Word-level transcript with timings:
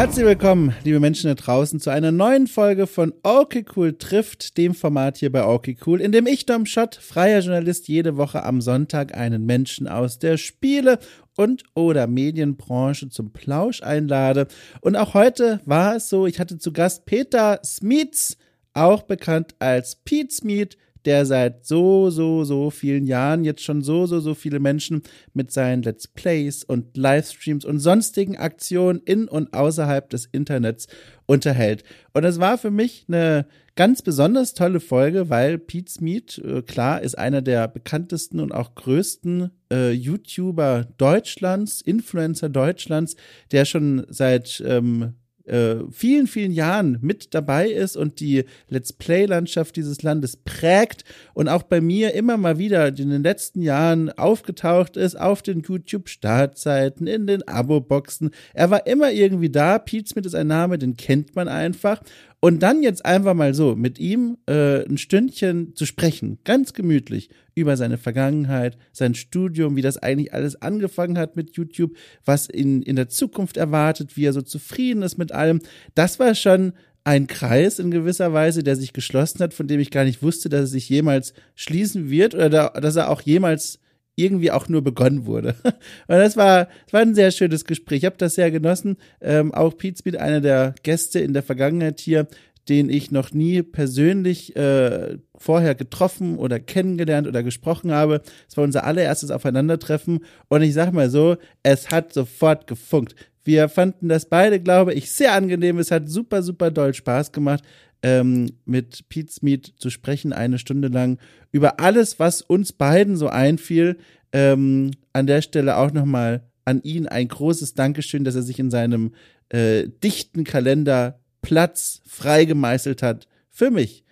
Herzlich 0.00 0.24
willkommen, 0.24 0.74
liebe 0.82 0.98
Menschen 0.98 1.28
da 1.28 1.34
draußen, 1.34 1.78
zu 1.78 1.90
einer 1.90 2.10
neuen 2.10 2.46
Folge 2.46 2.86
von 2.86 3.12
Okay 3.22 3.66
Cool 3.76 3.98
trifft, 3.98 4.56
dem 4.56 4.74
Format 4.74 5.18
hier 5.18 5.30
bei 5.30 5.44
Okay 5.44 5.76
Cool, 5.84 6.00
in 6.00 6.10
dem 6.10 6.26
ich, 6.26 6.46
Dom 6.46 6.64
Schott, 6.64 6.94
freier 6.94 7.40
Journalist, 7.40 7.86
jede 7.86 8.16
Woche 8.16 8.42
am 8.44 8.62
Sonntag 8.62 9.14
einen 9.14 9.44
Menschen 9.44 9.86
aus 9.86 10.18
der 10.18 10.38
Spiele- 10.38 11.00
und 11.36 11.64
oder 11.74 12.06
Medienbranche 12.06 13.10
zum 13.10 13.34
Plausch 13.34 13.82
einlade. 13.82 14.46
Und 14.80 14.96
auch 14.96 15.12
heute 15.12 15.60
war 15.66 15.96
es 15.96 16.08
so, 16.08 16.26
ich 16.26 16.40
hatte 16.40 16.56
zu 16.56 16.72
Gast 16.72 17.04
Peter 17.04 17.60
Smeets, 17.62 18.38
auch 18.72 19.02
bekannt 19.02 19.54
als 19.58 19.96
Pete 19.96 20.34
Smeet, 20.34 20.78
der 21.04 21.26
seit 21.26 21.64
so, 21.64 22.10
so, 22.10 22.44
so 22.44 22.70
vielen 22.70 23.06
Jahren 23.06 23.44
jetzt 23.44 23.62
schon 23.62 23.82
so, 23.82 24.06
so, 24.06 24.20
so 24.20 24.34
viele 24.34 24.60
Menschen 24.60 25.02
mit 25.32 25.50
seinen 25.50 25.82
Let's 25.82 26.08
Plays 26.08 26.64
und 26.64 26.96
Livestreams 26.96 27.64
und 27.64 27.78
sonstigen 27.78 28.36
Aktionen 28.36 29.00
in 29.04 29.28
und 29.28 29.52
außerhalb 29.54 30.08
des 30.10 30.26
Internets 30.26 30.86
unterhält. 31.26 31.84
Und 32.12 32.24
es 32.24 32.40
war 32.40 32.58
für 32.58 32.70
mich 32.70 33.06
eine 33.08 33.46
ganz 33.76 34.02
besonders 34.02 34.52
tolle 34.52 34.80
Folge, 34.80 35.30
weil 35.30 35.58
Pete 35.58 35.90
Smith, 35.90 36.38
äh, 36.38 36.62
klar, 36.62 37.02
ist 37.02 37.16
einer 37.16 37.40
der 37.40 37.68
bekanntesten 37.68 38.40
und 38.40 38.52
auch 38.52 38.74
größten 38.74 39.50
äh, 39.72 39.92
YouTuber 39.92 40.86
Deutschlands, 40.98 41.80
Influencer 41.80 42.48
Deutschlands, 42.48 43.16
der 43.52 43.64
schon 43.64 44.04
seit 44.08 44.62
ähm, 44.66 45.14
äh, 45.50 45.84
vielen, 45.90 46.26
vielen 46.26 46.52
Jahren 46.52 46.98
mit 47.00 47.34
dabei 47.34 47.68
ist 47.68 47.96
und 47.96 48.20
die 48.20 48.44
Let's 48.68 48.92
Play-Landschaft 48.92 49.74
dieses 49.76 50.02
Landes 50.02 50.36
prägt 50.36 51.04
und 51.34 51.48
auch 51.48 51.64
bei 51.64 51.80
mir 51.80 52.14
immer 52.14 52.36
mal 52.36 52.58
wieder 52.58 52.88
in 52.88 53.10
den 53.10 53.22
letzten 53.22 53.60
Jahren 53.60 54.10
aufgetaucht 54.10 54.96
ist 54.96 55.18
auf 55.18 55.42
den 55.42 55.62
YouTube-Startseiten, 55.62 57.06
in 57.06 57.26
den 57.26 57.46
Abo-Boxen. 57.48 58.30
Er 58.54 58.70
war 58.70 58.86
immer 58.86 59.10
irgendwie 59.10 59.50
da. 59.50 59.78
Pete 59.78 60.08
Smith 60.08 60.26
ist 60.26 60.34
ein 60.34 60.46
Name, 60.46 60.78
den 60.78 60.96
kennt 60.96 61.34
man 61.34 61.48
einfach. 61.48 62.00
Und 62.42 62.62
dann 62.62 62.82
jetzt 62.82 63.04
einfach 63.04 63.34
mal 63.34 63.52
so 63.52 63.76
mit 63.76 63.98
ihm 63.98 64.38
äh, 64.46 64.82
ein 64.86 64.96
Stündchen 64.96 65.76
zu 65.76 65.84
sprechen, 65.84 66.38
ganz 66.44 66.72
gemütlich, 66.72 67.28
über 67.54 67.76
seine 67.76 67.98
Vergangenheit, 67.98 68.78
sein 68.92 69.14
Studium, 69.14 69.76
wie 69.76 69.82
das 69.82 69.98
eigentlich 69.98 70.32
alles 70.32 70.60
angefangen 70.62 71.18
hat 71.18 71.36
mit 71.36 71.56
YouTube, 71.56 71.94
was 72.24 72.48
ihn 72.48 72.80
in 72.80 72.96
der 72.96 73.10
Zukunft 73.10 73.58
erwartet, 73.58 74.16
wie 74.16 74.24
er 74.24 74.32
so 74.32 74.40
zufrieden 74.40 75.02
ist 75.02 75.18
mit 75.18 75.32
allem. 75.32 75.60
Das 75.94 76.18
war 76.18 76.34
schon 76.34 76.72
ein 77.04 77.26
Kreis 77.26 77.78
in 77.78 77.90
gewisser 77.90 78.32
Weise, 78.32 78.62
der 78.62 78.76
sich 78.76 78.94
geschlossen 78.94 79.40
hat, 79.40 79.52
von 79.52 79.68
dem 79.68 79.80
ich 79.80 79.90
gar 79.90 80.04
nicht 80.04 80.22
wusste, 80.22 80.48
dass 80.48 80.60
er 80.60 80.66
sich 80.66 80.88
jemals 80.88 81.34
schließen 81.54 82.08
wird 82.08 82.34
oder 82.34 82.48
da, 82.48 82.68
dass 82.68 82.96
er 82.96 83.10
auch 83.10 83.20
jemals 83.20 83.80
irgendwie 84.16 84.50
auch 84.50 84.68
nur 84.68 84.82
begonnen 84.82 85.26
wurde. 85.26 85.54
Und 85.64 85.74
das 86.08 86.36
war, 86.36 86.66
das 86.84 86.92
war 86.92 87.00
ein 87.00 87.14
sehr 87.14 87.30
schönes 87.30 87.64
Gespräch. 87.64 87.98
Ich 87.98 88.04
habe 88.04 88.16
das 88.18 88.34
sehr 88.34 88.50
genossen. 88.50 88.96
Ähm, 89.20 89.52
auch 89.54 89.76
Pete 89.76 89.98
Speed, 89.98 90.16
einer 90.16 90.40
der 90.40 90.74
Gäste 90.82 91.20
in 91.20 91.32
der 91.32 91.42
Vergangenheit 91.42 92.00
hier, 92.00 92.26
den 92.68 92.88
ich 92.88 93.10
noch 93.10 93.32
nie 93.32 93.62
persönlich 93.62 94.54
äh, 94.56 95.18
vorher 95.36 95.74
getroffen 95.74 96.38
oder 96.38 96.60
kennengelernt 96.60 97.26
oder 97.26 97.42
gesprochen 97.42 97.90
habe. 97.90 98.22
Es 98.48 98.56
war 98.56 98.64
unser 98.64 98.84
allererstes 98.84 99.30
Aufeinandertreffen 99.30 100.24
und 100.48 100.62
ich 100.62 100.74
sag 100.74 100.92
mal 100.92 101.10
so, 101.10 101.36
es 101.62 101.90
hat 101.90 102.12
sofort 102.12 102.66
gefunkt. 102.66 103.14
Wir 103.42 103.68
fanden 103.68 104.08
das 104.08 104.28
beide, 104.28 104.60
glaube 104.60 104.92
ich, 104.92 105.10
sehr 105.10 105.32
angenehm. 105.32 105.78
Es 105.78 105.90
hat 105.90 106.08
super, 106.08 106.42
super 106.42 106.70
doll 106.70 106.92
Spaß 106.92 107.32
gemacht, 107.32 107.64
ähm, 108.02 108.50
mit 108.64 109.08
Pete 109.08 109.32
Smith 109.32 109.72
zu 109.76 109.90
sprechen, 109.90 110.32
eine 110.32 110.58
Stunde 110.58 110.88
lang 110.88 111.18
über 111.52 111.80
alles, 111.80 112.18
was 112.18 112.42
uns 112.42 112.72
beiden 112.72 113.16
so 113.16 113.28
einfiel. 113.28 113.98
Ähm, 114.32 114.92
an 115.12 115.26
der 115.26 115.42
Stelle 115.42 115.76
auch 115.76 115.92
nochmal 115.92 116.44
an 116.64 116.82
ihn 116.82 117.06
ein 117.06 117.28
großes 117.28 117.74
Dankeschön, 117.74 118.24
dass 118.24 118.36
er 118.36 118.42
sich 118.42 118.58
in 118.58 118.70
seinem 118.70 119.12
äh, 119.48 119.88
dichten 120.02 120.44
Kalender 120.44 121.20
Platz 121.42 122.00
freigemeißelt 122.06 123.02
hat 123.02 123.26
für 123.48 123.70
mich. 123.70 124.04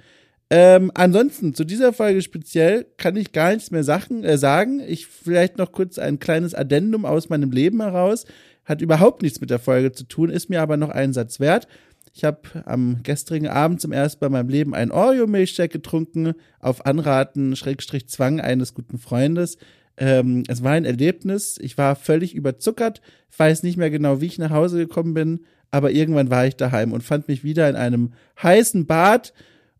Ähm, 0.51 0.91
ansonsten, 0.95 1.55
zu 1.55 1.65
dieser 1.65 1.93
Folge 1.93 2.23
speziell 2.23 2.87
kann 2.97 3.17
ich 3.17 3.33
gar 3.33 3.53
nichts 3.53 3.71
mehr 3.71 3.85
Sachen, 3.85 4.25
äh, 4.25 4.39
sagen. 4.39 4.81
Ich 4.81 5.07
vielleicht 5.07 5.59
noch 5.59 5.73
kurz 5.73 5.99
ein 5.99 6.19
kleines 6.19 6.55
Addendum 6.55 7.05
aus 7.05 7.29
meinem 7.29 7.51
Leben 7.51 7.83
heraus. 7.83 8.25
Hat 8.65 8.81
überhaupt 8.81 9.23
nichts 9.23 9.41
mit 9.41 9.51
der 9.51 9.59
Folge 9.59 9.93
zu 9.93 10.05
tun, 10.05 10.31
ist 10.31 10.49
mir 10.49 10.63
aber 10.63 10.77
noch 10.77 10.89
einen 10.89 11.13
Satz 11.13 11.39
wert. 11.39 11.69
Ich 12.15 12.25
habe 12.25 12.41
am 12.67 13.03
gestrigen 13.03 13.49
Abend 13.49 13.81
zum 13.81 13.93
ersten 13.93 14.21
Mal 14.21 14.27
in 14.27 14.33
meinem 14.33 14.49
Leben 14.49 14.75
ein 14.75 14.91
Oreo-Milchshake 14.91 15.73
getrunken, 15.73 16.35
auf 16.61 16.87
Anraten, 16.87 17.57
Schrägstrich 17.57 18.09
Zwang 18.09 18.41
eines 18.41 18.75
guten 18.75 18.99
Freundes. 18.99 19.59
Ähm, 19.97 20.45
es 20.49 20.63
war 20.63 20.73
ein 20.73 20.85
Erlebnis. 20.85 21.59
Ich 21.61 21.77
war 21.77 21.97
völlig 21.97 22.35
überzuckert, 22.35 23.01
weiß 23.37 23.63
nicht 23.63 23.77
mehr 23.77 23.91
genau, 23.91 24.21
wie 24.21 24.27
ich 24.27 24.39
nach 24.39 24.51
Hause 24.51 24.79
gekommen 24.79 25.15
bin, 25.15 25.41
aber 25.71 25.91
irgendwann 25.91 26.31
war 26.31 26.47
ich 26.47 26.57
daheim 26.57 26.93
und 26.93 27.03
fand 27.03 27.29
mich 27.29 27.45
wieder 27.45 27.69
in 27.69 27.77
einem 27.77 28.13
heißen 28.43 28.87
Bad 28.87 29.33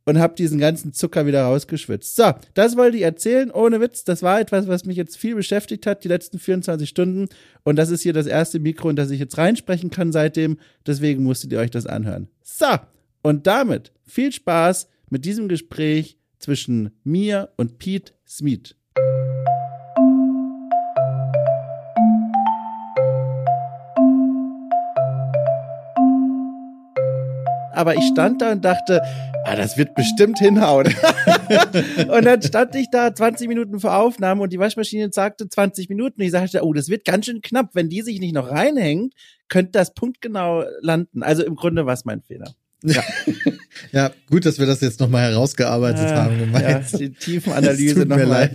und 0.09 0.19
habe 0.19 0.35
diesen 0.35 0.59
ganzen 0.59 0.95
Zucker 0.95 1.27
wieder 1.27 1.43
rausgeschwitzt. 1.43 2.17
So, 2.17 2.33
das 2.55 2.79
wollte 2.79 2.97
ich 2.97 3.03
erzählen, 3.03 3.51
ohne 3.51 3.79
Witz. 3.79 4.05
Das 4.05 4.23
war 4.23 4.41
etwas, 4.41 4.67
was 4.67 4.87
mich 4.87 4.97
jetzt 4.97 5.19
viel 5.19 5.35
beschäftigt 5.35 5.87
hat, 5.87 6.03
die 6.03 6.09
letzten 6.09 6.39
24 6.39 6.89
Stunden. 6.89 7.29
Und 7.63 7.77
das 7.77 7.91
ist 7.91 8.01
hier 8.01 8.15
das 8.15 8.27
erste 8.27 8.59
Mikro, 8.59 8.89
in 8.89 8.97
das 8.97 9.11
ich 9.11 9.21
jetzt 9.21 9.37
reinsprechen 9.37 9.91
kann 9.91 10.11
seitdem. 10.11 10.57
Deswegen 10.87 11.25
musstet 11.25 11.53
ihr 11.53 11.59
euch 11.59 11.71
das 11.71 11.85
anhören. 11.85 12.29
So, 12.43 12.79
und 13.21 13.47
damit 13.47 13.93
viel 14.07 14.33
Spaß 14.33 14.89
mit 15.11 15.27
diesem 15.27 15.47
Gespräch 15.47 16.17
zwischen 16.39 16.97
mir 17.05 17.51
und 17.59 17.79
Pete 17.79 18.15
Smith. 18.27 18.77
Aber 27.79 27.95
ich 27.95 28.05
stand 28.09 28.43
da 28.43 28.51
und 28.51 28.65
dachte, 28.65 29.01
ah, 29.45 29.55
das 29.55 29.79
wird 29.79 29.95
bestimmt 29.95 30.41
hinhauen. 30.41 30.87
und 32.09 32.25
dann 32.25 32.43
stand 32.43 32.75
ich 32.75 32.91
da 32.91 33.15
20 33.15 33.47
Minuten 33.47 33.79
vor 33.79 33.97
Aufnahme 33.97 34.43
und 34.43 34.53
die 34.53 34.59
Waschmaschine 34.59 35.11
sagte 35.13 35.49
20 35.49 35.89
Minuten. 35.89 36.21
Ich 36.21 36.33
sagte, 36.33 36.65
oh, 36.65 36.73
das 36.73 36.89
wird 36.89 37.05
ganz 37.05 37.27
schön 37.27 37.41
knapp. 37.41 37.71
Wenn 37.75 37.89
die 37.89 38.03
sich 38.03 38.19
nicht 38.19 38.35
noch 38.35 38.51
reinhängt, 38.51 39.15
könnte 39.49 39.71
das 39.73 39.95
punktgenau 39.95 40.65
landen. 40.81 41.23
Also 41.23 41.45
im 41.45 41.55
Grunde 41.55 41.87
war 41.87 41.95
es 41.95 42.05
mein 42.05 42.21
Fehler. 42.21 42.53
Ja. 42.83 43.03
ja, 43.93 44.11
gut, 44.31 44.47
dass 44.47 44.59
wir 44.59 44.67
das 44.67 44.81
jetzt 44.81 45.01
nochmal 45.01 45.31
herausgearbeitet 45.31 46.07
ah, 46.07 46.25
haben. 46.25 46.39
Gemeint. 46.39 46.93
Ja, 46.93 46.99
die 46.99 47.11
Tiefenanalyse 47.19 48.07
nochmal. 48.07 48.51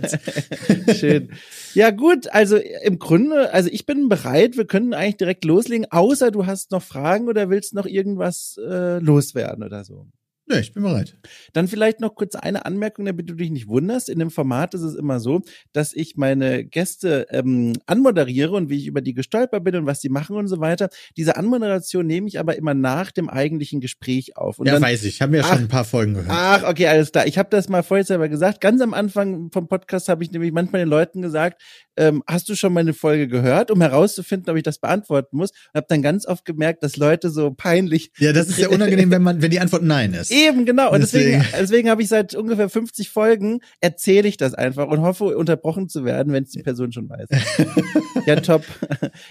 Schön. 0.98 1.30
Ja, 1.74 1.90
gut, 1.90 2.32
also 2.32 2.56
im 2.56 2.98
Grunde, 2.98 3.52
also 3.52 3.68
ich 3.70 3.84
bin 3.84 4.08
bereit, 4.08 4.56
wir 4.56 4.66
können 4.66 4.94
eigentlich 4.94 5.16
direkt 5.16 5.44
loslegen, 5.44 5.86
außer 5.90 6.30
du 6.30 6.46
hast 6.46 6.70
noch 6.70 6.82
Fragen 6.82 7.28
oder 7.28 7.50
willst 7.50 7.74
noch 7.74 7.86
irgendwas 7.86 8.58
äh, 8.64 8.98
loswerden 8.98 9.64
oder 9.64 9.84
so. 9.84 10.06
Ja, 10.46 10.58
ich 10.58 10.74
bin 10.74 10.82
bereit. 10.82 11.16
Dann 11.54 11.68
vielleicht 11.68 12.00
noch 12.00 12.14
kurz 12.14 12.34
eine 12.34 12.66
Anmerkung, 12.66 13.06
damit 13.06 13.30
du 13.30 13.34
dich 13.34 13.50
nicht 13.50 13.66
wunderst. 13.66 14.10
In 14.10 14.18
dem 14.18 14.30
Format 14.30 14.74
ist 14.74 14.82
es 14.82 14.94
immer 14.94 15.18
so, 15.18 15.40
dass 15.72 15.94
ich 15.94 16.16
meine 16.16 16.66
Gäste 16.66 17.26
ähm, 17.30 17.72
anmoderiere 17.86 18.52
und 18.52 18.68
wie 18.68 18.76
ich 18.76 18.86
über 18.86 19.00
die 19.00 19.14
gestolpert 19.14 19.64
bin 19.64 19.74
und 19.76 19.86
was 19.86 20.00
die 20.00 20.10
machen 20.10 20.36
und 20.36 20.48
so 20.48 20.60
weiter. 20.60 20.90
Diese 21.16 21.36
Anmoderation 21.38 22.06
nehme 22.06 22.28
ich 22.28 22.38
aber 22.38 22.56
immer 22.56 22.74
nach 22.74 23.10
dem 23.10 23.30
eigentlichen 23.30 23.80
Gespräch 23.80 24.36
auf. 24.36 24.58
Und 24.58 24.66
ja, 24.66 24.74
dann, 24.74 24.82
weiß 24.82 25.04
ich. 25.04 25.14
Ich 25.14 25.22
habe 25.22 25.34
ja 25.34 25.44
schon 25.44 25.58
ein 25.60 25.68
paar 25.68 25.84
Folgen 25.84 26.12
gehört. 26.12 26.30
Ach, 26.30 26.64
okay, 26.64 26.88
alles 26.88 27.10
klar. 27.10 27.26
Ich 27.26 27.38
habe 27.38 27.48
das 27.50 27.70
mal 27.70 27.82
vorher 27.82 28.04
selber 28.04 28.28
gesagt. 28.28 28.60
Ganz 28.60 28.82
am 28.82 28.92
Anfang 28.92 29.50
vom 29.50 29.66
Podcast 29.66 30.10
habe 30.10 30.24
ich 30.24 30.30
nämlich 30.30 30.52
manchmal 30.52 30.82
den 30.82 30.88
Leuten 30.90 31.22
gesagt, 31.22 31.62
ähm, 31.96 32.22
hast 32.26 32.48
du 32.48 32.54
schon 32.54 32.72
meine 32.72 32.94
Folge 32.94 33.28
gehört, 33.28 33.70
um 33.70 33.80
herauszufinden, 33.80 34.50
ob 34.50 34.56
ich 34.56 34.62
das 34.62 34.78
beantworten 34.78 35.36
muss. 35.36 35.50
Und 35.50 35.78
habe 35.78 35.86
dann 35.88 36.02
ganz 36.02 36.26
oft 36.26 36.44
gemerkt, 36.44 36.82
dass 36.82 36.96
Leute 36.96 37.30
so 37.30 37.50
peinlich. 37.50 38.10
Ja, 38.18 38.32
das 38.32 38.48
ist 38.48 38.58
ja 38.58 38.68
unangenehm, 38.70 39.10
wenn 39.10 39.22
man, 39.22 39.42
wenn 39.42 39.50
die 39.50 39.60
Antwort 39.60 39.82
Nein 39.82 40.14
ist. 40.14 40.30
Eben, 40.30 40.64
genau. 40.64 40.92
Und 40.92 41.00
deswegen, 41.00 41.40
deswegen, 41.40 41.58
deswegen 41.60 41.90
habe 41.90 42.02
ich 42.02 42.08
seit 42.08 42.34
ungefähr 42.34 42.68
50 42.68 43.10
Folgen 43.10 43.60
erzähle 43.80 44.28
ich 44.28 44.36
das 44.36 44.54
einfach 44.54 44.88
und 44.88 45.00
hoffe, 45.00 45.36
unterbrochen 45.36 45.88
zu 45.88 46.04
werden, 46.04 46.32
wenn 46.32 46.44
es 46.44 46.50
die 46.50 46.62
Person 46.62 46.92
schon 46.92 47.08
weiß. 47.08 47.28
ja, 48.26 48.36
top. 48.36 48.64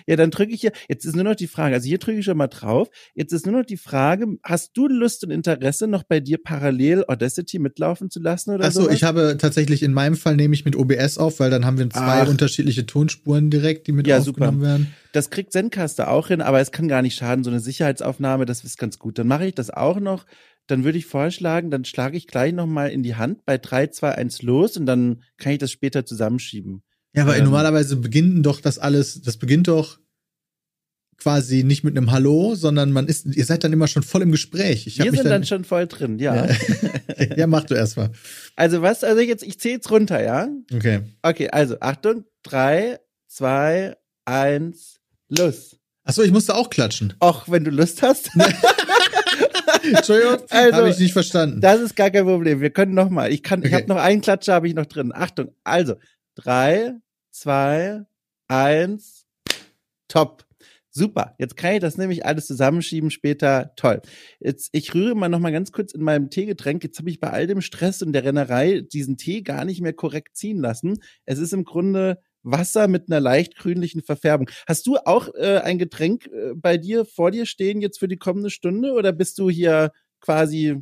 Ja, 0.08 0.16
dann 0.16 0.32
drücke 0.32 0.54
ich 0.54 0.62
hier. 0.62 0.72
Jetzt 0.88 1.06
ist 1.06 1.16
nur 1.16 1.24
noch 1.24 1.36
die 1.36 1.48
Frage. 1.48 1.76
Also 1.76 1.88
hier 1.88 1.98
drücke 1.98 2.20
ich 2.20 2.26
schon 2.26 2.38
mal 2.38 2.48
drauf. 2.48 2.90
Jetzt 3.16 3.34
ist 3.34 3.46
nur 3.46 3.58
noch 3.58 3.66
die 3.66 3.78
Frage: 3.78 4.26
Hast 4.44 4.72
du 4.76 4.88
Lust 4.88 5.24
und 5.24 5.32
Interesse, 5.32 5.88
noch 5.88 6.04
bei 6.04 6.20
dir 6.20 6.38
parallel 6.42 7.06
Audacity 7.08 7.60
mitlaufen 7.60 8.10
zu 8.10 8.20
lassen 8.20 8.52
oder 8.52 8.70
so? 8.72 8.82
Achso, 8.82 8.92
ich 8.92 9.04
habe 9.04 9.38
tatsächlich 9.38 9.84
in 9.84 9.94
meinem 9.94 10.16
Fall 10.16 10.36
nehme 10.36 10.54
ich 10.54 10.66
mit 10.66 10.76
OBS 10.76 11.18
auf, 11.18 11.40
weil 11.40 11.50
dann 11.50 11.66
haben 11.66 11.78
wir 11.78 11.90
zwei 11.90 12.22
Ach. 12.22 12.28
unterschiedliche 12.28 12.53
Tonspuren 12.86 13.50
direkt, 13.50 13.88
die 13.88 13.92
mit 13.92 14.08
ja, 14.08 14.20
aufgenommen 14.20 14.60
super. 14.60 14.68
werden. 14.68 14.94
Das 15.12 15.30
kriegt 15.30 15.52
Zencaster 15.52 16.10
auch 16.10 16.28
hin, 16.28 16.42
aber 16.42 16.60
es 16.60 16.72
kann 16.72 16.88
gar 16.88 17.02
nicht 17.02 17.16
schaden, 17.16 17.44
so 17.44 17.50
eine 17.50 17.60
Sicherheitsaufnahme, 17.60 18.46
das 18.46 18.64
ist 18.64 18.78
ganz 18.78 19.00
gut. 19.00 19.20
Dann 19.20 19.28
mache 19.28 19.48
ich 19.48 19.56
das 19.56 19.70
auch 19.70 20.00
noch. 20.00 20.26
Dann 20.68 20.84
würde 20.84 20.98
ich 20.98 21.06
vorschlagen, 21.06 21.72
dann 21.72 21.84
schlage 21.84 22.16
ich 22.16 22.28
gleich 22.28 22.54
nochmal 22.54 22.90
in 22.92 23.04
die 23.04 23.16
Hand 23.16 23.46
bei 23.46 23.58
3, 23.58 23.88
2, 23.88 24.16
1 24.16 24.42
los 24.44 24.78
und 24.78 24.86
dann 24.86 25.22
kann 25.38 25.52
ich 25.52 25.60
das 25.60 25.72
später 25.72 26.06
zusammenschieben. 26.06 26.84
Ja, 27.14 27.24
aber 27.24 27.38
ähm, 27.38 27.44
normalerweise 27.44 27.98
beginnt 27.98 28.46
doch 28.46 28.62
das 28.62 28.80
alles, 28.80 29.22
das 29.22 29.38
beginnt 29.38 29.68
doch 29.68 30.00
quasi 31.24 31.64
nicht 31.64 31.84
mit 31.84 31.96
einem 31.96 32.12
Hallo, 32.12 32.56
sondern 32.56 32.92
man 32.92 33.08
ist, 33.08 33.26
ihr 33.26 33.46
seid 33.46 33.64
dann 33.64 33.72
immer 33.72 33.88
schon 33.88 34.04
voll 34.04 34.22
im 34.22 34.32
Gespräch. 34.32 34.88
Ich 34.88 34.98
Wir 34.98 35.06
sind 35.06 35.20
dann, 35.20 35.30
dann, 35.30 35.46
schon 35.46 35.64
voll 35.64 35.88
drin, 35.88 36.20
ja. 36.20 36.48
Ja, 36.48 36.56
ja 37.38 37.48
mach 37.48 37.64
du 37.64 37.76
erstmal. 37.76 38.12
Also 38.56 38.82
was, 38.82 39.04
also 39.04 39.22
jetzt, 39.22 39.44
ich 39.44 39.60
zähle 39.60 39.76
jetzt 39.76 39.90
runter, 39.90 40.22
ja? 40.22 40.50
Okay. 40.74 41.02
Okay, 41.22 41.50
also 41.50 41.78
Achtung, 41.80 42.26
drei, 42.44 43.00
zwei, 43.28 43.96
eins, 44.26 45.00
los. 45.30 45.78
Achso, 46.04 46.22
ich 46.22 46.32
musste 46.32 46.56
auch 46.56 46.70
klatschen. 46.70 47.14
Auch 47.20 47.50
wenn 47.50 47.64
du 47.64 47.72
Lust 47.72 48.02
hast. 48.02 48.30
Entschuldigung, 49.84 50.38
Also, 50.50 50.78
habe 50.78 50.90
ich 50.90 51.00
nicht 51.00 51.14
verstanden. 51.14 51.62
Das 51.62 51.80
ist 51.82 51.96
gar 51.96 52.12
kein 52.12 52.26
Problem. 52.26 52.62
Wir 52.62 52.70
können 52.72 52.94
noch 52.94 53.10
mal. 53.10 53.32
Ich 53.32 53.44
kann, 53.44 53.62
ich 53.62 53.68
Okay. 53.68 53.76
habe 53.84 53.88
noch 53.88 54.02
einen 54.02 54.22
Klatscher, 54.22 54.54
habe 54.54 54.68
ich 54.68 54.74
noch 54.76 54.86
drin. 54.86 55.12
Achtung. 55.14 55.54
Also 55.64 55.96
drei, 56.36 56.94
zwei, 57.32 58.02
eins, 58.48 59.26
top. 60.08 60.46
Super. 60.96 61.34
Jetzt 61.40 61.58
kann 61.58 61.74
ich 61.74 61.80
das 61.80 61.98
nämlich 61.98 62.24
alles 62.26 62.46
zusammenschieben 62.46 63.10
später. 63.10 63.74
Toll. 63.78 64.02
Jetzt 64.40 64.70
ich 64.74 64.94
rühre 64.94 65.16
mal 65.16 65.28
noch 65.28 65.40
mal 65.40 65.52
ganz 65.52 65.72
kurz 65.72 65.92
in 65.94 66.04
meinem 66.04 66.30
Teegetränk. 66.30 66.84
Jetzt 66.84 67.00
habe 67.00 67.10
ich 67.10 67.20
bei 67.20 67.32
all 67.32 67.48
dem 67.48 67.62
Stress 67.62 68.04
und 68.04 68.14
der 68.14 68.24
Rennerei 68.24 68.82
diesen 68.82 69.18
Tee 69.18 69.42
gar 69.42 69.66
nicht 69.66 69.82
mehr 69.82 69.94
korrekt 69.94 70.38
ziehen 70.38 70.60
lassen. 70.60 71.00
Es 71.26 71.40
ist 71.40 71.52
im 71.52 71.64
Grunde 71.64 72.20
Wasser 72.44 72.88
mit 72.88 73.10
einer 73.10 73.20
leicht 73.20 73.56
grünlichen 73.56 74.02
Verfärbung. 74.04 74.50
Hast 74.68 74.86
du 74.88 74.98
auch 74.98 75.30
äh, 75.36 75.60
ein 75.60 75.78
Getränk 75.80 76.28
äh, 76.28 76.54
bei 76.56 76.78
dir 76.78 77.06
vor 77.06 77.32
dir 77.32 77.46
stehen 77.46 77.82
jetzt 77.82 78.00
für 78.00 78.08
die 78.08 78.18
kommende 78.18 78.50
Stunde 78.50 78.92
oder 78.94 79.12
bist 79.12 79.40
du 79.40 79.50
hier 79.50 79.92
quasi, 80.22 80.76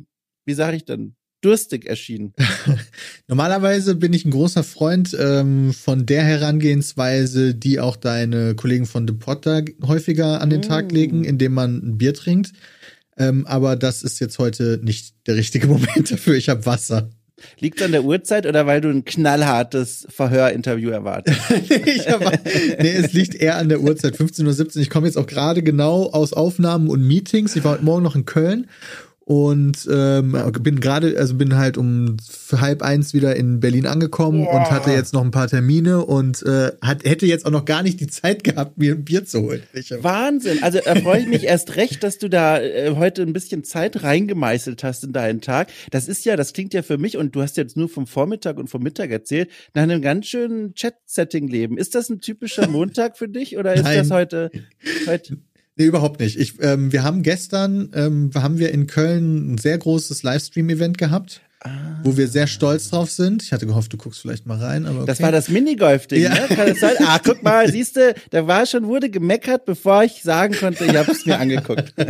wie 0.44 0.54
sage 0.54 0.76
ich 0.76 0.84
denn, 0.84 1.14
durstig 1.40 1.86
erschienen? 1.86 2.34
Normalerweise 3.26 3.96
bin 3.96 4.12
ich 4.12 4.24
ein 4.24 4.30
großer 4.30 4.62
Freund 4.62 5.16
ähm, 5.18 5.72
von 5.72 6.06
der 6.06 6.22
Herangehensweise, 6.22 7.54
die 7.54 7.80
auch 7.80 7.96
deine 7.96 8.54
Kollegen 8.54 8.86
von 8.86 9.06
The 9.08 9.14
Potter 9.14 9.64
häufiger 9.84 10.40
an 10.40 10.50
den 10.50 10.62
Tag 10.62 10.92
Mm. 10.92 10.94
legen, 10.94 11.24
indem 11.24 11.54
man 11.54 11.76
ein 11.78 11.98
Bier 11.98 12.14
trinkt. 12.14 12.52
Ähm, 13.16 13.46
aber 13.46 13.76
das 13.76 14.02
ist 14.02 14.20
jetzt 14.20 14.38
heute 14.38 14.80
nicht 14.82 15.14
der 15.26 15.36
richtige 15.36 15.66
Moment 15.68 16.10
dafür. 16.10 16.34
Ich 16.34 16.48
habe 16.48 16.64
Wasser. 16.66 17.10
Liegt 17.58 17.82
an 17.82 17.92
der 17.92 18.04
Uhrzeit 18.04 18.46
oder 18.46 18.66
weil 18.66 18.80
du 18.80 18.88
ein 18.88 19.04
knallhartes 19.04 20.06
Verhörinterview 20.08 20.90
erwartest? 20.90 21.38
ich 21.68 22.08
hab, 22.08 22.20
nee, 22.80 22.92
es 22.92 23.12
liegt 23.12 23.34
eher 23.34 23.56
an 23.56 23.68
der 23.68 23.80
Uhrzeit, 23.80 24.16
15.17 24.16 24.76
Uhr. 24.76 24.82
Ich 24.82 24.90
komme 24.90 25.06
jetzt 25.06 25.16
auch 25.16 25.26
gerade 25.26 25.62
genau 25.62 26.10
aus 26.10 26.32
Aufnahmen 26.32 26.88
und 26.88 27.06
Meetings. 27.06 27.56
Ich 27.56 27.64
war 27.64 27.72
heute 27.72 27.84
Morgen 27.84 28.02
noch 28.02 28.16
in 28.16 28.24
Köln 28.24 28.68
und 29.24 29.88
ähm, 29.90 30.36
bin 30.60 30.80
gerade, 30.80 31.16
also 31.18 31.34
bin 31.34 31.56
halt 31.56 31.76
um 31.76 32.16
halb 32.52 32.82
eins 32.82 33.14
wieder 33.14 33.36
in 33.36 33.60
Berlin 33.60 33.86
angekommen 33.86 34.44
Boah. 34.44 34.56
und 34.56 34.70
hatte 34.70 34.90
jetzt 34.90 35.12
noch 35.12 35.22
ein 35.22 35.30
paar 35.30 35.48
Termine 35.48 36.04
und 36.04 36.42
äh, 36.42 36.72
hat, 36.82 37.04
hätte 37.04 37.26
jetzt 37.26 37.46
auch 37.46 37.50
noch 37.50 37.64
gar 37.64 37.82
nicht 37.82 38.00
die 38.00 38.08
Zeit 38.08 38.42
gehabt, 38.42 38.78
mir 38.78 38.92
ein 38.92 39.04
Bier 39.04 39.24
zu 39.24 39.42
holen. 39.42 39.62
Wahnsinn. 40.00 40.62
Also 40.62 40.80
da 40.84 40.96
freue 40.96 41.20
ich 41.20 41.28
mich 41.28 41.44
erst 41.44 41.76
recht, 41.76 42.02
dass 42.02 42.18
du 42.18 42.28
da 42.28 42.60
äh, 42.60 42.94
heute 42.96 43.22
ein 43.22 43.32
bisschen 43.32 43.62
Zeit 43.64 44.02
reingemeißelt 44.02 44.82
hast 44.82 45.04
in 45.04 45.12
deinen 45.12 45.40
Tag. 45.40 45.68
Das 45.90 46.08
ist 46.08 46.24
ja, 46.24 46.36
das 46.36 46.52
klingt 46.52 46.74
ja 46.74 46.82
für 46.82 46.98
mich, 46.98 47.16
und 47.16 47.34
du 47.36 47.42
hast 47.42 47.56
jetzt 47.56 47.76
nur 47.76 47.88
vom 47.88 48.06
Vormittag 48.06 48.58
und 48.58 48.68
vom 48.68 48.82
Mittag 48.82 49.10
erzählt, 49.10 49.50
nach 49.74 49.82
einem 49.82 50.02
ganz 50.02 50.26
schönen 50.26 50.74
Chat-Setting-Leben. 50.74 51.78
Ist 51.78 51.94
das 51.94 52.10
ein 52.10 52.20
typischer 52.20 52.68
Montag 52.68 53.16
für 53.16 53.28
dich 53.28 53.56
oder 53.56 53.74
ist 53.74 53.84
Nein. 53.84 53.98
das 53.98 54.10
heute, 54.10 54.50
heute 55.06 55.38
Nee, 55.76 55.86
überhaupt 55.86 56.20
nicht. 56.20 56.38
Ich, 56.38 56.54
ähm, 56.60 56.92
wir 56.92 57.02
haben 57.02 57.22
gestern, 57.22 57.90
ähm, 57.94 58.30
haben 58.34 58.58
wir 58.58 58.72
in 58.72 58.86
Köln 58.86 59.54
ein 59.54 59.58
sehr 59.58 59.78
großes 59.78 60.22
Livestream-Event 60.22 60.98
gehabt, 60.98 61.40
wo 62.02 62.16
wir 62.16 62.26
sehr 62.26 62.48
stolz 62.48 62.90
drauf 62.90 63.08
sind. 63.10 63.44
Ich 63.44 63.52
hatte 63.52 63.66
gehofft, 63.66 63.92
du 63.92 63.96
guckst 63.96 64.20
vielleicht 64.20 64.46
mal 64.46 64.58
rein, 64.58 64.84
aber 64.84 64.98
okay. 64.98 65.06
Das 65.06 65.22
war 65.22 65.30
das 65.30 65.48
Minigolf-Ding, 65.48 66.24
Ja. 66.24 66.30
ne? 66.34 66.40
Kann 66.48 66.66
das 66.68 66.80
sein? 66.80 66.94
Ah, 67.06 67.20
guck 67.24 67.42
mal, 67.44 67.68
siehst 67.70 67.96
du, 67.96 68.14
da 68.30 68.46
war 68.48 68.66
schon, 68.66 68.86
wurde 68.88 69.08
gemeckert, 69.10 69.64
bevor 69.64 70.02
ich 70.02 70.22
sagen 70.24 70.54
konnte, 70.54 70.84
ich 70.84 70.96
habe 70.96 71.12
es 71.12 71.24
mir 71.24 71.38
angeguckt. 71.38 71.94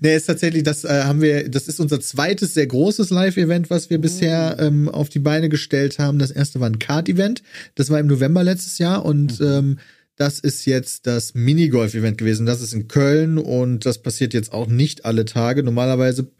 nee, 0.00 0.16
ist 0.16 0.26
tatsächlich, 0.26 0.62
das 0.62 0.84
äh, 0.84 1.02
haben 1.04 1.20
wir, 1.20 1.48
das 1.48 1.68
ist 1.68 1.80
unser 1.80 2.00
zweites 2.00 2.54
sehr 2.54 2.66
großes 2.66 3.10
Live-Event, 3.10 3.70
was 3.70 3.90
wir 3.90 4.00
bisher 4.00 4.56
ähm, 4.58 4.88
auf 4.88 5.08
die 5.08 5.18
Beine 5.18 5.48
gestellt 5.48 5.98
haben. 5.98 6.18
Das 6.18 6.30
erste 6.30 6.60
war 6.60 6.68
ein 6.68 6.78
Kart-Event. 6.78 7.42
Das 7.74 7.90
war 7.90 8.00
im 8.00 8.06
November 8.06 8.42
letztes 8.42 8.78
Jahr 8.78 9.04
und 9.04 9.40
ähm, 9.40 9.78
das 10.18 10.40
ist 10.40 10.66
jetzt 10.66 11.06
das 11.06 11.34
Minigolf-Event 11.34 12.18
gewesen. 12.18 12.44
Das 12.44 12.60
ist 12.60 12.74
in 12.74 12.88
Köln 12.88 13.38
und 13.38 13.86
das 13.86 13.98
passiert 13.98 14.34
jetzt 14.34 14.52
auch 14.52 14.66
nicht 14.66 15.04
alle 15.04 15.24
Tage. 15.24 15.62
Normalerweise 15.62 16.30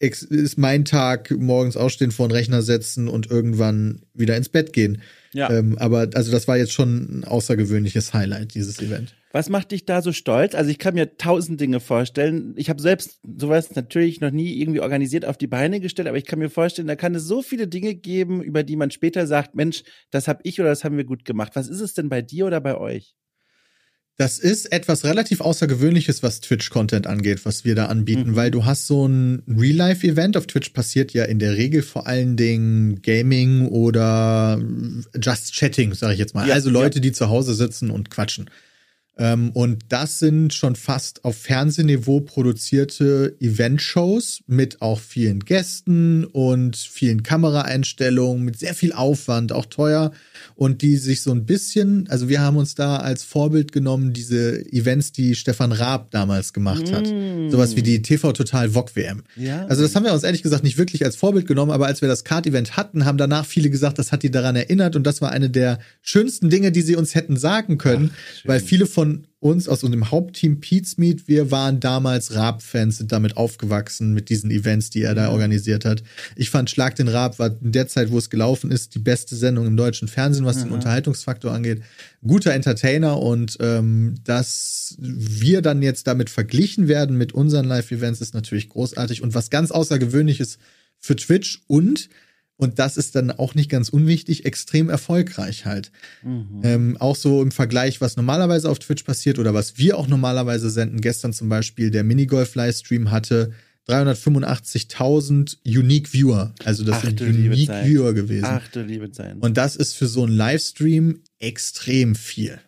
ist 0.00 0.58
mein 0.58 0.84
Tag 0.84 1.30
morgens 1.30 1.76
aufstehen, 1.76 2.10
vor 2.10 2.28
den 2.28 2.34
Rechner 2.34 2.62
setzen 2.62 3.06
und 3.06 3.30
irgendwann 3.30 4.02
wieder 4.14 4.36
ins 4.36 4.48
Bett 4.48 4.72
gehen. 4.72 5.02
Ja. 5.32 5.50
Ähm, 5.50 5.76
aber 5.78 6.08
also 6.14 6.32
das 6.32 6.48
war 6.48 6.56
jetzt 6.56 6.72
schon 6.72 7.20
ein 7.20 7.24
außergewöhnliches 7.24 8.14
Highlight, 8.14 8.54
dieses 8.54 8.80
Event. 8.80 9.14
Was 9.32 9.48
macht 9.48 9.70
dich 9.70 9.84
da 9.84 10.02
so 10.02 10.10
stolz? 10.10 10.56
Also 10.56 10.70
ich 10.70 10.78
kann 10.78 10.94
mir 10.94 11.16
tausend 11.16 11.60
Dinge 11.60 11.78
vorstellen. 11.78 12.54
Ich 12.56 12.68
habe 12.68 12.82
selbst 12.82 13.20
sowas 13.22 13.76
natürlich 13.76 14.20
noch 14.20 14.32
nie 14.32 14.58
irgendwie 14.58 14.80
organisiert 14.80 15.24
auf 15.24 15.36
die 15.36 15.46
Beine 15.46 15.78
gestellt, 15.78 16.08
aber 16.08 16.18
ich 16.18 16.26
kann 16.26 16.40
mir 16.40 16.50
vorstellen, 16.50 16.88
da 16.88 16.96
kann 16.96 17.14
es 17.14 17.24
so 17.24 17.40
viele 17.40 17.68
Dinge 17.68 17.94
geben, 17.94 18.42
über 18.42 18.64
die 18.64 18.74
man 18.74 18.90
später 18.90 19.28
sagt, 19.28 19.54
Mensch, 19.54 19.84
das 20.10 20.26
habe 20.26 20.40
ich 20.42 20.58
oder 20.58 20.70
das 20.70 20.82
haben 20.82 20.96
wir 20.96 21.04
gut 21.04 21.24
gemacht. 21.24 21.52
Was 21.54 21.68
ist 21.68 21.80
es 21.80 21.94
denn 21.94 22.08
bei 22.08 22.22
dir 22.22 22.46
oder 22.46 22.60
bei 22.60 22.76
euch? 22.76 23.14
Das 24.16 24.38
ist 24.38 24.70
etwas 24.70 25.04
relativ 25.04 25.40
Außergewöhnliches, 25.40 26.22
was 26.22 26.40
Twitch-Content 26.42 27.06
angeht, 27.06 27.46
was 27.46 27.64
wir 27.64 27.74
da 27.74 27.86
anbieten, 27.86 28.32
Mhm. 28.32 28.36
weil 28.36 28.50
du 28.50 28.66
hast 28.66 28.86
so 28.86 29.06
ein 29.08 29.42
Real-Life-Event. 29.48 30.36
Auf 30.36 30.46
Twitch 30.46 30.70
passiert 30.70 31.12
ja 31.14 31.24
in 31.24 31.38
der 31.38 31.56
Regel 31.56 31.80
vor 31.82 32.06
allen 32.06 32.36
Dingen 32.36 33.00
Gaming 33.00 33.66
oder 33.68 34.60
Just 35.22 35.54
Chatting, 35.54 35.94
sage 35.94 36.12
ich 36.14 36.18
jetzt 36.18 36.34
mal. 36.34 36.46
Ja, 36.46 36.52
also 36.54 36.68
Leute, 36.68 37.00
die 37.00 37.12
zu 37.12 37.30
Hause 37.30 37.54
sitzen 37.54 37.90
und 37.90 38.10
quatschen. 38.10 38.50
Ähm, 39.16 39.50
und 39.52 39.84
das 39.88 40.18
sind 40.18 40.52
schon 40.54 40.76
fast 40.76 41.24
auf 41.24 41.36
Fernsehniveau 41.36 42.20
produzierte 42.20 43.36
Event-Shows 43.40 44.42
mit 44.46 44.80
auch 44.82 45.00
vielen 45.00 45.40
Gästen 45.40 46.24
und 46.24 46.76
vielen 46.76 47.22
Kameraeinstellungen, 47.22 48.44
mit 48.44 48.58
sehr 48.58 48.74
viel 48.74 48.92
Aufwand, 48.92 49.52
auch 49.52 49.66
teuer. 49.66 50.12
Und 50.54 50.82
die 50.82 50.96
sich 50.96 51.22
so 51.22 51.32
ein 51.32 51.44
bisschen, 51.44 52.06
also 52.08 52.28
wir 52.28 52.40
haben 52.40 52.56
uns 52.56 52.74
da 52.74 52.96
als 52.96 53.24
Vorbild 53.24 53.72
genommen, 53.72 54.12
diese 54.12 54.64
Events, 54.72 55.12
die 55.12 55.34
Stefan 55.34 55.72
Raab 55.72 56.10
damals 56.10 56.52
gemacht 56.52 56.92
hat. 56.92 57.06
Mm. 57.06 57.50
Sowas 57.50 57.76
wie 57.76 57.82
die 57.82 58.02
TV 58.02 58.32
Total 58.32 58.74
VOG 58.74 58.96
WM. 58.96 59.22
Ja. 59.36 59.66
Also 59.66 59.82
das 59.82 59.94
haben 59.94 60.04
wir 60.04 60.12
uns 60.12 60.22
ehrlich 60.22 60.42
gesagt 60.42 60.64
nicht 60.64 60.78
wirklich 60.78 61.04
als 61.04 61.16
Vorbild 61.16 61.46
genommen, 61.46 61.72
aber 61.72 61.86
als 61.86 62.00
wir 62.00 62.08
das 62.08 62.24
Kart-Event 62.24 62.76
hatten, 62.76 63.04
haben 63.04 63.18
danach 63.18 63.46
viele 63.46 63.70
gesagt, 63.70 63.98
das 63.98 64.12
hat 64.12 64.22
die 64.22 64.30
daran 64.30 64.56
erinnert 64.56 64.96
und 64.96 65.04
das 65.04 65.20
war 65.20 65.30
eine 65.30 65.50
der 65.50 65.78
schönsten 66.02 66.50
Dinge, 66.50 66.72
die 66.72 66.82
sie 66.82 66.96
uns 66.96 67.14
hätten 67.14 67.36
sagen 67.36 67.78
können, 67.78 68.10
schön. 68.34 68.48
weil 68.48 68.60
viele 68.60 68.86
von 68.86 69.26
uns 69.40 69.68
aus 69.68 69.82
unserem 69.82 70.10
Hauptteam 70.10 70.60
Pete's 70.60 70.98
Meet, 70.98 71.26
wir 71.26 71.50
waren 71.50 71.80
damals 71.80 72.34
Raab-Fans, 72.34 72.98
sind 72.98 73.10
damit 73.10 73.38
aufgewachsen 73.38 74.12
mit 74.12 74.28
diesen 74.28 74.50
Events, 74.50 74.90
die 74.90 75.02
er 75.02 75.14
da 75.14 75.30
organisiert 75.30 75.86
hat. 75.86 76.02
Ich 76.36 76.50
fand 76.50 76.68
Schlag 76.68 76.94
den 76.94 77.08
Raab 77.08 77.38
war 77.38 77.56
in 77.62 77.72
der 77.72 77.88
Zeit, 77.88 78.10
wo 78.10 78.18
es 78.18 78.28
gelaufen 78.28 78.70
ist, 78.70 78.94
die 78.94 78.98
beste 78.98 79.34
Sendung 79.34 79.66
im 79.66 79.78
deutschen 79.78 80.08
Fernsehen, 80.08 80.44
was 80.44 80.58
den 80.58 80.70
Unterhaltungsfaktor 80.70 81.52
angeht. 81.52 81.82
Guter 82.22 82.52
Entertainer 82.52 83.18
und 83.18 83.56
ähm, 83.60 84.16
dass 84.24 84.96
wir 84.98 85.62
dann 85.62 85.80
jetzt 85.80 86.06
damit 86.06 86.28
verglichen 86.28 86.86
werden 86.86 87.16
mit 87.16 87.32
unseren 87.32 87.64
Live-Events 87.64 88.20
ist 88.20 88.34
natürlich 88.34 88.68
großartig 88.68 89.22
und 89.22 89.34
was 89.34 89.48
ganz 89.48 89.70
außergewöhnliches 89.70 90.58
für 90.98 91.16
Twitch 91.16 91.62
und 91.66 92.10
und 92.60 92.78
das 92.78 92.96
ist 92.96 93.16
dann 93.16 93.30
auch 93.30 93.54
nicht 93.54 93.70
ganz 93.70 93.88
unwichtig, 93.88 94.44
extrem 94.44 94.88
erfolgreich 94.88 95.64
halt. 95.64 95.90
Mhm. 96.22 96.60
Ähm, 96.62 96.96
auch 96.98 97.16
so 97.16 97.42
im 97.42 97.50
Vergleich, 97.50 98.00
was 98.00 98.16
normalerweise 98.16 98.68
auf 98.70 98.78
Twitch 98.78 99.04
passiert 99.04 99.38
oder 99.38 99.54
was 99.54 99.78
wir 99.78 99.96
auch 99.96 100.06
normalerweise 100.06 100.70
senden. 100.70 101.00
Gestern 101.00 101.32
zum 101.32 101.48
Beispiel 101.48 101.90
der 101.90 102.04
Minigolf-Livestream 102.04 103.10
hatte 103.10 103.52
385.000 103.88 105.56
Unique 105.66 106.12
Viewer. 106.12 106.54
Also 106.64 106.84
das 106.84 106.96
Ach 106.98 107.04
sind 107.04 107.20
Unique. 107.20 107.70
Viewer 107.84 108.12
gewesen. 108.12 108.44
Ach 108.46 108.68
du 108.68 108.82
liebe 108.82 109.10
Zeit. 109.10 109.36
Und 109.40 109.56
das 109.56 109.74
ist 109.74 109.94
für 109.94 110.06
so 110.06 110.24
einen 110.24 110.36
Livestream 110.36 111.20
extrem 111.38 112.14
viel. 112.14 112.60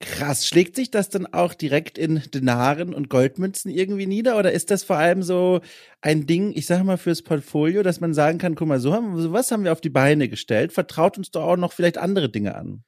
Krass. 0.00 0.46
Schlägt 0.46 0.76
sich 0.76 0.92
das 0.92 1.08
dann 1.08 1.26
auch 1.26 1.54
direkt 1.54 1.98
in 1.98 2.22
Denaren 2.32 2.94
und 2.94 3.08
Goldmünzen 3.10 3.70
irgendwie 3.70 4.06
nieder? 4.06 4.38
Oder 4.38 4.52
ist 4.52 4.70
das 4.70 4.84
vor 4.84 4.96
allem 4.96 5.24
so 5.24 5.60
ein 6.00 6.26
Ding, 6.26 6.52
ich 6.54 6.66
sage 6.66 6.84
mal, 6.84 6.98
fürs 6.98 7.22
Portfolio, 7.22 7.82
dass 7.82 8.00
man 8.00 8.14
sagen 8.14 8.38
kann, 8.38 8.54
guck 8.54 8.68
mal, 8.68 8.78
so 8.78 8.92
haben, 8.92 9.20
sowas 9.20 9.50
haben 9.50 9.64
wir 9.64 9.72
auf 9.72 9.80
die 9.80 9.90
Beine 9.90 10.28
gestellt. 10.28 10.72
Vertraut 10.72 11.18
uns 11.18 11.32
doch 11.32 11.42
auch 11.42 11.56
noch 11.56 11.72
vielleicht 11.72 11.98
andere 11.98 12.28
Dinge 12.30 12.54
an. 12.54 12.84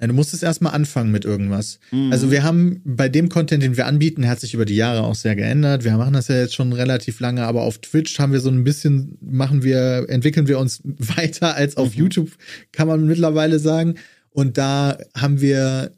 Ja, 0.00 0.08
du 0.08 0.14
musst 0.14 0.32
es 0.34 0.42
erstmal 0.42 0.72
anfangen 0.74 1.12
mit 1.12 1.24
irgendwas. 1.26 1.78
Mhm. 1.90 2.10
Also 2.10 2.30
wir 2.30 2.42
haben 2.42 2.80
bei 2.84 3.08
dem 3.10 3.28
Content, 3.28 3.62
den 3.62 3.76
wir 3.76 3.86
anbieten, 3.86 4.26
hat 4.26 4.40
sich 4.40 4.54
über 4.54 4.64
die 4.64 4.74
Jahre 4.74 5.02
auch 5.04 5.14
sehr 5.14 5.36
geändert. 5.36 5.84
Wir 5.84 5.96
machen 5.98 6.14
das 6.14 6.28
ja 6.28 6.36
jetzt 6.36 6.54
schon 6.54 6.72
relativ 6.72 7.20
lange, 7.20 7.44
aber 7.44 7.62
auf 7.62 7.78
Twitch 7.78 8.18
haben 8.18 8.32
wir 8.32 8.40
so 8.40 8.50
ein 8.50 8.64
bisschen, 8.64 9.18
machen 9.20 9.62
wir, 9.62 10.06
entwickeln 10.08 10.48
wir 10.48 10.58
uns 10.58 10.80
weiter 10.84 11.56
als 11.56 11.76
auf 11.76 11.90
Mhm. 11.90 11.98
YouTube, 12.00 12.30
kann 12.72 12.88
man 12.88 13.06
mittlerweile 13.06 13.58
sagen. 13.58 13.96
Und 14.30 14.56
da 14.58 14.98
haben 15.14 15.40
wir 15.42 15.92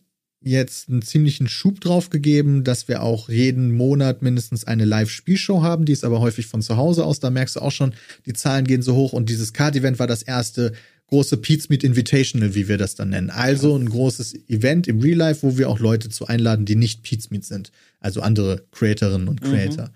jetzt 0.47 0.89
einen 0.89 1.03
ziemlichen 1.03 1.49
Schub 1.49 1.81
drauf 1.81 2.09
gegeben, 2.09 2.63
dass 2.65 2.87
wir 2.89 3.03
auch 3.03 3.29
jeden 3.29 3.73
Monat 3.77 4.23
mindestens 4.23 4.65
eine 4.65 4.85
Live-Spielshow 4.85 5.63
haben. 5.63 5.85
Die 5.85 5.93
ist 5.93 6.05
aber 6.05 6.21
häufig 6.21 6.47
von 6.47 6.63
zu 6.63 6.77
Hause 6.77 7.05
aus. 7.05 7.19
Da 7.21 7.31
merkst 7.31 7.57
du 7.57 7.61
auch 7.61 7.73
schon, 7.73 7.95
die 8.27 8.33
Zahlen 8.33 8.65
gehen 8.67 8.83
so 8.83 8.95
hoch. 8.95 9.13
Und 9.13 9.29
dieses 9.29 9.53
Card-Event 9.53 9.99
war 9.99 10.07
das 10.07 10.23
erste 10.23 10.73
große 11.09 11.37
Pete's 11.39 11.69
Meet 11.69 11.85
Invitational, 11.85 12.55
wie 12.55 12.69
wir 12.69 12.79
das 12.79 12.95
dann 12.95 13.11
nennen. 13.11 13.31
Also 13.31 13.77
ein 13.77 13.89
großes 13.89 14.35
Event 14.49 14.89
im 14.89 15.01
Real 15.01 15.19
Life, 15.19 15.43
wo 15.43 15.59
wir 15.59 15.69
auch 15.69 15.79
Leute 15.81 16.09
zu 16.09 16.27
einladen, 16.27 16.65
die 16.65 16.77
nicht 16.77 17.03
Pete's 17.03 17.31
Meet 17.31 17.45
sind. 17.45 17.73
Also 18.01 18.21
andere 18.21 18.65
Creatorinnen 18.73 19.29
und 19.29 19.41
Creator. 19.43 19.91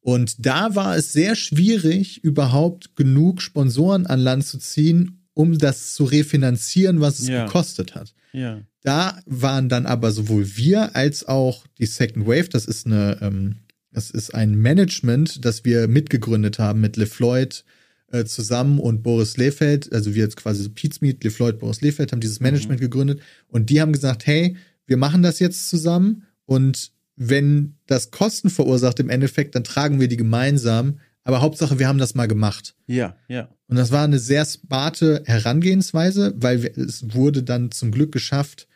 Und 0.00 0.44
da 0.44 0.74
war 0.74 0.96
es 0.96 1.12
sehr 1.12 1.36
schwierig, 1.36 2.24
überhaupt 2.24 2.96
genug 2.96 3.40
Sponsoren 3.40 4.06
an 4.06 4.18
Land 4.18 4.46
zu 4.46 4.58
ziehen, 4.58 5.20
um 5.34 5.58
das 5.58 5.94
zu 5.94 6.04
refinanzieren, 6.04 7.00
was 7.00 7.20
es 7.20 7.28
Ja. 7.28 7.46
gekostet 7.46 7.94
hat. 7.94 8.12
Ja. 8.32 8.62
Da 8.82 9.20
waren 9.26 9.68
dann 9.68 9.86
aber 9.86 10.10
sowohl 10.10 10.56
wir 10.56 10.96
als 10.96 11.26
auch 11.26 11.66
die 11.78 11.86
Second 11.86 12.26
Wave, 12.26 12.48
das 12.48 12.66
ist 12.66 12.86
eine, 12.86 13.18
ähm, 13.20 13.56
das 13.92 14.10
ist 14.10 14.34
ein 14.34 14.54
Management, 14.54 15.44
das 15.44 15.64
wir 15.64 15.86
mitgegründet 15.86 16.58
haben 16.58 16.80
mit 16.80 16.96
LeFloid 16.96 17.64
äh, 18.10 18.24
zusammen 18.24 18.78
und 18.78 19.02
Boris 19.02 19.36
Lefeld, 19.36 19.92
also 19.92 20.14
wir 20.14 20.24
jetzt 20.24 20.36
quasi 20.36 20.62
so 20.62 20.70
Pizmeet, 20.70 21.22
LeFloid, 21.22 21.58
Boris 21.58 21.80
Lefeld 21.80 22.12
haben 22.12 22.20
dieses 22.20 22.40
Management 22.40 22.80
gegründet 22.80 23.20
und 23.48 23.70
die 23.70 23.80
haben 23.80 23.92
gesagt, 23.92 24.26
hey, 24.26 24.56
wir 24.86 24.96
machen 24.96 25.22
das 25.22 25.38
jetzt 25.38 25.68
zusammen 25.68 26.24
und 26.46 26.92
wenn 27.16 27.76
das 27.86 28.10
Kosten 28.10 28.50
verursacht 28.50 28.98
im 28.98 29.10
Endeffekt, 29.10 29.54
dann 29.54 29.64
tragen 29.64 30.00
wir 30.00 30.08
die 30.08 30.16
gemeinsam, 30.16 30.98
aber 31.24 31.40
Hauptsache, 31.40 31.78
wir 31.78 31.88
haben 31.88 31.98
das 31.98 32.14
mal 32.14 32.26
gemacht. 32.26 32.74
Ja, 32.86 33.16
ja. 33.28 33.48
Und 33.68 33.76
das 33.76 33.90
war 33.90 34.04
eine 34.04 34.18
sehr 34.18 34.44
smarte 34.44 35.22
Herangehensweise, 35.24 36.34
weil 36.36 36.62
wir, 36.62 36.76
es 36.76 37.14
wurde 37.14 37.42
dann 37.42 37.70
zum 37.70 37.90
Glück 37.92 38.12
geschafft, 38.12 38.66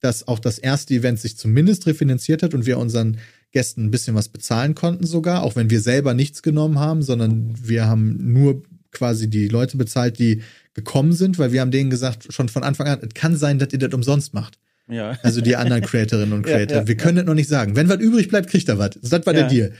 dass 0.00 0.28
auch 0.28 0.38
das 0.38 0.58
erste 0.58 0.94
Event 0.94 1.18
sich 1.18 1.36
zumindest 1.38 1.86
refinanziert 1.86 2.42
hat 2.42 2.52
und 2.54 2.66
wir 2.66 2.78
unseren 2.78 3.18
Gästen 3.52 3.84
ein 3.84 3.90
bisschen 3.90 4.14
was 4.14 4.28
bezahlen 4.28 4.74
konnten 4.74 5.06
sogar, 5.06 5.42
auch 5.42 5.56
wenn 5.56 5.70
wir 5.70 5.80
selber 5.80 6.12
nichts 6.12 6.42
genommen 6.42 6.78
haben, 6.78 7.02
sondern 7.02 7.54
wir 7.62 7.86
haben 7.86 8.32
nur 8.32 8.62
quasi 8.90 9.30
die 9.30 9.48
Leute 9.48 9.76
bezahlt, 9.76 10.18
die 10.18 10.42
gekommen 10.74 11.12
sind, 11.12 11.38
weil 11.38 11.52
wir 11.52 11.60
haben 11.60 11.70
denen 11.70 11.88
gesagt, 11.90 12.32
schon 12.32 12.48
von 12.48 12.62
Anfang 12.64 12.86
an, 12.88 12.98
es 13.02 13.14
kann 13.14 13.36
sein, 13.36 13.58
dass 13.58 13.72
ihr 13.72 13.78
das 13.78 13.94
umsonst 13.94 14.34
macht. 14.34 14.58
Ja. 14.88 15.18
Also 15.22 15.40
die 15.40 15.56
anderen 15.56 15.82
Creatorinnen 15.82 16.32
und 16.34 16.46
Ja, 16.46 16.56
Creator. 16.56 16.76
ja, 16.78 16.86
wir 16.88 16.96
können 16.96 17.16
das 17.16 17.24
noch 17.26 17.34
nicht 17.34 17.48
sagen. 17.48 17.74
Wenn 17.74 17.88
was 17.88 18.00
übrig 18.00 18.28
bleibt, 18.28 18.50
kriegt 18.50 18.68
er 18.68 18.78
was. 18.78 18.90
Das 19.02 19.24
war 19.24 19.32
der 19.32 19.44
Ja. 19.44 19.48
Deal. 19.48 19.72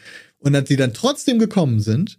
Und 0.44 0.52
dass 0.52 0.64
die 0.64 0.76
dann 0.76 0.92
trotzdem 0.92 1.38
gekommen 1.38 1.80
sind, 1.80 2.18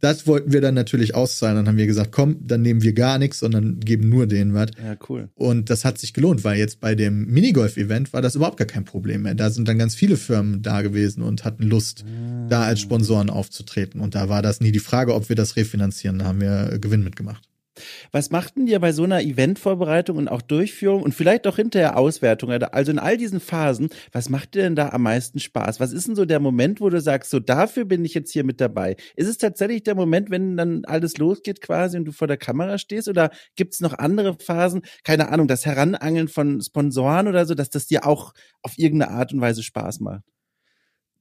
das 0.00 0.26
wollten 0.26 0.52
wir 0.52 0.60
dann 0.60 0.74
natürlich 0.74 1.14
auszahlen. 1.14 1.56
Dann 1.56 1.68
haben 1.68 1.76
wir 1.76 1.86
gesagt, 1.86 2.10
komm, 2.10 2.36
dann 2.44 2.60
nehmen 2.60 2.82
wir 2.82 2.92
gar 2.92 3.18
nichts, 3.18 3.38
sondern 3.38 3.78
geben 3.78 4.08
nur 4.08 4.26
denen 4.26 4.52
was. 4.52 4.70
Ja, 4.82 4.96
cool. 5.08 5.30
Und 5.36 5.70
das 5.70 5.84
hat 5.84 5.96
sich 5.96 6.12
gelohnt, 6.12 6.42
weil 6.42 6.58
jetzt 6.58 6.80
bei 6.80 6.96
dem 6.96 7.26
Minigolf-Event 7.26 8.12
war 8.12 8.20
das 8.20 8.34
überhaupt 8.34 8.56
gar 8.56 8.66
kein 8.66 8.84
Problem 8.84 9.22
mehr. 9.22 9.36
Da 9.36 9.50
sind 9.50 9.68
dann 9.68 9.78
ganz 9.78 9.94
viele 9.94 10.16
Firmen 10.16 10.60
da 10.60 10.82
gewesen 10.82 11.22
und 11.22 11.44
hatten 11.44 11.62
Lust, 11.62 12.04
da 12.48 12.64
als 12.64 12.80
Sponsoren 12.80 13.30
aufzutreten. 13.30 14.00
Und 14.00 14.16
da 14.16 14.28
war 14.28 14.42
das 14.42 14.60
nie 14.60 14.72
die 14.72 14.80
Frage, 14.80 15.14
ob 15.14 15.28
wir 15.28 15.36
das 15.36 15.54
refinanzieren. 15.54 16.18
Da 16.18 16.24
haben 16.24 16.40
wir 16.40 16.78
Gewinn 16.80 17.04
mitgemacht. 17.04 17.48
Was 18.10 18.30
macht 18.30 18.56
denn 18.56 18.66
dir 18.66 18.80
bei 18.80 18.92
so 18.92 19.04
einer 19.04 19.22
Eventvorbereitung 19.22 20.18
und 20.18 20.28
auch 20.28 20.42
Durchführung 20.42 21.02
und 21.02 21.14
vielleicht 21.14 21.46
auch 21.46 21.56
hinterher 21.56 21.96
Auswertung, 21.96 22.50
also 22.50 22.92
in 22.92 22.98
all 22.98 23.16
diesen 23.16 23.40
Phasen, 23.40 23.88
was 24.12 24.28
macht 24.28 24.54
dir 24.54 24.62
denn 24.62 24.76
da 24.76 24.90
am 24.90 25.02
meisten 25.02 25.38
Spaß? 25.38 25.80
Was 25.80 25.92
ist 25.92 26.08
denn 26.08 26.16
so 26.16 26.24
der 26.24 26.40
Moment, 26.40 26.80
wo 26.80 26.90
du 26.90 27.00
sagst, 27.00 27.30
so 27.30 27.40
dafür 27.40 27.84
bin 27.84 28.04
ich 28.04 28.14
jetzt 28.14 28.32
hier 28.32 28.44
mit 28.44 28.60
dabei? 28.60 28.96
Ist 29.16 29.28
es 29.28 29.38
tatsächlich 29.38 29.82
der 29.82 29.94
Moment, 29.94 30.30
wenn 30.30 30.56
dann 30.56 30.84
alles 30.84 31.16
losgeht 31.16 31.60
quasi 31.60 31.96
und 31.96 32.04
du 32.04 32.12
vor 32.12 32.28
der 32.28 32.36
Kamera 32.36 32.78
stehst 32.78 33.08
oder 33.08 33.30
gibt 33.56 33.74
es 33.74 33.80
noch 33.80 33.94
andere 33.98 34.36
Phasen? 34.38 34.82
Keine 35.04 35.30
Ahnung, 35.30 35.48
das 35.48 35.64
Heranangeln 35.64 36.28
von 36.28 36.60
Sponsoren 36.60 37.28
oder 37.28 37.46
so, 37.46 37.54
dass 37.54 37.70
das 37.70 37.86
dir 37.86 38.06
auch 38.06 38.34
auf 38.62 38.78
irgendeine 38.78 39.12
Art 39.12 39.32
und 39.32 39.40
Weise 39.40 39.62
Spaß 39.62 40.00
macht? 40.00 40.22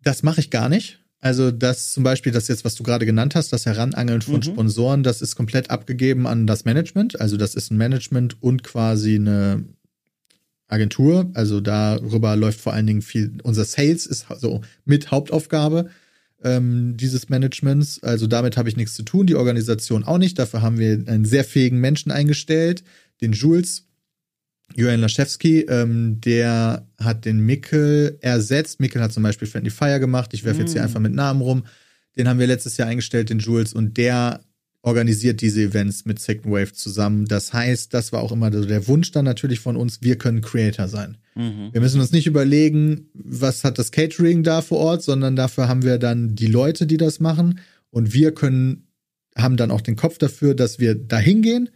Das 0.04 0.24
mache 0.24 0.42
ich 0.42 0.50
gar 0.50 0.68
nicht. 0.70 1.01
Also 1.22 1.52
das 1.52 1.94
zum 1.94 2.04
Beispiel, 2.04 2.32
das 2.32 2.48
jetzt, 2.48 2.66
was 2.66 2.74
du 2.76 2.84
gerade 2.84 3.06
genannt 3.06 3.36
hast, 3.36 3.54
das 3.54 3.68
Heranangeln 3.68 4.24
von 4.24 4.38
Mhm. 4.38 4.44
Sponsoren, 4.44 5.04
das 5.04 5.22
ist 5.22 5.36
komplett 5.36 5.70
abgegeben 5.70 6.26
an 6.26 6.48
das 6.48 6.66
Management. 6.66 7.22
Also 7.22 7.38
das 7.38 7.54
ist 7.54 7.72
ein 7.72 7.78
Management 7.78 8.42
und 8.42 8.64
quasi 8.64 9.16
eine 9.16 9.64
Agentur. 10.68 11.30
Also 11.36 11.62
darüber 11.62 12.36
läuft 12.36 12.60
vor 12.60 12.74
allen 12.74 12.88
Dingen 12.88 13.04
viel, 13.04 13.34
unser 13.44 13.66
Sales 13.66 14.08
ist 14.08 14.26
so 14.40 14.62
mit 14.84 15.12
Hauptaufgabe 15.12 15.90
ähm, 16.44 16.98
dieses 16.98 17.30
Managements. 17.30 18.02
Also 18.02 18.26
damit 18.26 18.58
habe 18.58 18.70
ich 18.70 18.76
nichts 18.76 18.96
zu 18.96 19.04
tun, 19.04 19.28
die 19.28 19.36
Organisation 19.36 20.04
auch 20.04 20.18
nicht. 20.18 20.40
Dafür 20.40 20.64
haben 20.64 20.80
wir 20.80 21.04
einen 21.06 21.26
sehr 21.26 21.44
fähigen 21.44 21.80
Menschen 21.80 22.12
eingestellt, 22.12 22.84
den 23.22 23.34
Jules, 23.34 23.86
Johann 24.76 25.00
Laschewski, 25.02 25.62
ähm, 25.62 26.22
der 26.22 26.88
hat 27.00 27.26
den 27.26 27.46
Mikkel 27.46 28.18
ersetzt. 28.22 28.80
Mikkel 28.80 29.02
hat 29.02 29.14
zum 29.14 29.24
Beispiel 29.24 29.48
Friendly 29.48 29.72
Fire 29.72 30.00
gemacht. 30.00 30.34
Ich 30.34 30.44
werfe 30.44 30.62
jetzt 30.62 30.74
hier 30.74 30.82
Mm. 30.82 30.86
einfach 30.86 31.00
mit 31.00 31.14
Namen 31.14 31.42
rum. 31.42 31.64
Den 32.18 32.28
haben 32.28 32.40
wir 32.40 32.48
letztes 32.48 32.78
Jahr 32.78 32.88
eingestellt, 32.88 33.30
den 33.30 33.40
Jules, 33.40 33.74
und 33.74 33.98
der 33.98 34.42
organisiert 34.84 35.42
diese 35.42 35.62
Events 35.62 36.06
mit 36.06 36.20
Second 36.20 36.52
Wave 36.52 36.74
zusammen. 36.74 37.26
Das 37.26 37.54
heißt, 37.54 37.94
das 37.94 38.12
war 38.12 38.22
auch 38.22 38.32
immer 38.32 38.52
so 38.52 38.66
der 38.66 38.88
Wunsch 38.88 39.12
dann 39.12 39.26
natürlich 39.26 39.60
von 39.60 39.76
uns, 39.76 40.02
wir 40.02 40.18
können 40.18 40.42
Creator 40.42 40.88
sein. 40.88 41.18
Mhm. 41.36 41.70
Wir 41.72 41.82
müssen 41.82 42.02
uns 42.02 42.12
nicht 42.12 42.26
überlegen, 42.26 43.10
was 43.14 43.64
hat 43.64 43.78
das 43.78 43.92
Catering 43.92 44.42
da 44.44 44.62
vor 44.62 44.80
Ort, 44.80 45.04
sondern 45.04 45.36
dafür 45.36 45.68
haben 45.68 45.84
wir 45.84 46.00
dann 46.00 46.36
die 46.36 46.48
Leute, 46.48 46.88
die 46.88 46.98
das 46.98 47.20
machen. 47.20 47.60
Und 47.92 48.14
wir 48.14 48.34
können, 48.34 48.88
haben 49.38 49.56
dann 49.56 49.70
auch 49.72 49.82
den 49.82 49.96
Kopf 49.96 50.18
dafür, 50.18 50.56
dass 50.56 50.80
wir 50.80 50.96
da 50.96 51.20
hingehen, 51.20 51.70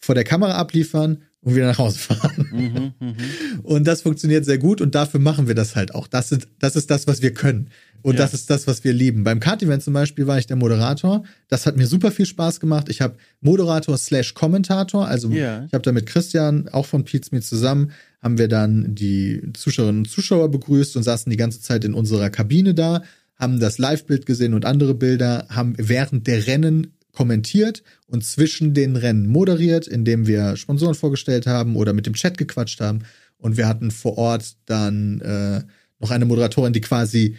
vor 0.00 0.14
der 0.16 0.24
Kamera 0.24 0.54
abliefern 0.56 1.22
und 1.44 1.54
wieder 1.54 1.66
nach 1.66 1.78
Hause 1.78 1.98
fahren. 1.98 2.48
Mhm, 2.50 2.92
mhm. 3.06 3.14
Und 3.62 3.84
das 3.86 4.02
funktioniert 4.02 4.44
sehr 4.44 4.58
gut 4.58 4.80
und 4.80 4.94
dafür 4.94 5.20
machen 5.20 5.46
wir 5.46 5.54
das 5.54 5.76
halt 5.76 5.94
auch. 5.94 6.08
Das 6.08 6.32
ist 6.32 6.48
das, 6.58 6.74
ist 6.76 6.90
das 6.90 7.06
was 7.06 7.22
wir 7.22 7.32
können. 7.34 7.68
Und 8.02 8.14
Ja. 8.14 8.22
das 8.22 8.34
ist 8.34 8.50
das, 8.50 8.66
was 8.66 8.84
wir 8.84 8.92
lieben. 8.92 9.24
Beim 9.24 9.40
Kart-Event 9.40 9.82
zum 9.82 9.94
Beispiel 9.94 10.26
war 10.26 10.38
ich 10.38 10.46
der 10.46 10.56
Moderator. 10.56 11.24
Das 11.48 11.64
hat 11.66 11.76
mir 11.76 11.86
super 11.86 12.10
viel 12.10 12.26
Spaß 12.26 12.60
gemacht. 12.60 12.88
Ich 12.88 13.00
habe 13.00 13.16
Moderator 13.40 13.96
slash 13.96 14.34
Kommentator. 14.34 15.06
Also 15.06 15.30
Ja. 15.30 15.64
ich 15.66 15.72
habe 15.72 15.82
da 15.82 15.92
mit 15.92 16.06
Christian, 16.06 16.68
auch 16.68 16.86
von 16.86 17.04
Pete's 17.04 17.32
Me 17.32 17.40
zusammen, 17.40 17.92
haben 18.22 18.38
wir 18.38 18.48
dann 18.48 18.94
die 18.94 19.42
Zuschauerinnen 19.54 20.00
und 20.02 20.10
Zuschauer 20.10 20.50
begrüßt 20.50 20.96
und 20.96 21.02
saßen 21.02 21.30
die 21.30 21.36
ganze 21.36 21.60
Zeit 21.60 21.84
in 21.84 21.94
unserer 21.94 22.30
Kabine 22.30 22.74
da, 22.74 23.02
haben 23.36 23.58
das 23.60 23.78
Live-Bild 23.78 24.26
gesehen 24.26 24.54
und 24.54 24.64
andere 24.64 24.94
Bilder, 24.94 25.46
haben 25.50 25.74
während 25.76 26.26
der 26.26 26.46
Rennen 26.46 26.93
kommentiert 27.14 27.82
und 28.06 28.24
zwischen 28.24 28.74
den 28.74 28.96
Rennen 28.96 29.26
moderiert, 29.26 29.86
indem 29.86 30.26
wir 30.26 30.56
Sponsoren 30.56 30.94
vorgestellt 30.94 31.46
haben 31.46 31.76
oder 31.76 31.92
mit 31.92 32.06
dem 32.06 32.14
Chat 32.14 32.36
gequatscht 32.38 32.80
haben. 32.80 33.04
Und 33.38 33.56
wir 33.56 33.66
hatten 33.68 33.90
vor 33.90 34.18
Ort 34.18 34.56
dann 34.66 35.20
äh, 35.20 35.62
noch 35.98 36.10
eine 36.10 36.24
Moderatorin, 36.24 36.72
die 36.72 36.80
quasi 36.80 37.36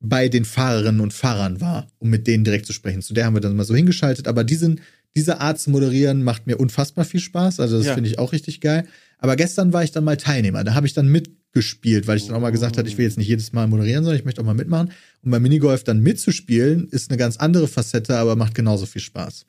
bei 0.00 0.28
den 0.28 0.44
Fahrerinnen 0.44 1.00
und 1.00 1.12
Fahrern 1.12 1.60
war, 1.60 1.86
um 1.98 2.10
mit 2.10 2.26
denen 2.26 2.42
direkt 2.44 2.66
zu 2.66 2.72
sprechen. 2.72 3.02
Zu 3.02 3.14
der 3.14 3.24
haben 3.26 3.34
wir 3.36 3.40
dann 3.40 3.54
mal 3.56 3.64
so 3.64 3.74
hingeschaltet. 3.74 4.26
Aber 4.26 4.42
diesen, 4.42 4.80
diese 5.14 5.40
Art 5.40 5.60
zu 5.60 5.70
moderieren 5.70 6.24
macht 6.24 6.46
mir 6.46 6.58
unfassbar 6.58 7.04
viel 7.04 7.20
Spaß. 7.20 7.60
Also 7.60 7.78
das 7.78 7.86
Ja. 7.86 7.94
finde 7.94 8.10
ich 8.10 8.18
auch 8.18 8.32
richtig 8.32 8.60
geil. 8.60 8.84
Aber 9.18 9.36
gestern 9.36 9.72
war 9.72 9.84
ich 9.84 9.92
dann 9.92 10.02
mal 10.04 10.16
Teilnehmer. 10.16 10.64
Da 10.64 10.74
habe 10.74 10.86
ich 10.86 10.94
dann 10.94 11.08
mitgespielt, 11.52 12.06
weil 12.06 12.16
ich 12.16 12.26
dann 12.26 12.34
auch 12.34 12.40
mal 12.40 12.50
gesagt 12.50 12.78
hatte, 12.78 12.88
ich 12.88 12.96
will 12.96 13.04
jetzt 13.04 13.18
nicht 13.18 13.28
jedes 13.28 13.52
Mal 13.52 13.66
moderieren, 13.68 14.04
sondern 14.04 14.18
ich 14.18 14.24
möchte 14.24 14.40
auch 14.40 14.46
mal 14.46 14.54
mitmachen. 14.54 14.90
Und 15.22 15.30
beim 15.30 15.42
Minigolf 15.42 15.84
dann 15.84 16.00
mitzuspielen, 16.00 16.88
ist 16.88 17.10
eine 17.10 17.18
ganz 17.18 17.36
andere 17.36 17.68
Facette, 17.68 18.16
aber 18.16 18.36
macht 18.36 18.54
genauso 18.54 18.86
viel 18.86 19.02
Spaß. 19.02 19.46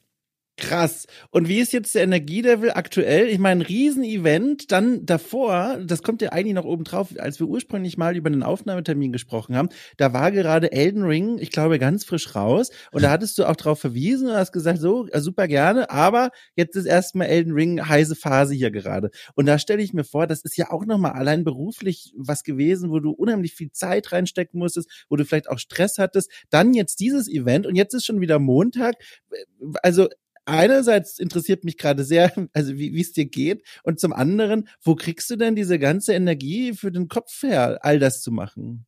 Krass. 0.56 1.08
Und 1.32 1.48
wie 1.48 1.60
ist 1.60 1.74
jetzt 1.74 1.96
der 1.96 2.04
Energielevel 2.04 2.72
aktuell? 2.74 3.28
Ich 3.28 3.40
meine, 3.40 3.68
Riesenevent, 3.68 4.72
dann 4.72 5.04
davor, 5.04 5.80
das 5.84 6.04
kommt 6.04 6.22
ja 6.22 6.30
eigentlich 6.32 6.54
noch 6.54 6.64
oben 6.66 6.84
drauf, 6.84 7.08
als 7.18 7.40
wir 7.40 7.48
ursprünglich 7.48 7.98
mal 7.98 8.16
über 8.16 8.30
den 8.30 8.44
Aufnahmetermin 8.44 9.12
gesprochen 9.12 9.56
haben, 9.56 9.70
da 9.98 10.14
war 10.14 10.32
gerade 10.32 10.72
Elden 10.72 11.02
Ring, 11.04 11.40
ich 11.40 11.50
glaube, 11.50 11.80
ganz 11.80 12.06
frisch 12.06 12.36
raus. 12.36 12.70
Und 12.92 13.02
da 13.02 13.10
hattest 13.10 13.40
du 13.40 13.46
auch 13.46 13.56
drauf 13.56 13.80
verwiesen 13.80 14.28
und 14.28 14.36
hast 14.36 14.52
gesagt, 14.52 14.80
so, 14.80 15.08
äh, 15.08 15.22
super 15.22 15.48
gerne, 15.48 15.90
aber 15.90 16.30
jetzt 16.56 16.76
ist 16.76 16.86
erstmal 16.86 17.28
Elden 17.28 17.54
Ring 17.54 17.84
heiße 17.84 18.16
Phase 18.16 18.54
hier 18.54 18.70
gerade. 18.70 19.10
Und 19.34 19.48
da 19.48 19.58
stelle 19.58 19.82
ich 19.82 19.92
mir 19.92 20.04
vor, 20.04 20.28
das 20.28 20.44
ist 20.44 20.56
ja 20.56 20.70
auch 20.70 20.86
nochmal 20.86 21.14
allein 21.14 21.44
beruflich 21.44 22.14
was 22.16 22.44
gewesen, 22.44 22.92
wo 22.92 23.00
du 23.00 23.10
unheimlich 23.10 23.56
viel 23.56 23.72
Zeit 23.72 24.12
reinstecken 24.12 24.60
musstest, 24.60 25.06
wo 25.10 25.16
du 25.16 25.26
vielleicht 25.26 25.50
auch 25.50 25.58
Stress 25.58 25.98
hattest. 25.98 26.30
Dann 26.52 26.76
jetzt 26.76 27.00
dieses 27.00 27.28
Event 27.28 27.66
und 27.66 27.76
jetzt 27.76 27.96
ist 27.96 28.06
schon 28.06 28.22
wieder 28.22 28.38
Montag. 28.38 28.96
Also 29.82 30.10
einerseits 30.46 31.20
interessiert 31.20 31.64
mich 31.64 31.78
gerade 31.78 32.04
sehr, 32.04 32.32
also 32.54 32.78
wie 32.78 33.00
es 33.00 33.14
dir 33.14 33.26
geht, 33.26 33.64
und 33.84 34.00
zum 34.00 34.14
anderen, 34.14 34.68
wo 34.82 34.96
kriegst 34.96 35.30
du 35.30 35.36
denn 35.36 35.56
diese 35.56 35.80
ganze 35.80 36.14
Energie 36.14 36.74
für 36.74 36.92
den 36.92 37.08
Kopf 37.08 37.44
her, 37.44 37.80
all 37.82 38.00
das 38.00 38.22
zu 38.22 38.32
machen? 38.32 38.86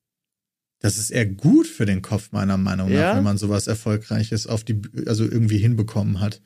Das 0.80 0.98
ist 0.98 1.10
eher 1.10 1.26
gut 1.26 1.68
für 1.68 1.86
den 1.86 2.02
Kopf, 2.02 2.32
meiner 2.32 2.58
Meinung 2.58 2.90
nach, 2.90 3.00
Ja? 3.00 3.16
wenn 3.18 3.24
man 3.24 3.38
sowas 3.38 3.68
Erfolgreiches 3.68 4.46
auf 4.46 4.64
die, 4.64 4.82
also 5.08 5.24
irgendwie 5.24 5.58
hinbekommen 5.58 6.20
hat. 6.20 6.42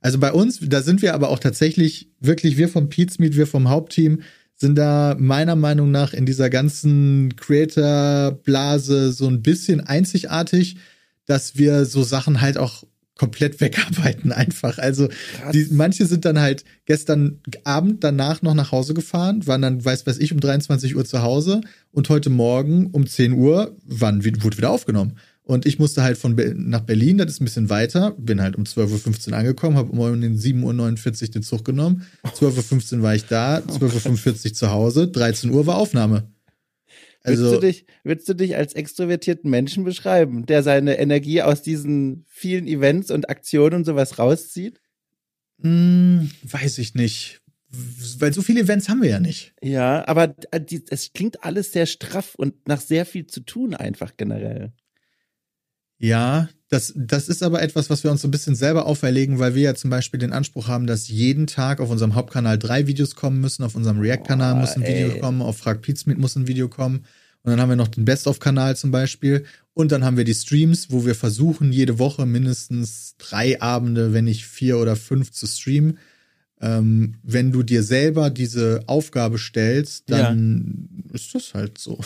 Also 0.00 0.18
bei 0.18 0.32
uns, 0.32 0.60
da 0.60 0.82
sind 0.82 1.02
wir 1.02 1.14
aber 1.14 1.28
auch 1.28 1.38
tatsächlich 1.38 2.10
wirklich, 2.18 2.56
wir 2.56 2.68
vom 2.68 2.88
Pete's 2.88 3.18
Meet, 3.18 3.36
wir 3.36 3.46
vom 3.46 3.68
Hauptteam, 3.68 4.22
sind 4.54 4.76
da 4.76 5.16
meiner 5.18 5.56
Meinung 5.56 5.90
nach 5.90 6.12
in 6.12 6.24
dieser 6.26 6.48
ganzen 6.50 7.34
Creator-Blase 7.36 9.12
so 9.12 9.28
ein 9.28 9.42
bisschen 9.42 9.80
einzigartig, 9.80 10.76
dass 11.26 11.56
wir 11.56 11.84
so 11.84 12.02
Sachen 12.02 12.40
halt 12.40 12.58
auch 12.58 12.84
komplett 13.22 13.60
wegarbeiten 13.60 14.32
einfach. 14.32 14.78
Also 14.78 15.08
die, 15.52 15.68
manche 15.70 16.06
sind 16.06 16.24
dann 16.24 16.40
halt 16.40 16.64
gestern 16.86 17.38
Abend 17.62 18.02
danach 18.02 18.42
noch 18.42 18.54
nach 18.54 18.72
Hause 18.72 18.94
gefahren, 18.94 19.46
waren 19.46 19.62
dann, 19.62 19.84
weiß 19.84 20.08
weiß 20.08 20.18
ich, 20.18 20.32
um 20.32 20.40
23 20.40 20.96
Uhr 20.96 21.04
zu 21.04 21.22
Hause 21.22 21.60
und 21.92 22.08
heute 22.08 22.30
Morgen 22.30 22.86
um 22.86 23.06
10 23.06 23.34
Uhr 23.34 23.76
wann, 23.84 24.24
wurde 24.24 24.58
wieder 24.58 24.70
aufgenommen. 24.70 25.18
Und 25.44 25.66
ich 25.66 25.78
musste 25.78 26.02
halt 26.02 26.18
von 26.18 26.34
Be 26.34 26.52
nach 26.56 26.80
Berlin, 26.80 27.18
das 27.18 27.30
ist 27.30 27.40
ein 27.40 27.44
bisschen 27.44 27.70
weiter, 27.70 28.10
bin 28.18 28.40
halt 28.40 28.56
um 28.56 28.64
12.15 28.64 29.30
Uhr 29.30 29.36
angekommen, 29.38 29.76
habe 29.76 29.92
um 29.92 30.20
den 30.20 30.36
7.49 30.36 31.22
Uhr 31.22 31.28
den 31.28 31.42
Zug 31.44 31.64
genommen. 31.64 32.04
12.15 32.24 32.96
Uhr 32.96 33.02
war 33.02 33.14
ich 33.14 33.26
da, 33.26 33.58
12.45 33.58 34.46
Uhr 34.46 34.52
zu 34.54 34.70
Hause, 34.72 35.06
13 35.06 35.50
Uhr 35.50 35.64
war 35.68 35.76
Aufnahme. 35.76 36.26
Also, 37.24 37.54
du 37.54 37.60
dich, 37.60 37.86
würdest 38.02 38.28
du 38.28 38.34
dich 38.34 38.56
als 38.56 38.74
extrovertierten 38.74 39.50
Menschen 39.50 39.84
beschreiben, 39.84 40.46
der 40.46 40.62
seine 40.62 40.98
Energie 40.98 41.42
aus 41.42 41.62
diesen 41.62 42.24
vielen 42.28 42.66
Events 42.66 43.10
und 43.10 43.30
Aktionen 43.30 43.76
und 43.76 43.84
sowas 43.84 44.18
rauszieht? 44.18 44.80
Hm, 45.60 46.30
weiß 46.42 46.78
ich 46.78 46.94
nicht. 46.94 47.40
Weil 48.18 48.34
so 48.34 48.42
viele 48.42 48.60
Events 48.60 48.88
haben 48.88 49.00
wir 49.00 49.08
ja 49.08 49.20
nicht. 49.20 49.54
Ja, 49.62 50.06
aber 50.06 50.34
äh, 50.50 50.60
es 50.90 51.12
klingt 51.12 51.42
alles 51.44 51.72
sehr 51.72 51.86
straff 51.86 52.34
und 52.34 52.68
nach 52.68 52.80
sehr 52.80 53.06
viel 53.06 53.26
zu 53.26 53.40
tun 53.40 53.74
einfach 53.74 54.16
generell. 54.16 54.72
Ja, 55.98 56.48
das, 56.72 56.94
das 56.96 57.28
ist 57.28 57.42
aber 57.42 57.60
etwas, 57.60 57.90
was 57.90 58.02
wir 58.02 58.10
uns 58.10 58.22
so 58.22 58.28
ein 58.28 58.30
bisschen 58.30 58.54
selber 58.54 58.86
auferlegen, 58.86 59.38
weil 59.38 59.54
wir 59.54 59.60
ja 59.60 59.74
zum 59.74 59.90
Beispiel 59.90 60.18
den 60.18 60.32
Anspruch 60.32 60.68
haben, 60.68 60.86
dass 60.86 61.06
jeden 61.06 61.46
Tag 61.46 61.80
auf 61.80 61.90
unserem 61.90 62.14
Hauptkanal 62.14 62.58
drei 62.58 62.86
Videos 62.86 63.14
kommen 63.14 63.42
müssen, 63.42 63.62
auf 63.62 63.74
unserem 63.74 64.00
React-Kanal 64.00 64.54
muss 64.54 64.74
ein 64.74 64.82
Video 64.82 65.18
kommen, 65.20 65.42
auf 65.42 65.58
Frag 65.58 65.82
Pizmeet 65.82 66.16
muss 66.16 66.34
ein 66.34 66.46
Video 66.46 66.70
kommen. 66.70 67.04
Und 67.42 67.50
dann 67.50 67.60
haben 67.60 67.68
wir 67.68 67.76
noch 67.76 67.88
den 67.88 68.06
Best-of-Kanal 68.06 68.74
zum 68.76 68.90
Beispiel. 68.90 69.44
Und 69.74 69.92
dann 69.92 70.02
haben 70.02 70.16
wir 70.16 70.24
die 70.24 70.32
Streams, 70.32 70.90
wo 70.90 71.04
wir 71.04 71.14
versuchen, 71.14 71.72
jede 71.72 71.98
Woche 71.98 72.24
mindestens 72.24 73.16
drei 73.18 73.60
Abende, 73.60 74.14
wenn 74.14 74.24
nicht 74.24 74.46
vier 74.46 74.78
oder 74.78 74.96
fünf 74.96 75.30
zu 75.30 75.46
streamen 75.46 75.98
ähm, 76.62 77.16
wenn 77.24 77.50
du 77.50 77.64
dir 77.64 77.82
selber 77.82 78.30
diese 78.30 78.84
Aufgabe 78.86 79.36
stellst, 79.36 80.08
dann 80.08 80.88
ja. 81.08 81.14
ist 81.14 81.34
das 81.34 81.54
halt 81.54 81.76
so. 81.76 81.98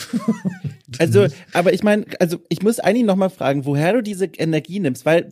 also, 0.97 1.27
aber 1.53 1.73
ich 1.73 1.83
meine, 1.83 2.05
also 2.19 2.39
ich 2.49 2.63
muss 2.63 2.79
eigentlich 2.79 3.05
noch 3.05 3.15
mal 3.15 3.29
fragen, 3.29 3.65
woher 3.65 3.93
du 3.93 4.01
diese 4.01 4.25
Energie 4.25 4.79
nimmst, 4.79 5.05
weil 5.05 5.29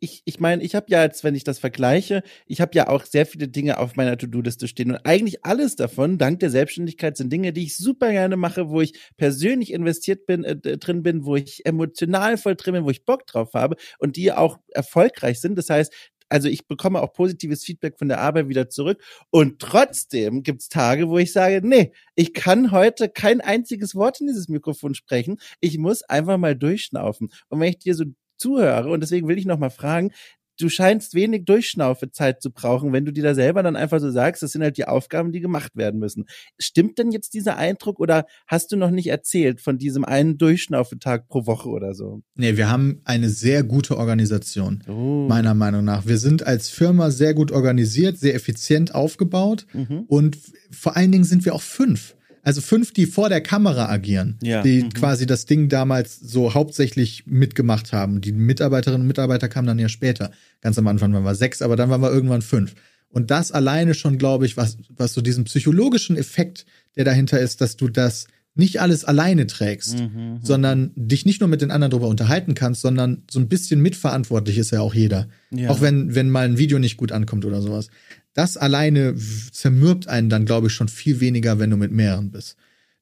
ich, 0.00 0.22
ich 0.24 0.40
meine, 0.40 0.64
ich 0.64 0.74
habe 0.74 0.86
ja 0.88 1.04
jetzt, 1.04 1.22
wenn 1.22 1.36
ich 1.36 1.44
das 1.44 1.60
vergleiche, 1.60 2.24
ich 2.46 2.60
habe 2.60 2.72
ja 2.74 2.88
auch 2.88 3.04
sehr 3.04 3.24
viele 3.24 3.46
Dinge 3.46 3.78
auf 3.78 3.94
meiner 3.94 4.18
To-Do-Liste 4.18 4.66
stehen 4.66 4.90
und 4.90 5.06
eigentlich 5.06 5.44
alles 5.44 5.76
davon, 5.76 6.18
dank 6.18 6.40
der 6.40 6.50
Selbstständigkeit, 6.50 7.16
sind 7.16 7.32
Dinge, 7.32 7.52
die 7.52 7.62
ich 7.62 7.76
super 7.76 8.10
gerne 8.10 8.36
mache, 8.36 8.68
wo 8.68 8.80
ich 8.80 8.98
persönlich 9.16 9.72
investiert 9.72 10.26
bin, 10.26 10.42
äh, 10.42 10.56
drin 10.56 11.04
bin, 11.04 11.24
wo 11.24 11.36
ich 11.36 11.64
emotional 11.66 12.36
voll 12.36 12.56
drin 12.56 12.74
bin, 12.74 12.84
wo 12.84 12.90
ich 12.90 13.04
Bock 13.04 13.28
drauf 13.28 13.54
habe 13.54 13.76
und 13.98 14.16
die 14.16 14.32
auch 14.32 14.58
erfolgreich 14.72 15.40
sind. 15.40 15.56
Das 15.56 15.70
heißt, 15.70 15.92
also 16.30 16.48
ich 16.48 16.66
bekomme 16.66 17.02
auch 17.02 17.12
positives 17.12 17.64
Feedback 17.64 17.98
von 17.98 18.08
der 18.08 18.20
Arbeit 18.20 18.48
wieder 18.48 18.70
zurück. 18.70 19.02
Und 19.30 19.58
trotzdem 19.58 20.42
gibt's 20.42 20.68
Tage, 20.68 21.08
wo 21.08 21.18
ich 21.18 21.32
sage, 21.32 21.60
nee, 21.62 21.92
ich 22.14 22.32
kann 22.32 22.70
heute 22.70 23.08
kein 23.08 23.40
einziges 23.40 23.94
Wort 23.94 24.20
in 24.20 24.28
dieses 24.28 24.48
Mikrofon 24.48 24.94
sprechen. 24.94 25.38
Ich 25.60 25.76
muss 25.78 26.02
einfach 26.02 26.38
mal 26.38 26.56
durchschnaufen. 26.56 27.30
Und 27.48 27.60
wenn 27.60 27.68
ich 27.68 27.78
dir 27.78 27.94
so 27.94 28.04
zuhöre, 28.36 28.90
und 28.90 29.00
deswegen 29.00 29.28
will 29.28 29.38
ich 29.38 29.44
noch 29.44 29.58
mal 29.58 29.70
fragen, 29.70 30.12
du 30.60 30.68
scheinst 30.68 31.14
wenig 31.14 31.44
Durchschnaufezeit 31.44 32.42
zu 32.42 32.50
brauchen, 32.50 32.92
wenn 32.92 33.04
du 33.04 33.12
dir 33.12 33.22
da 33.22 33.34
selber 33.34 33.62
dann 33.62 33.76
einfach 33.76 34.00
so 34.00 34.10
sagst, 34.10 34.42
das 34.42 34.52
sind 34.52 34.62
halt 34.62 34.76
die 34.76 34.86
Aufgaben, 34.86 35.32
die 35.32 35.40
gemacht 35.40 35.76
werden 35.76 36.00
müssen. 36.00 36.26
Stimmt 36.58 36.98
denn 36.98 37.10
jetzt 37.10 37.34
dieser 37.34 37.56
Eindruck 37.56 38.00
oder 38.00 38.26
hast 38.46 38.72
du 38.72 38.76
noch 38.76 38.90
nicht 38.90 39.08
erzählt 39.08 39.60
von 39.60 39.78
diesem 39.78 40.04
einen 40.04 40.38
Durchschnaufetag 40.38 41.28
pro 41.28 41.46
Woche 41.46 41.68
oder 41.68 41.94
so? 41.94 42.22
Nee, 42.34 42.56
wir 42.56 42.70
haben 42.70 43.00
eine 43.04 43.28
sehr 43.28 43.62
gute 43.62 43.96
Organisation, 43.96 44.82
oh. 44.88 45.26
meiner 45.28 45.54
Meinung 45.54 45.84
nach. 45.84 46.06
Wir 46.06 46.18
sind 46.18 46.46
als 46.46 46.68
Firma 46.68 47.10
sehr 47.10 47.34
gut 47.34 47.52
organisiert, 47.52 48.18
sehr 48.18 48.34
effizient 48.34 48.94
aufgebaut 48.94 49.66
mhm. 49.72 50.04
und 50.08 50.38
vor 50.70 50.96
allen 50.96 51.12
Dingen 51.12 51.24
sind 51.24 51.44
wir 51.44 51.54
auch 51.54 51.62
fünf 51.62 52.14
also 52.42 52.60
fünf, 52.60 52.92
die 52.92 53.06
vor 53.06 53.28
der 53.28 53.40
Kamera 53.40 53.88
agieren, 53.88 54.38
ja. 54.42 54.62
die 54.62 54.84
mhm. 54.84 54.90
quasi 54.90 55.26
das 55.26 55.46
Ding 55.46 55.68
damals 55.68 56.18
so 56.18 56.54
hauptsächlich 56.54 57.24
mitgemacht 57.26 57.92
haben. 57.92 58.20
Die 58.20 58.32
Mitarbeiterinnen 58.32 59.02
und 59.02 59.08
Mitarbeiter 59.08 59.48
kamen 59.48 59.66
dann 59.66 59.78
ja 59.78 59.88
später. 59.88 60.30
Ganz 60.60 60.78
am 60.78 60.86
Anfang 60.86 61.12
waren 61.12 61.24
wir 61.24 61.34
sechs, 61.34 61.62
aber 61.62 61.76
dann 61.76 61.90
waren 61.90 62.00
wir 62.00 62.10
irgendwann 62.10 62.42
fünf. 62.42 62.74
Und 63.10 63.30
das 63.30 63.52
alleine 63.52 63.94
schon, 63.94 64.18
glaube 64.18 64.46
ich, 64.46 64.56
was, 64.56 64.78
was 64.88 65.12
so 65.12 65.20
diesen 65.20 65.44
psychologischen 65.44 66.16
Effekt, 66.16 66.64
der 66.96 67.04
dahinter 67.04 67.40
ist, 67.40 67.60
dass 67.60 67.76
du 67.76 67.88
das 67.88 68.26
nicht 68.54 68.80
alles 68.80 69.04
alleine 69.04 69.46
trägst, 69.46 69.98
mhm, 69.98 70.04
mhm. 70.04 70.38
sondern 70.42 70.92
dich 70.96 71.24
nicht 71.24 71.40
nur 71.40 71.48
mit 71.48 71.62
den 71.62 71.70
anderen 71.70 71.90
darüber 71.90 72.08
unterhalten 72.08 72.54
kannst, 72.54 72.80
sondern 72.80 73.22
so 73.30 73.38
ein 73.38 73.48
bisschen 73.48 73.80
mitverantwortlich 73.80 74.58
ist 74.58 74.72
ja 74.72 74.80
auch 74.80 74.94
jeder. 74.94 75.28
Ja. 75.50 75.70
Auch 75.70 75.80
wenn, 75.80 76.14
wenn 76.14 76.30
mal 76.30 76.46
ein 76.46 76.58
Video 76.58 76.78
nicht 76.78 76.96
gut 76.96 77.12
ankommt 77.12 77.44
oder 77.44 77.62
sowas 77.62 77.88
das 78.34 78.56
alleine 78.56 79.14
zermürbt 79.52 80.08
einen 80.08 80.28
dann, 80.28 80.44
glaube 80.44 80.68
ich, 80.68 80.72
schon 80.72 80.88
viel 80.88 81.20
weniger, 81.20 81.58
wenn 81.58 81.70
du 81.70 81.76
mit 81.76 81.92
mehreren 81.92 82.30
bist. 82.30 82.56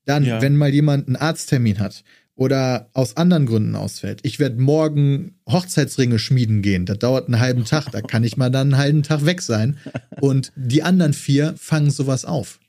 Dann, 0.04 0.24
ja. 0.24 0.40
wenn 0.40 0.56
mal 0.56 0.72
jemand 0.72 1.06
einen 1.06 1.16
Arzttermin 1.16 1.78
hat 1.78 2.02
oder 2.34 2.88
aus 2.92 3.16
anderen 3.16 3.46
Gründen 3.46 3.74
ausfällt. 3.74 4.20
Ich 4.22 4.38
werde 4.38 4.60
morgen 4.60 5.34
Hochzeitsringe 5.48 6.18
schmieden 6.18 6.62
gehen. 6.62 6.86
Das 6.86 6.98
dauert 6.98 7.26
einen 7.26 7.40
halben 7.40 7.64
Tag. 7.64 7.90
Da 7.90 8.00
kann 8.00 8.24
ich 8.24 8.36
mal 8.36 8.48
dann 8.48 8.68
einen 8.68 8.78
halben 8.78 9.02
Tag 9.02 9.26
weg 9.26 9.42
sein. 9.42 9.76
Und 10.20 10.52
die 10.54 10.82
anderen 10.82 11.12
vier 11.12 11.54
fangen 11.58 11.90
sowas 11.90 12.24
auf. 12.24 12.60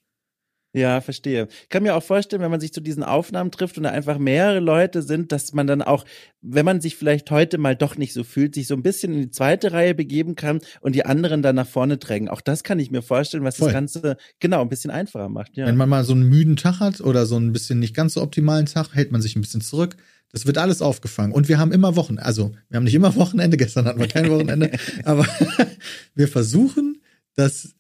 Ja, 0.72 1.02
verstehe. 1.02 1.48
Ich 1.64 1.70
kann 1.70 1.82
mir 1.82 1.96
auch 1.96 2.04
vorstellen, 2.04 2.44
wenn 2.44 2.52
man 2.52 2.60
sich 2.60 2.72
zu 2.72 2.80
diesen 2.80 3.04
Aufnahmen 3.04 3.50
trifft 3.50 3.78
und 3.78 3.84
da 3.84 3.90
einfach 3.90 4.20
mehrere 4.20 4.60
Leute 4.60 5.02
sind, 5.02 5.32
dass 5.32 5.52
man 5.54 5.66
dann 5.66 5.82
auch, 5.82 6.06
wenn 6.42 6.64
man 6.64 6.80
sich 6.80 6.96
vielleicht 6.96 7.32
heute 7.32 7.58
mal 7.58 7.76
doch 7.76 7.98
nicht 7.98 8.14
so 8.14 8.24
fühlt, 8.24 8.54
sich 8.54 8.68
so 8.68 8.76
ein 8.76 8.84
bisschen 8.84 9.14
in 9.14 9.20
die 9.22 9.32
zweite 9.32 9.72
Reihe 9.72 9.96
begeben 9.96 10.36
kann 10.36 10.60
und 10.82 10.94
die 10.94 11.06
anderen 11.06 11.42
dann 11.42 11.56
nach 11.56 11.68
vorne 11.68 11.98
drängen. 11.98 12.30
Auch 12.30 12.42
das 12.42 12.64
kann 12.64 12.78
ich 12.78 12.92
mir 12.92 13.02
vorstellen, 13.02 13.44
was 13.44 13.58
Voll. 13.58 13.70
das 13.70 13.74
Ganze 13.74 14.18
genau 14.40 14.62
ein 14.62 14.70
bisschen 14.70 14.92
einfacher 14.92 15.30
macht. 15.30 15.58
Ja. 15.58 15.66
Wenn 15.66 15.78
man 15.78 15.90
mal 15.90 16.04
so 16.04 16.14
einen 16.14 16.30
müden 16.30 16.56
Tag 16.56 16.80
hat 16.80 17.02
oder 17.02 17.26
so 17.26 17.38
ein 17.38 17.52
bisschen 17.52 17.80
nicht 17.80 17.96
ganz 17.96 18.14
so 18.14 18.22
optimalen 18.22 18.68
Tag, 18.68 18.94
hält 18.94 19.12
man 19.12 19.24
sich 19.24 19.36
ein 19.36 19.42
bisschen 19.42 19.62
zurück. 19.62 19.98
Das 20.32 20.46
wird 20.46 20.60
alles 20.60 20.84
aufgefangen. 20.84 21.34
Und 21.34 21.50
wir 21.50 21.58
haben 21.58 21.72
immer 21.72 21.96
Wochen, 21.96 22.20
also 22.20 22.52
wir 22.70 22.78
haben 22.78 22.84
nicht 22.84 22.94
immer 22.94 23.16
Wochenende, 23.16 23.58
gestern 23.58 23.86
hatten 23.86 24.00
wir 24.00 24.08
kein 24.08 24.30
Wochenende, 24.30 24.72
aber 25.04 25.26
wir 26.16 26.28
versuchen, 26.28 27.02
dass 27.36 27.74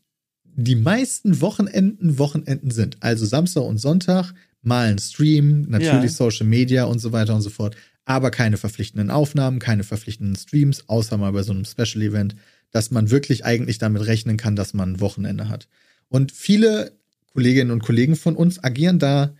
die 0.63 0.75
meisten 0.75 1.41
Wochenenden 1.41 2.17
Wochenenden 2.17 2.71
sind. 2.71 2.97
Also 2.99 3.25
Samstag 3.25 3.63
und 3.63 3.77
Sonntag 3.77 4.33
mal 4.61 4.87
ein 4.87 4.99
Stream, 4.99 5.61
natürlich 5.69 6.11
ja. 6.11 6.17
Social 6.17 6.45
Media 6.45 6.83
und 6.83 6.99
so 6.99 7.11
weiter 7.11 7.35
und 7.35 7.41
so 7.41 7.49
fort. 7.49 7.75
Aber 8.05 8.31
keine 8.31 8.57
verpflichtenden 8.57 9.11
Aufnahmen, 9.11 9.59
keine 9.59 9.83
verpflichtenden 9.83 10.35
Streams, 10.35 10.89
außer 10.89 11.17
mal 11.17 11.31
bei 11.31 11.43
so 11.43 11.53
einem 11.53 11.65
Special 11.65 12.01
Event, 12.01 12.35
dass 12.71 12.91
man 12.91 13.09
wirklich 13.09 13.45
eigentlich 13.45 13.77
damit 13.77 14.05
rechnen 14.05 14.37
kann, 14.37 14.55
dass 14.55 14.73
man 14.73 14.93
ein 14.93 14.99
Wochenende 14.99 15.47
hat. 15.47 15.67
Und 16.09 16.31
viele 16.31 16.91
Kolleginnen 17.33 17.71
und 17.71 17.83
Kollegen 17.83 18.15
von 18.15 18.35
uns 18.35 18.63
agieren 18.63 18.99
da 18.99 19.33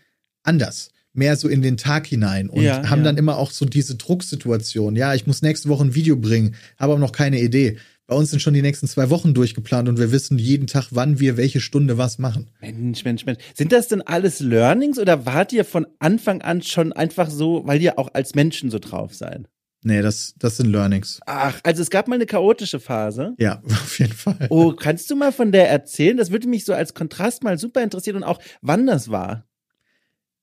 anders 0.44 0.92
mehr 1.14 1.36
so 1.36 1.48
in 1.48 1.62
den 1.62 1.78
Tag 1.78 2.08
hinein 2.08 2.50
und 2.50 2.62
ja, 2.62 2.88
haben 2.88 3.00
ja. 3.00 3.06
dann 3.06 3.18
immer 3.18 3.38
auch 3.38 3.52
so 3.52 3.66
diese 3.66 3.96
Drucksituation. 3.96 4.96
Ja, 4.96 5.14
ich 5.16 5.28
muss 5.28 5.42
nächste 5.42 5.68
Woche 5.68 5.86
ein 5.86 5.96
Video 5.96 6.16
bringen, 6.16 6.56
habe 6.78 6.94
aber 6.94 7.00
noch 7.00 7.12
keine 7.12 7.42
Idee. 7.42 7.78
Bei 8.10 8.16
uns 8.16 8.32
sind 8.32 8.40
schon 8.40 8.56
die 8.56 8.64
nächsten 8.64 8.88
zwei 8.88 9.12
Wochen 9.12 9.36
durchgeplant 9.36 9.88
und 9.88 10.00
wir 10.00 10.12
wissen 10.12 10.40
jeden 10.40 10.66
Tag, 10.66 10.88
wann 10.90 11.20
wir 11.20 11.38
welche 11.38 11.62
Stunde 11.62 12.00
was 12.00 12.18
machen. 12.18 12.50
Mensch, 12.60 13.06
Mensch, 13.06 13.24
Mensch. 13.28 13.38
Sind 13.54 13.72
das 13.72 13.88
denn 13.88 14.02
alles 14.02 14.40
Learnings 14.40 14.98
oder 14.98 15.28
wart 15.28 15.54
ihr 15.54 15.64
von 15.64 15.86
Anfang 16.00 16.42
an 16.42 16.64
schon 16.64 16.92
einfach 16.92 17.30
so, 17.30 17.62
weil 17.68 17.80
ihr 17.80 18.00
auch 18.00 18.12
als 18.16 18.34
Menschen 18.34 18.72
so 18.72 18.80
drauf 18.80 19.14
seid? 19.14 19.48
Nee, 19.84 20.02
das, 20.02 20.34
das 20.40 20.58
sind 20.58 20.72
Learnings. 20.72 21.20
Ach, 21.28 21.60
also 21.62 21.84
es 21.84 21.92
gab 21.92 22.08
mal 22.08 22.16
eine 22.16 22.26
chaotische 22.26 22.80
Phase. 22.80 23.36
Ja, 23.38 23.62
auf 23.64 24.00
jeden 24.00 24.14
Fall. 24.14 24.48
Oh, 24.50 24.74
kannst 24.74 25.12
du 25.12 25.16
mal 25.16 25.32
von 25.32 25.52
der 25.52 25.70
erzählen? 25.70 26.18
Das 26.18 26.32
würde 26.32 26.48
mich 26.48 26.66
so 26.66 26.74
als 26.74 26.96
Kontrast 26.96 27.44
mal 27.44 27.60
super 27.60 27.84
interessieren 27.84 28.16
und 28.16 28.24
auch, 28.24 28.40
wann 28.64 28.88
das 28.88 29.12
war. 29.12 29.46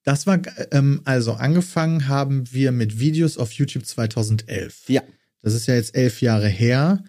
Das 0.05 0.29
war, 0.29 0.41
ähm, 0.71 1.01
also 1.05 1.33
angefangen 1.33 2.07
haben 2.07 2.45
wir 2.53 2.71
mit 2.71 3.01
Videos 3.01 3.37
auf 3.37 3.51
YouTube 3.51 3.85
2011. 3.85 4.85
Ja. 4.87 5.03
Das 5.43 5.53
ist 5.53 5.67
ja 5.67 5.75
jetzt 5.75 5.97
elf 5.97 6.23
Jahre 6.23 6.47
her. 6.47 7.03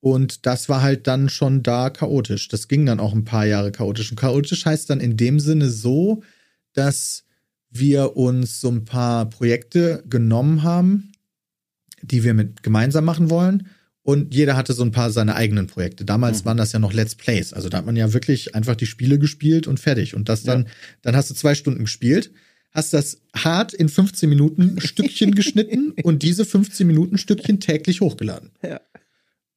Und 0.00 0.46
das 0.46 0.68
war 0.68 0.82
halt 0.82 1.06
dann 1.06 1.28
schon 1.28 1.62
da 1.62 1.90
chaotisch. 1.90 2.48
Das 2.48 2.68
ging 2.68 2.86
dann 2.86 3.00
auch 3.00 3.12
ein 3.12 3.24
paar 3.24 3.44
Jahre 3.44 3.70
chaotisch. 3.70 4.10
Und 4.10 4.18
chaotisch 4.18 4.64
heißt 4.64 4.88
dann 4.88 5.00
in 5.00 5.16
dem 5.16 5.40
Sinne 5.40 5.68
so, 5.68 6.22
dass 6.72 7.24
wir 7.70 8.16
uns 8.16 8.60
so 8.60 8.70
ein 8.70 8.84
paar 8.84 9.28
Projekte 9.28 10.02
genommen 10.08 10.62
haben, 10.62 11.12
die 12.02 12.24
wir 12.24 12.34
mit 12.34 12.62
gemeinsam 12.62 13.04
machen 13.04 13.28
wollen. 13.30 13.68
Und 14.02 14.34
jeder 14.34 14.56
hatte 14.56 14.72
so 14.72 14.82
ein 14.82 14.90
paar 14.90 15.10
seine 15.10 15.36
eigenen 15.36 15.66
Projekte. 15.66 16.06
Damals 16.06 16.42
mhm. 16.42 16.46
waren 16.46 16.56
das 16.56 16.72
ja 16.72 16.78
noch 16.78 16.94
Let's 16.94 17.14
Plays. 17.14 17.52
Also 17.52 17.68
da 17.68 17.78
hat 17.78 17.86
man 17.86 17.96
ja 17.96 18.12
wirklich 18.14 18.54
einfach 18.54 18.76
die 18.76 18.86
Spiele 18.86 19.18
gespielt 19.18 19.66
und 19.66 19.78
fertig. 19.78 20.14
Und 20.14 20.30
das 20.30 20.42
dann, 20.42 20.62
ja. 20.62 20.70
dann 21.02 21.16
hast 21.16 21.28
du 21.28 21.34
zwei 21.34 21.54
Stunden 21.54 21.84
gespielt, 21.84 22.32
hast 22.72 22.94
das 22.94 23.20
hart 23.36 23.74
in 23.74 23.90
15 23.90 24.28
Minuten 24.28 24.80
Stückchen 24.80 25.34
geschnitten 25.34 25.92
und 26.02 26.22
diese 26.22 26.46
15 26.46 26.86
Minuten 26.86 27.18
Stückchen 27.18 27.60
täglich 27.60 28.00
hochgeladen. 28.00 28.50
Ja. 28.62 28.80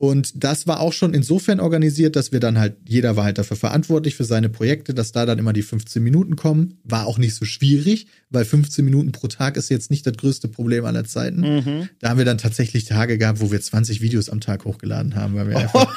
Und 0.04 0.44
das 0.44 0.68
war 0.68 0.82
auch 0.82 0.92
schon 0.92 1.13
insofern 1.13 1.62
organisiert, 1.62 2.18
dass 2.18 2.34
wir 2.34 2.42
dann 2.42 2.60
halt, 2.60 2.76
jeder 2.86 3.16
war 3.16 3.24
halt 3.24 3.38
dafür 3.38 3.56
verantwortlich 3.56 4.16
für 4.16 4.26
seine 4.26 4.50
Projekte, 4.50 4.94
dass 4.94 5.13
da 5.13 5.26
dann 5.26 5.39
immer 5.39 5.54
die 5.54 5.62
15 5.62 6.04
Minuten 6.04 6.36
kommen. 6.36 6.78
War 6.84 7.08
auch 7.08 7.18
nicht 7.18 7.36
so 7.36 7.46
schwierig, 7.46 8.08
weil 8.30 8.44
15 8.44 8.84
Minuten 8.84 9.13
pro 9.13 9.28
Tag 9.28 9.56
ist 9.56 9.70
jetzt 9.70 9.92
nicht 9.92 10.06
das 10.06 10.18
größte 10.18 10.50
Problem 10.50 10.84
aller 10.84 11.06
Zeiten. 11.06 11.39
Mhm. 11.39 11.89
Da 12.00 12.10
haben 12.10 12.18
wir 12.18 12.26
dann 12.26 12.38
tatsächlich 12.38 12.84
Tage 12.84 13.18
gehabt, 13.18 13.39
wo 13.39 13.50
wir 13.50 13.62
20 13.62 14.02
Videos 14.02 14.30
am 14.30 14.42
Tag 14.42 14.66
hochgeladen 14.66 15.16
haben, 15.16 15.36
weil 15.36 15.48
wir 15.48 15.58
einfach 15.58 15.96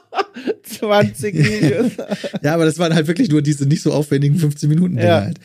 20 0.62 1.34
Videos. 1.34 1.92
ja, 2.42 2.54
aber 2.54 2.64
das 2.64 2.78
waren 2.78 2.94
halt 2.94 3.06
wirklich 3.06 3.28
nur 3.28 3.42
diese 3.42 3.66
nicht 3.66 3.82
so 3.82 3.92
aufwendigen 3.92 4.38
15 4.38 4.66
Minuten 4.66 4.96
ja. 4.96 5.24
halt. 5.24 5.40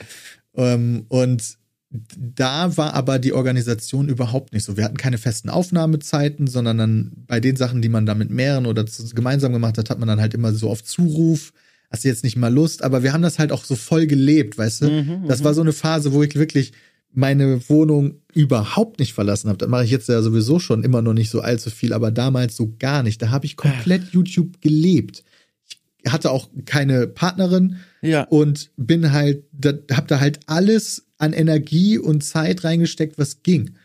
Um, 0.54 1.08
und 1.10 1.58
da 1.92 2.78
war 2.78 2.94
aber 2.94 3.20
die 3.20 3.34
Organisation 3.34 4.08
überhaupt 4.08 4.54
nicht 4.54 4.64
so. 4.64 4.78
Wir 4.78 4.86
hatten 4.86 4.98
keine 4.98 5.18
festen 5.18 5.50
Aufnahmezeiten, 5.50 6.48
sondern 6.48 6.78
dann 6.78 7.12
bei 7.28 7.42
den 7.42 7.58
Sachen, 7.58 7.82
die 7.82 7.90
man 7.90 8.06
da 8.06 8.16
mit 8.16 8.30
mehreren 8.30 8.66
oder 8.66 8.86
gemeinsam 9.14 9.52
gemacht 9.52 9.78
hat, 9.78 9.90
hat 9.90 10.00
man 10.00 10.08
dann 10.08 10.22
halt 10.22 10.34
immer 10.34 10.54
so 10.54 10.70
auf 10.70 10.84
Zuruf. 10.84 11.52
Hast 11.90 12.06
du 12.06 12.08
jetzt 12.08 12.24
nicht 12.24 12.38
mal 12.38 12.54
Lust, 12.54 12.84
aber 12.84 13.04
wir 13.04 13.12
haben 13.12 13.22
das 13.22 13.40
halt 13.40 13.52
auch 13.52 13.66
so 13.66 13.76
voll 13.76 14.08
gelebt, 14.08 14.58
weißt 14.58 14.84
du? 14.84 14.90
Mhm, 14.90 15.28
das 15.28 15.44
war 15.44 15.52
mhm. 15.52 15.56
so 15.56 15.62
eine 15.62 15.74
Phase, 15.74 16.14
wo 16.14 16.24
ich 16.24 16.36
wirklich 16.36 16.72
meine 17.14 17.68
Wohnung 17.70 18.22
überhaupt 18.34 19.00
nicht 19.00 19.14
verlassen 19.14 19.50
habe. 19.50 19.58
Das 19.58 19.68
mache 19.68 19.84
ich 19.84 19.92
jetzt 19.92 20.08
ja 20.08 20.22
sowieso 20.22 20.60
schon 20.60 20.84
immer 20.86 21.02
noch 21.02 21.14
nicht 21.14 21.30
so 21.30 21.42
allzu 21.42 21.70
viel, 21.70 21.92
aber 21.92 22.10
damals 22.10 22.56
so 22.56 22.74
gar 22.80 23.04
nicht. 23.04 23.22
Da 23.22 23.32
habe 23.32 23.46
ich 23.46 23.58
komplett 23.58 24.14
YouTube 24.14 24.62
gelebt. 24.62 25.26
Ich 25.68 26.12
hatte 26.12 26.32
auch 26.32 26.50
keine 26.66 27.08
Partnerin 27.08 27.76
Ja. 28.02 28.24
und 28.24 28.72
bin 28.78 29.12
halt, 29.12 29.44
da, 29.52 29.74
hab 29.92 30.08
da 30.08 30.22
halt 30.22 30.40
alles 30.48 31.06
an 31.22 31.34
Energie 31.34 31.98
und 32.00 32.24
Zeit 32.24 32.64
reingesteckt, 32.64 33.18
was 33.18 33.44
ging. 33.44 33.76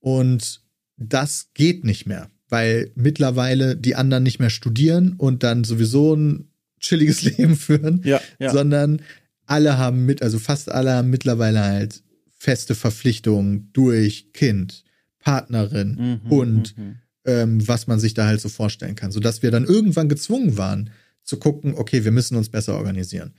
Und 0.00 0.62
das 0.96 1.50
geht 1.54 1.84
nicht 1.84 2.06
mehr, 2.06 2.30
weil 2.48 2.90
mittlerweile 2.94 3.76
die 3.76 3.94
anderen 3.94 4.22
nicht 4.22 4.38
mehr 4.38 4.50
studieren 4.50 5.12
und 5.12 5.42
dann 5.42 5.64
sowieso 5.64 6.14
ein 6.14 6.48
chilliges 6.80 7.22
Leben 7.36 7.56
führen, 7.56 8.00
Ja, 8.04 8.20
ja. 8.38 8.50
sondern 8.50 9.02
alle 9.46 9.76
haben 9.78 10.06
mit, 10.06 10.22
also 10.22 10.38
fast 10.38 10.70
alle 10.70 10.92
haben 10.92 11.10
mittlerweile 11.10 11.60
halt 11.62 12.02
feste 12.32 12.74
Verpflichtungen 12.74 13.70
durch 13.72 14.32
Kind, 14.32 14.84
Partnerin, 15.18 16.20
Mhm, 16.24 16.30
Hund, 16.30 16.78
mhm. 16.78 16.96
ähm, 17.26 17.68
was 17.68 17.86
man 17.86 18.00
sich 18.00 18.14
da 18.14 18.26
halt 18.26 18.40
so 18.40 18.48
vorstellen 18.48 18.94
kann, 18.94 19.10
sodass 19.10 19.42
wir 19.42 19.50
dann 19.50 19.64
irgendwann 19.64 20.08
gezwungen 20.08 20.56
waren 20.56 20.90
zu 21.24 21.36
gucken, 21.38 21.74
okay, 21.74 22.04
wir 22.04 22.12
müssen 22.12 22.36
uns 22.36 22.48
besser 22.48 22.74
organisieren. 22.74 23.34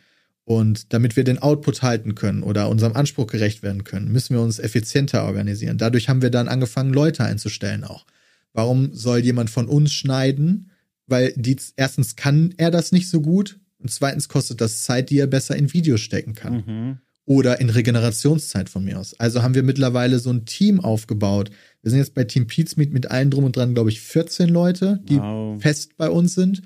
Und 0.52 0.94
damit 0.94 1.16
wir 1.16 1.24
den 1.24 1.38
Output 1.38 1.84
halten 1.84 2.16
können 2.16 2.42
oder 2.42 2.70
unserem 2.70 2.94
Anspruch 2.96 3.28
gerecht 3.28 3.62
werden 3.62 3.84
können, 3.84 4.12
müssen 4.12 4.34
wir 4.36 4.42
uns 4.42 4.58
effizienter 4.58 5.26
organisieren. 5.26 5.78
Dadurch 5.78 6.10
haben 6.10 6.24
wir 6.24 6.32
dann 6.32 6.48
angefangen, 6.48 6.92
Leute 6.92 7.24
einzustellen 7.24 7.84
auch. 7.84 8.08
Warum 8.52 8.92
soll 8.92 9.20
jemand 9.20 9.52
von 9.52 9.68
uns 9.68 9.94
schneiden? 9.94 10.72
Weil 11.06 11.34
die, 11.36 11.56
erstens 11.76 12.16
kann 12.16 12.56
er 12.58 12.72
das 12.72 12.92
nicht 12.92 13.10
so 13.12 13.22
gut 13.22 13.60
und 13.78 13.92
zweitens 13.92 14.28
kostet 14.28 14.60
das 14.60 14.82
Zeit, 14.82 15.12
die 15.12 15.20
er 15.20 15.28
besser 15.28 15.56
in 15.56 15.72
Videos 15.72 16.02
stecken 16.02 16.34
kann 16.34 16.64
Mhm. 16.66 16.98
oder 17.26 17.60
in 17.62 17.70
Regenerationszeit 17.70 18.70
von 18.70 18.84
mir 18.84 18.98
aus. 19.00 19.14
Also 19.20 19.44
haben 19.44 19.54
wir 19.54 19.62
mittlerweile 19.62 20.18
so 20.18 20.32
ein 20.32 20.46
Team 20.46 20.80
aufgebaut. 20.80 21.52
Wir 21.84 21.92
sind 21.92 22.00
jetzt 22.00 22.16
bei 22.16 22.24
Team 22.24 22.48
Pizmeet 22.48 22.92
mit 22.92 23.12
allen 23.12 23.30
drum 23.30 23.44
und 23.44 23.56
dran, 23.56 23.76
glaube 23.76 23.92
ich, 23.92 24.02
14 24.02 24.50
Leute, 24.50 25.00
die 25.08 25.18
Wow. 25.20 25.62
fest 25.62 25.96
bei 25.96 26.10
uns 26.10 26.34
sind. 26.34 26.64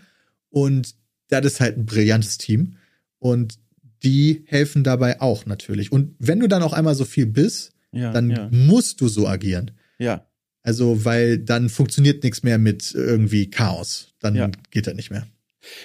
Und 0.49 0.95
das 1.27 1.45
ist 1.45 1.59
halt 1.59 1.77
ein 1.77 1.85
brillantes 1.85 2.37
Team. 2.37 2.77
Und 3.19 3.55
die 4.03 4.43
helfen 4.47 4.83
dabei 4.83 5.21
auch 5.21 5.45
natürlich. 5.45 5.91
Und 5.91 6.15
wenn 6.19 6.39
du 6.39 6.47
dann 6.47 6.63
auch 6.63 6.73
einmal 6.73 6.95
so 6.95 7.05
viel 7.05 7.25
bist, 7.25 7.71
Ja, 7.91 8.11
dann 8.11 8.29
ja. 8.31 8.49
musst 8.51 9.01
du 9.01 9.07
so 9.07 9.27
agieren. 9.27 9.71
ja. 9.99 10.25
Also, 10.65 11.03
weil 11.03 11.39
dann 11.39 11.67
funktioniert 11.67 12.23
nichts 12.23 12.41
mehr 12.41 12.57
mit 12.57 12.93
irgendwie 12.95 13.49
Chaos. 13.49 14.13
Dann 14.21 14.33
Ja. 14.35 14.49
geht 14.71 14.87
das 14.87 14.93
nicht 14.95 15.11
mehr. 15.11 15.27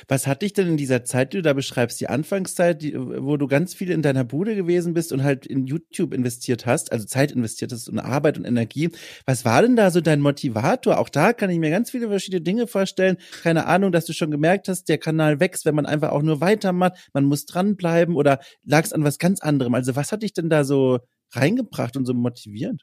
Was 0.08 0.26
hat 0.26 0.42
dich 0.42 0.52
denn 0.52 0.68
in 0.68 0.76
dieser 0.76 1.04
Zeit, 1.04 1.32
die 1.32 1.38
du 1.38 1.42
da 1.42 1.52
beschreibst, 1.52 2.00
die 2.00 2.08
Anfangszeit, 2.08 2.82
die, 2.82 2.94
wo 2.96 3.36
du 3.36 3.46
ganz 3.46 3.74
viel 3.74 3.90
in 3.90 4.02
deiner 4.02 4.24
Bude 4.24 4.54
gewesen 4.54 4.94
bist 4.94 5.12
und 5.12 5.22
halt 5.22 5.46
in 5.46 5.66
YouTube 5.66 6.14
investiert 6.14 6.66
hast, 6.66 6.92
also 6.92 7.06
Zeit 7.06 7.32
investiert 7.32 7.72
hast 7.72 7.88
und 7.88 7.98
Arbeit 7.98 8.38
und 8.38 8.44
Energie, 8.44 8.90
was 9.26 9.44
war 9.44 9.62
denn 9.62 9.76
da 9.76 9.90
so 9.90 10.00
dein 10.00 10.20
Motivator? 10.20 10.98
Auch 10.98 11.08
da 11.08 11.32
kann 11.32 11.50
ich 11.50 11.58
mir 11.58 11.70
ganz 11.70 11.90
viele 11.90 12.08
verschiedene 12.08 12.42
Dinge 12.42 12.66
vorstellen. 12.66 13.16
Keine 13.42 13.66
Ahnung, 13.66 13.92
dass 13.92 14.06
du 14.06 14.12
schon 14.12 14.30
gemerkt 14.30 14.68
hast, 14.68 14.88
der 14.88 14.98
Kanal 14.98 15.40
wächst, 15.40 15.64
wenn 15.64 15.74
man 15.74 15.86
einfach 15.86 16.10
auch 16.10 16.22
nur 16.22 16.40
weitermacht, 16.40 17.10
man 17.12 17.24
muss 17.24 17.46
dranbleiben 17.46 18.14
oder 18.16 18.40
lag 18.64 18.84
es 18.84 18.92
an 18.92 19.04
was 19.04 19.18
ganz 19.18 19.40
anderem? 19.40 19.74
Also 19.74 19.96
was 19.96 20.12
hat 20.12 20.22
dich 20.22 20.32
denn 20.32 20.50
da 20.50 20.64
so 20.64 21.00
reingebracht 21.32 21.96
und 21.96 22.06
so 22.06 22.14
motiviert? 22.14 22.82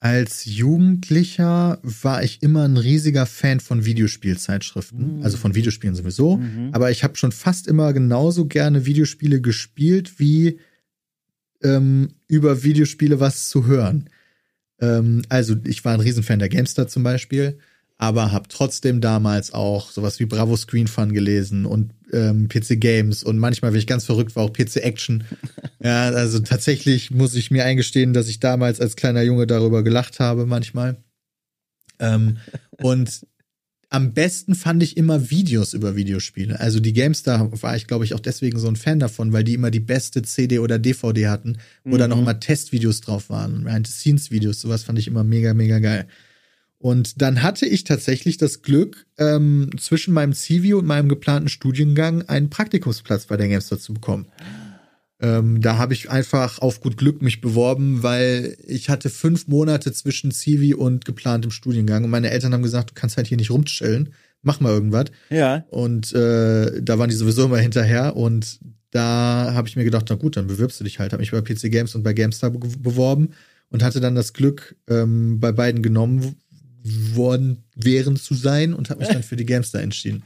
Als 0.00 0.44
Jugendlicher 0.44 1.80
war 1.82 2.22
ich 2.22 2.42
immer 2.42 2.64
ein 2.64 2.76
riesiger 2.76 3.26
Fan 3.26 3.58
von 3.58 3.84
Videospielzeitschriften, 3.84 5.18
Mm. 5.18 5.22
also 5.24 5.36
von 5.36 5.56
Videospielen 5.56 5.96
sowieso. 5.96 6.36
Mhm. 6.36 6.70
Aber 6.72 6.90
ich 6.92 7.02
habe 7.02 7.16
schon 7.16 7.32
fast 7.32 7.66
immer 7.66 7.92
genauso 7.92 8.46
gerne 8.46 8.86
Videospiele 8.86 9.40
gespielt, 9.40 10.20
wie 10.20 10.60
ähm, 11.64 12.10
über 12.28 12.62
Videospiele 12.62 13.18
was 13.18 13.48
zu 13.48 13.66
hören. 13.66 14.08
Ähm, 14.80 15.22
also 15.28 15.56
ich 15.64 15.84
war 15.84 15.94
ein 15.94 16.00
Riesenfan 16.00 16.38
der 16.38 16.48
Gamestar 16.48 16.86
zum 16.86 17.02
Beispiel, 17.02 17.58
aber 17.98 18.30
habe 18.32 18.48
trotzdem 18.48 19.00
damals 19.00 19.52
auch 19.52 19.90
sowas 19.90 20.20
wie 20.20 20.26
Bravo 20.26 20.56
Screen 20.56 20.86
Fun 20.86 21.12
gelesen 21.12 21.66
und 21.66 21.90
ähm, 22.12 22.48
PC 22.48 22.80
Games 22.80 23.24
und 23.24 23.38
manchmal, 23.38 23.72
wenn 23.72 23.80
ich 23.80 23.88
ganz 23.88 24.04
verrückt 24.04 24.34
war, 24.36 24.44
auch 24.44 24.52
PC 24.52 24.76
Action. 24.76 25.24
ja, 25.82 26.04
also 26.10 26.38
tatsächlich 26.38 27.10
muss 27.10 27.34
ich 27.34 27.50
mir 27.50 27.64
eingestehen, 27.64 28.12
dass 28.12 28.28
ich 28.28 28.38
damals 28.40 28.80
als 28.80 28.94
kleiner 28.96 29.22
Junge 29.22 29.46
darüber 29.46 29.82
gelacht 29.82 30.20
habe 30.20 30.46
manchmal. 30.46 30.96
Ähm, 31.98 32.36
und 32.80 33.26
am 33.90 34.12
besten 34.12 34.54
fand 34.54 34.82
ich 34.82 34.96
immer 34.96 35.30
Videos 35.30 35.72
über 35.72 35.96
Videospiele. 35.96 36.60
Also 36.60 36.78
die 36.78 36.92
GameStar 36.92 37.50
war 37.62 37.74
ich, 37.74 37.86
glaube 37.86 38.04
ich, 38.04 38.14
auch 38.14 38.20
deswegen 38.20 38.58
so 38.58 38.68
ein 38.68 38.76
Fan 38.76 39.00
davon, 39.00 39.32
weil 39.32 39.44
die 39.44 39.54
immer 39.54 39.70
die 39.70 39.80
beste 39.80 40.22
CD 40.22 40.58
oder 40.58 40.78
DVD 40.78 41.28
hatten, 41.28 41.56
wo 41.84 41.94
Mhm. 41.94 41.98
dann 41.98 42.10
noch 42.10 42.22
mal 42.22 42.34
Testvideos 42.34 43.00
drauf 43.00 43.30
waren, 43.30 43.64
Behind-the-Scenes-Videos, 43.64 44.60
sowas 44.60 44.84
fand 44.84 44.98
ich 44.98 45.08
immer 45.08 45.24
mega, 45.24 45.54
mega 45.54 45.78
geil. 45.78 46.06
Und 46.78 47.20
dann 47.20 47.42
hatte 47.42 47.66
ich 47.66 47.84
tatsächlich 47.84 48.36
das 48.36 48.62
Glück, 48.62 49.06
ähm, 49.18 49.70
zwischen 49.78 50.14
meinem 50.14 50.32
CV 50.32 50.78
und 50.78 50.86
meinem 50.86 51.08
geplanten 51.08 51.48
Studiengang 51.48 52.22
einen 52.28 52.50
Praktikumsplatz 52.50 53.26
bei 53.26 53.36
der 53.36 53.48
GameStar 53.48 53.80
zu 53.80 53.94
bekommen. 53.94 54.28
Ähm, 55.20 55.60
da 55.60 55.78
habe 55.78 55.94
ich 55.94 56.10
einfach 56.10 56.60
auf 56.60 56.80
gut 56.80 56.96
Glück 56.96 57.20
mich 57.20 57.40
beworben, 57.40 58.04
weil 58.04 58.56
ich 58.64 58.88
hatte 58.88 59.10
fünf 59.10 59.48
Monate 59.48 59.92
zwischen 59.92 60.30
CV 60.30 60.76
und 60.76 61.04
geplantem 61.04 61.50
Studiengang 61.50 62.04
und 62.04 62.10
meine 62.10 62.30
Eltern 62.30 62.52
haben 62.52 62.62
gesagt, 62.62 62.90
du 62.90 62.94
kannst 62.94 63.16
halt 63.16 63.26
hier 63.26 63.36
nicht 63.36 63.50
rumchillen, 63.50 64.14
mach 64.42 64.60
mal 64.60 64.72
irgendwas. 64.72 65.06
Ja. 65.30 65.64
Und 65.70 66.12
äh, 66.12 66.80
da 66.80 67.00
waren 67.00 67.10
die 67.10 67.16
sowieso 67.16 67.46
immer 67.46 67.58
hinterher 67.58 68.14
und 68.14 68.60
da 68.92 69.52
habe 69.54 69.66
ich 69.66 69.74
mir 69.74 69.84
gedacht, 69.84 70.06
na 70.08 70.14
gut, 70.14 70.36
dann 70.36 70.46
bewirbst 70.46 70.78
du 70.78 70.84
dich 70.84 71.00
halt. 71.00 71.12
Habe 71.12 71.20
mich 71.20 71.32
bei 71.32 71.40
PC 71.40 71.70
Games 71.72 71.96
und 71.96 72.04
bei 72.04 72.12
GameStar 72.12 72.50
be 72.50 72.68
beworben 72.78 73.30
und 73.70 73.82
hatte 73.82 74.00
dann 74.00 74.14
das 74.14 74.32
Glück, 74.32 74.76
ähm, 74.88 75.40
bei 75.40 75.50
beiden 75.50 75.82
genommen 75.82 76.36
worden 77.14 77.64
wären 77.74 78.16
zu 78.16 78.34
sein 78.34 78.74
und 78.74 78.90
habe 78.90 79.00
mich 79.00 79.08
dann 79.12 79.22
für 79.22 79.36
die 79.36 79.46
GameStar 79.46 79.82
entschieden. 79.82 80.22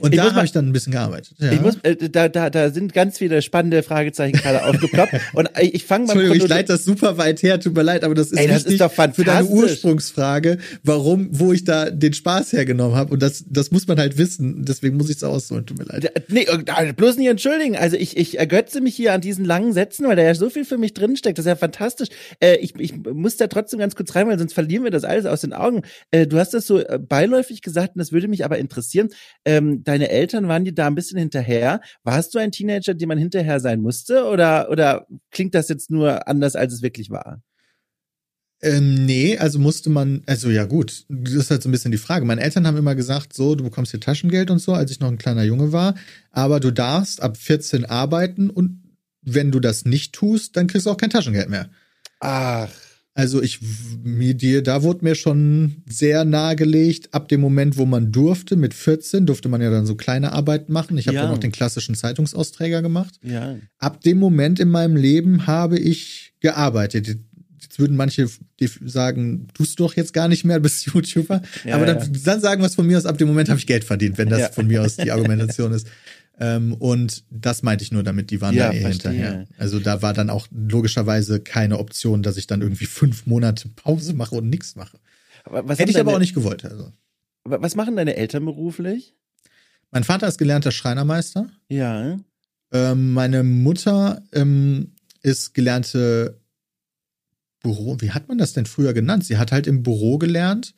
Und 0.00 0.12
Ich 0.12 0.18
da 0.18 0.24
mal- 0.26 0.34
habe 0.36 0.46
ich 0.46 0.52
dann 0.52 0.66
ein 0.68 0.72
bisschen 0.72 0.92
gearbeitet. 0.92 1.36
Ja. 1.38 1.52
Ich 1.52 1.60
muss, 1.60 1.76
äh, 1.82 1.96
da, 2.10 2.28
da, 2.28 2.50
da 2.50 2.70
sind 2.70 2.92
ganz 2.92 3.18
viele 3.18 3.42
spannende 3.42 3.82
Fragezeichen 3.82 4.36
gerade 4.38 4.64
aufgeploppt. 4.64 5.12
Und 5.34 5.48
ich, 5.60 5.74
ich 5.74 5.84
fange 5.84 6.06
beim 6.06 6.16
Entschuldigung, 6.18 6.46
ich 6.46 6.50
leite 6.50 6.72
das 6.72 6.84
super 6.84 7.18
weit 7.18 7.42
her, 7.42 7.60
tut 7.60 7.74
mir 7.74 7.82
leid, 7.82 8.04
aber 8.04 8.14
das 8.14 8.32
ist 8.32 8.38
Ey, 8.38 8.48
das 8.48 8.64
ist 8.64 8.80
doch 8.80 8.90
für 8.92 9.24
deine. 9.24 9.46
Ursprungsfrage, 9.46 10.58
warum, 10.82 11.28
wo 11.32 11.52
ich 11.52 11.64
da 11.64 11.90
den 11.90 12.12
Spaß 12.12 12.52
hergenommen 12.52 12.96
habe. 12.96 13.12
Und 13.12 13.22
das, 13.22 13.44
das 13.48 13.70
muss 13.70 13.86
man 13.86 13.98
halt 13.98 14.18
wissen. 14.18 14.64
Deswegen 14.64 14.96
muss 14.96 15.10
ich 15.10 15.16
es 15.16 15.24
ausholen, 15.24 15.66
tut 15.66 15.78
mir 15.78 15.84
leid. 15.84 16.12
Nee, 16.28 16.46
äh, 16.46 16.92
bloß 16.92 17.16
nicht 17.16 17.28
entschuldigen. 17.28 17.76
Also 17.76 17.96
ich, 17.96 18.16
ich 18.16 18.38
ergötze 18.38 18.80
mich 18.80 18.94
hier 18.94 19.12
an 19.12 19.20
diesen 19.20 19.44
langen 19.44 19.72
Sätzen, 19.72 20.06
weil 20.06 20.16
da 20.16 20.22
ja 20.22 20.34
so 20.34 20.50
viel 20.50 20.64
für 20.64 20.78
mich 20.78 20.94
drinsteckt. 20.94 21.38
Das 21.38 21.44
ist 21.46 21.50
ja 21.50 21.56
fantastisch. 21.56 22.08
Äh, 22.40 22.56
ich, 22.56 22.74
ich 22.78 22.94
muss 22.96 23.36
da 23.36 23.46
trotzdem 23.46 23.78
ganz 23.78 23.94
kurz 23.94 24.14
rein, 24.14 24.28
weil 24.28 24.38
sonst 24.38 24.52
verlieren 24.54 24.84
wir 24.84 24.90
das 24.90 25.04
alles 25.04 25.26
aus 25.26 25.40
den 25.42 25.52
Augen. 25.52 25.82
Äh, 26.10 26.26
du 26.26 26.38
hast 26.38 26.54
das 26.54 26.66
so 26.66 26.78
äh, 26.78 26.98
beiläufig 26.98 27.62
gesagt 27.62 27.94
und 27.94 27.98
das 27.98 28.12
würde 28.12 28.28
mich 28.28 28.44
aber 28.44 28.58
interessieren. 28.58 29.08
Ähm, 29.44 29.82
deine 29.90 30.08
Eltern 30.08 30.46
waren 30.46 30.64
dir 30.64 30.72
da 30.72 30.86
ein 30.86 30.94
bisschen 30.94 31.18
hinterher. 31.18 31.80
Warst 32.04 32.32
du 32.32 32.38
ein 32.38 32.52
Teenager, 32.52 32.94
dem 32.94 33.08
man 33.08 33.18
hinterher 33.18 33.58
sein 33.58 33.80
musste? 33.80 34.24
Oder, 34.26 34.70
oder 34.70 35.06
klingt 35.32 35.54
das 35.54 35.68
jetzt 35.68 35.90
nur 35.90 36.28
anders, 36.28 36.54
als 36.54 36.74
es 36.74 36.82
wirklich 36.82 37.10
war? 37.10 37.42
Ähm, 38.62 39.06
nee, 39.06 39.36
also 39.38 39.58
musste 39.58 39.90
man, 39.90 40.22
also 40.26 40.48
ja 40.50 40.64
gut, 40.64 41.06
das 41.08 41.32
ist 41.32 41.50
halt 41.50 41.62
so 41.62 41.68
ein 41.68 41.72
bisschen 41.72 41.90
die 41.90 41.98
Frage. 41.98 42.24
Meine 42.24 42.42
Eltern 42.42 42.66
haben 42.66 42.76
immer 42.76 42.94
gesagt, 42.94 43.32
so, 43.32 43.56
du 43.56 43.64
bekommst 43.64 43.90
hier 43.90 44.00
Taschengeld 44.00 44.50
und 44.50 44.60
so, 44.60 44.74
als 44.74 44.92
ich 44.92 45.00
noch 45.00 45.08
ein 45.08 45.18
kleiner 45.18 45.42
Junge 45.42 45.72
war, 45.72 45.94
aber 46.30 46.60
du 46.60 46.70
darfst 46.70 47.22
ab 47.22 47.36
14 47.36 47.86
arbeiten 47.86 48.48
und 48.50 48.82
wenn 49.22 49.50
du 49.50 49.60
das 49.60 49.86
nicht 49.86 50.12
tust, 50.12 50.56
dann 50.56 50.66
kriegst 50.66 50.86
du 50.86 50.90
auch 50.90 50.98
kein 50.98 51.10
Taschengeld 51.10 51.48
mehr. 51.48 51.68
Ach. 52.20 52.70
Also 53.12 53.42
ich, 53.42 53.58
mir, 54.04 54.34
dir, 54.34 54.62
da 54.62 54.82
wurde 54.84 55.04
mir 55.04 55.14
schon 55.16 55.82
sehr 55.88 56.24
nahegelegt, 56.24 57.12
ab 57.12 57.28
dem 57.28 57.40
Moment, 57.40 57.76
wo 57.76 57.84
man 57.84 58.12
durfte, 58.12 58.54
mit 58.56 58.72
14 58.72 59.26
durfte 59.26 59.48
man 59.48 59.60
ja 59.60 59.68
dann 59.70 59.84
so 59.84 59.96
kleine 59.96 60.32
Arbeiten 60.32 60.72
machen. 60.72 60.96
Ich 60.96 61.08
habe 61.08 61.16
Ja. 61.16 61.22
dann 61.22 61.32
noch 61.32 61.38
den 61.38 61.50
klassischen 61.52 61.94
Zeitungsausträger 61.96 62.82
gemacht. 62.82 63.14
Ja. 63.22 63.56
Ab 63.78 64.00
dem 64.02 64.18
Moment 64.18 64.60
in 64.60 64.70
meinem 64.70 64.96
Leben 64.96 65.46
habe 65.48 65.78
ich 65.78 66.34
gearbeitet. 66.40 67.08
Jetzt 67.60 67.78
würden 67.78 67.96
manche 67.96 68.28
sagen, 68.86 69.48
tust 69.54 69.78
du 69.78 69.84
doch 69.84 69.96
jetzt 69.96 70.12
gar 70.12 70.28
nicht 70.28 70.44
mehr, 70.44 70.56
du 70.58 70.62
bist 70.62 70.86
YouTuber. 70.86 71.42
Ja, 71.64 71.74
Aber 71.76 71.86
dann, 71.86 72.10
dann 72.24 72.40
sagen 72.40 72.62
wir 72.62 72.66
es 72.66 72.74
von 72.76 72.86
mir 72.86 72.96
aus, 72.96 73.06
ab 73.06 73.18
dem 73.18 73.28
Moment 73.28 73.48
habe 73.48 73.58
ich 73.58 73.66
Geld 73.66 73.84
verdient, 73.84 74.18
wenn 74.18 74.28
das 74.28 74.54
von 74.54 74.66
mir 74.66 74.82
aus 74.82 74.96
die 74.96 75.10
Argumentation 75.12 75.72
ist. 75.72 75.86
Ähm, 76.40 76.72
und 76.74 77.24
das 77.30 77.62
meinte 77.62 77.84
ich 77.84 77.92
nur 77.92 78.02
damit, 78.02 78.30
die 78.30 78.40
waren 78.40 78.54
Ja, 78.54 78.68
da 78.70 78.74
eh 78.74 78.80
verstehe. 78.80 79.12
hinterher. 79.12 79.46
Also 79.58 79.78
da 79.78 80.00
war 80.02 80.14
dann 80.14 80.30
auch 80.30 80.48
logischerweise 80.50 81.40
keine 81.40 81.78
Option, 81.78 82.22
dass 82.22 82.36
ich 82.38 82.46
dann 82.46 82.62
irgendwie 82.62 82.86
fünf 82.86 83.26
Monate 83.26 83.68
Pause 83.68 84.14
mache 84.14 84.34
und 84.36 84.48
nichts 84.48 84.74
mache. 84.74 84.98
Aber 85.44 85.68
Was 85.68 85.78
Hätte 85.78 85.90
ich 85.90 85.96
aber 85.98 86.06
deine- 86.06 86.16
auch 86.16 86.20
nicht 86.20 86.34
gewollt. 86.34 86.64
Also. 86.64 86.92
Was 87.44 87.74
machen 87.74 87.96
deine 87.96 88.16
Eltern 88.16 88.44
beruflich? 88.44 89.14
Mein 89.90 90.04
Vater 90.04 90.28
ist 90.28 90.38
gelernter 90.38 90.70
Schreinermeister. 90.72 91.50
Ja. 91.68 92.18
Ähm, 92.72 93.12
meine 93.12 93.42
Mutter 93.42 94.22
ähm, 94.32 94.92
ist 95.22 95.52
gelernte 95.54 96.40
Büro. 97.62 97.96
Wie 98.00 98.10
hat 98.12 98.28
man 98.28 98.38
das 98.38 98.52
denn 98.52 98.66
früher 98.66 98.92
genannt? 98.94 99.24
Sie 99.24 99.36
hat 99.36 99.52
halt 99.52 99.66
im 99.66 99.82
Büro 99.82 100.16
gelernt 100.18 100.74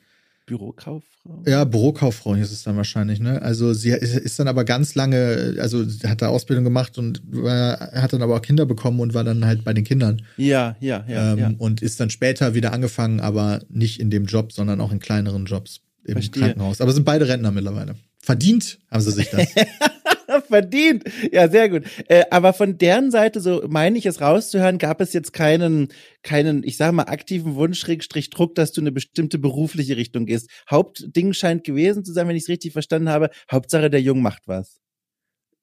Bürokauffrau? 0.47 1.43
Ja, 1.47 1.65
Bürokauffrau 1.65 2.35
ist 2.35 2.53
es 2.53 2.65
dann 2.65 2.77
wahrscheinlich, 2.77 3.21
ne? 3.21 3.41
Also 3.43 3.73
sie 3.73 3.91
ist, 3.91 4.39
dann 4.39 4.49
aber 4.49 4.65
ganz 4.65 4.95
lange, 4.95 5.57
also 5.61 5.85
sie 5.85 6.09
hat 6.09 6.21
da 6.21 6.29
Ausbildung 6.29 6.65
gemacht 6.65 6.99
und 6.99 7.23
war, 7.25 7.79
hat 7.93 8.13
dann 8.13 8.23
aber 8.23 8.37
auch 8.37 8.43
Kinder 8.43 8.67
bekommen 8.67 9.01
und 9.01 9.15
war 9.15 9.25
dann 9.25 9.45
halt 9.45 9.65
bei 9.65 9.73
den 9.73 9.85
Kindern. 9.85 10.23
Ja, 10.37 10.77
ja, 10.81 11.05
ja, 11.09 11.33
ähm, 11.33 11.39
ja. 11.39 11.53
Und 11.59 11.83
ist 11.83 12.01
dann 12.01 12.11
später 12.11 12.55
wieder 12.55 12.73
angefangen, 12.73 13.21
aber 13.21 13.61
nicht 13.69 14.01
in 14.01 14.11
dem 14.11 14.25
Job, 14.25 14.53
sondern 14.53 14.81
auch 14.81 14.93
in 14.93 14.99
kleineren 14.99 15.45
Jobs 15.45 15.81
im 16.05 16.15
Verstehe. 16.15 16.43
Krankenhaus. 16.43 16.81
Aber 16.81 16.93
sind 16.93 17.05
beide 17.05 17.29
Rentner 17.29 17.53
mittlerweile. 17.53 17.95
Verdient 18.25 18.79
haben 18.89 19.01
sie 19.01 19.11
sich 19.11 19.31
das. 19.31 19.49
Verdient. 20.49 21.05
Ja, 21.33 21.49
sehr 21.49 21.69
gut. 21.69 21.83
Äh, 22.09 22.25
aber 22.31 22.53
von 22.53 22.79
deren 22.79 23.11
Seite, 23.11 23.41
so 23.41 23.65
meine 23.69 23.99
ich 23.99 24.07
es 24.07 24.21
rauszuhören, 24.21 24.79
gab 24.79 25.01
es 25.01 25.13
jetzt 25.13 25.33
keinen, 25.33 25.89
keinen, 26.23 26.63
ich 26.63 26.77
sage 26.77 26.93
mal, 26.93 27.03
aktiven 27.03 27.57
Wunsch, 27.57 27.81
Schrägstrich 27.81 28.31
Druck, 28.31 28.55
dass 28.55 28.73
du 28.73 28.81
eine 28.81 28.93
bestimmte 28.93 29.39
berufliche 29.39 29.97
Richtung 29.97 30.25
gehst. 30.25 30.49
Hauptding 30.71 31.33
scheint 31.33 31.65
gewesen 31.65 32.05
zu 32.05 32.13
sein, 32.13 32.29
wenn 32.29 32.37
ich 32.37 32.45
es 32.45 32.49
richtig 32.49 32.73
verstanden 32.73 33.09
habe. 33.09 33.31
Hauptsache, 33.51 33.91
der 33.91 34.01
Jung 34.01 34.23
macht 34.23 34.43
was. 34.47 34.81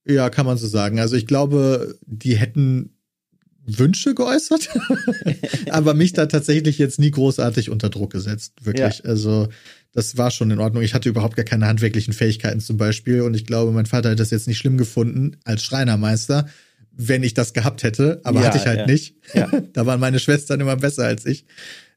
ja, 0.05 0.29
kann 0.29 0.45
man 0.45 0.57
so 0.57 0.67
sagen. 0.67 0.99
Also 0.99 1.15
ich 1.15 1.27
glaube, 1.27 1.97
die 2.05 2.35
hätten 2.35 2.99
Wünsche 3.65 4.15
geäußert, 4.15 4.69
aber 5.69 5.93
mich 5.93 6.13
da 6.13 6.25
tatsächlich 6.25 6.77
jetzt 6.77 6.99
nie 6.99 7.11
großartig 7.11 7.69
unter 7.69 7.89
Druck 7.89 8.11
gesetzt, 8.11 8.65
wirklich. 8.65 9.05
Also 9.05 9.47
das 9.93 10.17
war 10.17 10.31
schon 10.31 10.51
in 10.51 10.59
Ordnung. 10.59 10.83
Ich 10.83 10.93
hatte 10.93 11.09
überhaupt 11.09 11.35
gar 11.35 11.45
keine 11.45 11.67
handwerklichen 11.67 12.13
Fähigkeiten 12.13 12.59
zum 12.59 12.77
Beispiel 12.77 13.21
und 13.21 13.33
ich 13.33 13.45
glaube, 13.45 13.71
mein 13.71 13.85
Vater 13.85 14.09
hätte 14.09 14.21
das 14.21 14.31
jetzt 14.31 14.47
nicht 14.47 14.57
schlimm 14.57 14.77
gefunden 14.77 15.37
als 15.43 15.63
Schreinermeister, 15.63 16.47
wenn 16.91 17.23
ich 17.23 17.33
das 17.33 17.53
gehabt 17.53 17.83
hätte, 17.83 18.21
aber 18.23 18.41
Ja, 18.41 18.47
hatte 18.47 18.57
ich 18.57 18.65
halt 18.65 18.79
ja. 18.79 18.85
nicht. 18.85 19.15
Ja. 19.33 19.49
da 19.73 19.85
waren 19.85 19.99
meine 19.99 20.19
Schwestern 20.19 20.59
immer 20.59 20.75
besser 20.75 21.05
als 21.05 21.25
ich. 21.25 21.45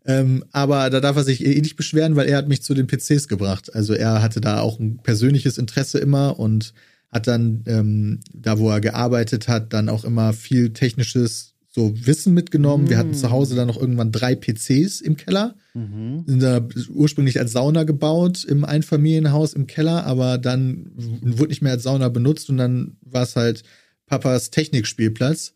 Ähm, 0.05 0.45
aber 0.53 0.91
da 0.91 1.01
darf 1.01 1.17
er 1.17 1.25
sich 1.25 1.45
eh 1.45 1.61
nicht 1.61 1.77
beschweren, 1.77 2.17
weil 2.17 2.29
er 2.29 2.39
hat 2.39 2.49
mich 2.49 2.63
zu 2.63 2.75
den 2.75 2.87
PCs 2.87 3.29
gebracht. 3.29 3.75
Also 3.75 3.95
er 3.95 4.23
hatte 4.23 4.41
da 4.41 4.61
auch 4.61 4.79
ein 4.81 4.99
persönliches 4.99 5.59
Interesse 5.59 5.99
immer 5.99 6.39
und 6.39 6.73
hat 7.11 7.27
dann, 7.27 7.63
ähm, 7.67 8.21
da 8.33 8.59
wo 8.59 8.71
er 8.71 8.81
gearbeitet 8.81 9.47
hat, 9.47 9.73
dann 9.73 9.89
auch 9.89 10.05
immer 10.05 10.33
viel 10.33 10.73
technisches 10.73 11.52
so 11.75 11.93
Wissen 12.07 12.35
mitgenommen. 12.35 12.91
Wir 12.91 12.99
hatten 12.99 13.15
zu 13.15 13.31
Hause 13.31 13.57
dann 13.57 13.67
noch 13.67 13.81
irgendwann 13.81 14.13
drei 14.13 14.35
PCs 14.35 15.01
im 15.01 15.17
Keller. 15.17 15.57
Mhm. 15.73 16.25
Sind 16.27 16.43
da 16.43 16.61
ursprünglich 16.91 17.39
als 17.39 17.53
Sauna 17.53 17.85
gebaut 17.85 18.45
im 18.45 18.65
Einfamilienhaus 18.65 19.55
im 19.55 19.67
Keller, 19.67 20.05
aber 20.05 20.37
dann 20.37 20.93
wurde 20.95 21.49
nicht 21.49 21.63
mehr 21.63 21.73
als 21.73 21.85
Sauna 21.85 22.11
benutzt 22.11 22.51
und 22.51 22.59
dann 22.59 22.99
war 23.01 23.23
es 23.23 23.37
halt 23.37 23.63
Papas 24.05 24.51
Technikspielplatz. 24.51 25.55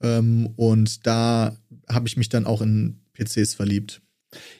Ähm, 0.00 0.50
und 0.54 1.06
da 1.06 1.56
habe 1.88 2.06
ich 2.06 2.16
mich 2.16 2.28
dann 2.28 2.46
auch 2.46 2.62
in 2.62 3.00
PCs 3.14 3.54
verliebt. 3.54 4.00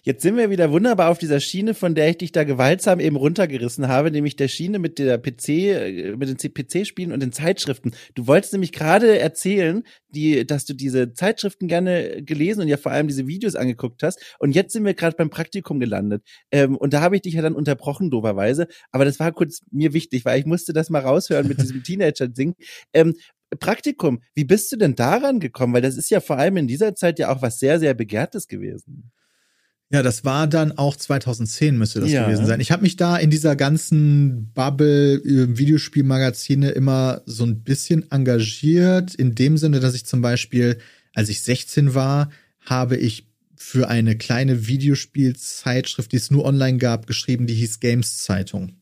Jetzt 0.02 0.22
sind 0.22 0.36
wir 0.36 0.50
wieder 0.50 0.70
wunderbar 0.70 1.10
auf 1.10 1.18
dieser 1.18 1.40
Schiene, 1.40 1.74
von 1.74 1.94
der 1.94 2.10
ich 2.10 2.18
dich 2.18 2.32
da 2.32 2.44
gewaltsam 2.44 3.00
eben 3.00 3.16
runtergerissen 3.16 3.88
habe, 3.88 4.10
nämlich 4.10 4.36
der 4.36 4.48
Schiene 4.48 4.78
mit 4.78 4.98
der 4.98 5.18
PC, 5.18 5.48
äh, 5.48 6.16
mit 6.16 6.28
den 6.28 6.52
PC-Spielen 6.52 7.12
und 7.12 7.20
den 7.20 7.32
Zeitschriften. 7.32 7.92
Du 8.14 8.26
wolltest 8.26 8.52
nämlich 8.52 8.72
gerade 8.72 9.18
erzählen, 9.18 9.84
die, 10.08 10.46
dass 10.46 10.64
du 10.64 10.74
diese 10.74 11.12
Zeitschriften 11.14 11.68
gerne 11.68 12.22
gelesen 12.22 12.62
und 12.62 12.68
ja 12.68 12.76
vor 12.76 12.92
allem 12.92 13.08
diese 13.08 13.26
Videos 13.26 13.54
angeguckt 13.54 14.02
hast. 14.02 14.20
Und 14.38 14.54
jetzt 14.54 14.72
sind 14.72 14.84
wir 14.84 14.94
gerade 14.94 15.16
beim 15.16 15.30
Praktikum 15.30 15.80
gelandet. 15.80 16.22
Ähm, 16.50 16.76
und 16.76 16.92
da 16.92 17.00
habe 17.00 17.16
ich 17.16 17.22
dich 17.22 17.34
ja 17.34 17.42
dann 17.42 17.54
unterbrochen, 17.54 18.10
doberweise. 18.10 18.66
Aber 18.90 19.04
das 19.04 19.18
war 19.20 19.32
kurz 19.32 19.62
mir 19.70 19.92
wichtig, 19.92 20.24
weil 20.24 20.38
ich 20.38 20.46
musste 20.46 20.72
das 20.72 20.90
mal 20.90 21.00
raushören 21.00 21.48
mit 21.48 21.60
diesem 21.60 21.82
Teenager-Ding. 21.84 22.54
Ähm, 22.92 23.14
Praktikum, 23.58 24.22
wie 24.34 24.44
bist 24.44 24.72
du 24.72 24.76
denn 24.76 24.94
daran 24.94 25.40
gekommen? 25.40 25.74
Weil 25.74 25.82
das 25.82 25.96
ist 25.96 26.10
ja 26.10 26.20
vor 26.20 26.38
allem 26.38 26.56
in 26.56 26.66
dieser 26.66 26.94
Zeit 26.94 27.18
ja 27.18 27.34
auch 27.34 27.42
was 27.42 27.58
sehr, 27.58 27.78
sehr 27.78 27.94
Begehrtes 27.94 28.48
gewesen. 28.48 29.12
Ja, 29.92 30.02
das 30.02 30.24
war 30.24 30.46
dann 30.46 30.72
auch 30.78 30.96
2010 30.96 31.76
müsste 31.76 32.00
das 32.00 32.10
Ja. 32.10 32.24
gewesen 32.24 32.46
sein. 32.46 32.60
Ich 32.60 32.72
habe 32.72 32.82
mich 32.82 32.96
da 32.96 33.18
in 33.18 33.28
dieser 33.28 33.56
ganzen 33.56 34.50
Bubble 34.54 35.16
äh, 35.16 35.58
Videospielmagazine 35.58 36.70
immer 36.70 37.20
so 37.26 37.44
ein 37.44 37.62
bisschen 37.62 38.10
engagiert, 38.10 39.14
in 39.14 39.34
dem 39.34 39.58
Sinne, 39.58 39.80
dass 39.80 39.94
ich 39.94 40.06
zum 40.06 40.22
Beispiel, 40.22 40.78
als 41.14 41.28
ich 41.28 41.42
16 41.42 41.94
war, 41.94 42.30
habe 42.64 42.96
ich 42.96 43.26
für 43.54 43.88
eine 43.88 44.16
kleine 44.16 44.66
Videospielzeitschrift, 44.66 46.10
die 46.10 46.16
es 46.16 46.30
nur 46.30 46.44
online 46.44 46.78
gab, 46.78 47.06
geschrieben, 47.06 47.46
die 47.46 47.54
hieß 47.54 47.80
Games 47.80 48.18
Zeitung. 48.24 48.72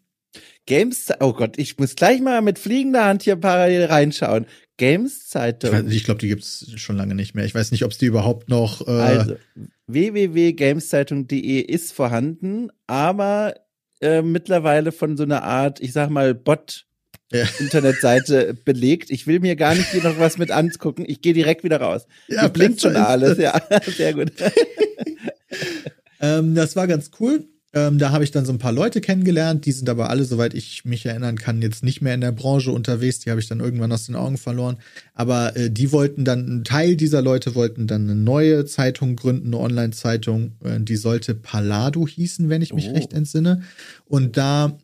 Games, 0.66 1.08
oh 1.18 1.32
Gott, 1.32 1.58
ich 1.58 1.76
muss 1.78 1.96
gleich 1.96 2.20
mal 2.20 2.40
mit 2.40 2.58
fliegender 2.58 3.04
Hand 3.04 3.22
hier 3.22 3.34
parallel 3.36 3.86
reinschauen. 3.86 4.46
Games 4.80 5.28
Ich, 5.34 5.96
ich 5.96 6.04
glaube, 6.04 6.20
die 6.20 6.28
gibt's 6.28 6.66
schon 6.76 6.96
lange 6.96 7.14
nicht 7.14 7.34
mehr. 7.34 7.44
Ich 7.44 7.54
weiß 7.54 7.70
nicht, 7.70 7.84
ob 7.84 7.92
es 7.92 7.98
die 7.98 8.06
überhaupt 8.06 8.48
noch. 8.48 8.88
Äh, 8.88 8.90
Also 8.90 9.36
www.gameszeitung.de 9.86 11.60
ist 11.60 11.92
vorhanden, 11.92 12.70
aber 12.86 13.54
äh, 14.00 14.22
mittlerweile 14.22 14.90
von 14.92 15.16
so 15.18 15.22
einer 15.24 15.42
Art, 15.42 15.80
ich 15.80 15.92
sag 15.92 16.08
mal, 16.08 16.34
Bot 16.34 16.86
Ja. 17.30 17.46
Internetseite 17.58 18.54
belegt. 18.64 19.10
Ich 19.10 19.26
will 19.26 19.40
mir 19.40 19.54
gar 19.54 19.74
nicht 19.74 19.90
hier 19.90 20.02
noch 20.02 20.18
was 20.18 20.38
mit 20.38 20.50
angucken. 20.50 21.04
Ich 21.06 21.20
gehe 21.20 21.34
direkt 21.34 21.62
wieder 21.62 21.80
raus. 21.80 22.06
Ja, 22.28 22.48
blinkt 22.48 22.80
schon 22.80 22.96
alles, 22.96 23.36
ja. 23.38 23.60
Sehr 23.86 24.14
gut. 24.14 24.32
Ähm, 26.22 26.54
das 26.54 26.76
war 26.76 26.86
ganz 26.86 27.10
cool. 27.18 27.48
Ähm, 27.72 27.98
da 27.98 28.10
habe 28.10 28.24
ich 28.24 28.32
dann 28.32 28.44
so 28.44 28.52
ein 28.52 28.58
paar 28.58 28.72
Leute 28.72 29.00
kennengelernt. 29.00 29.64
Die 29.64 29.70
sind 29.70 29.88
aber 29.88 30.10
alle, 30.10 30.24
soweit 30.24 30.54
ich 30.54 30.84
mich 30.84 31.06
erinnern 31.06 31.38
kann, 31.38 31.62
jetzt 31.62 31.84
nicht 31.84 32.02
mehr 32.02 32.14
in 32.14 32.20
der 32.20 32.32
Branche 32.32 32.72
unterwegs. 32.72 33.20
Die 33.20 33.30
habe 33.30 33.40
ich 33.40 33.46
dann 33.46 33.60
irgendwann 33.60 33.92
aus 33.92 34.06
den 34.06 34.16
Augen 34.16 34.38
verloren. 34.38 34.78
Aber 35.14 35.56
äh, 35.56 35.70
die 35.70 35.92
wollten 35.92 36.24
dann, 36.24 36.46
ein 36.48 36.64
Teil 36.64 36.96
dieser 36.96 37.22
Leute 37.22 37.54
wollten 37.54 37.86
dann 37.86 38.10
eine 38.10 38.16
neue 38.16 38.64
Zeitung 38.64 39.14
gründen, 39.14 39.48
eine 39.48 39.58
Online-Zeitung. 39.58 40.52
Äh, 40.64 40.80
die 40.80 40.96
sollte 40.96 41.34
Palado 41.34 42.08
hießen, 42.08 42.48
wenn 42.48 42.62
ich 42.62 42.74
mich 42.74 42.88
Oh. 42.88 42.92
recht 42.94 43.12
entsinne. 43.12 43.62
Und 44.06 44.36
da 44.36 44.76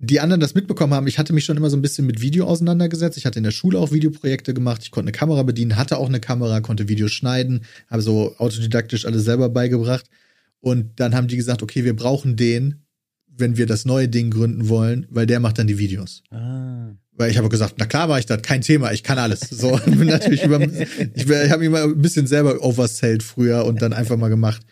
die 0.00 0.20
anderen 0.20 0.40
das 0.40 0.54
mitbekommen 0.54 0.92
haben, 0.92 1.06
ich 1.06 1.18
hatte 1.18 1.32
mich 1.32 1.46
schon 1.46 1.56
immer 1.56 1.70
so 1.70 1.76
ein 1.78 1.82
bisschen 1.82 2.04
mit 2.06 2.20
Video 2.20 2.44
auseinandergesetzt. 2.46 3.16
Ich 3.16 3.24
hatte 3.24 3.38
in 3.38 3.44
der 3.44 3.52
Schule 3.52 3.78
auch 3.78 3.92
Videoprojekte 3.92 4.52
gemacht. 4.52 4.82
Ich 4.82 4.90
konnte 4.90 5.08
eine 5.08 5.12
Kamera 5.16 5.42
bedienen, 5.44 5.76
hatte 5.76 5.96
auch 5.96 6.08
eine 6.08 6.20
Kamera, 6.20 6.60
konnte 6.60 6.88
Videos 6.88 7.12
schneiden, 7.12 7.62
habe 7.88 8.02
so 8.02 8.34
autodidaktisch 8.36 9.06
alles 9.06 9.24
selber 9.24 9.48
beigebracht. 9.48 10.04
Und 10.64 10.98
dann 10.98 11.14
haben 11.14 11.28
die 11.28 11.36
gesagt, 11.36 11.62
okay, 11.62 11.84
wir 11.84 11.94
brauchen 11.94 12.36
den, 12.36 12.86
wenn 13.26 13.58
wir 13.58 13.66
das 13.66 13.84
neue 13.84 14.08
Ding 14.08 14.30
gründen 14.30 14.70
wollen, 14.70 15.06
weil 15.10 15.26
der 15.26 15.38
macht 15.38 15.58
dann 15.58 15.66
die 15.66 15.76
Videos. 15.76 16.22
Ah. 16.30 16.94
Weil 17.12 17.30
ich 17.30 17.36
habe 17.36 17.50
gesagt, 17.50 17.74
na 17.76 17.84
klar 17.84 18.08
war 18.08 18.18
ich 18.18 18.24
das, 18.24 18.40
kein 18.40 18.62
Thema, 18.62 18.90
ich 18.90 19.02
kann 19.02 19.18
alles. 19.18 19.40
So, 19.40 19.78
bin 19.84 20.06
natürlich 20.06 20.42
über, 20.42 20.58
ich, 20.62 20.88
ich 21.14 21.50
habe 21.50 21.58
mich 21.58 21.68
mal 21.68 21.82
ein 21.82 22.00
bisschen 22.00 22.26
selber 22.26 22.64
oversellt 22.64 23.22
früher 23.22 23.66
und 23.66 23.82
dann 23.82 23.92
einfach 23.92 24.16
mal 24.16 24.30
gemacht. 24.30 24.62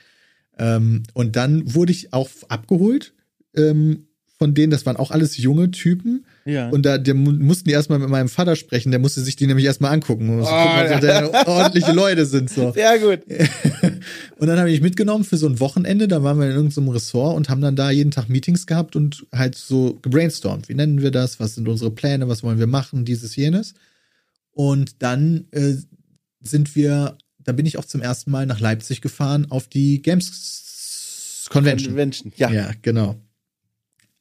Ähm, 0.58 1.02
und 1.12 1.36
dann 1.36 1.74
wurde 1.74 1.92
ich 1.92 2.14
auch 2.14 2.30
abgeholt 2.48 3.12
ähm, 3.54 4.06
von 4.38 4.54
denen, 4.54 4.70
das 4.70 4.86
waren 4.86 4.96
auch 4.96 5.10
alles 5.10 5.36
junge 5.36 5.72
Typen. 5.72 6.24
Ja. 6.44 6.68
Und 6.70 6.82
da 6.84 6.98
mu- 7.14 7.32
mussten 7.32 7.64
die 7.68 7.72
erstmal 7.72 7.98
mit 8.00 8.08
meinem 8.08 8.28
Vater 8.28 8.56
sprechen, 8.56 8.90
der 8.90 8.98
musste 8.98 9.20
sich 9.20 9.36
die 9.36 9.46
nämlich 9.46 9.64
erstmal 9.66 9.92
angucken. 9.92 10.28
Und 10.28 10.44
so 10.44 10.50
Oh, 10.50 10.66
gucken, 10.66 10.92
ob 11.26 11.32
das 11.32 11.46
ordentliche 11.46 11.92
Leute 11.92 12.26
sind. 12.26 12.50
So. 12.50 12.72
Sehr 12.74 12.98
gut. 12.98 13.20
Und 14.38 14.46
dann 14.48 14.58
habe 14.58 14.70
ich 14.70 14.80
mitgenommen 14.80 15.24
für 15.24 15.36
so 15.36 15.46
ein 15.46 15.60
Wochenende, 15.60 16.08
da 16.08 16.22
waren 16.24 16.38
wir 16.40 16.46
in 16.46 16.52
irgendeinem 16.56 16.88
Ressort 16.88 17.36
und 17.36 17.48
haben 17.48 17.60
dann 17.60 17.76
da 17.76 17.90
jeden 17.92 18.10
Tag 18.10 18.28
Meetings 18.28 18.66
gehabt 18.66 18.96
und 18.96 19.24
halt 19.32 19.54
so 19.54 19.98
gebrainstormt. 20.02 20.68
Wie 20.68 20.74
nennen 20.74 21.00
wir 21.00 21.12
das? 21.12 21.38
Was 21.38 21.54
sind 21.54 21.68
unsere 21.68 21.92
Pläne? 21.92 22.28
Was 22.28 22.42
wollen 22.42 22.58
wir 22.58 22.66
machen? 22.66 23.04
Dieses, 23.04 23.36
jenes. 23.36 23.74
Und 24.50 25.00
dann 25.02 25.46
äh, 25.52 25.74
sind 26.40 26.74
wir, 26.74 27.16
da 27.38 27.52
bin 27.52 27.66
ich 27.66 27.78
auch 27.78 27.84
zum 27.84 28.00
ersten 28.02 28.32
Mal 28.32 28.46
nach 28.46 28.58
Leipzig 28.58 29.00
gefahren 29.00 29.46
auf 29.50 29.68
die 29.68 30.02
Games 30.02 31.46
Convention. 31.50 31.90
Convention. 31.92 32.32
Ja. 32.36 32.50
Ja, 32.50 32.70
genau. 32.82 33.21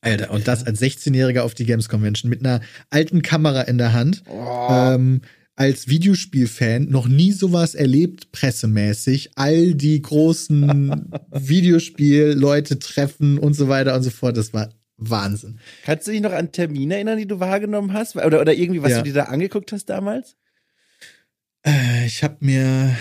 Alter, 0.02 0.32
und 0.32 0.48
das 0.48 0.66
als 0.66 0.82
16-Jähriger 0.82 1.42
auf 1.42 1.54
die 1.54 1.66
Games 1.66 1.88
Convention 1.88 2.30
mit 2.30 2.40
einer 2.44 2.62
alten 2.90 3.22
Kamera 3.22 3.62
in 3.62 3.78
der 3.78 3.94
Hand. 3.94 4.24
Oh. 4.28 4.68
Ähm, 4.72 5.22
als 5.56 5.88
Videospielfan 5.90 6.86
noch 6.90 7.08
nie 7.08 7.32
sowas 7.32 7.76
erlebt, 7.76 8.32
pressemäßig. 8.32 9.32
All 9.36 9.76
die 9.76 10.02
großen 10.02 11.12
Videospiel-Leute 11.32 12.80
treffen 12.80 13.38
und 13.38 13.54
so 13.54 13.68
weiter 13.68 13.94
und 13.96 14.02
so 14.04 14.10
fort. 14.10 14.38
Das 14.38 14.54
war 14.54 14.70
Wahnsinn. 14.98 15.60
Kannst 15.84 16.08
du 16.08 16.12
dich 16.12 16.22
noch 16.22 16.32
an 16.32 16.52
Termine 16.52 16.96
erinnern, 16.96 17.18
die 17.20 17.28
du 17.28 17.40
wahrgenommen 17.40 17.94
hast? 17.94 18.16
Oder, 18.16 18.42
oder 18.42 18.54
irgendwie, 18.54 18.82
was 18.82 18.92
Ja. 18.92 18.98
du 19.00 19.04
dir 19.04 19.14
da 19.14 19.24
angeguckt 19.26 19.72
hast 19.72 19.86
damals? 19.86 20.36
Äh, 21.64 22.06
Ich 22.08 22.24
habe 22.24 22.38
mir 22.40 22.96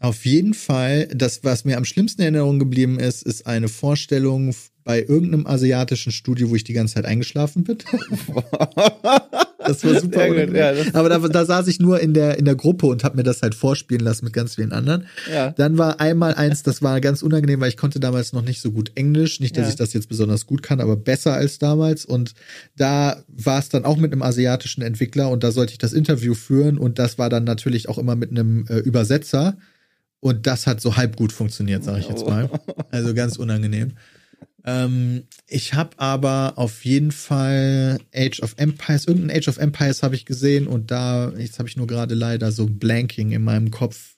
auf 0.00 0.24
jeden 0.24 0.54
Fall, 0.54 1.08
das, 1.08 1.42
was 1.42 1.64
mir 1.64 1.76
am 1.76 1.84
schlimmsten 1.84 2.22
in 2.22 2.26
Erinnerung 2.34 2.58
geblieben 2.58 3.00
ist, 3.00 3.22
ist 3.24 3.46
eine 3.46 3.68
Vorstellung 3.68 4.54
bei 4.84 5.02
irgendeinem 5.02 5.46
asiatischen 5.46 6.12
Studio, 6.12 6.50
wo 6.50 6.54
ich 6.54 6.64
die 6.64 6.72
ganze 6.72 6.94
Zeit 6.94 7.04
eingeschlafen 7.04 7.64
bin. 7.64 7.78
Das 9.58 9.84
war 9.84 10.00
super. 10.00 10.28
Gut, 10.28 10.54
ja, 10.54 10.72
das- 10.72 10.94
Aber 10.94 11.10
da, 11.10 11.18
da 11.18 11.44
saß 11.44 11.66
ich 11.68 11.78
nur 11.78 12.00
in 12.00 12.14
der, 12.14 12.38
in 12.38 12.46
der 12.46 12.54
Gruppe 12.54 12.86
und 12.86 13.04
habe 13.04 13.16
mir 13.16 13.22
das 13.22 13.42
halt 13.42 13.54
vorspielen 13.54 14.02
lassen 14.02 14.24
mit 14.24 14.32
ganz 14.32 14.54
vielen 14.54 14.72
anderen. 14.72 15.06
Ja. 15.30 15.50
Dann 15.50 15.76
war 15.76 16.00
einmal 16.00 16.34
eins, 16.34 16.62
das 16.62 16.80
war 16.80 17.00
ganz 17.02 17.22
unangenehm, 17.22 17.60
weil 17.60 17.68
ich 17.68 17.76
konnte 17.76 18.00
damals 18.00 18.32
noch 18.32 18.40
nicht 18.42 18.62
so 18.62 18.70
gut 18.70 18.92
Englisch. 18.94 19.40
Nicht, 19.40 19.56
dass 19.58 19.64
Ja. 19.64 19.70
ich 19.70 19.76
das 19.76 19.92
jetzt 19.92 20.08
besonders 20.08 20.46
gut 20.46 20.62
kann, 20.62 20.80
aber 20.80 20.96
besser 20.96 21.34
als 21.34 21.58
damals. 21.58 22.06
Und 22.06 22.32
da 22.76 23.22
war 23.28 23.58
es 23.58 23.68
dann 23.68 23.84
auch 23.84 23.98
mit 23.98 24.12
einem 24.12 24.22
asiatischen 24.22 24.80
Entwickler 24.80 25.28
und 25.30 25.44
da 25.44 25.50
sollte 25.50 25.72
ich 25.72 25.78
das 25.78 25.92
Interview 25.92 26.32
führen 26.32 26.78
und 26.78 26.98
das 26.98 27.18
war 27.18 27.28
dann 27.28 27.44
natürlich 27.44 27.90
auch 27.90 27.98
immer 27.98 28.16
mit 28.16 28.30
einem 28.30 28.64
äh, 28.70 28.78
Übersetzer. 28.78 29.58
Und 30.20 30.46
das 30.46 30.66
hat 30.66 30.80
so 30.80 30.96
halb 30.96 31.16
gut 31.16 31.32
funktioniert, 31.32 31.84
sage 31.84 32.00
ich 32.00 32.08
jetzt 32.08 32.26
mal. 32.26 32.50
Also 32.90 33.14
ganz 33.14 33.36
unangenehm. 33.36 33.92
Ähm, 34.64 35.24
ich 35.46 35.74
habe 35.74 35.90
aber 35.98 36.54
auf 36.56 36.84
jeden 36.84 37.12
Fall 37.12 37.98
Age 38.14 38.40
of 38.40 38.54
Empires, 38.56 39.06
irgendein 39.06 39.36
Age 39.36 39.48
of 39.48 39.58
Empires 39.58 40.02
habe 40.02 40.14
ich 40.14 40.24
gesehen 40.26 40.66
und 40.66 40.90
da, 40.90 41.32
jetzt 41.36 41.58
habe 41.58 41.68
ich 41.68 41.76
nur 41.76 41.86
gerade 41.86 42.14
leider 42.14 42.50
so 42.50 42.66
Blanking 42.66 43.30
in 43.30 43.44
meinem 43.44 43.70
Kopf. 43.70 44.16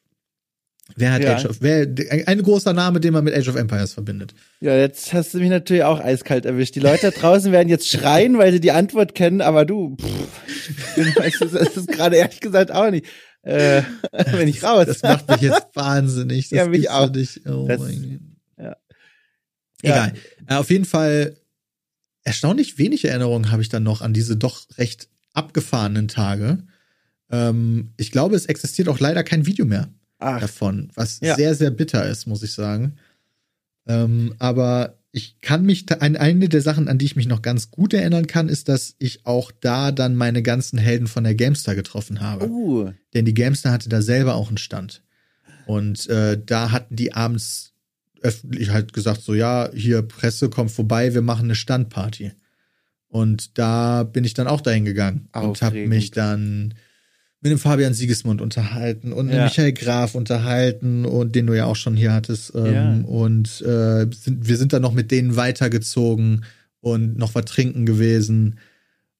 Wer 0.97 1.13
hat 1.13 1.23
Ja. 1.23 1.37
Age 1.37 1.47
of, 1.47 1.59
wer, 1.61 1.87
ein 2.27 2.43
großer 2.43 2.73
Name, 2.73 3.01
den 3.01 3.13
man 3.13 3.23
mit 3.23 3.35
Age 3.35 3.49
of 3.49 3.57
Empires 3.57 3.93
verbindet. 3.93 4.35
Ja, 4.61 4.77
jetzt 4.77 5.13
hast 5.13 5.35
du 5.35 5.39
mich 5.39 5.51
natürlich 5.51 5.85
auch 5.85 6.01
eiskalt 6.01 6.47
erwischt. 6.47 6.75
Die 6.75 6.81
Leute 6.81 7.11
da 7.11 7.21
draußen 7.21 7.53
werden 7.53 7.69
jetzt 7.69 7.89
schreien, 7.89 8.39
weil 8.39 8.53
sie 8.53 8.61
die 8.61 8.73
Antwort 8.73 9.15
kennen, 9.15 9.41
aber 9.41 9.65
du, 9.65 9.97
pff, 9.97 10.97
ich 11.27 11.39
das 11.39 11.53
ist 11.77 11.89
gerade 11.89 12.17
ehrlich 12.17 12.41
gesagt 12.41 12.73
auch 12.73 12.91
nicht. 12.91 13.07
Äh, 13.43 13.83
wenn 14.13 14.49
ich 14.49 14.63
raus. 14.63 14.87
Das 14.87 15.03
macht 15.03 15.29
mich 15.29 15.41
jetzt 15.41 15.69
wahnsinnig. 15.75 16.49
Das 16.51 16.57
Ja, 16.59 16.67
mich 16.69 16.91
auch. 16.91 17.11
Nicht. 17.11 17.47
Oh 17.47 17.67
Das- 17.67 17.81
mein 17.81 18.21
Gott. 18.57 18.65
ja. 18.67 18.77
Egal. 19.83 20.13
Äh, 20.47 20.55
auf 20.55 20.71
jeden 20.71 20.85
Fall 20.85 21.37
erstaunlich 22.23 22.77
wenig 22.79 23.05
Erinnerungen 23.07 23.51
habe 23.51 23.63
ich 23.63 23.69
dann 23.71 23.83
noch 23.83 24.03
an 24.03 24.13
diese 24.13 24.37
doch 24.37 24.67
recht 24.77 25.09
abgefahrenen 25.33 26.07
Tage. 26.09 26.65
Ähm, 27.31 27.93
ich 27.97 28.11
glaube, 28.11 28.37
es 28.37 28.47
existiert 28.47 28.89
auch 28.89 29.01
leider 29.01 29.23
kein 29.25 29.47
Video 29.47 29.65
mehr 29.65 29.89
Ach, 30.19 30.41
davon, 30.41 30.91
was 30.95 31.21
Ja. 31.21 31.35
sehr, 31.37 31.55
sehr 31.55 31.71
bitter 31.71 32.07
ist, 32.07 32.27
muss 32.27 32.43
ich 32.43 32.53
sagen. 32.53 32.97
Ähm, 33.87 34.35
aber 34.39 34.99
ich 35.13 35.41
kann 35.41 35.65
mich, 35.65 35.87
da, 35.87 35.97
an 35.97 36.17
eine 36.17 36.49
der 36.49 36.63
Sachen, 36.63 36.89
an 36.89 36.99
die 36.99 37.05
ich 37.05 37.17
mich 37.17 37.27
noch 37.27 37.43
ganz 37.43 37.71
gut 37.71 37.93
erinnern 37.93 38.27
kann, 38.27 38.49
ist, 38.49 38.69
dass 38.69 38.95
ich 38.99 39.27
auch 39.27 39.51
da 39.61 39.91
dann 39.91 40.15
meine 40.15 40.43
ganzen 40.43 40.79
Helden 40.79 41.09
von 41.09 41.25
der 41.25 41.35
Gamestar 41.35 41.75
getroffen 41.75 42.21
habe. 42.21 42.49
uh, 42.49 42.93
Denn 43.15 43.25
die 43.25 43.35
Gamestar 43.35 43.73
hatte 43.73 43.89
da 43.89 44.03
selber 44.03 44.35
auch 44.35 44.49
einen 44.49 44.59
Stand. 44.59 45.03
Und 45.67 46.09
äh, 46.09 46.41
da 46.45 46.71
hatten 46.71 46.97
die 46.97 47.13
abends 47.13 47.73
öffentlich 48.23 48.71
halt 48.71 48.93
gesagt, 48.93 49.23
so 49.23 49.35
ja, 49.35 49.71
hier 49.73 50.03
Presse 50.03 50.49
kommt 50.49 50.71
vorbei, 50.71 51.15
wir 51.15 51.23
machen 51.23 51.45
eine 51.45 51.55
Standparty. 51.55 52.33
Und 53.09 53.59
da 53.59 54.05
bin 54.05 54.25
ich 54.25 54.35
dann 54.35 54.47
auch 54.47 54.61
dahin 54.61 54.85
gegangen 54.85 55.29
und 55.35 55.63
habe 55.63 55.67
Aufregend. 55.67 55.89
mich 55.89 56.11
dann 56.13 56.75
mit 57.41 57.51
dem 57.53 57.59
Fabian 57.59 57.95
Siegesmund 57.95 58.41
unterhalten 58.43 59.13
und 59.13 59.27
mit 59.27 59.35
Ja. 59.35 59.45
Michael 59.45 59.73
Graf 59.73 60.15
unterhalten 60.15 61.05
und 61.07 61.35
den 61.35 61.47
du 61.47 61.55
ja 61.57 61.65
auch 61.65 61.77
schon 61.77 61.97
hier 61.97 62.13
hattest. 62.13 62.53
Ähm, 62.55 62.73
Ja. 62.73 63.01
Und 63.07 63.63
äh, 63.63 64.07
sind, 64.15 64.47
wir 64.47 64.57
sind 64.57 64.73
dann 64.73 64.83
noch 64.83 64.93
mit 64.93 65.11
denen 65.11 65.37
weitergezogen 65.37 66.45
und 66.81 67.17
noch 67.17 67.35
was 67.35 67.47
trinken 67.47 67.87
gewesen. 67.87 68.59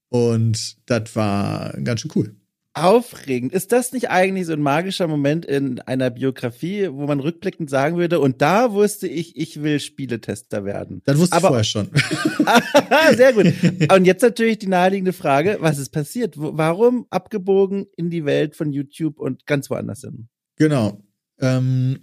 Und 0.09 0.75
das 0.87 1.15
war 1.15 1.73
ganz 1.83 2.01
schön 2.01 2.11
cool. 2.15 2.35
Aufregend. 2.73 3.53
Ist 3.53 3.71
das 3.71 3.91
nicht 3.91 4.09
eigentlich 4.09 4.45
so 4.45 4.53
ein 4.53 4.61
magischer 4.61 5.07
Moment 5.07 5.45
in 5.45 5.79
einer 5.81 6.09
Biografie, 6.09 6.89
wo 6.91 7.05
man 7.05 7.19
rückblickend 7.19 7.69
sagen 7.69 7.97
würde, 7.97 8.19
und 8.19 8.41
da 8.41 8.71
wusste 8.71 9.07
ich, 9.07 9.35
ich 9.35 9.61
will 9.61 9.79
Spieletester 9.79 10.63
werden? 10.63 11.01
Das 11.05 11.17
wusste 11.17 11.35
Aber- 11.35 11.47
ich 11.47 11.49
vorher 11.49 11.63
schon. 11.65 11.89
Sehr 13.17 13.33
gut. 13.33 13.53
Und 13.93 14.05
jetzt 14.05 14.21
natürlich 14.21 14.59
die 14.59 14.67
naheliegende 14.67 15.13
Frage, 15.13 15.57
was 15.59 15.77
ist 15.77 15.89
passiert? 15.89 16.35
Warum 16.37 17.07
abgebogen 17.09 17.87
in 17.97 18.09
die 18.09 18.25
Welt 18.25 18.55
von 18.55 18.71
YouTube 18.71 19.19
und 19.19 19.45
ganz 19.45 19.69
woanders 19.69 20.01
hin? 20.01 20.27
Genau. 20.57 21.01
Ähm, 21.39 21.99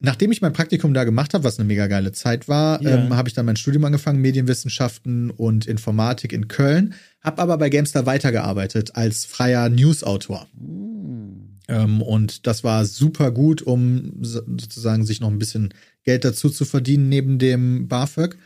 nachdem 0.00 0.32
ich 0.32 0.40
mein 0.40 0.52
Praktikum 0.52 0.92
da 0.94 1.04
gemacht 1.04 1.34
habe, 1.34 1.44
was 1.44 1.58
eine 1.58 1.66
mega 1.66 1.86
geile 1.86 2.12
Zeit 2.12 2.48
war, 2.48 2.82
Ja. 2.82 2.90
ähm, 2.96 3.14
habe 3.16 3.28
ich 3.28 3.34
dann 3.34 3.46
mein 3.46 3.56
Studium 3.56 3.84
angefangen, 3.84 4.20
Medienwissenschaften 4.20 5.30
und 5.30 5.66
Informatik 5.66 6.32
in 6.32 6.48
Köln, 6.48 6.94
habe 7.22 7.40
aber 7.42 7.58
bei 7.58 7.68
Gamestar 7.70 8.06
weitergearbeitet 8.06 8.96
als 8.96 9.24
freier 9.26 9.68
Newsautor. 9.68 10.48
Hm. 10.58 11.58
Ähm, 11.68 12.02
und 12.02 12.46
das 12.48 12.64
war 12.64 12.84
super 12.84 13.30
gut, 13.30 13.62
um 13.62 14.14
so- 14.22 14.42
sozusagen 14.46 15.04
sich 15.06 15.20
noch 15.20 15.30
ein 15.30 15.38
bisschen 15.38 15.72
Geld 16.02 16.24
dazu 16.24 16.48
zu 16.50 16.64
verdienen 16.64 17.08
neben 17.08 17.38
dem 17.38 17.86
BAföG. 17.86 18.36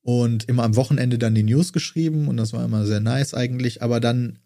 Und 0.00 0.48
immer 0.50 0.64
am 0.64 0.76
Wochenende 0.76 1.16
dann 1.18 1.34
die 1.34 1.42
News 1.42 1.72
geschrieben 1.72 2.28
und 2.28 2.36
das 2.36 2.52
war 2.52 2.62
immer 2.64 2.84
sehr 2.86 3.00
nice 3.00 3.32
eigentlich. 3.34 3.82
Aber 3.82 4.00
dann 4.00 4.38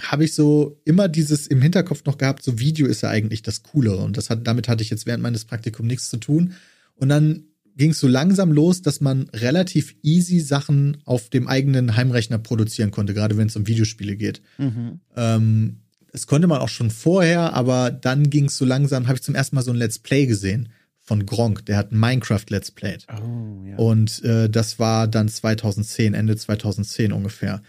habe 0.00 0.24
ich 0.24 0.34
so 0.34 0.80
immer 0.84 1.08
dieses 1.08 1.46
im 1.46 1.60
Hinterkopf 1.60 2.04
noch 2.04 2.18
gehabt, 2.18 2.42
so 2.42 2.58
Video 2.58 2.86
ist 2.86 3.02
ja 3.02 3.10
eigentlich 3.10 3.42
das 3.42 3.62
Coolere. 3.62 4.02
Und 4.02 4.16
das 4.16 4.30
hat, 4.30 4.46
damit 4.46 4.68
hatte 4.68 4.82
ich 4.82 4.90
jetzt 4.90 5.06
während 5.06 5.22
meines 5.22 5.44
Praktikums 5.44 5.86
nichts 5.86 6.08
zu 6.08 6.16
tun. 6.16 6.54
Und 6.96 7.08
dann 7.08 7.44
ging 7.76 7.90
es 7.90 8.00
so 8.00 8.08
langsam 8.08 8.52
los, 8.52 8.82
dass 8.82 9.00
man 9.00 9.28
relativ 9.32 9.94
easy 10.02 10.40
Sachen 10.40 10.98
auf 11.04 11.30
dem 11.30 11.48
eigenen 11.48 11.96
Heimrechner 11.96 12.38
produzieren 12.38 12.90
konnte, 12.90 13.14
gerade 13.14 13.36
wenn 13.36 13.48
es 13.48 13.56
um 13.56 13.66
Videospiele 13.66 14.16
geht. 14.16 14.42
Mhm. 14.58 15.00
Ähm, 15.16 15.76
das 16.12 16.26
konnte 16.26 16.46
man 16.46 16.60
auch 16.60 16.68
schon 16.68 16.90
vorher, 16.90 17.54
aber 17.54 17.90
dann 17.90 18.28
ging 18.28 18.46
es 18.46 18.58
so 18.58 18.66
langsam, 18.66 19.08
habe 19.08 19.16
ich 19.16 19.22
zum 19.22 19.34
ersten 19.34 19.56
Mal 19.56 19.62
so 19.62 19.70
ein 19.70 19.78
Let's 19.78 19.98
Play 19.98 20.26
gesehen 20.26 20.68
von 21.00 21.24
Gronk. 21.24 21.64
Der 21.66 21.78
hat 21.78 21.92
Minecraft 21.92 22.44
Let's 22.50 22.70
Played. 22.70 23.06
Oh, 23.08 23.64
ja. 23.66 23.76
Und 23.76 24.22
äh, 24.22 24.50
das 24.50 24.78
war 24.78 25.08
dann 25.08 25.28
2010, 25.28 26.12
Ende 26.12 26.36
2010 26.36 27.12
ungefähr. 27.12 27.62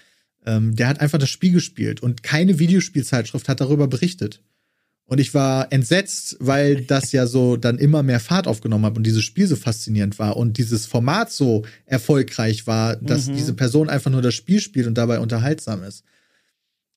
Ähm, 0.45 0.75
der 0.75 0.88
hat 0.88 0.99
einfach 0.99 1.19
das 1.19 1.29
Spiel 1.29 1.51
gespielt 1.51 2.01
und 2.01 2.23
keine 2.23 2.60
Videospielzeitschrift 2.60 3.47
hat 3.47 3.62
darüber 3.62 3.88
berichtet. 3.88 4.41
Und 5.06 5.19
ich 5.19 5.34
war 5.34 5.71
entsetzt, 5.71 6.38
weil 6.39 6.82
das 6.86 7.12
ja 7.12 7.27
so 7.27 7.58
dann 7.58 7.77
immer 7.77 8.03
mehr 8.03 8.19
Fahrt 8.19 8.47
aufgenommen 8.47 8.86
hat 8.86 8.97
und 8.97 9.03
dieses 9.03 9.23
Spiel 9.23 9.47
so 9.47 9.56
faszinierend 9.56 10.17
war 10.19 10.38
und 10.38 10.58
dieses 10.58 10.86
Format 10.86 11.32
so 11.32 11.65
erfolgreich 11.86 12.67
war, 12.67 12.95
dass 12.95 13.27
Mhm. 13.27 13.36
diese 13.36 13.53
Person 13.53 13.89
einfach 13.89 14.12
nur 14.12 14.21
das 14.21 14.34
Spiel 14.34 14.60
spielt 14.60 14.88
und 14.88 14.97
dabei 14.97 15.19
unterhaltsam 15.19 15.84
ist. 15.84 16.03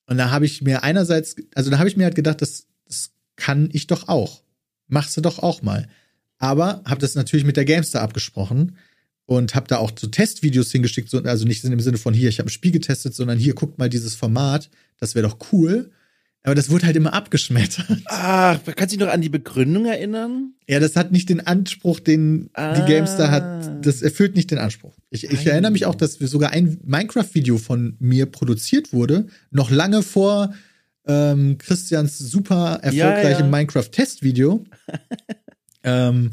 Und 0.06 0.18
da 0.18 0.30
habe 0.30 0.46
ich 0.46 0.62
mir 0.62 0.82
einerseits, 0.84 1.36
also 1.54 1.70
da 1.70 1.78
habe 1.78 1.88
ich 1.88 1.96
mir 1.96 2.04
halt 2.04 2.14
gedacht, 2.14 2.40
das, 2.40 2.66
das 2.86 3.10
kann 3.34 3.68
ich 3.72 3.86
doch 3.88 4.08
auch. 4.08 4.42
Machst 4.88 5.16
du 5.16 5.20
doch 5.20 5.40
auch 5.40 5.62
mal. 5.62 5.88
Aber 6.38 6.82
habe 6.84 7.00
das 7.00 7.14
natürlich 7.16 7.44
mit 7.44 7.56
der 7.56 7.64
Gamestar 7.64 8.02
abgesprochen 8.02 8.76
und 9.26 9.54
habe 9.54 9.68
da 9.68 9.78
auch 9.78 9.92
so 9.98 10.06
Testvideos 10.06 10.72
hingeschickt, 10.72 11.10
so, 11.10 11.18
also 11.22 11.44
nicht 11.44 11.64
im 11.64 11.80
Sinne 11.80 11.98
von 11.98 12.14
hier, 12.14 12.28
ich 12.28 12.38
habe 12.38 12.48
ein 12.48 12.50
Spiel 12.50 12.72
getestet, 12.72 13.14
sondern 13.14 13.38
hier, 13.38 13.54
guckt 13.54 13.78
mal 13.78 13.88
dieses 13.88 14.14
Format, 14.14 14.70
das 14.98 15.14
wäre 15.14 15.28
doch 15.28 15.38
cool. 15.52 15.90
Aber 16.44 16.54
das 16.54 16.70
wurde 16.70 16.86
halt 16.86 16.94
immer 16.94 17.12
abgeschmettert. 17.12 18.02
Ach, 18.04 18.60
kannst 18.64 18.94
du 18.94 18.98
dich 18.98 19.04
noch 19.04 19.12
an 19.12 19.20
die 19.20 19.28
Begründung 19.28 19.84
erinnern? 19.84 20.52
Ja, 20.68 20.78
das 20.78 20.94
hat 20.94 21.10
nicht 21.10 21.28
den 21.28 21.44
Anspruch, 21.44 21.98
den 21.98 22.50
Ah. 22.52 22.72
die 22.72 22.86
Gamestar 22.86 23.32
hat. 23.32 23.84
Das 23.84 24.00
erfüllt 24.00 24.36
nicht 24.36 24.52
den 24.52 24.58
Anspruch. 24.58 24.96
Ich, 25.10 25.24
ich 25.24 25.44
erinnere 25.44 25.72
mich 25.72 25.86
auch, 25.86 25.96
dass 25.96 26.14
sogar 26.14 26.50
ein 26.50 26.78
Minecraft-Video 26.84 27.58
von 27.58 27.96
mir 27.98 28.26
produziert 28.26 28.92
wurde, 28.92 29.26
noch 29.50 29.72
lange 29.72 30.04
vor 30.04 30.54
ähm, 31.08 31.58
Christians 31.58 32.16
super 32.16 32.78
erfolgreichem 32.80 33.46
ja. 33.46 33.50
Minecraft-Testvideo, 33.50 34.64
ähm, 35.82 36.30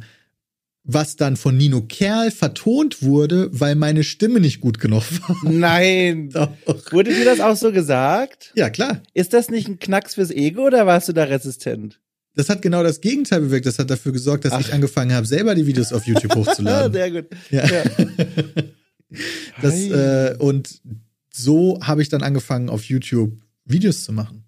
was 0.84 1.16
dann 1.16 1.38
von 1.38 1.56
Nino 1.56 1.82
Kerl 1.82 2.30
vertont 2.32 3.02
wurde, 3.02 3.50
weil 3.52 3.76
meine 3.76 4.04
Stimme 4.04 4.40
nicht 4.40 4.60
gut 4.60 4.80
genug 4.80 5.04
war. 5.22 5.38
Nein. 5.50 6.30
Doch. 6.34 6.52
Wurde 6.92 7.14
dir 7.14 7.26
das 7.26 7.40
auch 7.40 7.56
so 7.56 7.72
gesagt? 7.72 8.52
Ja, 8.56 8.70
klar. 8.70 9.02
Ist 9.14 9.34
das 9.34 9.50
nicht 9.50 9.68
ein 9.68 9.80
Knacks 9.80 10.16
fürs 10.16 10.30
Ego 10.32 10.66
oder 10.66 10.86
warst 10.86 11.08
du 11.08 11.14
da 11.14 11.24
resistent? 11.24 12.00
Das 12.36 12.50
hat 12.50 12.62
genau 12.62 12.84
das 12.84 13.00
Gegenteil 13.00 13.42
bewirkt. 13.42 13.66
Das 13.66 13.80
hat 13.80 13.90
dafür 13.90 14.12
gesorgt, 14.12 14.44
dass 14.46 14.54
Ach. 14.54 14.60
ich 14.60 14.74
angefangen 14.74 15.14
habe, 15.14 15.26
selber 15.26 15.56
die 15.56 15.68
Videos 15.68 15.94
auf 15.94 16.06
YouTube 16.06 16.32
Ah, 16.32 16.36
hochzuladen. 16.38 16.92
sehr 16.94 17.12
gut. 17.12 17.26
Ja. 17.52 17.66
Ja. 17.66 17.84
Das, 19.62 19.76
äh, 19.76 20.36
und 20.40 20.82
so 21.30 21.80
habe 21.82 22.02
ich 22.02 22.10
dann 22.10 22.24
angefangen, 22.24 22.70
auf 22.70 22.84
YouTube 22.86 23.40
Videos 23.66 24.04
zu 24.04 24.12
machen. 24.12 24.43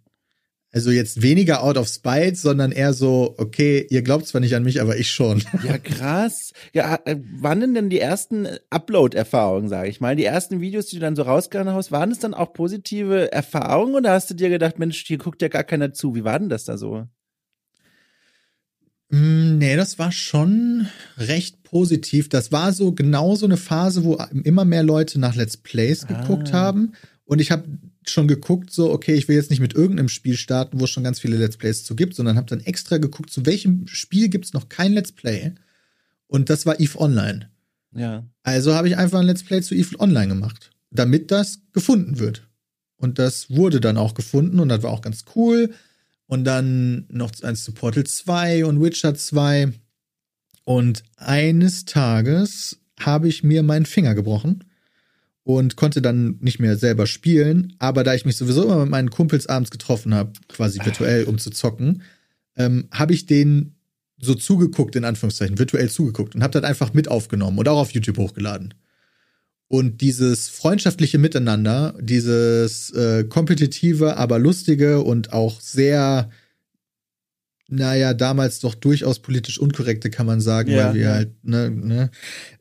Also 0.75 0.91
jetzt 0.91 1.21
weniger 1.21 1.63
out 1.63 1.77
of 1.77 1.87
spite, 1.87 2.35
sondern 2.35 2.73
eher 2.73 2.91
so, 2.91 3.33
okay, 3.37 3.87
ihr 3.89 4.01
glaubt 4.01 4.27
zwar 4.27 4.41
nicht 4.41 4.55
an 4.57 4.63
mich, 4.63 4.81
aber 4.81 4.97
ich 4.97 5.09
schon. 5.09 5.41
Ja, 5.63 5.77
krass. 5.77 6.51
Ja, 6.73 6.99
äh, 7.05 7.15
wann 7.39 7.61
denn 7.61 7.73
denn 7.73 7.89
die 7.89 8.01
ersten 8.01 8.45
Upload-Erfahrungen, 8.69 9.69
sage 9.69 9.87
ich 9.87 10.01
mal? 10.01 10.17
Die 10.17 10.25
ersten 10.25 10.59
Videos, 10.59 10.87
die 10.87 10.97
du 10.97 10.99
dann 10.99 11.15
so 11.15 11.21
rausgehauen 11.21 11.69
hast, 11.73 11.93
waren 11.93 12.11
es 12.11 12.19
dann 12.19 12.33
auch 12.33 12.51
positive 12.51 13.31
Erfahrungen 13.31 13.95
oder 13.95 14.11
hast 14.11 14.29
du 14.29 14.33
dir 14.33 14.49
gedacht, 14.49 14.77
Mensch, 14.77 15.01
hier 15.07 15.17
guckt 15.17 15.41
ja 15.41 15.47
gar 15.47 15.63
keiner 15.63 15.93
zu? 15.93 16.13
Wie 16.13 16.25
war 16.25 16.37
denn 16.39 16.49
das 16.49 16.65
da 16.65 16.77
so? 16.77 17.07
Mm, 19.09 19.57
Nee, 19.57 19.77
das 19.77 19.97
war 19.97 20.11
schon 20.11 20.87
recht 21.17 21.63
positiv. 21.63 22.27
Das 22.27 22.51
war 22.51 22.73
so 22.73 22.91
genau 22.91 23.35
so 23.35 23.45
eine 23.45 23.55
Phase, 23.57 24.03
wo 24.03 24.17
immer 24.43 24.65
mehr 24.65 24.83
Leute 24.83 25.21
nach 25.21 25.35
Let's 25.35 25.55
Plays 25.55 26.05
geguckt 26.05 26.49
Ah. 26.53 26.57
haben. 26.57 26.91
Und 27.23 27.39
ich 27.39 27.51
habe 27.51 27.63
schon 28.09 28.27
geguckt, 28.27 28.71
so, 28.71 28.91
okay, 28.91 29.13
ich 29.13 29.27
will 29.27 29.35
jetzt 29.35 29.49
nicht 29.49 29.59
mit 29.59 29.73
irgendeinem 29.73 30.09
Spiel 30.09 30.37
starten, 30.37 30.79
wo 30.79 30.85
es 30.85 30.89
schon 30.89 31.03
ganz 31.03 31.19
viele 31.19 31.37
Let's 31.37 31.57
Plays 31.57 31.83
zu 31.83 31.95
gibt, 31.95 32.15
sondern 32.15 32.37
habe 32.37 32.47
dann 32.47 32.59
extra 32.59 32.97
geguckt, 32.97 33.31
zu 33.31 33.45
welchem 33.45 33.87
Spiel 33.87 34.29
gibt's 34.29 34.53
noch 34.53 34.69
kein 34.69 34.93
Let's 34.93 35.11
Play. 35.11 35.53
Und 36.27 36.49
das 36.49 36.65
war 36.65 36.79
EVE 36.79 36.99
Online. 36.99 37.49
Ja. 37.93 38.25
Also 38.43 38.73
habe 38.73 38.87
ich 38.87 38.97
einfach 38.97 39.19
ein 39.19 39.25
Let's 39.25 39.43
Play 39.43 39.61
zu 39.61 39.75
EVE 39.75 39.99
Online 39.99 40.27
gemacht, 40.27 40.71
damit 40.91 41.31
das 41.31 41.61
gefunden 41.71 42.19
wird. 42.19 42.47
Und 42.97 43.19
das 43.19 43.49
wurde 43.49 43.81
dann 43.81 43.97
auch 43.97 44.13
gefunden 44.13 44.59
und 44.59 44.69
das 44.69 44.83
war 44.83 44.91
auch 44.91 45.01
ganz 45.01 45.25
cool. 45.35 45.73
Und 46.27 46.43
dann 46.43 47.05
noch 47.09 47.31
eins 47.43 47.63
zu 47.63 47.71
Portal 47.71 48.05
2 48.05 48.65
und 48.65 48.81
Witcher 48.81 49.13
2. 49.13 49.73
Und 50.63 51.03
eines 51.17 51.85
Tages 51.85 52.79
habe 52.99 53.27
ich 53.27 53.43
mir 53.43 53.61
meinen 53.61 53.85
Finger 53.85 54.15
gebrochen 54.15 54.63
und 55.45 55.75
konnte 55.75 56.01
dann 56.01 56.37
nicht 56.41 56.59
mehr 56.59 56.75
selber 56.75 57.05
spielen. 57.05 57.75
Aber 57.77 58.03
da 58.03 58.15
ich 58.15 58.25
mich 58.25 58.35
sowieso 58.35 58.63
immer 58.63 58.79
mit 58.79 58.89
meinen 58.89 59.11
Kumpels 59.11 59.45
abends 59.45 59.69
getroffen 59.69 60.13
habe, 60.13 60.33
quasi 60.47 60.83
virtuell, 60.83 61.25
um 61.25 61.37
zu 61.37 61.51
zocken, 61.51 62.01
ähm, 62.57 62.87
habe 62.91 63.13
ich 63.13 63.27
den 63.27 63.75
so 64.17 64.33
zugeguckt, 64.33 64.95
in 64.95 65.05
Anführungszeichen, 65.05 65.59
virtuell 65.59 65.89
zugeguckt 65.89 66.33
und 66.33 66.41
habe 66.41 66.59
das 66.59 66.63
einfach 66.63 66.93
mit 66.93 67.07
aufgenommen 67.09 67.59
und 67.59 67.67
auch 67.67 67.77
auf 67.77 67.91
YouTube 67.91 68.17
hochgeladen. 68.17 68.73
Und 69.67 70.01
dieses 70.01 70.49
freundschaftliche 70.49 71.19
Miteinander, 71.19 71.95
dieses 72.01 72.89
äh, 72.91 73.25
kompetitive, 73.25 74.17
aber 74.17 74.39
lustige 74.39 75.01
und 75.01 75.31
auch 75.31 75.61
sehr, 75.61 76.31
naja, 77.67 78.15
damals 78.15 78.61
doch 78.61 78.73
durchaus 78.73 79.19
politisch 79.19 79.59
unkorrekte, 79.59 80.09
kann 80.09 80.25
man 80.25 80.41
sagen, 80.41 80.71
ja, 80.71 80.87
weil 80.87 80.93
wir 80.95 81.01
ja. 81.01 81.13
halt, 81.13 81.43
ne, 81.43 81.69
ne, 81.69 82.09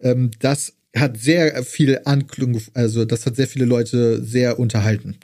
ähm, 0.00 0.30
das 0.38 0.74
hat 0.94 1.18
sehr 1.18 1.62
viel 1.64 2.00
Anklung, 2.04 2.60
also 2.74 3.04
das 3.04 3.26
hat 3.26 3.36
sehr 3.36 3.48
viele 3.48 3.64
Leute 3.64 4.22
sehr 4.22 4.58
unterhalten. 4.58 5.16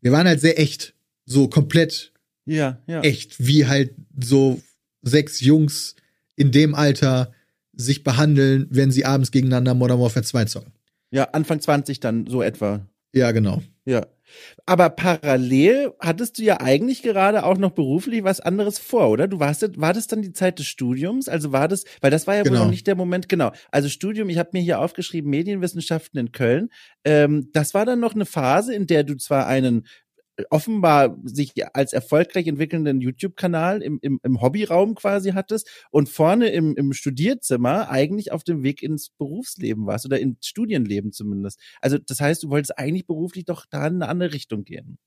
Wir 0.00 0.12
waren 0.12 0.26
halt 0.26 0.40
sehr 0.40 0.58
echt, 0.58 0.94
so 1.24 1.48
komplett 1.48 2.12
ja, 2.44 2.78
ja. 2.86 3.00
echt, 3.00 3.44
wie 3.44 3.66
halt 3.66 3.94
so 4.22 4.60
sechs 5.02 5.40
Jungs 5.40 5.96
in 6.36 6.50
dem 6.50 6.74
Alter 6.74 7.32
sich 7.72 8.04
behandeln, 8.04 8.66
wenn 8.70 8.90
sie 8.90 9.04
abends 9.04 9.30
gegeneinander 9.30 9.74
Modern 9.74 10.00
Warfare 10.00 10.24
2 10.24 10.44
zocken. 10.44 10.72
Ja, 11.10 11.24
Anfang 11.30 11.60
20 11.60 12.00
dann 12.00 12.26
so 12.26 12.42
etwa. 12.42 12.86
Ja, 13.14 13.30
genau. 13.30 13.62
Ja. 13.84 14.06
Aber 14.66 14.90
parallel 14.90 15.92
hattest 16.00 16.38
du 16.38 16.42
ja 16.42 16.60
eigentlich 16.60 17.02
gerade 17.02 17.44
auch 17.44 17.58
noch 17.58 17.70
beruflich 17.70 18.24
was 18.24 18.40
anderes 18.40 18.78
vor, 18.78 19.10
oder? 19.10 19.28
Du 19.28 19.38
warst, 19.38 19.78
war 19.80 19.92
das 19.92 20.06
dann 20.08 20.22
die 20.22 20.32
Zeit 20.32 20.58
des 20.58 20.66
Studiums? 20.66 21.28
Also 21.28 21.52
war 21.52 21.68
das, 21.68 21.84
weil 22.00 22.10
das 22.10 22.26
war 22.26 22.34
ja 22.34 22.42
genau. 22.42 22.56
wohl 22.56 22.64
noch 22.64 22.70
nicht 22.70 22.86
der 22.86 22.96
Moment, 22.96 23.28
genau. 23.28 23.52
Also 23.70 23.88
Studium, 23.88 24.28
ich 24.30 24.38
habe 24.38 24.50
mir 24.52 24.62
hier 24.62 24.80
aufgeschrieben, 24.80 25.30
Medienwissenschaften 25.30 26.18
in 26.18 26.32
Köln. 26.32 26.70
Ähm, 27.04 27.50
das 27.52 27.74
war 27.74 27.86
dann 27.86 28.00
noch 28.00 28.14
eine 28.14 28.26
Phase, 28.26 28.74
in 28.74 28.86
der 28.86 29.04
du 29.04 29.16
zwar 29.16 29.46
einen 29.46 29.86
offenbar 30.50 31.16
sich 31.24 31.52
als 31.74 31.92
erfolgreich 31.92 32.46
entwickelnden 32.46 33.00
YouTube-Kanal 33.00 33.82
im, 33.82 33.98
im, 34.02 34.20
im 34.22 34.40
Hobbyraum 34.40 34.94
quasi 34.94 35.30
hattest 35.30 35.68
und 35.90 36.08
vorne 36.08 36.48
im, 36.48 36.74
im 36.76 36.92
Studierzimmer 36.92 37.90
eigentlich 37.90 38.32
auf 38.32 38.44
dem 38.44 38.62
Weg 38.62 38.82
ins 38.82 39.10
Berufsleben 39.10 39.86
warst 39.86 40.06
oder 40.06 40.18
ins 40.18 40.46
Studienleben 40.46 41.12
zumindest. 41.12 41.60
Also 41.80 41.98
das 41.98 42.20
heißt, 42.20 42.42
du 42.42 42.50
wolltest 42.50 42.78
eigentlich 42.78 43.06
beruflich 43.06 43.44
doch 43.44 43.66
da 43.68 43.86
in 43.86 43.94
eine 43.94 44.08
andere 44.08 44.32
Richtung 44.32 44.64
gehen. 44.64 44.98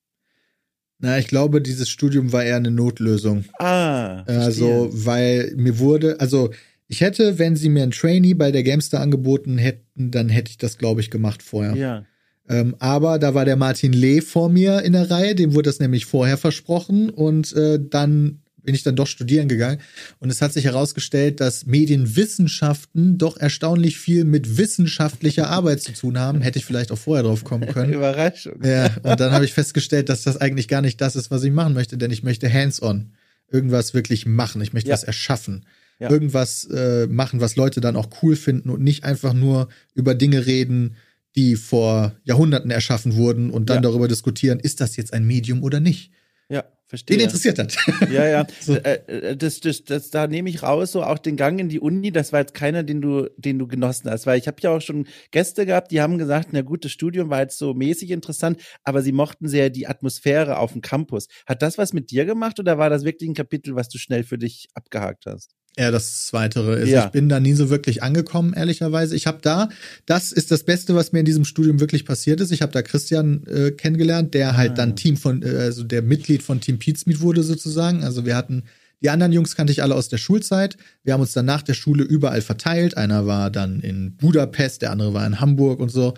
Na, 0.99 1.19
ich 1.19 1.27
glaube, 1.27 1.61
dieses 1.61 1.89
Studium 1.89 2.33
war 2.33 2.43
eher 2.43 2.55
eine 2.55 2.71
Notlösung. 2.71 3.45
Ah. 3.59 4.23
Verstehe. 4.23 4.43
Also, 4.43 4.89
weil 4.91 5.53
mir 5.55 5.77
wurde, 5.77 6.19
also 6.19 6.49
ich 6.87 7.01
hätte, 7.01 7.37
wenn 7.37 7.55
sie 7.55 7.69
mir 7.69 7.83
ein 7.83 7.91
Trainee 7.91 8.33
bei 8.33 8.51
der 8.51 8.63
Gamestar 8.63 9.01
angeboten 9.01 9.57
hätten, 9.57 10.09
dann 10.09 10.29
hätte 10.29 10.49
ich 10.49 10.57
das, 10.57 10.77
glaube 10.77 11.01
ich, 11.01 11.11
gemacht 11.11 11.43
vorher. 11.43 11.75
Ja. 11.75 12.05
Ähm, 12.49 12.75
aber 12.79 13.19
da 13.19 13.33
war 13.33 13.45
der 13.45 13.55
Martin 13.55 13.93
Lee 13.93 14.21
vor 14.21 14.49
mir 14.49 14.81
in 14.83 14.93
der 14.93 15.09
Reihe, 15.09 15.35
dem 15.35 15.53
wurde 15.53 15.69
das 15.69 15.79
nämlich 15.79 16.05
vorher 16.05 16.37
versprochen 16.37 17.09
und 17.09 17.53
äh, 17.53 17.79
dann 17.81 18.39
bin 18.63 18.75
ich 18.75 18.83
dann 18.83 18.97
doch 18.97 19.07
studieren 19.07 19.47
gegangen 19.47 19.79
und 20.19 20.29
es 20.29 20.41
hat 20.41 20.51
sich 20.51 20.65
herausgestellt, 20.65 21.39
dass 21.39 21.65
Medienwissenschaften 21.65 23.17
doch 23.17 23.37
erstaunlich 23.37 23.97
viel 23.97 24.25
mit 24.25 24.57
wissenschaftlicher 24.57 25.49
Arbeit 25.49 25.81
zu 25.81 25.93
tun 25.93 26.19
haben. 26.19 26.41
Hätte 26.41 26.59
ich 26.59 26.65
vielleicht 26.65 26.91
auch 26.91 26.97
vorher 26.97 27.23
drauf 27.23 27.45
kommen 27.45 27.67
können. 27.69 27.93
Überraschung. 27.95 28.61
Ja, 28.63 28.93
und 29.03 29.19
dann 29.21 29.31
habe 29.31 29.45
ich 29.45 29.53
festgestellt, 29.53 30.09
dass 30.09 30.23
das 30.23 30.35
eigentlich 30.35 30.67
gar 30.67 30.81
nicht 30.81 30.99
das 30.99 31.15
ist, 31.15 31.31
was 31.31 31.43
ich 31.43 31.51
machen 31.51 31.73
möchte, 31.73 31.97
denn 31.97 32.11
ich 32.11 32.23
möchte 32.23 32.51
hands-on 32.51 33.13
irgendwas 33.49 33.93
wirklich 33.93 34.25
machen. 34.25 34.61
Ich 34.61 34.73
möchte 34.73 34.89
ja. 34.89 34.93
was 34.93 35.03
erschaffen. 35.03 35.65
Ja. 35.99 36.11
Irgendwas 36.11 36.65
äh, 36.65 37.07
machen, 37.07 37.39
was 37.39 37.55
Leute 37.55 37.81
dann 37.81 37.95
auch 37.95 38.09
cool 38.21 38.35
finden 38.35 38.69
und 38.69 38.83
nicht 38.83 39.03
einfach 39.03 39.33
nur 39.33 39.69
über 39.95 40.13
Dinge 40.13 40.45
reden, 40.45 40.95
die 41.37 41.55
vor 41.55 42.15
Jahrhunderten 42.23 42.71
erschaffen 42.71 43.15
wurden 43.15 43.51
und 43.51 43.69
dann 43.69 43.77
ja. 43.77 43.81
darüber 43.81 44.07
diskutieren, 44.07 44.59
ist 44.59 44.81
das 44.81 44.97
jetzt 44.97 45.13
ein 45.13 45.23
Medium 45.23 45.63
oder 45.63 45.79
nicht. 45.79 46.11
Ja, 46.49 46.63
verstehe. 46.87 47.15
Den 47.15 47.25
interessiert 47.25 47.59
das. 47.59 47.75
Ja, 48.11 48.25
ja. 48.25 48.47
so. 48.59 48.73
Äh, 48.73 49.01
äh, 49.07 49.37
das, 49.37 49.59
das, 49.59 49.83
das, 49.83 50.09
da 50.09 50.25
nehme 50.25 50.49
ich 50.49 50.63
raus, 50.63 50.93
so 50.93 51.03
auch 51.03 51.19
den 51.19 51.35
Gang 51.35 51.59
in 51.59 51.69
die 51.69 51.79
Uni, 51.79 52.11
das 52.11 52.33
war 52.33 52.39
jetzt 52.39 52.55
keiner, 52.55 52.81
den 52.81 53.01
du, 53.01 53.29
den 53.37 53.59
du 53.59 53.67
genossen 53.67 54.09
hast. 54.09 54.25
Weil 54.25 54.39
ich 54.39 54.47
habe 54.47 54.57
ja 54.61 54.71
auch 54.71 54.81
schon 54.81 55.07
Gäste 55.29 55.67
gehabt, 55.67 55.91
die 55.91 56.01
haben 56.01 56.17
gesagt, 56.17 56.49
na 56.53 56.61
gut, 56.63 56.85
das 56.85 56.91
Studium 56.91 57.29
war 57.29 57.41
jetzt 57.41 57.59
so 57.59 57.75
mäßig 57.75 58.09
interessant, 58.09 58.59
aber 58.83 59.03
sie 59.03 59.11
mochten 59.11 59.47
sehr 59.47 59.69
die 59.69 59.85
Atmosphäre 59.85 60.57
auf 60.57 60.71
dem 60.71 60.81
Campus. 60.81 61.27
Hat 61.45 61.61
das 61.61 61.77
was 61.77 61.93
mit 61.93 62.09
dir 62.09 62.25
gemacht 62.25 62.59
oder 62.59 62.79
war 62.79 62.89
das 62.89 63.03
wirklich 63.03 63.29
ein 63.29 63.35
Kapitel, 63.35 63.75
was 63.75 63.89
du 63.89 63.99
schnell 63.99 64.23
für 64.23 64.39
dich 64.39 64.69
abgehakt 64.73 65.27
hast? 65.27 65.56
Eher 65.77 65.91
das 65.91 66.25
Zweitere 66.25 66.75
ist. 66.75 66.89
Ja. 66.89 67.05
Ich 67.05 67.11
bin 67.11 67.29
da 67.29 67.39
nie 67.39 67.53
so 67.53 67.69
wirklich 67.69 68.03
angekommen, 68.03 68.53
ehrlicherweise. 68.53 69.15
Ich 69.15 69.27
habe 69.27 69.39
da, 69.41 69.69
das 70.05 70.31
ist 70.31 70.51
das 70.51 70.63
Beste, 70.63 70.95
was 70.95 71.11
mir 71.11 71.19
in 71.19 71.25
diesem 71.25 71.45
Studium 71.45 71.79
wirklich 71.79 72.03
passiert 72.03 72.41
ist. 72.41 72.51
Ich 72.51 72.61
habe 72.61 72.71
da 72.71 72.81
Christian 72.81 73.45
äh, 73.45 73.71
kennengelernt, 73.71 74.33
der 74.33 74.57
halt 74.57 74.71
ah. 74.71 74.75
dann 74.75 74.95
Team 74.95 75.17
von, 75.17 75.43
äh, 75.43 75.49
also 75.49 75.83
der 75.83 76.01
Mitglied 76.01 76.43
von 76.43 76.59
Team 76.59 76.79
Pizmeet 76.79 77.21
wurde 77.21 77.43
sozusagen. 77.43 78.03
Also 78.03 78.25
wir 78.25 78.35
hatten, 78.35 78.63
die 79.01 79.09
anderen 79.09 79.31
Jungs 79.31 79.55
kannte 79.55 79.71
ich 79.71 79.83
alle 79.83 79.95
aus 79.95 80.09
der 80.09 80.17
Schulzeit. 80.17 80.77
Wir 81.03 81.13
haben 81.13 81.21
uns 81.21 81.33
dann 81.33 81.45
nach 81.45 81.61
der 81.61 81.75
Schule 81.75 82.03
überall 82.03 82.41
verteilt. 82.41 82.97
Einer 82.97 83.27
war 83.27 83.51
dann 83.51 83.79
in 83.79 84.15
Budapest, 84.17 84.81
der 84.81 84.91
andere 84.91 85.13
war 85.13 85.25
in 85.27 85.39
Hamburg 85.39 85.79
und 85.79 85.89
so. 85.89 86.15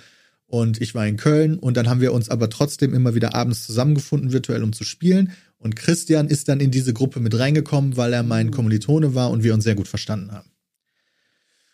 Und 0.48 0.82
ich 0.82 0.96
war 0.96 1.06
in 1.06 1.18
Köln 1.18 1.60
und 1.60 1.78
dann 1.78 1.88
haben 1.88 2.02
wir 2.02 2.12
uns 2.12 2.30
aber 2.30 2.50
trotzdem 2.50 2.96
immer 2.96 3.14
wieder 3.14 3.36
abends 3.36 3.68
zusammengefunden, 3.68 4.32
virtuell, 4.32 4.64
um 4.64 4.74
zu 4.74 4.84
spielen. 4.84 5.32
Und 5.60 5.76
Christian 5.76 6.28
ist 6.28 6.48
dann 6.48 6.62
in 6.62 6.72
diese 6.72 6.94
Gruppe 6.94 7.20
mit 7.20 7.38
reingekommen, 7.38 7.98
weil 7.98 8.14
er 8.14 8.24
mein 8.24 8.48
mhm. 8.48 8.52
Kommilitone 8.52 9.14
war 9.14 9.30
und 9.30 9.44
wir 9.44 9.54
uns 9.54 9.66
sehr 9.66 9.76
gut 9.76 9.88
verstanden 9.88 10.32
haben. 10.32 10.50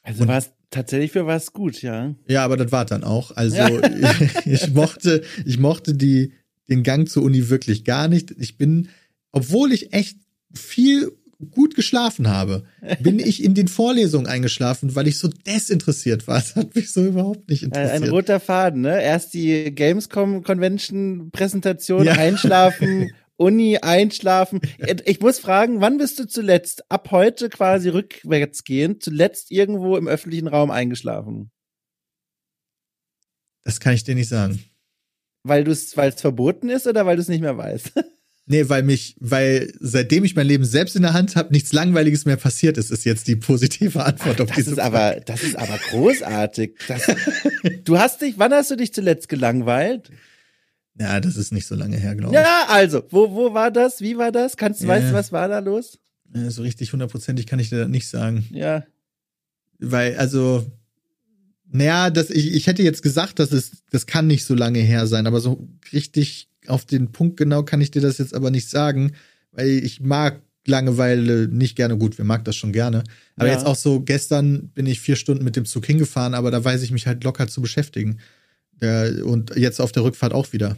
Also 0.02 0.28
war 0.28 0.38
es 0.38 0.52
tatsächlich 0.70 1.12
für 1.12 1.26
was 1.26 1.54
gut, 1.54 1.82
ja. 1.82 2.14
Ja, 2.28 2.44
aber 2.44 2.58
das 2.58 2.72
war 2.72 2.86
dann 2.86 3.04
auch. 3.04 3.32
Also 3.36 3.58
ich, 3.80 4.46
ich 4.46 4.74
mochte, 4.74 5.24
ich 5.46 5.58
mochte 5.58 5.94
die, 5.94 6.34
den 6.70 6.84
Gang 6.84 7.10
zur 7.10 7.24
Uni 7.24 7.50
wirklich 7.50 7.86
gar 7.86 8.08
nicht. 8.08 8.32
Ich 8.38 8.58
bin, 8.58 8.90
obwohl 9.32 9.72
ich 9.72 9.94
echt 9.94 10.18
viel 10.54 11.12
gut 11.52 11.76
geschlafen 11.76 12.30
habe, 12.30 12.64
bin 13.02 13.20
ich 13.20 13.44
in 13.44 13.54
den 13.54 13.68
Vorlesungen 13.68 14.26
eingeschlafen, 14.26 14.96
weil 14.96 15.08
ich 15.08 15.18
so 15.18 15.28
desinteressiert 15.28 16.28
war. 16.28 16.36
Das 16.36 16.56
hat 16.56 16.76
mich 16.76 16.92
so 16.92 17.06
überhaupt 17.06 17.50
nicht 17.50 17.64
interessiert. 17.64 18.04
Ein 18.04 18.10
roter 18.10 18.40
Faden, 18.40 18.82
ne? 18.82 19.02
Erst 19.02 19.34
die 19.34 19.74
Gamescom 19.74 20.44
Convention 20.44 21.30
Präsentation, 21.32 22.06
ja. 22.06 22.14
einschlafen 22.14 23.12
Uni 23.38 23.78
einschlafen. 23.78 24.62
Ich 25.06 25.20
muss 25.20 25.40
fragen, 25.40 25.82
wann 25.82 25.98
bist 25.98 26.20
du 26.20 26.28
zuletzt, 26.28 26.90
ab 26.90 27.10
heute 27.12 27.50
quasi 27.50 27.90
rückwärts 27.90 28.64
gehend, 28.64 29.04
zuletzt 29.04 29.52
irgendwo 29.52 29.98
im 29.98 30.08
öffentlichen 30.08 30.48
Raum 30.48 30.72
eingeschlafen? 30.72 31.52
Das 33.64 33.80
kann 33.80 33.94
ich 33.94 34.04
dir 34.04 34.16
nicht 34.16 34.30
sagen. 34.30 34.64
Weil 35.44 35.64
du 35.64 35.72
es, 35.72 35.96
weil 35.98 36.10
es 36.10 36.22
verboten 36.22 36.70
ist 36.70 36.88
oder 36.88 37.06
weil 37.06 37.16
du 37.16 37.22
es 37.22 37.28
nicht 37.28 37.42
mehr 37.42 37.58
weißt? 37.58 37.92
Nee, 38.48 38.70
weil 38.70 38.84
mich, 38.84 39.16
weil 39.20 39.74
seitdem 39.80 40.24
ich 40.24 40.36
mein 40.36 40.46
Leben 40.46 40.66
selbst 40.66 40.96
in 40.96 41.02
der 41.02 41.14
Hand 41.14 41.36
habe, 41.36 41.52
nichts 41.52 41.74
Langweiliges 41.74 42.26
mehr 42.26 42.36
passiert 42.36 42.78
ist, 42.78 42.92
ist 42.92 43.04
jetzt 43.04 43.28
die 43.28 43.36
positive 43.36 44.06
Antwort 44.06 44.40
Ach, 44.40 44.44
auf 44.44 44.52
diese 44.52 44.72
ist 44.72 44.80
Frage. 44.80 44.96
Aber, 44.96 45.20
das 45.22 45.42
ist 45.42 45.56
aber 45.56 45.80
großartig. 45.90 46.76
Das, 46.88 47.08
du 47.84 47.98
hast 47.98 48.22
dich, 48.22 48.38
wann 48.38 48.54
hast 48.54 48.70
du 48.70 48.76
dich 48.76 48.94
zuletzt 48.94 49.30
gelangweilt? 49.30 50.12
Ja, 51.00 51.20
das 51.20 51.36
ist 51.36 51.52
nicht 51.52 51.68
so 51.68 51.76
lange 51.76 51.98
her, 51.98 52.16
glaube 52.16 52.34
ich. 52.34 52.40
Ja, 52.40 52.66
also, 52.70 53.04
wo, 53.10 53.32
wo 53.32 53.54
war 53.54 53.72
das? 53.72 54.02
Wie 54.02 54.18
war 54.18 54.32
das? 54.32 54.56
Kannst 54.56 54.82
du, 54.82 54.86
ja. 54.86 54.94
weißt 54.94 55.10
du, 55.10 55.14
was 55.14 55.32
war 55.32 55.48
da 55.48 55.60
los? 55.60 56.00
Ja, 56.34 56.50
so 56.50 56.62
richtig 56.62 56.94
hundertprozentig 56.94 57.48
kann 57.48 57.60
ich 57.60 57.70
dir 57.70 57.80
das 57.80 57.90
nicht 57.90 58.08
sagen. 58.08 58.46
Ja. 58.52 58.84
Weil, 59.80 60.16
also, 60.18 60.66
naja, 61.70 62.10
das, 62.10 62.30
ich, 62.30 62.54
ich 62.54 62.68
hätte 62.68 62.84
jetzt 62.84 63.04
gesagt, 63.04 63.40
dass 63.40 63.52
es, 63.52 63.84
das 63.92 64.06
kann 64.06 64.28
nicht 64.28 64.46
so 64.46 64.56
lange 64.56 64.80
her 64.80 65.08
sein, 65.08 65.28
aber 65.28 65.42
so 65.42 65.68
richtig 65.92 66.50
auf 66.68 66.86
den 66.86 67.12
Punkt 67.12 67.38
genau 67.38 67.64
kann 67.64 67.82
ich 67.82 67.92
dir 67.92 68.02
das 68.02 68.18
jetzt 68.18 68.34
aber 68.34 68.50
nicht 68.50 68.70
sagen, 68.70 69.14
weil 69.52 69.68
ich 69.68 70.02
mag 70.02 70.42
Langeweile 70.68 71.48
nicht 71.48 71.76
gerne. 71.76 71.96
Gut, 71.98 72.18
wir 72.18 72.26
mag 72.26 72.44
das 72.46 72.56
schon 72.56 72.72
gerne. 72.72 73.04
Aber 73.36 73.48
ja. 73.48 73.54
jetzt 73.54 73.66
auch 73.66 73.76
so, 73.76 74.02
gestern 74.02 74.70
bin 74.70 74.88
ich 74.88 75.00
vier 75.00 75.16
Stunden 75.16 75.44
mit 75.44 75.56
dem 75.56 75.66
Zug 75.66 75.86
hingefahren, 75.86 76.34
aber 76.34 76.50
da 76.50 76.64
weiß 76.64 76.82
ich 76.82 76.92
mich 76.92 77.06
halt 77.06 77.24
locker 77.24 77.48
zu 77.48 77.62
beschäftigen. 77.62 78.18
Der, 78.82 79.26
und 79.26 79.56
jetzt 79.56 79.80
auf 79.80 79.92
der 79.92 80.04
Rückfahrt 80.04 80.34
auch 80.34 80.52
wieder. 80.54 80.76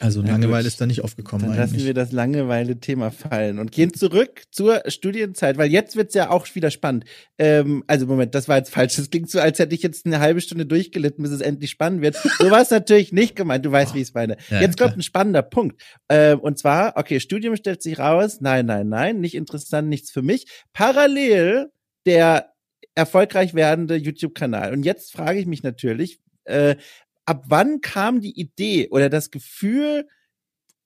Also 0.00 0.22
ja, 0.22 0.28
Langeweile 0.28 0.64
gut. 0.64 0.68
ist 0.68 0.80
da 0.80 0.86
nicht 0.86 1.02
aufgekommen. 1.02 1.48
Dann 1.48 1.56
lassen 1.56 1.78
wir 1.78 1.94
das 1.94 2.12
Langeweile-Thema 2.12 3.10
fallen 3.10 3.58
und 3.58 3.72
gehen 3.72 3.92
zurück 3.92 4.44
zur 4.50 4.82
Studienzeit, 4.86 5.58
weil 5.58 5.70
jetzt 5.70 5.96
wird's 5.96 6.14
ja 6.14 6.30
auch 6.30 6.46
wieder 6.54 6.70
spannend. 6.70 7.04
Ähm, 7.38 7.84
also 7.86 8.06
Moment, 8.06 8.34
das 8.34 8.48
war 8.48 8.56
jetzt 8.56 8.70
falsch. 8.70 8.96
Das 8.96 9.10
klingt 9.10 9.30
so, 9.30 9.38
als 9.40 9.58
hätte 9.58 9.74
ich 9.74 9.82
jetzt 9.82 10.06
eine 10.06 10.20
halbe 10.20 10.40
Stunde 10.40 10.66
durchgelitten, 10.66 11.22
bis 11.22 11.32
es 11.32 11.40
endlich 11.40 11.70
spannend 11.70 12.02
wird. 12.02 12.16
So 12.38 12.50
war 12.50 12.60
es 12.60 12.70
natürlich 12.70 13.12
nicht 13.12 13.34
gemeint. 13.34 13.64
Du 13.64 13.72
weißt, 13.72 13.94
wie 13.94 13.98
ich 13.98 14.08
es 14.08 14.14
meine. 14.14 14.36
Ja, 14.50 14.60
jetzt 14.60 14.78
kommt 14.78 14.96
ein 14.96 15.02
spannender 15.02 15.42
Punkt. 15.42 15.80
Ähm, 16.08 16.38
und 16.38 16.58
zwar, 16.58 16.96
okay, 16.96 17.18
Studium 17.18 17.56
stellt 17.56 17.82
sich 17.82 17.98
raus. 17.98 18.38
Nein, 18.40 18.66
nein, 18.66 18.88
nein, 18.88 19.20
nicht 19.20 19.34
interessant, 19.34 19.88
nichts 19.88 20.10
für 20.10 20.22
mich. 20.22 20.46
Parallel 20.74 21.70
der 22.04 22.52
erfolgreich 22.94 23.54
werdende 23.54 23.96
YouTube-Kanal. 23.96 24.72
Und 24.72 24.84
jetzt 24.84 25.12
frage 25.12 25.38
ich 25.38 25.46
mich 25.46 25.62
natürlich, 25.62 26.20
äh, 26.46 26.76
ab 27.24 27.44
wann 27.48 27.80
kam 27.80 28.20
die 28.20 28.38
Idee 28.38 28.88
oder 28.90 29.08
das 29.10 29.30
Gefühl 29.30 30.08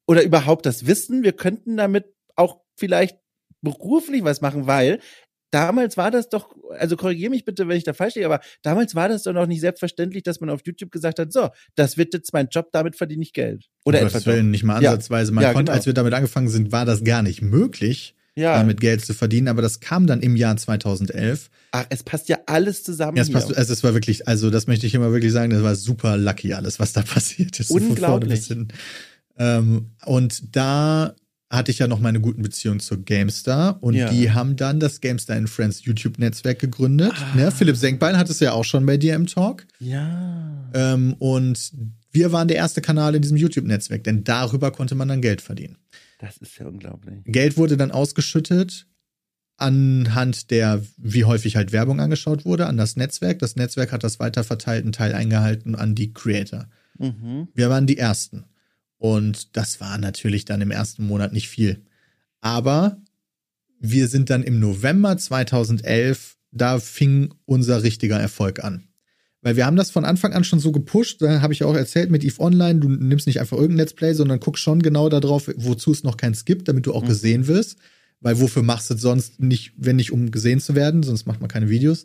oder 0.07 0.23
überhaupt 0.23 0.67
das 0.67 0.87
Wissen, 0.87 1.23
wir 1.23 1.33
könnten 1.33 1.77
damit 1.77 2.07
auch 2.35 2.61
vielleicht 2.77 3.19
beruflich 3.63 4.25
was 4.25 4.41
machen, 4.41 4.67
weil 4.67 5.01
damals 5.51 5.97
war 5.97 6.11
das 6.11 6.29
doch, 6.29 6.55
also 6.71 6.97
korrigiere 6.97 7.31
mich 7.31 7.45
bitte, 7.45 7.69
wenn 7.69 7.77
ich 7.77 7.85
da 7.85 7.93
falsch 7.93 8.15
liege, 8.15 8.27
aber 8.27 8.41
damals 8.63 8.95
war 8.95 9.09
das 9.09 9.25
doch 9.25 9.33
noch 9.33 9.47
nicht 9.47 9.61
selbstverständlich, 9.61 10.23
dass 10.23 10.41
man 10.41 10.51
auf 10.51 10.61
YouTube 10.65 10.91
gesagt 10.91 11.19
hat, 11.19 11.33
so, 11.33 11.49
das 11.75 11.97
wird 11.97 12.15
jetzt 12.15 12.33
mein 12.33 12.49
Job, 12.51 12.69
damit 12.73 12.97
verdiene 12.97 13.23
ich 13.23 13.33
Geld. 13.33 13.69
Oder 13.85 14.03
etwa 14.03 14.25
Willen, 14.27 14.51
nicht 14.51 14.65
mal 14.65 14.77
ansatzweise. 14.77 15.33
Man 15.33 15.43
ja, 15.43 15.53
konnte, 15.53 15.71
genau. 15.71 15.77
als 15.77 15.87
wir 15.87 15.95
damit 15.95 16.15
angefangen 16.15 16.49
sind, 16.49 16.73
war 16.73 16.85
das 16.85 17.05
gar 17.05 17.23
nicht 17.23 17.43
möglich. 17.43 18.15
Ja. 18.41 18.57
damit 18.57 18.81
Geld 18.81 19.05
zu 19.05 19.15
verdienen. 19.15 19.49
Aber 19.49 19.63
das 19.63 19.81
kam 19.81 20.07
dann 20.07 20.21
im 20.21 20.35
Jahr 20.37 20.57
2011. 20.57 21.51
Ach, 21.73 21.85
es 21.91 22.03
passt 22.03 22.29
ja 22.29 22.39
alles 22.47 22.83
zusammen. 22.83 23.17
Ja, 23.17 23.23
es, 23.23 23.31
passt, 23.31 23.57
also 23.57 23.73
es 23.73 23.85
war 23.85 23.95
wirklich, 23.95 24.27
also 24.27 24.51
das 24.51 24.67
möchte 24.67 24.87
ich 24.87 24.95
immer 24.95 25.13
wirklich 25.13 25.33
sagen, 25.33 25.51
das 25.51 25.63
war 25.63 25.77
super 25.77 26.17
lucky 26.17 26.53
alles, 26.55 26.81
was 26.81 26.93
da 26.93 27.03
passiert 27.15 27.61
ist. 27.61 27.69
so 27.69 27.75
Unglaublich. 27.75 28.47
hinten. 28.47 28.69
Ähm, 29.39 29.91
und 30.05 30.57
da 30.57 31.15
hatte 31.53 31.73
ich 31.73 31.81
ja 31.81 31.89
noch 31.89 31.99
meine 31.99 32.21
guten 32.21 32.43
Beziehungen 32.43 32.79
zur 32.79 32.99
GameStar 33.05 33.83
und 33.83 33.95
Ja. 33.95 34.09
die 34.11 34.31
haben 34.31 34.55
dann 34.55 34.79
das 34.79 35.01
GameStar 35.01 35.37
in 35.37 35.49
Friends 35.49 35.85
YouTube-Netzwerk 35.85 36.61
gegründet. 36.61 37.13
Ah. 37.17 37.37
Ne? 37.37 37.51
Philipp 37.51 37.77
Senkbein 37.77 38.17
hat 38.17 38.31
es 38.31 38.39
ja 38.39 38.53
auch 38.53 38.65
schon 38.65 38.87
bei 38.87 38.97
dir 38.97 39.15
im 39.17 39.27
Talk. 39.27 39.67
ja. 39.81 40.71
Ähm, 40.75 41.15
und 41.19 41.73
wir 42.13 42.33
waren 42.33 42.49
der 42.49 42.57
erste 42.57 42.81
Kanal 42.81 43.15
in 43.15 43.23
diesem 43.23 43.37
YouTube-Netzwerk, 43.37 44.03
denn 44.05 44.25
darüber 44.25 44.71
konnte 44.73 44.95
man 44.97 45.09
dann 45.09 45.21
Geld 45.23 45.41
verdienen. 45.41 45.77
Das 46.21 46.37
ist 46.37 46.59
ja 46.59 46.67
unglaublich. 46.67 47.21
Geld 47.25 47.57
wurde 47.57 47.77
dann 47.77 47.91
ausgeschüttet 47.91 48.87
anhand 49.61 50.51
der, 50.51 50.83
wie 50.97 51.25
häufig 51.25 51.57
halt 51.57 51.73
Werbung 51.73 52.01
angeschaut 52.01 52.45
wurde, 52.45 52.67
an 52.67 52.79
das 52.79 52.97
Netzwerk. 52.97 53.39
Das 53.41 53.57
Netzwerk 53.57 53.93
hat 53.93 54.03
das 54.03 54.19
weiterverteilt, 54.19 54.85
einen 54.85 54.93
Teil 54.93 55.15
eingehalten 55.15 55.75
an 55.75 55.95
die 55.95 56.13
Creator. 56.13 56.67
Mhm. 56.99 57.49
Wir 57.55 57.69
waren 57.69 57.87
die 57.87 57.99
Ersten. 57.99 58.45
Und 58.97 59.57
das 59.57 59.81
war 59.81 59.99
natürlich 59.99 60.47
dann 60.47 60.61
im 60.63 60.71
ersten 60.71 61.07
Monat 61.07 61.33
nicht 61.33 61.49
viel. 61.49 61.85
Aber 62.41 63.01
wir 63.79 64.09
sind 64.09 64.31
dann 64.31 64.43
im 64.43 64.61
November 64.61 65.17
2011, 65.17 66.39
da 66.53 66.79
fing 66.79 67.35
unser 67.45 67.83
richtiger 67.83 68.19
Erfolg 68.19 68.65
an. 68.65 68.89
Weil 69.43 69.57
wir 69.57 69.65
haben 69.65 69.77
das 69.77 69.91
von 69.91 70.05
Anfang 70.05 70.35
an 70.35 70.45
schon 70.45 70.61
so 70.61 70.71
gepusht, 70.71 71.23
da 71.23 71.41
habe 71.41 71.53
ich 71.55 71.65
auch 71.65 71.75
erzählt 71.75 72.11
mit 72.11 72.25
Eve 72.25 72.41
Online, 72.41 72.79
du 72.79 72.89
nimmst 72.91 73.27
nicht 73.27 73.41
einfach 73.41 73.57
irgendein 73.57 73.79
Let's 73.79 73.95
Play, 73.95 74.13
sondern 74.13 74.39
guckst 74.39 74.63
schon 74.63 74.83
genau 74.83 75.09
darauf, 75.09 75.51
wozu 75.57 75.93
es 75.93 76.03
noch 76.05 76.17
keins 76.19 76.45
gibt, 76.45 76.69
damit 76.69 76.85
du 76.87 76.93
auch 76.93 77.03
Mhm. 77.05 77.09
gesehen 77.09 77.47
wirst. 77.47 77.79
Weil 78.21 78.39
wofür 78.39 78.63
machst 78.63 78.91
du 78.91 78.95
es 78.95 79.01
sonst 79.01 79.41
nicht, 79.41 79.73
wenn 79.79 79.97
nicht 79.97 80.13
um 80.13 80.31
gesehen 80.31 80.61
zu 80.61 80.75
werden, 80.75 81.03
sonst 81.03 81.25
macht 81.27 81.41
man 81.41 81.49
keine 81.49 81.71
Videos. 81.71 82.05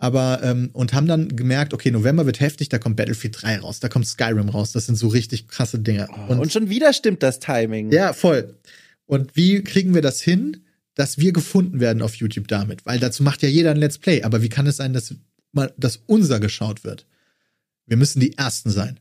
Aber, 0.00 0.40
ähm, 0.44 0.68
und 0.74 0.92
haben 0.92 1.06
dann 1.08 1.34
gemerkt, 1.34 1.72
okay, 1.72 1.90
November 1.90 2.26
wird 2.26 2.38
heftig, 2.40 2.68
da 2.68 2.78
kommt 2.78 2.96
Battlefield 2.96 3.36
3 3.42 3.58
raus, 3.60 3.80
da 3.80 3.88
kommt 3.88 4.06
Skyrim 4.06 4.50
raus, 4.50 4.72
das 4.72 4.86
sind 4.86 4.96
so 4.96 5.08
richtig 5.08 5.48
krasse 5.48 5.78
Dinge. 5.78 6.06
Oh, 6.28 6.34
und, 6.34 6.52
schon 6.52 6.68
wieder 6.68 6.92
stimmt 6.92 7.22
das 7.22 7.40
Timing. 7.40 7.90
ja, 7.90 8.12
voll. 8.12 8.54
Und 9.06 9.34
wie 9.36 9.62
kriegen 9.64 9.94
wir 9.94 10.02
das 10.02 10.20
hin, 10.20 10.58
dass 10.94 11.16
wir 11.16 11.32
gefunden 11.32 11.80
werden 11.80 12.02
auf 12.02 12.14
YouTube 12.16 12.46
damit? 12.46 12.84
Weil 12.84 12.98
dazu 13.00 13.22
macht 13.22 13.42
ja 13.42 13.48
jeder 13.48 13.70
ein 13.70 13.78
Let's 13.78 13.96
Play. 13.98 14.22
Aber 14.22 14.42
wie 14.42 14.50
kann 14.50 14.66
es 14.66 14.76
sein, 14.76 14.92
dass, 14.92 15.14
mal, 15.52 15.72
dass 15.76 16.02
unser 16.06 16.40
geschaut 16.40 16.84
wird? 16.84 17.06
Wir 17.86 17.96
müssen 17.96 18.20
die 18.20 18.36
Ersten 18.36 18.70
sein. 18.70 19.00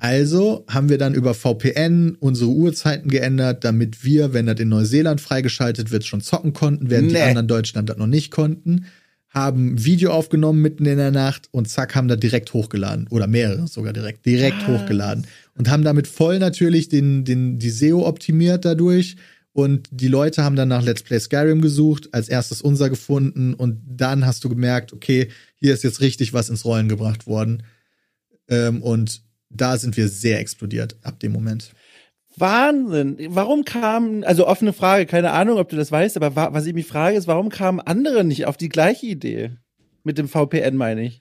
Also 0.00 0.64
haben 0.68 0.88
wir 0.88 0.96
dann 0.98 1.14
über 1.14 1.34
VPN 1.34 2.16
unsere 2.20 2.50
Uhrzeiten 2.50 3.10
geändert, 3.10 3.64
damit 3.64 4.02
wir, 4.04 4.32
wenn 4.32 4.46
das 4.46 4.58
in 4.58 4.70
Neuseeland 4.70 5.20
freigeschaltet 5.20 5.90
wird, 5.90 6.06
schon 6.06 6.22
zocken 6.22 6.52
konnten, 6.54 6.88
während 6.88 7.10
die 7.10 7.14
Nee. 7.14 7.22
anderen 7.22 7.48
Deutschland 7.48 7.88
das 7.90 7.98
noch 7.98 8.06
nicht 8.06 8.30
konnten. 8.30 8.86
Haben 9.28 9.84
Video 9.84 10.10
aufgenommen 10.10 10.60
mitten 10.62 10.86
in 10.86 10.96
der 10.96 11.10
Nacht 11.12 11.48
und 11.52 11.68
zack, 11.68 11.94
haben 11.94 12.08
da 12.08 12.16
direkt 12.16 12.52
hochgeladen. 12.52 13.06
Oder 13.10 13.26
mehrere 13.26 13.68
sogar 13.68 13.92
direkt, 13.92 14.24
direkt 14.26 14.66
Was? 14.66 14.80
hochgeladen. 14.80 15.26
Und 15.56 15.68
haben 15.68 15.84
damit 15.84 16.08
voll 16.08 16.38
natürlich 16.38 16.88
den, 16.88 17.24
den, 17.24 17.58
die 17.58 17.70
SEO 17.70 18.06
optimiert 18.06 18.64
dadurch. 18.64 19.16
Und 19.52 19.88
die 19.90 20.08
Leute 20.08 20.44
haben 20.44 20.56
dann 20.56 20.68
nach 20.68 20.82
Let's 20.82 21.02
Play 21.02 21.18
Skyrim 21.18 21.60
gesucht, 21.60 22.08
als 22.12 22.28
erstes 22.28 22.62
unser 22.62 22.88
gefunden. 22.88 23.54
Und 23.54 23.80
dann 23.86 24.24
hast 24.24 24.44
du 24.44 24.48
gemerkt, 24.48 24.92
okay, 24.92 25.28
hier 25.56 25.74
ist 25.74 25.82
jetzt 25.82 26.00
richtig 26.00 26.32
was 26.32 26.48
ins 26.48 26.64
Rollen 26.64 26.88
gebracht 26.88 27.26
worden. 27.26 27.64
Ähm, 28.48 28.82
und 28.82 29.22
da 29.48 29.76
sind 29.76 29.96
wir 29.96 30.08
sehr 30.08 30.38
explodiert 30.38 30.96
ab 31.02 31.18
dem 31.18 31.32
Moment. 31.32 31.72
Wahnsinn. 32.36 33.18
Warum 33.30 33.64
kamen, 33.64 34.22
also 34.24 34.46
offene 34.46 34.72
Frage, 34.72 35.06
keine 35.06 35.32
Ahnung, 35.32 35.58
ob 35.58 35.68
du 35.68 35.76
das 35.76 35.90
weißt, 35.90 36.16
aber 36.16 36.36
wa 36.36 36.52
was 36.52 36.66
ich 36.66 36.74
mich 36.74 36.86
frage, 36.86 37.16
ist, 37.16 37.26
warum 37.26 37.48
kamen 37.48 37.80
andere 37.80 38.22
nicht 38.24 38.46
auf 38.46 38.56
die 38.56 38.68
gleiche 38.68 39.06
Idee? 39.06 39.56
Mit 40.04 40.16
dem 40.16 40.28
VPN 40.28 40.76
meine 40.76 41.02
ich. 41.02 41.20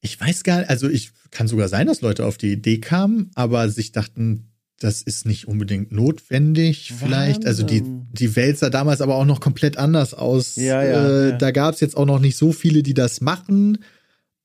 Ich 0.00 0.20
weiß 0.20 0.42
gar 0.44 0.58
nicht, 0.58 0.70
also 0.70 0.88
ich 0.88 1.12
kann 1.30 1.48
sogar 1.48 1.68
sein, 1.68 1.86
dass 1.86 2.02
Leute 2.02 2.26
auf 2.26 2.38
die 2.38 2.52
Idee 2.52 2.78
kamen, 2.78 3.30
aber 3.34 3.68
sich 3.68 3.92
dachten, 3.92 4.52
das 4.78 5.02
ist 5.02 5.26
nicht 5.26 5.48
unbedingt 5.48 5.90
notwendig, 5.90 6.92
vielleicht. 6.96 7.46
Also 7.46 7.64
die, 7.64 7.80
Wahnsinn. 7.80 8.06
die 8.12 8.36
Welt 8.36 8.58
sah 8.58 8.70
damals 8.70 9.00
aber 9.00 9.16
auch 9.16 9.24
noch 9.24 9.40
komplett 9.40 9.76
anders 9.76 10.14
aus. 10.14 10.56
Ja, 10.56 10.82
ja, 10.82 11.08
äh, 11.08 11.28
ja. 11.30 11.36
Da 11.36 11.50
gab 11.50 11.74
es 11.74 11.80
jetzt 11.80 11.96
auch 11.96 12.06
noch 12.06 12.20
nicht 12.20 12.36
so 12.36 12.52
viele, 12.52 12.82
die 12.82 12.94
das 12.94 13.20
machen, 13.20 13.78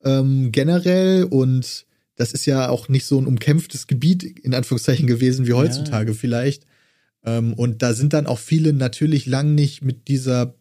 ähm, 0.04 0.52
generell. 0.52 1.26
Und 1.26 1.86
das 2.16 2.34
ist 2.34 2.46
ja 2.48 2.70
auch 2.70 2.90
nicht 2.90 3.06
so 3.06 3.20
ein 3.20 3.28
umkämpftes 3.28 3.86
Gebiet, 3.86 4.24
in 4.24 4.56
Anführungszeichen, 4.56 5.06
gewesen 5.06 5.46
wie 5.46 5.54
heutzutage 5.54 6.14
vielleicht. 6.16 6.66
Ähm, 7.24 7.54
und 7.54 7.84
da 7.84 7.94
sind 7.94 8.14
dann 8.14 8.26
auch 8.26 8.40
viele 8.40 8.74
natürlich 8.74 9.28
lang 9.28 9.54
nicht 9.54 9.84
mit 9.84 10.08
dieser 10.08 10.56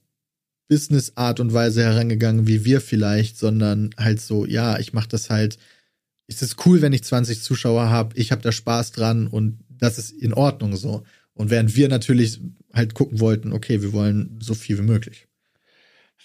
Business-Art 0.68 1.40
und 1.40 1.52
Weise 1.52 1.82
herangegangen 1.82 2.46
wie 2.46 2.64
wir 2.64 2.80
vielleicht, 2.80 3.38
sondern 3.38 3.90
halt 3.98 4.20
so, 4.20 4.46
ja, 4.46 4.78
ich 4.78 4.92
mache 4.92 5.08
das 5.08 5.30
halt. 5.30 5.58
Es 6.26 6.42
ist 6.42 6.64
cool, 6.66 6.82
wenn 6.82 6.92
ich 6.92 7.04
20 7.04 7.42
Zuschauer 7.42 7.90
habe, 7.90 8.16
ich 8.16 8.32
habe 8.32 8.42
da 8.42 8.52
Spaß 8.52 8.92
dran 8.92 9.26
und 9.26 9.58
das 9.68 9.98
ist 9.98 10.10
in 10.10 10.32
Ordnung 10.32 10.76
so. 10.76 11.04
Und 11.34 11.50
während 11.50 11.76
wir 11.76 11.88
natürlich 11.88 12.40
halt 12.72 12.94
gucken 12.94 13.20
wollten, 13.20 13.52
okay, 13.52 13.82
wir 13.82 13.92
wollen 13.92 14.38
so 14.42 14.54
viel 14.54 14.78
wie 14.78 14.82
möglich. 14.82 15.26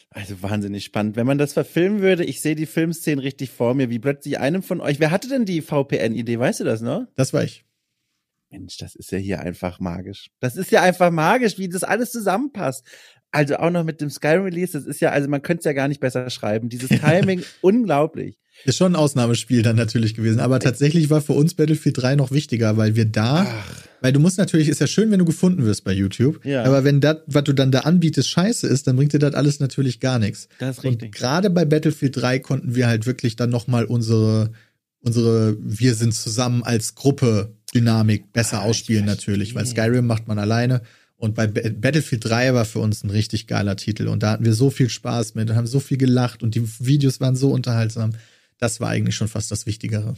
Also 0.10 0.42
wahnsinnig 0.42 0.86
spannend. 0.86 1.16
Wenn 1.16 1.28
man 1.28 1.38
das 1.38 1.54
verfilmen 1.54 2.02
würde, 2.02 2.24
ich 2.24 2.42
sehe 2.42 2.56
die 2.56 2.66
Filmszenen 2.66 3.20
richtig 3.20 3.52
vor 3.52 3.74
mir, 3.74 3.90
wie 3.90 4.00
plötzlich 4.00 4.40
einem 4.40 4.64
von 4.64 4.82
euch, 4.82 5.00
wer 5.00 5.12
hatte 5.12 5.28
denn 5.28 5.46
die 5.46 5.62
VPN-Idee, 5.62 6.40
weißt 6.40 6.62
du 6.62 6.64
das, 6.64 6.82
ne? 6.82 7.08
Das 7.16 7.34
war 7.34 7.44
ich. 7.44 7.66
Mensch, 8.50 8.78
das 8.78 8.96
ist 8.96 9.12
ja 9.12 9.18
hier 9.18 9.42
einfach 9.42 9.80
magisch. 9.80 10.32
Das 10.40 10.56
ist 10.56 10.72
ja 10.72 10.82
einfach 10.82 11.12
magisch, 11.12 11.58
wie 11.58 11.68
das 11.68 11.84
alles 11.84 12.12
zusammenpasst. 12.12 12.86
Also 13.32 13.58
auch 13.58 13.70
noch 13.70 13.84
mit 13.84 14.00
dem 14.00 14.10
Skyrim 14.10 14.44
Release, 14.44 14.72
das 14.72 14.86
ist 14.86 15.02
ja, 15.02 15.12
also 15.12 15.28
man 15.28 15.42
könnte 15.42 15.60
es 15.60 15.66
ja 15.66 15.74
gar 15.74 15.90
nicht 15.90 16.00
besser 16.00 16.30
schreiben. 16.30 16.70
Dieses 16.70 16.90
Timing, 17.02 17.44
unglaublich. 17.62 18.38
Ist 18.66 18.78
schon 18.78 18.94
ein 18.94 18.96
Ausnahmespiel 18.96 19.62
dann 19.62 19.76
natürlich 19.76 20.14
gewesen. 20.14 20.40
Aber 20.40 20.60
tatsächlich 20.60 21.10
war 21.10 21.22
für 21.22 21.34
uns 21.34 21.54
Battlefield 21.54 21.98
3 22.02 22.16
noch 22.16 22.32
wichtiger, 22.32 22.76
weil 22.78 22.96
wir 22.96 23.06
da, 23.06 23.46
Ach, 23.48 23.74
weil 24.02 24.12
du 24.14 24.20
musst 24.20 24.38
natürlich, 24.38 24.68
ist 24.68 24.82
ja 24.82 24.88
schön, 24.88 25.10
wenn 25.12 25.20
du 25.20 25.26
gefunden 25.26 25.64
wirst 25.66 25.84
bei 25.84 25.94
YouTube. 25.94 26.44
Ja. 26.46 26.64
Aber 26.64 26.84
wenn 26.84 27.00
das, 27.00 27.18
was 27.28 27.44
du 27.46 27.54
dann 27.54 27.72
da 27.72 27.80
anbietest, 27.82 28.30
scheiße 28.30 28.68
ist, 28.68 28.88
dann 28.88 28.96
bringt 28.98 29.14
dir 29.14 29.20
das 29.20 29.34
alles 29.36 29.60
natürlich 29.60 30.00
gar 30.00 30.20
nichts. 30.20 30.50
das 30.60 30.80
ist 30.80 30.84
Und 30.86 30.92
richtig. 30.96 31.14
gerade 31.14 31.50
bei 31.50 31.66
Battlefield 31.66 32.18
3 32.18 32.40
konnten 32.40 32.76
wir 32.76 32.88
halt 32.88 33.06
wirklich 33.06 33.36
dann 33.38 33.50
nochmal 33.50 33.86
unsere, 33.86 34.52
unsere 35.02 35.56
Wir 35.62 35.96
sind 35.96 36.14
zusammen 36.14 36.64
als 36.64 36.96
Gruppe 36.96 37.54
Dynamik 37.74 38.34
besser 38.34 38.60
Ah, 38.62 38.64
ausspielen 38.66 39.06
natürlich, 39.06 39.54
weil. 39.56 39.66
Skyrim 39.66 40.06
macht 40.08 40.28
man 40.28 40.40
alleine. 40.40 40.82
Und 41.16 41.36
bei 41.36 41.48
Ba- 41.48 41.62
Battlefield 41.80 42.26
3 42.26 42.54
war 42.54 42.66
für 42.66 42.80
uns 42.80 43.04
ein 43.04 43.10
richtig 43.10 43.48
geiler 43.48 43.76
Titel. 43.76 44.08
Und 44.08 44.24
da 44.24 44.32
hatten 44.32 44.46
wir 44.46 44.54
so 44.54 44.70
viel 44.70 44.90
Spaß 44.90 45.36
mit 45.36 45.50
und 45.50 45.56
haben 45.56 45.68
so 45.68 45.80
viel 45.80 45.98
gelacht 45.98 46.44
und 46.44 46.54
die 46.56 46.64
Videos 46.80 47.20
waren 47.22 47.36
so 47.36 47.52
unterhaltsam. 47.52 48.12
Das 48.58 48.80
war 48.80 48.90
eigentlich 48.90 49.16
schon 49.16 49.28
fast 49.28 49.52
das 49.52 49.66
Wichtigere. 49.66 50.16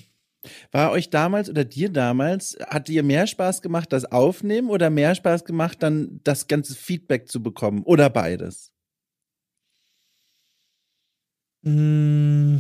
War 0.72 0.92
euch 0.92 1.10
damals 1.10 1.50
oder 1.50 1.66
dir 1.66 1.90
damals, 1.90 2.58
hat 2.68 2.88
dir 2.88 3.04
mehr 3.04 3.28
Spaß 3.28 3.62
gemacht, 3.62 3.92
das 3.92 4.06
Aufnehmen 4.06 4.70
oder 4.70 4.90
mehr 4.90 5.14
Spaß 5.14 5.44
gemacht, 5.44 5.84
dann 5.84 6.22
das 6.24 6.48
ganze 6.48 6.76
Feedback 6.76 7.28
zu 7.28 7.44
bekommen? 7.44 7.84
Oder 7.84 8.10
beides? 8.10 8.72
Mm, 11.62 12.60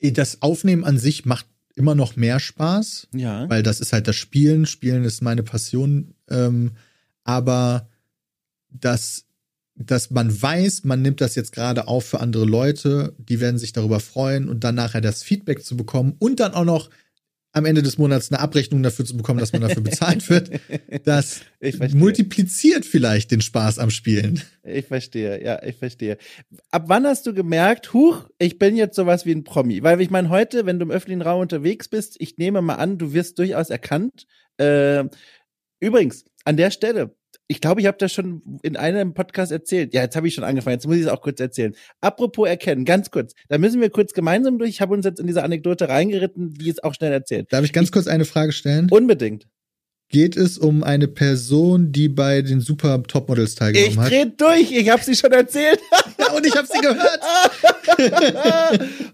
Das 0.00 0.40
Aufnehmen 0.40 0.84
an 0.84 0.98
sich 0.98 1.26
macht 1.26 1.46
immer 1.74 1.94
noch 1.94 2.16
mehr 2.16 2.40
Spaß. 2.40 3.08
Ja. 3.14 3.48
weil 3.48 3.62
das 3.62 3.80
ist 3.80 3.92
halt 3.92 4.08
das 4.08 4.16
Spielen. 4.16 4.66
Spielen 4.66 5.04
ist 5.04 5.22
meine 5.22 5.42
Passion. 5.42 6.14
Ähm, 6.28 6.72
aber 7.24 7.88
dass, 8.70 9.26
dass 9.78 10.10
man 10.10 10.42
weiß, 10.42 10.84
man 10.84 11.02
nimmt 11.02 11.20
das 11.20 11.34
jetzt 11.34 11.52
gerade 11.52 11.86
auf 11.86 12.04
für 12.04 12.20
andere 12.20 12.44
Leute, 12.44 13.14
die 13.18 13.40
werden 13.40 13.58
sich 13.58 13.72
darüber 13.72 14.00
freuen 14.00 14.48
und 14.48 14.64
dann 14.64 14.74
nachher 14.74 15.00
das 15.00 15.22
Feedback 15.22 15.64
zu 15.64 15.76
bekommen 15.76 16.16
und 16.18 16.40
dann 16.40 16.52
auch 16.52 16.64
noch 16.64 16.90
am 17.52 17.64
Ende 17.64 17.82
des 17.82 17.96
Monats 17.96 18.30
eine 18.30 18.40
Abrechnung 18.40 18.82
dafür 18.82 19.04
zu 19.04 19.16
bekommen, 19.16 19.40
dass 19.40 19.52
man 19.52 19.62
dafür 19.62 19.82
bezahlt 19.82 20.28
wird, 20.28 20.50
das 21.04 21.40
multipliziert 21.94 22.84
vielleicht 22.84 23.30
den 23.30 23.40
Spaß 23.40 23.78
am 23.78 23.90
Spielen. 23.90 24.42
Ich 24.62 24.86
verstehe, 24.86 25.42
ja, 25.42 25.62
ich 25.62 25.76
verstehe. 25.76 26.18
Ab 26.70 26.84
wann 26.86 27.06
hast 27.06 27.26
du 27.26 27.32
gemerkt, 27.32 27.94
huch, 27.94 28.28
ich 28.38 28.58
bin 28.58 28.76
jetzt 28.76 28.96
sowas 28.96 29.24
wie 29.24 29.32
ein 29.32 29.44
Promi? 29.44 29.82
Weil 29.82 30.00
ich 30.00 30.10
meine, 30.10 30.28
heute, 30.28 30.66
wenn 30.66 30.78
du 30.78 30.84
im 30.84 30.90
öffentlichen 30.90 31.22
Raum 31.22 31.40
unterwegs 31.40 31.88
bist, 31.88 32.16
ich 32.18 32.36
nehme 32.36 32.60
mal 32.60 32.74
an, 32.74 32.98
du 32.98 33.12
wirst 33.12 33.38
durchaus 33.38 33.70
erkannt. 33.70 34.26
Äh, 34.58 35.04
übrigens, 35.80 36.26
an 36.44 36.56
der 36.56 36.70
Stelle, 36.70 37.16
ich 37.48 37.60
glaube, 37.62 37.80
ich 37.80 37.86
habe 37.86 37.96
das 37.98 38.12
schon 38.12 38.42
in 38.62 38.76
einem 38.76 39.14
Podcast 39.14 39.50
erzählt. 39.50 39.94
Ja, 39.94 40.02
jetzt 40.02 40.14
habe 40.16 40.28
ich 40.28 40.34
schon 40.34 40.44
angefangen, 40.44 40.74
jetzt 40.74 40.86
muss 40.86 40.96
ich 40.96 41.02
es 41.02 41.08
auch 41.08 41.22
kurz 41.22 41.40
erzählen. 41.40 41.74
Apropos 42.02 42.46
erkennen, 42.46 42.84
ganz 42.84 43.10
kurz, 43.10 43.32
da 43.48 43.56
müssen 43.56 43.80
wir 43.80 43.88
kurz 43.90 44.12
gemeinsam 44.12 44.58
durch. 44.58 44.70
Ich 44.70 44.80
habe 44.82 44.94
uns 44.94 45.06
jetzt 45.06 45.18
in 45.18 45.26
diese 45.26 45.42
Anekdote 45.42 45.88
reingeritten, 45.88 46.52
die 46.54 46.68
ist 46.68 46.84
auch 46.84 46.94
schnell 46.94 47.10
erzählt. 47.10 47.50
Darf 47.50 47.64
ich 47.64 47.72
ganz 47.72 47.90
kurz 47.90 48.06
eine 48.06 48.26
Frage 48.26 48.52
stellen? 48.52 48.88
Unbedingt. 48.90 49.46
Geht 50.10 50.38
es 50.38 50.56
um 50.56 50.84
eine 50.84 51.06
Person, 51.06 51.92
die 51.92 52.08
bei 52.08 52.40
den 52.40 52.60
Super 52.60 53.02
Topmodels 53.02 53.52
Ich 53.52 53.58
teilgenommen 53.58 54.00
hat? 54.00 54.10
dreh 54.10 54.24
durch, 54.36 54.72
ich 54.72 54.88
habe 54.88 55.02
sie 55.02 55.14
schon 55.16 55.32
erzählt. 55.32 55.80
Ja, 56.20 56.32
und 56.32 56.44
ich 56.44 56.56
habe 56.56 56.66
sie 56.66 56.80
gehört. 56.80 57.20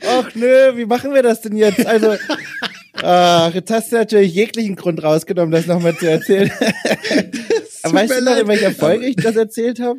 Ach 0.08 0.34
nö, 0.34 0.74
wie 0.76 0.86
machen 0.86 1.12
wir 1.12 1.22
das 1.22 1.42
denn 1.42 1.54
jetzt? 1.54 1.84
Also, 1.84 2.14
ach, 2.94 3.52
jetzt 3.52 3.70
hast 3.70 3.92
du 3.92 3.96
natürlich 3.96 4.34
jeglichen 4.34 4.74
Grund 4.74 5.02
rausgenommen, 5.02 5.50
das 5.50 5.66
nochmal 5.66 5.94
zu 5.96 6.08
erzählen. 6.08 6.50
weißt 7.92 8.20
du 8.20 8.24
noch, 8.24 8.36
in 8.36 8.48
welcher 8.48 8.70
Folge 8.72 9.06
ich 9.06 9.16
das 9.16 9.36
erzählt 9.36 9.80
habe? 9.80 9.98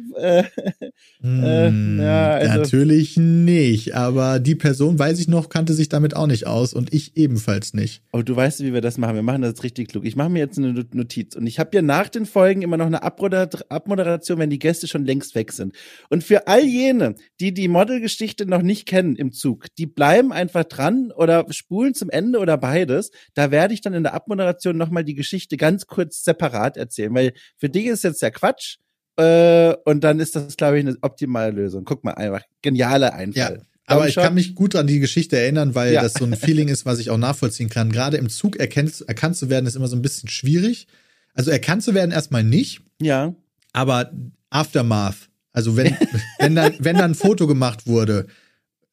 Äh, 1.26 1.70
hm, 1.70 2.00
ja, 2.00 2.34
also. 2.34 2.60
Natürlich 2.60 3.18
nicht, 3.18 3.96
aber 3.96 4.40
die 4.40 4.54
Person, 4.54 5.00
weiß 5.00 5.20
ich 5.20 5.28
noch, 5.28 5.50
kannte 5.50 5.74
sich 5.74 5.90
damit 5.90 6.16
auch 6.16 6.28
nicht 6.28 6.46
aus 6.46 6.74
und 6.74 6.94
ich 6.94 7.18
ebenfalls 7.18 7.74
nicht. 7.74 8.04
Oh, 8.14 8.22
du 8.22 8.36
weißt, 8.36 8.62
wie 8.62 8.74
wir 8.74 8.82
das 8.82 9.00
machen. 9.00 9.16
Wir 9.16 9.24
machen 9.24 9.42
das 9.42 9.64
richtig 9.64 9.88
klug. 9.88 10.06
Ich 10.06 10.16
mache 10.16 10.30
mir 10.30 10.40
jetzt 10.40 10.60
eine 10.60 10.86
Notiz 10.94 11.36
und 11.36 11.48
ich 11.48 11.58
habe 11.58 11.72
ja 11.74 11.82
nach 11.82 12.10
den 12.10 12.28
Folgen 12.28 12.62
immer 12.62 12.78
noch 12.78 12.86
eine 12.86 13.02
Abmoderation, 13.02 14.38
wenn 14.38 14.52
die 14.52 14.60
Gäste 14.60 14.88
schon 14.88 15.06
längst 15.06 15.34
weg 15.34 15.52
sind. 15.52 15.74
Und 16.10 16.24
für 16.24 16.48
all 16.48 16.64
jene, 16.64 17.16
die 17.40 17.54
die 17.54 17.68
Modelgeschichte 17.68 18.46
noch 18.46 18.62
nicht 18.62 18.86
kennen 18.86 19.16
im 19.16 19.32
Zug, 19.32 19.66
die 19.78 19.88
bleiben 19.88 20.32
einfach 20.32 20.66
dran 20.66 21.12
oder 21.12 21.46
spulen 21.50 21.96
zum 21.96 22.12
Ende 22.12 22.38
oder 22.38 22.58
beides. 22.58 23.10
Da 23.34 23.50
werde 23.50 23.74
ich 23.74 23.82
dann 23.82 23.96
in 23.96 24.04
der 24.04 24.14
Abmoderation 24.14 24.78
nochmal 24.78 25.04
die 25.04 25.16
Geschichte 25.16 25.58
ganz 25.58 25.88
kurz 25.88 26.24
separat 26.24 26.78
erzählen, 26.78 27.14
weil 27.16 27.34
für 27.58 27.70
dich 27.70 27.88
ist 27.88 28.04
jetzt 28.04 28.22
ja 28.22 28.30
Quatsch. 28.30 28.78
Äh, 29.18 29.76
und 29.86 30.04
dann 30.04 30.20
ist 30.20 30.36
das, 30.36 30.58
glaube 30.58 30.80
ich, 30.80 30.86
eine 30.86 30.98
optimale 31.02 31.52
Lösung. 31.52 31.86
Guck 31.86 32.04
mal, 32.04 32.12
einfach 32.12 32.46
genialer 32.62 33.14
Einfall. 33.14 33.58
Ja. 33.58 33.66
Aber 33.88 34.08
ich 34.08 34.16
kann 34.16 34.34
mich 34.34 34.56
gut 34.56 34.76
an 34.76 34.88
die 34.88 35.00
Geschichte 35.00 35.38
erinnern, 35.38 35.76
weil 35.76 35.94
ja. 35.94 36.02
das 36.02 36.14
so 36.14 36.26
ein 36.26 36.34
Feeling 36.38 36.70
ist, 36.70 36.86
was 36.86 37.00
ich 37.00 37.12
auch 37.12 37.18
nachvollziehen 37.18 37.70
kann. 37.70 37.92
Gerade 37.92 38.18
im 38.18 38.30
Zug 38.30 38.58
erkennt, 38.58 39.02
erkannt 39.08 39.38
zu 39.38 39.50
werden, 39.50 39.66
ist 39.68 39.76
immer 39.76 39.88
so 39.88 39.96
ein 39.96 40.02
bisschen 40.02 40.30
schwierig. 40.30 40.88
Also 41.34 41.52
erkannt 41.52 41.84
zu 41.84 41.94
werden 41.94 42.12
erstmal 42.12 42.44
nicht. 42.44 42.82
Ja. 43.02 43.36
Aber 43.74 44.12
Aftermath. 44.50 45.30
Also 45.52 45.78
wenn, 45.78 45.96
wenn 46.40 46.56
dann, 46.56 46.74
wenn 46.80 46.98
dann 46.98 47.12
ein 47.12 47.16
Foto 47.16 47.46
gemacht 47.46 47.86
wurde, 47.88 48.26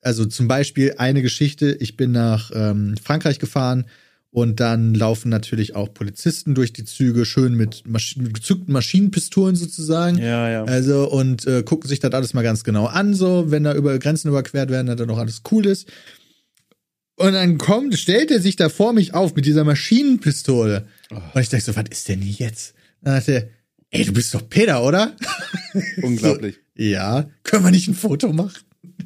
also 0.02 0.26
zum 0.26 0.48
Beispiel 0.48 0.94
eine 0.98 1.22
Geschichte, 1.22 1.76
ich 1.80 1.96
bin 1.96 2.12
nach 2.12 2.50
ähm, 2.54 2.96
Frankreich 3.02 3.38
gefahren 3.38 3.86
und 4.32 4.60
dann 4.60 4.94
laufen 4.94 5.28
natürlich 5.28 5.76
auch 5.76 5.92
Polizisten 5.92 6.54
durch 6.54 6.72
die 6.72 6.84
Züge, 6.84 7.26
schön 7.26 7.54
mit 7.54 7.86
Masch 7.86 8.16
gezückten 8.16 8.72
Maschinenpistolen 8.72 9.56
sozusagen. 9.56 10.16
Ja, 10.16 10.48
ja. 10.48 10.64
Also 10.64 11.08
und 11.10 11.46
äh, 11.46 11.62
gucken 11.62 11.86
sich 11.86 12.00
das 12.00 12.12
alles 12.12 12.32
mal 12.32 12.42
ganz 12.42 12.64
genau 12.64 12.86
an, 12.86 13.12
so, 13.12 13.50
wenn 13.50 13.64
da 13.64 13.74
über 13.74 13.98
Grenzen 13.98 14.28
überquert 14.28 14.70
werden, 14.70 14.86
dass 14.86 14.96
da 14.96 15.04
noch 15.04 15.18
alles 15.18 15.42
cool 15.50 15.66
ist. 15.66 15.86
Und 17.16 17.34
dann 17.34 17.58
kommt, 17.58 17.96
stellt 17.98 18.30
er 18.30 18.40
sich 18.40 18.56
da 18.56 18.70
vor 18.70 18.94
mich 18.94 19.12
auf 19.12 19.34
mit 19.36 19.44
dieser 19.44 19.64
Maschinenpistole. 19.64 20.86
Oh. 21.10 21.16
Und 21.34 21.40
ich 21.42 21.50
denke 21.50 21.66
so, 21.66 21.76
was 21.76 21.84
ist 21.90 22.08
denn 22.08 22.22
jetzt? 22.22 22.74
Dann 23.02 23.16
hat 23.16 23.28
er, 23.28 23.50
ey, 23.90 24.06
du 24.06 24.14
bist 24.14 24.32
doch 24.32 24.48
Peter, 24.48 24.82
oder? 24.82 25.14
Unglaublich. 26.02 26.54
so, 26.54 26.82
ja, 26.82 27.28
können 27.42 27.64
wir 27.64 27.70
nicht 27.70 27.86
ein 27.86 27.94
Foto 27.94 28.32
machen? 28.32 28.62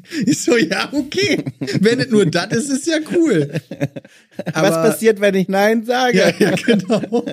Ich 0.26 0.42
so, 0.42 0.56
ja, 0.56 0.88
okay. 0.92 1.42
Wenn 1.80 2.00
es 2.00 2.10
nur 2.10 2.26
das 2.26 2.52
ist, 2.52 2.70
ist 2.70 2.86
ja 2.86 2.98
cool. 3.14 3.50
Aber, 4.52 4.68
Was 4.68 4.74
passiert, 4.90 5.20
wenn 5.20 5.34
ich 5.34 5.48
Nein 5.48 5.84
sage? 5.84 6.18
Ja, 6.18 6.32
ja, 6.38 6.50
genau. 6.52 7.24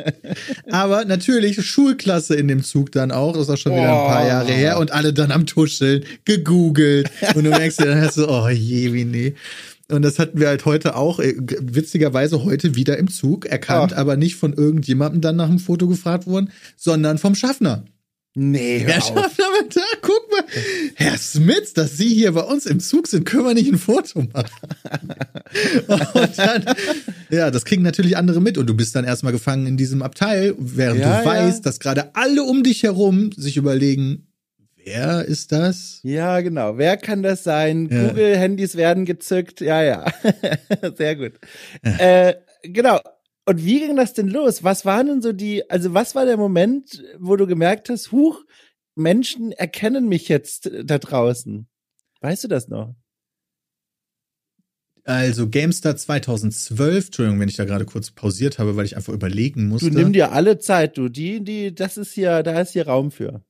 Aber 0.70 1.04
natürlich 1.04 1.64
Schulklasse 1.64 2.34
in 2.34 2.48
dem 2.48 2.62
Zug 2.62 2.92
dann 2.92 3.12
auch. 3.12 3.32
Das 3.32 3.42
ist 3.42 3.50
auch 3.50 3.56
schon 3.56 3.72
wieder 3.72 3.82
ein 3.82 4.08
paar 4.08 4.26
Jahre 4.26 4.52
her. 4.52 4.78
Und 4.78 4.92
alle 4.92 5.12
dann 5.12 5.30
am 5.30 5.46
Tuscheln, 5.46 6.04
gegoogelt. 6.24 7.10
Und 7.34 7.44
du 7.44 7.50
merkst 7.50 7.80
dir 7.80 7.86
dann 7.86 8.00
hast 8.00 8.16
du, 8.16 8.28
oh 8.28 8.48
je, 8.48 8.92
wie 8.92 9.04
nee. 9.04 9.34
Und 9.88 10.02
das 10.02 10.18
hatten 10.18 10.40
wir 10.40 10.48
halt 10.48 10.64
heute 10.64 10.96
auch, 10.96 11.20
äh, 11.20 11.34
witzigerweise 11.38 12.42
heute 12.42 12.74
wieder 12.74 12.98
im 12.98 13.08
Zug 13.08 13.46
erkannt, 13.46 13.92
oh. 13.94 13.98
aber 13.98 14.16
nicht 14.16 14.34
von 14.34 14.52
irgendjemandem 14.52 15.20
dann 15.20 15.36
nach 15.36 15.48
dem 15.48 15.60
Foto 15.60 15.86
gefragt 15.86 16.26
worden, 16.26 16.50
sondern 16.76 17.18
vom 17.18 17.36
Schaffner. 17.36 17.84
Nee, 18.34 18.80
hör 18.80 18.94
Herr 18.94 19.00
Schaffner, 19.00 19.46
da, 19.72 19.80
guck. 20.02 20.25
Herr 20.94 21.18
Smith, 21.18 21.72
dass 21.74 21.96
Sie 21.96 22.08
hier 22.08 22.32
bei 22.32 22.42
uns 22.42 22.66
im 22.66 22.80
Zug 22.80 23.06
sind, 23.06 23.24
können 23.24 23.44
wir 23.44 23.54
nicht 23.54 23.72
ein 23.72 23.78
Foto 23.78 24.22
machen. 24.32 24.50
und 26.14 26.38
dann, 26.38 26.64
ja, 27.30 27.50
das 27.50 27.64
kriegen 27.64 27.82
natürlich 27.82 28.16
andere 28.16 28.40
mit 28.40 28.58
und 28.58 28.66
du 28.66 28.74
bist 28.74 28.94
dann 28.96 29.04
erstmal 29.04 29.32
gefangen 29.32 29.66
in 29.66 29.76
diesem 29.76 30.02
Abteil, 30.02 30.54
während 30.58 31.00
ja, 31.00 31.20
du 31.20 31.26
weißt, 31.26 31.58
ja. 31.58 31.62
dass 31.62 31.80
gerade 31.80 32.14
alle 32.14 32.42
um 32.42 32.62
dich 32.62 32.82
herum 32.82 33.30
sich 33.32 33.56
überlegen, 33.56 34.26
wer 34.84 35.24
ist 35.24 35.52
das? 35.52 36.00
Ja, 36.02 36.40
genau. 36.40 36.78
Wer 36.78 36.96
kann 36.96 37.22
das 37.22 37.44
sein? 37.44 37.88
Ja. 37.90 38.08
Google-Handys 38.08 38.76
werden 38.76 39.04
gezückt. 39.04 39.60
Ja, 39.60 39.82
ja. 39.82 40.04
Sehr 40.96 41.16
gut. 41.16 41.32
Äh, 41.82 42.34
genau. 42.62 43.00
Und 43.48 43.64
wie 43.64 43.80
ging 43.80 43.94
das 43.94 44.12
denn 44.12 44.28
los? 44.28 44.64
Was 44.64 44.84
waren 44.84 45.06
denn 45.06 45.22
so 45.22 45.32
die, 45.32 45.68
also 45.70 45.94
was 45.94 46.14
war 46.14 46.26
der 46.26 46.36
Moment, 46.36 47.04
wo 47.18 47.36
du 47.36 47.46
gemerkt 47.46 47.88
hast, 47.90 48.10
huch, 48.10 48.44
Menschen 48.96 49.52
erkennen 49.52 50.08
mich 50.08 50.28
jetzt 50.28 50.66
äh, 50.66 50.84
da 50.84 50.98
draußen? 50.98 51.68
Weißt 52.20 52.44
du 52.44 52.48
das 52.48 52.68
noch? 52.68 52.94
Also 55.04 55.48
GameStar 55.48 55.96
2012, 55.96 57.06
Entschuldigung, 57.06 57.38
wenn 57.38 57.48
ich 57.48 57.54
da 57.54 57.64
gerade 57.64 57.84
kurz 57.84 58.10
pausiert 58.10 58.58
habe, 58.58 58.74
weil 58.74 58.86
ich 58.86 58.96
einfach 58.96 59.12
überlegen 59.12 59.68
musste. 59.68 59.90
Du 59.90 59.96
nimm 59.96 60.12
dir 60.12 60.32
alle 60.32 60.58
Zeit, 60.58 60.98
du. 60.98 61.08
Die, 61.08 61.44
die, 61.44 61.72
das 61.72 61.96
ist 61.96 62.12
hier, 62.12 62.42
da 62.42 62.60
ist 62.60 62.72
hier 62.72 62.88
Raum 62.88 63.12
für. 63.12 63.44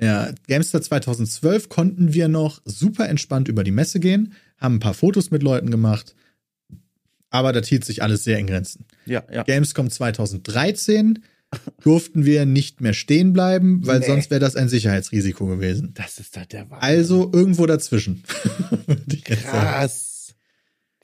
Ja, 0.00 0.32
GameStar 0.48 0.82
2012 0.82 1.68
konnten 1.68 2.12
wir 2.12 2.26
noch 2.26 2.60
super 2.64 3.08
entspannt 3.08 3.46
über 3.48 3.62
die 3.62 3.70
Messe 3.70 4.00
gehen, 4.00 4.34
haben 4.58 4.76
ein 4.76 4.80
paar 4.80 4.92
Fotos 4.92 5.30
mit 5.30 5.44
Leuten 5.44 5.70
gemacht 5.70 6.16
aber 7.30 7.52
das 7.52 7.68
hielt 7.68 7.84
sich 7.84 8.02
alles 8.02 8.24
sehr 8.24 8.38
in 8.38 8.46
Grenzen. 8.46 8.86
Ja, 9.04 9.22
ja. 9.30 9.42
Gamescom 9.42 9.90
2013 9.90 11.22
durften 11.82 12.24
wir 12.24 12.46
nicht 12.46 12.80
mehr 12.80 12.92
stehen 12.92 13.32
bleiben, 13.32 13.86
weil 13.86 14.00
nee. 14.00 14.06
sonst 14.06 14.30
wäre 14.30 14.40
das 14.40 14.56
ein 14.56 14.68
Sicherheitsrisiko 14.68 15.46
gewesen. 15.46 15.92
Das 15.94 16.18
ist 16.18 16.36
doch 16.36 16.44
der 16.46 16.70
Wahnsinn. 16.70 16.78
Also 16.80 17.30
irgendwo 17.32 17.66
dazwischen. 17.66 18.22
Krass. 19.24 20.05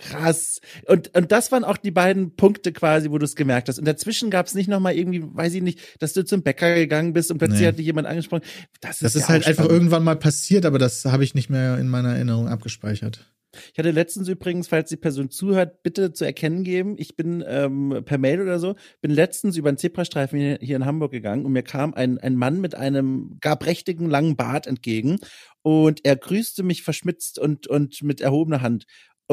Krass. 0.03 0.61
Und, 0.86 1.16
und 1.16 1.30
das 1.30 1.53
waren 1.53 1.62
auch 1.62 1.76
die 1.76 1.92
beiden 1.92 2.34
Punkte 2.34 2.72
quasi, 2.72 3.11
wo 3.11 3.18
du 3.18 3.24
es 3.24 3.36
gemerkt 3.36 3.68
hast. 3.68 3.78
Und 3.78 3.86
dazwischen 3.86 4.30
gab 4.30 4.46
es 4.46 4.55
nicht 4.55 4.68
nochmal 4.68 4.96
irgendwie, 4.96 5.22
weiß 5.22 5.55
ich 5.55 5.62
nicht, 5.62 5.80
dass 6.00 6.12
du 6.12 6.24
zum 6.24 6.42
Bäcker 6.42 6.74
gegangen 6.74 7.12
bist 7.12 7.30
und 7.30 7.38
plötzlich 7.38 7.61
nee. 7.61 7.66
hat 7.68 7.78
dich 7.78 7.86
jemand 7.86 8.09
angesprochen. 8.09 8.42
Das 8.80 8.96
ist, 8.96 9.03
das 9.03 9.14
ist 9.14 9.22
ja 9.22 9.28
halt 9.28 9.46
einfach 9.46 9.68
irgendwann 9.68 10.03
mal 10.03 10.16
passiert, 10.16 10.66
aber 10.66 10.78
das 10.78 11.05
habe 11.05 11.22
ich 11.22 11.34
nicht 11.34 11.50
mehr 11.50 11.78
in 11.78 11.88
meiner 11.88 12.14
Erinnerung 12.14 12.48
abgespeichert. 12.48 13.32
Ich 13.72 13.78
hatte 13.78 13.90
letztens 13.90 14.28
übrigens, 14.28 14.68
falls 14.68 14.88
die 14.88 14.96
Person 14.96 15.30
zuhört, 15.30 15.82
bitte 15.82 16.12
zu 16.12 16.24
erkennen 16.24 16.64
geben. 16.64 16.94
Ich 16.98 17.16
bin 17.16 17.44
ähm, 17.46 18.03
per 18.05 18.16
Mail 18.16 18.40
oder 18.40 18.59
so, 18.59 18.76
bin 19.03 19.11
letztens 19.11 19.57
über 19.57 19.68
einen 19.68 19.76
Zebrastreifen 19.76 20.38
hier, 20.38 20.59
hier 20.61 20.76
in 20.76 20.86
Hamburg 20.86 21.12
gegangen 21.12 21.44
und 21.44 21.53
mir 21.53 21.62
kam 21.62 21.92
ein, 21.92 22.18
ein 22.18 22.34
Mann 22.34 22.61
mit 22.61 22.74
einem 22.74 23.36
gar 23.40 23.57
prächtigen 23.57 24.09
langen 24.09 24.36
Bart 24.36 24.66
entgegen 24.66 25.18
und 25.61 26.00
er 26.05 26.16
grüßte 26.16 26.62
mich 26.62 26.82
verschmitzt 26.82 27.38
und, 27.38 27.66
und 27.66 28.03
mit 28.03 28.20
erhobener 28.22 28.62
Hand 28.62 28.86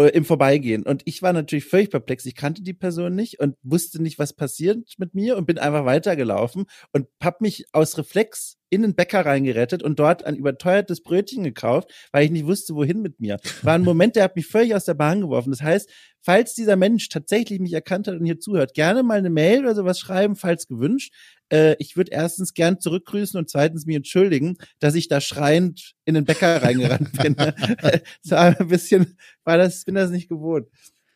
im 0.08 0.26
Vorbeigehen. 0.26 0.84
Und 0.84 1.02
ich 1.06 1.22
war 1.22 1.34
natürlich 1.34 1.66
völlig 1.66 1.89
perplex. 1.89 2.26
Ich 2.26 2.36
kannte 2.36 2.64
die 2.64 2.74
Person 2.74 3.16
nicht 3.16 3.39
und 3.39 3.56
wusste 3.64 4.02
nicht, 4.02 4.20
was 4.20 4.34
passiert 4.34 4.78
mit 4.97 5.14
mir 5.14 5.38
und 5.38 5.45
bin 5.45 5.58
einfach 5.58 5.86
weitergelaufen 5.86 6.66
und 6.91 7.08
hab 7.22 7.41
mich 7.41 7.66
aus 7.72 7.97
Reflex 7.97 8.58
in 8.70 8.84
den 8.84 8.95
Bäcker 8.95 9.26
reingerettet 9.26 9.84
und 9.84 10.00
dort 10.00 10.26
ein 10.26 10.36
überteuertes 10.36 11.02
Brötchen 11.02 11.43
gekauft, 11.43 11.91
weil 12.12 12.26
ich 12.26 12.32
nicht 12.32 12.45
wusste, 12.45 12.76
wohin 12.76 13.02
mit 13.02 13.20
mir. 13.20 13.39
War 13.64 13.74
ein 13.74 13.84
Moment, 13.84 14.16
der 14.16 14.24
hat 14.24 14.36
mich 14.36 14.45
völlig 14.45 14.76
aus 14.76 14.86
der 14.86 14.93
Bahn 14.93 15.22
geworfen. 15.22 15.52
Das 15.52 15.62
heißt, 15.62 15.89
falls 16.22 16.53
dieser 16.53 16.76
Mensch 16.76 17.09
tatsächlich 17.09 17.59
mich 17.59 17.74
erkannt 17.74 18.07
hat 18.07 18.15
und 18.15 18.26
hier 18.26 18.39
zuhört, 18.39 18.74
gerne 18.74 19.03
mal 19.03 19.17
eine 19.17 19.30
Mail 19.30 19.61
oder 19.61 19.76
sowas 19.76 19.99
schreiben, 19.99 20.36
falls 20.36 20.67
gewünscht. 20.67 21.13
Äh, 21.51 21.76
ich 21.80 21.97
würde 21.97 22.11
erstens 22.11 22.53
gern 22.53 22.80
zurückgrüßen 22.80 23.38
und 23.39 23.49
zweitens 23.49 23.86
mich 23.86 23.95
entschuldigen, 23.95 24.57
dass 24.80 24.95
ich 24.95 25.07
da 25.07 25.22
schreiend 25.22 25.95
in 26.05 26.15
den 26.15 26.26
Bäcker 26.26 26.61
reingerannt 26.61 27.11
bin. 27.22 27.36
das 27.36 28.32
war 28.32 28.59
ein 28.59 28.67
bisschen, 28.67 29.17
war 29.43 29.57
das, 29.57 29.86
bin 29.86 29.95
das 29.95 30.11
nicht 30.11 30.30
gewohnt. 30.30 30.67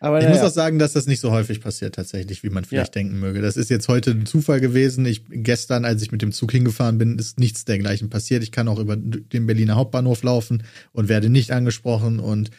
Aber 0.03 0.19
ich 0.19 0.25
naja. 0.25 0.35
muss 0.35 0.51
auch 0.51 0.53
sagen, 0.53 0.79
dass 0.79 0.91
das 0.91 1.07
nicht 1.07 1.21
so 1.21 1.31
häufig 1.31 1.61
passiert 1.61 1.95
tatsächlich, 1.95 2.43
wie 2.43 2.49
man 2.49 2.65
vielleicht 2.65 2.93
ja. 2.93 3.01
denken 3.01 3.21
möge. 3.21 3.41
Das 3.41 3.55
ist 3.55 3.69
jetzt 3.69 3.87
heute 3.87 4.11
ein 4.11 4.25
Zufall 4.25 4.59
gewesen. 4.59 5.05
Ich 5.05 5.23
gestern, 5.29 5.85
als 5.85 6.01
ich 6.01 6.11
mit 6.11 6.21
dem 6.21 6.33
Zug 6.33 6.51
hingefahren 6.51 6.97
bin, 6.97 7.17
ist 7.17 7.39
nichts 7.39 7.63
dergleichen 7.63 8.09
passiert. 8.09 8.43
Ich 8.43 8.51
kann 8.51 8.67
auch 8.67 8.79
über 8.79 8.97
den 8.97 9.47
Berliner 9.47 9.75
Hauptbahnhof 9.75 10.21
laufen 10.23 10.63
und 10.91 11.07
werde 11.07 11.29
nicht 11.29 11.51
angesprochen 11.51 12.19
und 12.19 12.49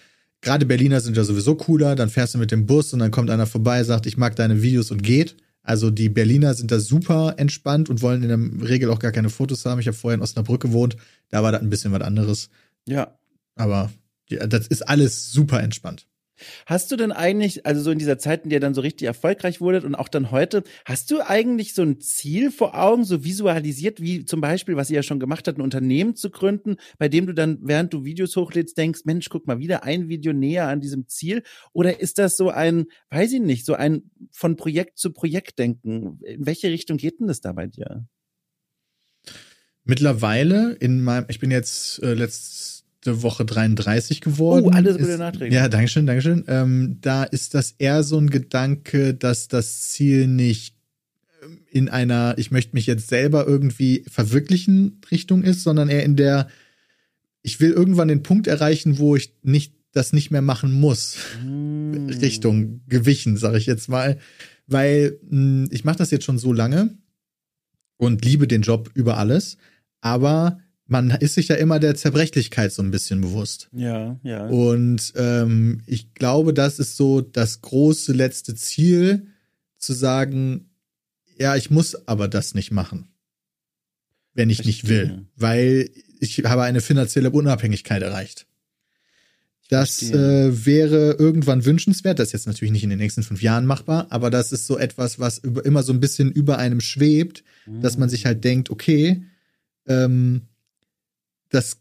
gerade 0.45 0.67
Berliner 0.67 1.01
sind 1.01 1.17
ja 1.17 1.25
sowieso 1.25 1.57
cooler, 1.57 1.97
dann 1.97 2.11
fährst 2.11 2.35
du 2.35 2.39
mit 2.39 2.53
dem 2.53 2.67
Bus 2.67 2.93
und 2.93 3.01
dann 3.01 3.11
kommt 3.11 3.31
einer 3.31 3.47
vorbei, 3.47 3.83
sagt, 3.83 4.07
ich 4.07 4.17
mag 4.17 4.37
deine 4.37 4.63
Videos 4.63 4.91
und 4.91 5.03
geht. 5.03 5.37
Also 5.63 5.91
die 5.91 6.11
Berliner 6.11 6.55
sind 6.55 6.71
da 6.71 6.79
super 6.79 7.35
entspannt 7.39 7.89
und 7.89 8.03
wollen 8.03 8.23
in 8.23 8.29
der 8.29 8.69
Regel 8.69 8.91
auch 8.91 8.99
gar 8.99 9.13
keine 9.13 9.31
Fotos 9.31 9.65
haben. 9.65 9.81
Ich 9.81 9.87
habe 9.87 9.97
vorher 9.97 10.17
in 10.17 10.23
Osnabrück 10.23 10.61
gewohnt, 10.61 10.97
da 11.31 11.43
war 11.43 11.51
das 11.51 11.63
ein 11.63 11.71
bisschen 11.71 11.91
was 11.91 12.03
anderes. 12.03 12.51
Ja. 12.87 13.19
Aber 13.57 13.91
ja, 14.29 14.47
das 14.47 14.67
ist 14.67 14.83
alles 14.83 15.33
super 15.33 15.63
entspannt. 15.63 16.07
Hast 16.67 16.91
du 16.91 16.97
denn 16.97 17.13
eigentlich, 17.13 17.65
also 17.67 17.81
so 17.81 17.91
in 17.91 17.99
dieser 17.99 18.19
Zeit, 18.19 18.45
in 18.45 18.51
der 18.51 18.61
dann 18.61 18.75
so 18.75 18.81
richtig 18.81 19.07
erfolgreich 19.07 19.61
wurdet 19.61 19.85
und 19.85 19.95
auch 19.95 20.09
dann 20.09 20.31
heute, 20.31 20.65
hast 20.85 21.11
du 21.11 21.21
eigentlich 21.21 21.75
so 21.75 21.83
ein 21.83 22.01
Ziel 22.01 22.51
vor 22.51 22.79
Augen, 22.79 23.05
so 23.05 23.25
visualisiert, 23.25 24.01
wie 24.01 24.25
zum 24.25 24.41
Beispiel, 24.41 24.77
was 24.77 24.91
ihr 24.91 24.97
ja 24.97 25.03
schon 25.03 25.21
gemacht 25.21 25.47
habt, 25.47 25.59
ein 25.59 25.63
Unternehmen 25.63 26.17
zu 26.17 26.31
gründen, 26.31 26.77
bei 26.99 27.09
dem 27.09 27.27
du 27.27 27.33
dann, 27.33 27.59
während 27.63 27.93
du 27.93 28.05
Videos 28.05 28.37
hochlädst, 28.37 28.77
denkst, 28.77 29.03
Mensch, 29.05 29.29
guck 29.29 29.47
mal, 29.47 29.59
wieder 29.59 29.85
ein 29.85 30.09
Video 30.09 30.33
näher 30.33 30.69
an 30.69 30.81
diesem 30.81 31.09
Ziel? 31.09 31.43
Oder 31.73 32.01
ist 32.01 32.19
das 32.19 32.37
so 32.37 32.51
ein, 32.51 32.87
weiß 33.11 33.33
ich 33.33 33.41
nicht, 33.41 33.65
so 33.65 33.75
ein 33.75 34.11
von 34.33 34.57
Projekt 34.57 34.99
zu 34.99 35.13
Projekt 35.13 35.59
denken? 35.59 36.19
In 36.23 36.47
welche 36.47 36.69
Richtung 36.69 36.97
geht 36.97 37.21
denn 37.21 37.29
das 37.29 37.41
da 37.41 37.53
bei 37.53 37.67
dir? 37.67 38.07
Mittlerweile 39.85 40.73
in 40.81 41.05
meinem, 41.05 41.27
ich 41.29 41.39
bin 41.39 41.51
jetzt 41.51 42.03
äh, 42.03 42.15
letztes 42.15 42.74
Woche 43.07 43.45
33 43.45 44.21
geworden. 44.21 44.67
Oh, 44.67 44.71
alles 44.71 44.99
Gute 44.99 45.19
Nachträge. 45.19 45.55
Ja, 45.55 45.69
Dankeschön, 45.69 46.07
Dankeschön. 46.07 46.45
Ähm, 46.49 46.99
da 47.01 47.25
ist 47.25 47.55
das 47.55 47.75
eher 47.79 48.03
so 48.03 48.19
ein 48.19 48.31
Gedanke, 48.31 49.15
dass 49.15 49.49
das 49.49 49.91
Ziel 49.91 50.27
nicht 50.27 50.75
in 51.71 51.89
einer, 51.89 52.35
ich 52.39 52.51
möchte 52.51 52.75
mich 52.75 52.87
jetzt 52.87 53.09
selber 53.09 53.47
irgendwie 53.47 54.05
verwirklichen 54.09 55.01
Richtung 55.11 55.43
ist, 55.43 55.63
sondern 55.63 55.89
eher 55.89 56.05
in 56.05 56.17
der, 56.17 56.49
ich 57.43 57.61
will 57.61 57.71
irgendwann 57.71 58.09
den 58.09 58.23
Punkt 58.23 58.47
erreichen, 58.47 58.99
wo 58.99 59.17
ich 59.17 59.35
nicht 59.43 59.75
das 59.93 60.13
nicht 60.13 60.31
mehr 60.31 60.43
machen 60.43 60.73
muss. 60.73 61.17
Mm. 61.45 62.09
Richtung 62.21 62.81
gewichen, 62.89 63.37
sage 63.37 63.59
ich 63.59 63.67
jetzt 63.67 63.89
mal. 63.89 64.19
Weil 64.67 65.19
mh, 65.23 65.31
hm, 65.31 65.69
ich 65.71 65.85
mache 65.85 65.99
das 65.99 66.11
jetzt 66.11 66.25
schon 66.25 66.39
so 66.39 66.53
lange 66.53 66.97
und 67.97 68.25
liebe 68.25 68.49
den 68.49 68.63
Job 68.63 68.91
über 68.95 69.19
alles, 69.19 69.57
aber 70.01 70.59
man 70.87 71.11
ist 71.11 71.35
sich 71.35 71.49
ja 71.49 71.57
immer 71.57 71.79
der 71.79 71.95
Zerbrechlichkeit 71.95 72.73
so 72.73 72.83
ein 72.83 72.91
bisschen 72.91 73.21
bewusst. 73.21 73.69
Ja, 73.73 74.19
ja. 74.23 74.47
Und 74.47 75.13
ähm, 75.17 75.83
ich 75.87 76.15
glaube, 76.15 76.53
das 76.53 76.79
ist 76.79 76.97
so 76.97 77.21
das 77.21 77.63
große 77.63 78.13
letzte 78.13 78.55
Ziel, 78.55 79.29
zu 79.85 79.93
sagen, 79.93 80.71
ja, 81.39 81.57
ich 81.57 81.71
muss 81.71 82.09
aber 82.09 82.27
das 82.29 82.55
nicht 82.55 82.71
machen, 82.71 83.09
wenn 84.33 84.51
ich 84.51 84.63
Verstehe. 84.63 84.73
nicht 84.73 84.89
will, 84.89 85.27
weil 85.37 85.91
ich 86.21 86.39
habe 86.45 86.63
eine 86.63 86.81
finanzielle 86.81 87.31
Unabhängigkeit 87.31 88.03
erreicht. 88.03 88.47
Das 89.71 90.03
äh, 90.03 90.67
wäre 90.67 91.13
irgendwann 91.13 91.65
wünschenswert. 91.65 92.19
Das 92.19 92.29
ist 92.29 92.33
jetzt 92.33 92.47
natürlich 92.47 92.73
nicht 92.73 92.85
in 92.85 92.91
den 92.91 92.99
nächsten 92.99 93.23
fünf 93.23 93.43
Jahren 93.43 93.65
machbar, 93.65 94.07
aber 94.11 94.31
das 94.31 94.53
ist 94.53 94.67
so 94.67 94.79
etwas, 94.79 95.19
was 95.19 95.39
über, 95.39 95.65
immer 95.65 95.83
so 95.83 95.93
ein 95.93 96.01
bisschen 96.01 96.31
über 96.31 96.59
einem 96.59 96.81
schwebt, 96.81 97.45
mhm. 97.67 97.81
dass 97.81 97.97
man 97.97 98.09
sich 98.09 98.27
halt 98.27 98.45
denkt, 98.45 98.71
okay, 98.71 99.23
ähm, 99.87 100.43
das, 101.55 101.79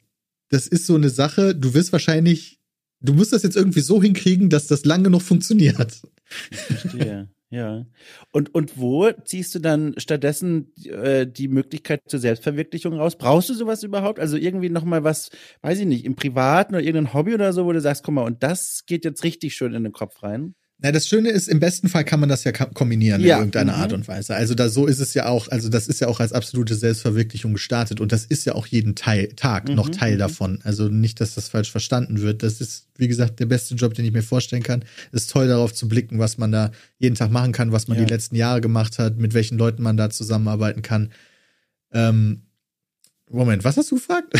das 0.49 0.67
ist 0.67 0.85
so 0.85 0.95
eine 0.95 1.09
Sache, 1.09 1.55
du 1.55 1.73
wirst 1.73 1.91
wahrscheinlich, 1.91 2.59
du 3.01 3.13
musst 3.13 3.33
das 3.33 3.43
jetzt 3.43 3.55
irgendwie 3.55 3.81
so 3.81 4.01
hinkriegen, 4.01 4.49
dass 4.49 4.67
das 4.67 4.85
lange 4.85 5.09
noch 5.09 5.21
funktioniert. 5.21 6.01
Verstehe. 6.51 7.29
Ja. 7.53 7.85
Und, 8.31 8.55
und 8.55 8.79
wo 8.79 9.11
ziehst 9.11 9.53
du 9.53 9.59
dann 9.59 9.93
stattdessen 9.97 10.73
äh, 10.85 11.27
die 11.27 11.47
Möglichkeit 11.47 12.01
zur 12.07 12.19
Selbstverwirklichung 12.19 12.95
raus? 12.95 13.15
Brauchst 13.15 13.47
du 13.47 13.53
sowas 13.53 13.83
überhaupt? 13.83 14.19
Also 14.19 14.37
irgendwie 14.37 14.69
nochmal 14.71 15.03
was, 15.03 15.29
weiß 15.61 15.77
ich 15.77 15.85
nicht, 15.85 16.03
im 16.03 16.15
Privaten 16.15 16.73
oder 16.73 16.83
irgendein 16.83 17.13
Hobby 17.13 17.35
oder 17.35 17.53
so, 17.53 17.65
wo 17.65 17.71
du 17.71 17.79
sagst, 17.79 18.03
guck 18.03 18.15
mal, 18.15 18.25
und 18.25 18.41
das 18.41 18.85
geht 18.87 19.05
jetzt 19.05 19.23
richtig 19.23 19.53
schön 19.53 19.75
in 19.75 19.83
den 19.83 19.93
Kopf 19.93 20.23
rein? 20.23 20.55
Na, 20.83 20.91
das 20.91 21.07
Schöne 21.07 21.29
ist, 21.29 21.47
im 21.47 21.61
besten 21.61 21.87
Fall 21.87 22.03
kann 22.03 22.19
man 22.19 22.27
das 22.27 22.43
ja 22.43 22.51
kombinieren 22.51 23.21
ja. 23.21 23.35
in 23.35 23.39
irgendeiner 23.43 23.77
mhm. 23.77 23.81
Art 23.81 23.93
und 23.93 24.05
Weise. 24.09 24.35
Also 24.35 24.53
da 24.53 24.67
so 24.67 24.85
ist 24.85 24.99
es 24.99 25.13
ja 25.13 25.27
auch, 25.27 25.47
also 25.47 25.69
das 25.69 25.87
ist 25.87 26.01
ja 26.01 26.09
auch 26.09 26.19
als 26.19 26.33
absolute 26.33 26.75
Selbstverwirklichung 26.75 27.53
gestartet 27.53 28.01
und 28.01 28.11
das 28.11 28.25
ist 28.25 28.43
ja 28.43 28.53
auch 28.53 28.67
jeden 28.67 28.93
Teil, 28.93 29.29
Tag 29.29 29.69
mhm. 29.69 29.75
noch 29.75 29.87
Teil 29.87 30.15
mhm. 30.15 30.19
davon. 30.19 30.59
Also 30.65 30.89
nicht, 30.89 31.21
dass 31.21 31.35
das 31.35 31.47
falsch 31.47 31.71
verstanden 31.71 32.19
wird. 32.19 32.43
Das 32.43 32.59
ist, 32.59 32.87
wie 32.97 33.07
gesagt, 33.07 33.39
der 33.39 33.45
beste 33.45 33.75
Job, 33.75 33.93
den 33.93 34.03
ich 34.03 34.11
mir 34.11 34.23
vorstellen 34.23 34.61
kann. 34.61 34.83
Es 35.13 35.21
ist 35.21 35.31
toll 35.31 35.47
darauf 35.47 35.73
zu 35.73 35.87
blicken, 35.87 36.19
was 36.19 36.37
man 36.37 36.51
da 36.51 36.71
jeden 36.99 37.15
Tag 37.15 37.31
machen 37.31 37.53
kann, 37.53 37.71
was 37.71 37.87
man 37.87 37.97
ja. 37.97 38.03
die 38.03 38.11
letzten 38.11 38.35
Jahre 38.35 38.59
gemacht 38.59 38.99
hat, 38.99 39.17
mit 39.17 39.33
welchen 39.33 39.57
Leuten 39.57 39.83
man 39.83 39.95
da 39.95 40.09
zusammenarbeiten 40.09 40.81
kann. 40.81 41.13
Ähm, 41.93 42.41
Moment, 43.29 43.63
was 43.63 43.77
hast 43.77 43.89
du 43.89 43.95
gefragt? 43.95 44.33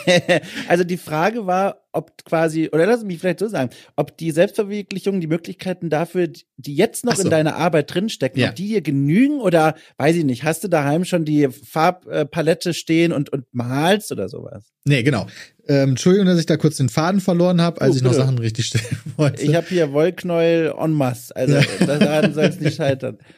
also 0.68 0.84
die 0.84 0.98
Frage 0.98 1.46
war, 1.46 1.79
ob 1.92 2.24
quasi, 2.24 2.68
oder 2.72 2.86
lass 2.86 3.04
mich 3.04 3.18
vielleicht 3.18 3.40
so 3.40 3.48
sagen, 3.48 3.70
ob 3.96 4.16
die 4.16 4.30
Selbstverwirklichung, 4.30 5.20
die 5.20 5.26
Möglichkeiten 5.26 5.90
dafür, 5.90 6.28
die 6.56 6.74
jetzt 6.74 7.04
noch 7.04 7.16
so. 7.16 7.22
in 7.22 7.30
deiner 7.30 7.56
Arbeit 7.56 7.92
drinstecken, 7.92 8.40
ja. 8.40 8.50
ob 8.50 8.54
die 8.54 8.68
dir 8.68 8.80
genügen 8.80 9.40
oder 9.40 9.74
weiß 9.98 10.16
ich 10.16 10.24
nicht, 10.24 10.44
hast 10.44 10.62
du 10.64 10.68
daheim 10.68 11.04
schon 11.04 11.24
die 11.24 11.48
Farbpalette 11.48 12.74
stehen 12.74 13.12
und, 13.12 13.32
und 13.32 13.44
malst 13.52 14.12
oder 14.12 14.28
sowas? 14.28 14.72
Nee, 14.84 15.02
genau. 15.02 15.26
Ähm, 15.66 15.90
Entschuldigung, 15.90 16.26
dass 16.26 16.40
ich 16.40 16.46
da 16.46 16.56
kurz 16.56 16.76
den 16.76 16.88
Faden 16.88 17.20
verloren 17.20 17.60
habe, 17.60 17.80
als 17.80 17.92
oh, 17.92 17.96
ich 17.96 18.02
noch 18.02 18.14
Sachen 18.14 18.38
richtig 18.38 18.66
stellen 18.66 18.98
wollte. 19.16 19.42
Ich 19.42 19.54
habe 19.54 19.66
hier 19.68 19.92
Wollknäuel 19.92 20.74
en 20.78 20.92
masse, 20.92 21.34
also 21.36 21.58
daran 21.86 22.34
soll 22.34 22.44
es 22.44 22.60
nicht 22.60 22.76
scheitern. 22.76 23.18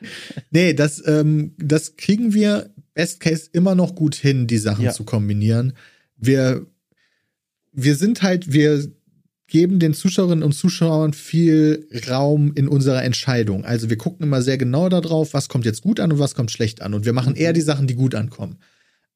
Nee, 0.51 0.75
das, 0.75 1.03
ähm, 1.07 1.55
das 1.59 1.97
kriegen 1.97 2.35
wir 2.35 2.71
Best 2.95 3.21
Case 3.21 3.49
immer 3.53 3.75
noch 3.75 3.95
gut 3.95 4.15
hin, 4.15 4.47
die 4.47 4.59
Sachen 4.59 4.85
ja. 4.85 4.93
zu 4.93 5.05
kombinieren. 5.05 5.73
Wir, 6.17 6.67
wir 7.73 7.97
sind 7.97 8.23
halt, 8.23 8.53
wir 8.53 8.87
geben 9.49 9.79
den 9.79 9.93
Zuschauerinnen 9.93 10.43
und 10.43 10.53
Zuschauern 10.53 11.13
viel 11.13 11.87
Raum 12.09 12.53
in 12.55 12.69
unserer 12.69 13.03
Entscheidung. 13.05 13.65
Also 13.65 13.91
wir 13.91 13.99
gucken 13.99 14.27
immer 14.27 14.41
sehr 14.41 14.57
genau 14.57 14.89
darauf, 14.89 15.35
was 15.35 15.49
kommt 15.49 15.67
jetzt 15.67 15.83
gut 15.83 16.01
an 16.01 16.13
und 16.13 16.19
was 16.19 16.35
kommt 16.35 16.51
schlecht 16.51 16.81
an. 16.81 16.95
Und 16.95 17.05
wir 17.05 17.13
machen 17.13 17.35
eher 17.35 17.51
mhm. 17.51 17.55
die 17.55 17.61
Sachen, 17.61 17.87
die 17.87 17.95
gut 17.95 18.15
ankommen. 18.15 18.59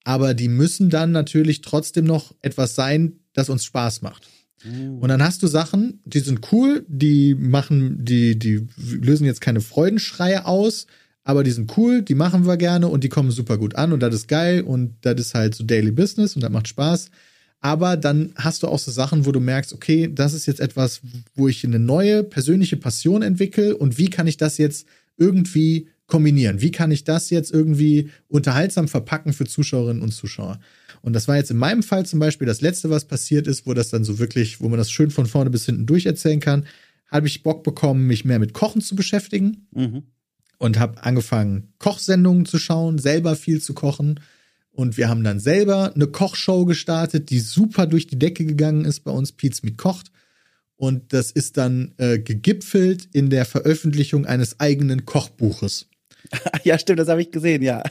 Aber 0.05 0.35
die 0.35 0.49
müssen 0.49 0.91
dann 0.91 1.11
natürlich 1.11 1.63
trotzdem 1.63 2.05
noch 2.05 2.35
etwas 2.43 2.75
sein, 2.75 3.21
das 3.33 3.49
uns 3.49 3.65
Spaß 3.65 4.03
macht. 4.03 4.29
Mhm. 4.63 4.99
Und 4.99 5.09
dann 5.09 5.23
hast 5.23 5.43
du 5.43 5.47
Sachen, 5.47 6.01
die 6.05 6.21
sind 6.21 6.53
cool, 6.53 6.85
die 6.89 7.35
machen, 7.35 8.05
die, 8.05 8.39
die 8.39 8.67
lösen 8.77 9.25
jetzt 9.25 9.41
keine 9.41 9.61
Freudenschreie 9.61 10.45
aus, 10.45 10.87
aber 11.25 11.45
die 11.45 11.51
sind 11.51 11.77
cool, 11.77 12.03
die 12.03 12.15
machen 12.15 12.47
wir 12.47 12.57
gerne 12.57 12.89
und 12.89 13.05
die 13.05 13.09
kommen 13.09 13.31
super 13.31 13.59
gut 13.59 13.75
an 13.75 13.93
und 13.93 14.01
das 14.01 14.15
ist 14.15 14.29
geil 14.29 14.61
und 14.61 14.97
das 15.01 15.21
ist 15.21 15.35
halt 15.35 15.55
so 15.55 15.65
Daily 15.65 15.91
Business 15.91 16.37
und 16.37 16.43
das 16.43 16.51
macht 16.51 16.69
Spaß. 16.69 17.11
Aber 17.61 17.97
dann 17.97 18.33
hast 18.37 18.63
du 18.63 18.69
auch 18.69 18.79
so 18.79 18.91
Sachen, 18.91 19.27
wo 19.27 19.33
du 19.33 19.41
merkst, 19.41 19.73
okay, 19.73 20.11
das 20.13 20.35
ist 20.35 20.47
jetzt 20.47 20.61
etwas, 20.61 21.01
wo 21.35 21.49
ich 21.49 21.65
eine 21.65 21.79
neue 21.79 22.23
persönliche 22.23 22.77
Passion 22.77 23.23
entwickle 23.23 23.77
und 23.77 23.99
wie 23.99 24.11
kann 24.11 24.27
ich 24.27 24.37
das 24.37 24.59
jetzt 24.59 24.87
irgendwie 25.17 25.89
kombinieren? 26.07 26.61
Wie 26.61 26.71
kann 26.71 26.91
ich 26.91 27.05
das 27.05 27.31
jetzt 27.31 27.53
irgendwie 27.53 28.11
unterhaltsam 28.29 28.87
verpacken 28.87 29.33
für 29.33 29.47
Zuschauerinnen 29.47 30.03
und 30.03 30.13
Zuschauer? 30.13 30.61
Und 31.03 31.15
das 31.15 31.27
war 31.29 31.37
jetzt 31.37 31.51
in 31.51 31.57
meinem 31.57 31.83
Fall 31.83 32.07
zum 32.07 32.21
Beispiel 32.21 32.47
das 32.47 32.61
letzte, 32.61 32.91
was 32.91 33.07
passiert 33.07 33.47
ist, 33.47 33.67
wo 33.67 33.75
das 33.75 33.91
dann 33.91 34.05
so 34.05 34.19
wirklich, 34.19 34.61
wo 34.61 34.69
man 34.69 34.79
das 34.79 34.91
schön 34.91 35.11
von 35.11 35.27
vorne 35.27 35.51
bis 35.51 35.67
hinten 35.67 35.87
durcherzählen 35.87 36.41
kann, 36.41 36.67
habe 37.09 37.27
ich 37.27 37.43
Bock 37.43 37.65
bekommen, 37.65 38.07
mich 38.07 38.25
mehr 38.25 38.39
mit 38.39 38.53
Kochen 38.53 38.81
zu 38.81 38.95
beschäftigen. 38.95 39.67
Mhm 39.73 40.03
und 40.59 40.79
habe 40.79 41.03
angefangen, 41.03 41.73
Kochsendungen 41.79 42.47
zu 42.47 42.59
schauen, 42.59 42.99
selber 42.99 43.37
viel 43.37 43.61
zu 43.61 43.75
kochen. 43.75 44.21
Und 44.77 44.99
wir 44.99 45.09
haben 45.09 45.25
dann 45.25 45.41
selber 45.41 45.95
eine 45.95 46.07
Kochshow 46.07 46.67
gestartet, 46.67 47.31
die 47.31 47.41
super 47.41 47.87
durch 47.87 48.07
die 48.07 48.19
Decke 48.19 48.45
gegangen 48.45 48.85
ist 48.85 49.01
bei 49.01 49.11
uns, 49.11 49.33
Pizza 49.33 49.63
mit 49.65 49.79
kocht. 49.79 50.13
Und 50.77 51.15
das 51.15 51.31
ist 51.31 51.57
dann 51.57 51.95
äh, 51.97 52.19
gegipfelt 52.19 53.09
in 53.15 53.31
der 53.31 53.47
Veröffentlichung 53.47 54.27
eines 54.27 54.61
eigenen 54.61 55.07
Kochbuches. 55.07 55.89
Ja, 56.65 56.77
stimmt, 56.77 56.99
das 56.99 57.07
habe 57.07 57.23
ich 57.23 57.31
gesehen, 57.31 57.63
ja. 57.63 57.85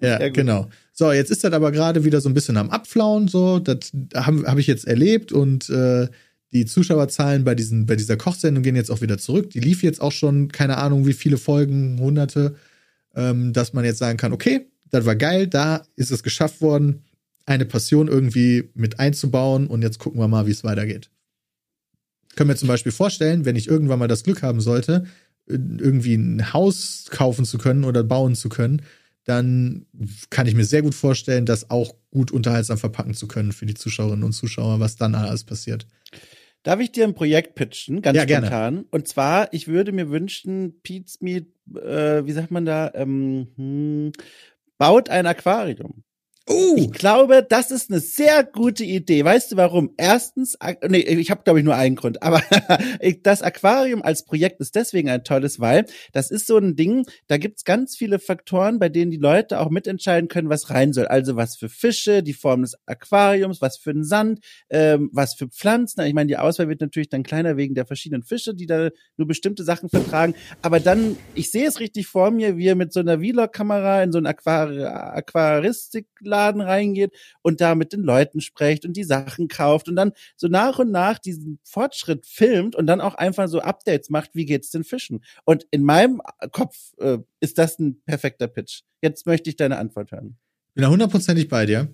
ja, 0.00 0.30
genau. 0.30 0.70
So, 0.94 1.12
jetzt 1.12 1.30
ist 1.30 1.44
das 1.44 1.52
aber 1.52 1.72
gerade 1.72 2.04
wieder 2.04 2.22
so 2.22 2.30
ein 2.30 2.34
bisschen 2.34 2.56
am 2.56 2.70
Abflauen, 2.70 3.28
so, 3.28 3.58
das 3.58 3.92
habe 4.14 4.44
hab 4.46 4.56
ich 4.56 4.66
jetzt 4.66 4.86
erlebt 4.86 5.30
und 5.30 5.68
äh, 5.68 6.08
die 6.54 6.64
Zuschauerzahlen 6.64 7.44
bei, 7.44 7.54
diesen, 7.54 7.84
bei 7.84 7.94
dieser 7.94 8.16
Kochsendung 8.16 8.62
gehen 8.62 8.76
jetzt 8.76 8.90
auch 8.90 9.02
wieder 9.02 9.18
zurück. 9.18 9.50
Die 9.50 9.60
lief 9.60 9.82
jetzt 9.82 10.00
auch 10.00 10.10
schon, 10.10 10.48
keine 10.48 10.78
Ahnung, 10.78 11.06
wie 11.06 11.12
viele 11.12 11.36
Folgen, 11.36 12.00
hunderte, 12.00 12.54
ähm, 13.14 13.52
dass 13.52 13.74
man 13.74 13.84
jetzt 13.84 13.98
sagen 13.98 14.16
kann, 14.16 14.32
okay, 14.32 14.71
das 14.92 15.06
war 15.06 15.16
geil, 15.16 15.48
da 15.48 15.84
ist 15.96 16.12
es 16.12 16.22
geschafft 16.22 16.60
worden, 16.60 17.02
eine 17.46 17.64
Passion 17.64 18.08
irgendwie 18.08 18.70
mit 18.74 19.00
einzubauen 19.00 19.66
und 19.66 19.82
jetzt 19.82 19.98
gucken 19.98 20.20
wir 20.20 20.28
mal, 20.28 20.46
wie 20.46 20.52
es 20.52 20.62
weitergeht. 20.62 21.10
Können 22.36 22.50
wir 22.50 22.56
zum 22.56 22.68
Beispiel 22.68 22.92
vorstellen, 22.92 23.44
wenn 23.44 23.56
ich 23.56 23.66
irgendwann 23.68 23.98
mal 23.98 24.08
das 24.08 24.22
Glück 24.22 24.42
haben 24.42 24.60
sollte, 24.60 25.06
irgendwie 25.46 26.14
ein 26.14 26.52
Haus 26.52 27.06
kaufen 27.10 27.44
zu 27.44 27.58
können 27.58 27.84
oder 27.84 28.04
bauen 28.04 28.34
zu 28.34 28.48
können, 28.48 28.82
dann 29.24 29.86
kann 30.30 30.46
ich 30.46 30.54
mir 30.54 30.64
sehr 30.64 30.82
gut 30.82 30.94
vorstellen, 30.94 31.46
das 31.46 31.70
auch 31.70 31.94
gut 32.10 32.30
unterhaltsam 32.30 32.78
verpacken 32.78 33.14
zu 33.14 33.28
können 33.28 33.52
für 33.52 33.66
die 33.66 33.74
Zuschauerinnen 33.74 34.24
und 34.24 34.32
Zuschauer, 34.32 34.80
was 34.80 34.96
dann 34.96 35.14
alles 35.14 35.44
passiert. 35.44 35.86
Darf 36.64 36.80
ich 36.80 36.92
dir 36.92 37.04
ein 37.04 37.14
Projekt 37.14 37.54
pitchen, 37.54 38.02
ganz 38.02 38.16
ja, 38.16 38.22
spontan? 38.22 38.74
Gerne. 38.74 38.84
Und 38.90 39.08
zwar, 39.08 39.52
ich 39.52 39.66
würde 39.66 39.90
mir 39.90 40.10
wünschen, 40.10 40.80
Pete's 40.82 41.20
Meat, 41.20 41.46
äh, 41.74 42.24
wie 42.24 42.32
sagt 42.32 42.50
man 42.52 42.64
da, 42.64 42.92
ähm, 42.94 43.48
hm, 43.56 44.12
baut 44.78 45.08
ein 45.08 45.26
Aquarium. 45.26 46.04
Oh. 46.48 46.74
Ich 46.76 46.90
glaube, 46.90 47.46
das 47.48 47.70
ist 47.70 47.90
eine 47.90 48.00
sehr 48.00 48.42
gute 48.42 48.84
Idee. 48.84 49.24
Weißt 49.24 49.52
du 49.52 49.56
warum? 49.56 49.94
Erstens, 49.96 50.56
nee, 50.88 50.98
ich 50.98 51.30
habe 51.30 51.42
glaube 51.44 51.60
ich 51.60 51.64
nur 51.64 51.76
einen 51.76 51.94
Grund, 51.94 52.22
aber 52.22 52.42
das 53.22 53.42
Aquarium 53.42 54.02
als 54.02 54.24
Projekt 54.24 54.60
ist 54.60 54.74
deswegen 54.74 55.08
ein 55.08 55.22
tolles, 55.22 55.60
weil 55.60 55.86
das 56.12 56.32
ist 56.32 56.48
so 56.48 56.58
ein 56.58 56.74
Ding, 56.74 57.06
da 57.28 57.36
gibt's 57.36 57.64
ganz 57.64 57.96
viele 57.96 58.18
Faktoren, 58.18 58.80
bei 58.80 58.88
denen 58.88 59.12
die 59.12 59.18
Leute 59.18 59.60
auch 59.60 59.70
mitentscheiden 59.70 60.28
können, 60.28 60.48
was 60.48 60.70
rein 60.70 60.92
soll. 60.92 61.06
Also 61.06 61.36
was 61.36 61.56
für 61.56 61.68
Fische, 61.68 62.24
die 62.24 62.32
Form 62.32 62.62
des 62.62 62.76
Aquariums, 62.86 63.60
was 63.60 63.78
für 63.78 63.94
den 63.94 64.04
Sand, 64.04 64.40
ähm, 64.68 65.10
was 65.12 65.34
für 65.34 65.46
Pflanzen. 65.46 66.04
Ich 66.06 66.14
meine, 66.14 66.26
die 66.26 66.38
Auswahl 66.38 66.68
wird 66.68 66.80
natürlich 66.80 67.08
dann 67.08 67.22
kleiner 67.22 67.56
wegen 67.56 67.74
der 67.74 67.86
verschiedenen 67.86 68.24
Fische, 68.24 68.54
die 68.54 68.66
da 68.66 68.90
nur 69.16 69.28
bestimmte 69.28 69.62
Sachen 69.62 69.88
vertragen. 69.88 70.34
Aber 70.60 70.80
dann, 70.80 71.16
ich 71.36 71.52
sehe 71.52 71.68
es 71.68 71.78
richtig 71.78 72.08
vor 72.08 72.32
mir, 72.32 72.56
wie 72.56 72.66
er 72.66 72.74
mit 72.74 72.92
so 72.92 73.00
einer 73.00 73.20
Vlog-Kamera 73.20 74.02
in 74.02 74.10
so 74.10 74.18
ein 74.18 74.26
Aquari 74.26 74.82
Aquaristik 74.82 76.06
Laden 76.32 76.60
reingeht 76.60 77.12
und 77.42 77.60
da 77.60 77.74
mit 77.74 77.92
den 77.92 78.02
Leuten 78.02 78.40
spricht 78.40 78.84
und 78.84 78.96
die 78.96 79.04
Sachen 79.04 79.48
kauft 79.48 79.88
und 79.88 79.96
dann 79.96 80.12
so 80.36 80.48
nach 80.48 80.78
und 80.78 80.90
nach 80.90 81.18
diesen 81.18 81.58
Fortschritt 81.62 82.26
filmt 82.26 82.74
und 82.74 82.86
dann 82.86 83.00
auch 83.00 83.14
einfach 83.14 83.48
so 83.48 83.60
Updates 83.60 84.10
macht, 84.10 84.30
wie 84.34 84.46
geht's 84.46 84.70
den 84.70 84.84
Fischen? 84.84 85.22
Und 85.44 85.66
in 85.70 85.84
meinem 85.84 86.20
Kopf 86.50 86.76
äh, 86.98 87.18
ist 87.40 87.58
das 87.58 87.78
ein 87.78 88.02
perfekter 88.04 88.48
Pitch. 88.48 88.82
Jetzt 89.02 89.26
möchte 89.26 89.50
ich 89.50 89.56
deine 89.56 89.78
Antwort 89.78 90.12
hören. 90.12 90.36
Bin 90.74 90.82
da 90.82 90.88
hundertprozentig 90.88 91.48
bei 91.48 91.66
dir. 91.66 91.88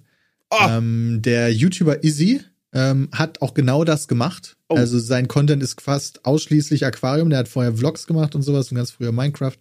Oh. 0.50 0.56
Ähm, 0.68 1.20
der 1.22 1.52
YouTuber 1.52 2.04
Izzy 2.04 2.40
ähm, 2.72 3.08
hat 3.12 3.42
auch 3.42 3.54
genau 3.54 3.84
das 3.84 4.08
gemacht. 4.08 4.56
Oh. 4.68 4.76
Also 4.76 4.98
sein 4.98 5.28
Content 5.28 5.62
ist 5.62 5.80
fast 5.80 6.24
ausschließlich 6.24 6.86
Aquarium. 6.86 7.30
Der 7.30 7.40
hat 7.40 7.48
vorher 7.48 7.74
Vlogs 7.74 8.06
gemacht 8.06 8.34
und 8.34 8.42
sowas 8.42 8.70
und 8.70 8.76
ganz 8.76 8.90
früher 8.90 9.12
Minecraft. 9.12 9.56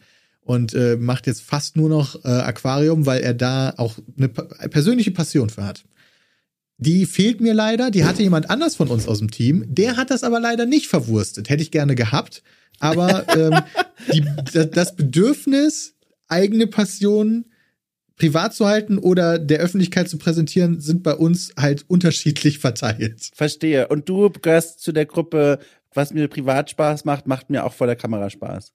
Und 0.48 0.74
äh, 0.74 0.96
macht 0.96 1.28
jetzt 1.28 1.42
fast 1.42 1.76
nur 1.76 1.90
noch 1.90 2.24
äh, 2.24 2.30
Aquarium, 2.30 3.06
weil 3.06 3.22
er 3.22 3.34
da 3.34 3.74
auch 3.76 3.96
eine 4.18 4.30
persönliche 4.30 5.12
Passion 5.12 5.50
für 5.50 5.66
hat. 5.66 5.84
Die 6.78 7.06
fehlt 7.06 7.42
mir 7.42 7.54
leider. 7.54 7.92
Die 7.92 8.06
hatte 8.06 8.24
jemand 8.24 8.50
anders 8.50 8.76
von 8.76 8.88
uns 8.88 9.10
aus 9.10 9.20
dem 9.20 9.30
Team. 9.30 9.66
Der 9.68 9.98
hat 9.98 10.10
das 10.10 10.24
aber 10.24 10.40
leider 10.40 10.66
nicht 10.66 10.88
verwurstet. 10.88 11.50
Hätte 11.50 11.64
ich 11.64 11.72
gerne 11.72 11.96
gehabt. 11.96 12.44
Aber 12.80 13.28
ähm, 13.36 13.60
die, 14.14 14.24
das 14.72 14.96
Bedürfnis, 14.96 15.96
eigene 16.30 16.68
Passionen 16.68 17.52
privat 18.16 18.54
zu 18.54 18.68
halten 18.68 19.00
oder 19.00 19.40
der 19.40 19.60
Öffentlichkeit 19.60 20.08
zu 20.08 20.18
präsentieren, 20.18 20.80
sind 20.80 21.04
bei 21.04 21.14
uns 21.14 21.52
halt 21.60 21.84
unterschiedlich 21.90 22.60
verteilt. 22.60 23.32
Verstehe. 23.34 23.90
Und 23.90 24.08
du 24.08 24.30
gehörst 24.30 24.80
zu 24.80 24.94
der 24.94 25.08
Gruppe, 25.08 25.60
was 25.94 26.14
mir 26.14 26.30
privat 26.30 26.70
Spaß 26.70 27.04
macht, 27.04 27.28
macht 27.28 27.50
mir 27.50 27.66
auch 27.66 27.74
vor 27.74 27.88
der 27.88 27.98
Kamera 27.98 28.30
Spaß. 28.30 28.72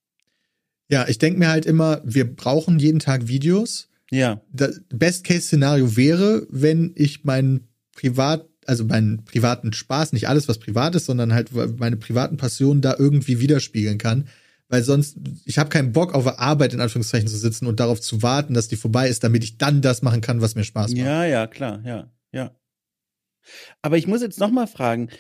Ja, 0.89 1.09
ich 1.09 1.18
denke 1.18 1.39
mir 1.39 1.49
halt 1.49 1.66
immer, 1.66 2.01
wir 2.05 2.35
brauchen 2.35 2.78
jeden 2.78 2.99
Tag 2.99 3.28
Videos. 3.28 3.89
Ja. 4.11 4.43
Das 4.53 4.80
Best-Case-Szenario 4.91 5.97
wäre, 5.97 6.47
wenn 6.51 6.93
ich 6.97 7.24
meinen 7.24 7.68
privat, 7.95 8.47
also 8.66 8.85
meinen 8.85 9.24
privaten 9.24 9.72
Spaß, 9.72 10.12
nicht 10.12 10.28
alles, 10.28 10.49
was 10.49 10.59
privat 10.59 10.95
ist, 10.95 11.07
sondern 11.07 11.33
halt 11.33 11.51
meine 11.78 11.97
privaten 11.97 12.37
Passionen 12.37 12.83
da 12.83 12.95
irgendwie 12.99 13.41
widerspiegeln 13.41 13.99
kann 13.99 14.28
weil 14.72 14.83
sonst, 14.83 15.18
ich 15.45 15.59
habe 15.59 15.68
keinen 15.68 15.93
Bock 15.93 16.14
auf 16.14 16.26
Arbeit 16.39 16.72
in 16.72 16.80
Anführungszeichen 16.80 17.28
zu 17.28 17.37
sitzen 17.37 17.66
und 17.66 17.78
darauf 17.78 18.01
zu 18.01 18.22
warten, 18.22 18.55
dass 18.55 18.68
die 18.68 18.76
vorbei 18.76 19.07
ist, 19.11 19.22
damit 19.22 19.45
ich 19.45 19.59
dann 19.59 19.83
das 19.83 20.01
machen 20.01 20.22
kann, 20.22 20.41
was 20.41 20.55
mir 20.55 20.64
Spaß 20.64 20.93
macht. 20.93 21.05
Ja, 21.05 21.26
ja, 21.26 21.47
klar, 21.47 21.83
ja, 21.85 22.11
ja. 22.33 22.57
Aber 23.83 23.99
ich 23.99 24.07
muss 24.07 24.22
jetzt 24.22 24.41
noch 24.41 24.51
mal 24.51 24.66
fragen, 24.66 25.11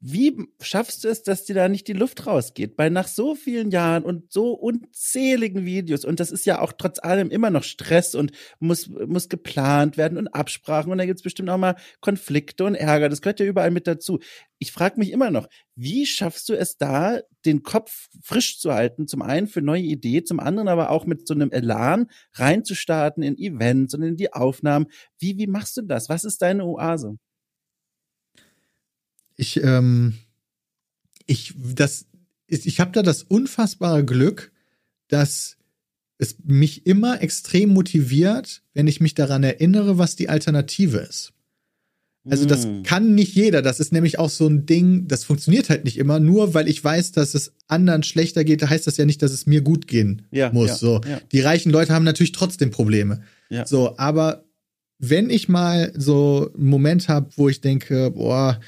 wie 0.00 0.36
schaffst 0.60 1.04
du 1.04 1.08
es, 1.08 1.22
dass 1.22 1.44
dir 1.44 1.54
da 1.54 1.68
nicht 1.68 1.88
die 1.88 1.94
Luft 1.94 2.26
rausgeht? 2.26 2.76
Weil 2.76 2.90
nach 2.90 3.08
so 3.08 3.34
vielen 3.34 3.70
Jahren 3.70 4.04
und 4.04 4.30
so 4.30 4.52
unzähligen 4.52 5.64
Videos, 5.64 6.04
und 6.04 6.20
das 6.20 6.30
ist 6.30 6.44
ja 6.44 6.60
auch 6.60 6.72
trotz 6.72 6.98
allem 6.98 7.30
immer 7.30 7.50
noch 7.50 7.64
Stress 7.64 8.14
und 8.14 8.32
muss, 8.58 8.88
muss 8.88 9.30
geplant 9.30 9.96
werden 9.96 10.18
und 10.18 10.28
Absprachen 10.28 10.92
und 10.92 10.98
da 10.98 11.06
gibt's 11.06 11.22
bestimmt 11.22 11.48
auch 11.48 11.56
mal 11.56 11.76
Konflikte 12.00 12.64
und 12.64 12.74
Ärger. 12.74 13.08
Das 13.08 13.22
gehört 13.22 13.40
ja 13.40 13.46
überall 13.46 13.70
mit 13.70 13.86
dazu. 13.86 14.18
Ich 14.58 14.70
frage 14.70 14.98
mich 14.98 15.12
immer 15.12 15.30
noch, 15.30 15.48
wie 15.74 16.04
schaffst 16.04 16.48
du 16.50 16.54
es 16.54 16.76
da, 16.76 17.20
den 17.46 17.62
Kopf 17.62 18.08
frisch 18.22 18.58
zu 18.58 18.74
halten? 18.74 19.06
Zum 19.06 19.22
einen 19.22 19.46
für 19.46 19.62
neue 19.62 19.82
Ideen, 19.82 20.26
zum 20.26 20.40
anderen 20.40 20.68
aber 20.68 20.90
auch 20.90 21.06
mit 21.06 21.26
so 21.26 21.32
einem 21.32 21.50
Elan 21.50 22.10
reinzustarten 22.34 23.22
in 23.22 23.38
Events 23.38 23.94
und 23.94 24.02
in 24.02 24.16
die 24.16 24.32
Aufnahmen. 24.34 24.86
Wie, 25.18 25.38
wie 25.38 25.46
machst 25.46 25.76
du 25.78 25.82
das? 25.82 26.08
Was 26.10 26.24
ist 26.24 26.42
deine 26.42 26.64
Oase? 26.64 27.16
Ich, 29.36 29.62
ähm, 29.62 30.14
ich, 31.26 31.54
das, 31.56 32.06
ich 32.46 32.80
habe 32.80 32.92
da 32.92 33.02
das 33.02 33.22
unfassbare 33.22 34.04
Glück, 34.04 34.52
dass 35.08 35.56
es 36.18 36.36
mich 36.44 36.86
immer 36.86 37.22
extrem 37.22 37.70
motiviert, 37.70 38.62
wenn 38.72 38.86
ich 38.86 39.00
mich 39.00 39.14
daran 39.14 39.42
erinnere, 39.44 39.98
was 39.98 40.16
die 40.16 40.28
Alternative 40.28 40.98
ist. 40.98 41.32
Also 42.28 42.44
das 42.44 42.66
mm. 42.66 42.82
kann 42.82 43.14
nicht 43.14 43.34
jeder. 43.34 43.62
Das 43.62 43.78
ist 43.78 43.92
nämlich 43.92 44.18
auch 44.18 44.30
so 44.30 44.48
ein 44.48 44.66
Ding, 44.66 45.06
das 45.06 45.22
funktioniert 45.22 45.70
halt 45.70 45.84
nicht 45.84 45.96
immer. 45.96 46.18
Nur 46.18 46.54
weil 46.54 46.68
ich 46.68 46.82
weiß, 46.82 47.12
dass 47.12 47.34
es 47.34 47.52
anderen 47.68 48.02
schlechter 48.02 48.42
geht, 48.42 48.68
heißt 48.68 48.86
das 48.86 48.96
ja 48.96 49.04
nicht, 49.04 49.22
dass 49.22 49.30
es 49.30 49.46
mir 49.46 49.60
gut 49.60 49.86
gehen 49.86 50.22
ja, 50.32 50.52
muss. 50.52 50.68
Ja, 50.68 50.74
so, 50.76 51.00
ja. 51.08 51.20
die 51.30 51.40
reichen 51.40 51.70
Leute 51.70 51.92
haben 51.92 52.04
natürlich 52.04 52.32
trotzdem 52.32 52.70
Probleme. 52.70 53.22
So, 53.64 53.96
aber 53.96 54.44
wenn 54.98 55.30
ich 55.30 55.48
mal 55.48 55.92
so 55.96 56.50
einen 56.56 56.66
Moment 56.66 57.08
habe, 57.08 57.28
wo 57.36 57.48
ich 57.48 57.60
denke, 57.60 58.10
boah, 58.10 58.58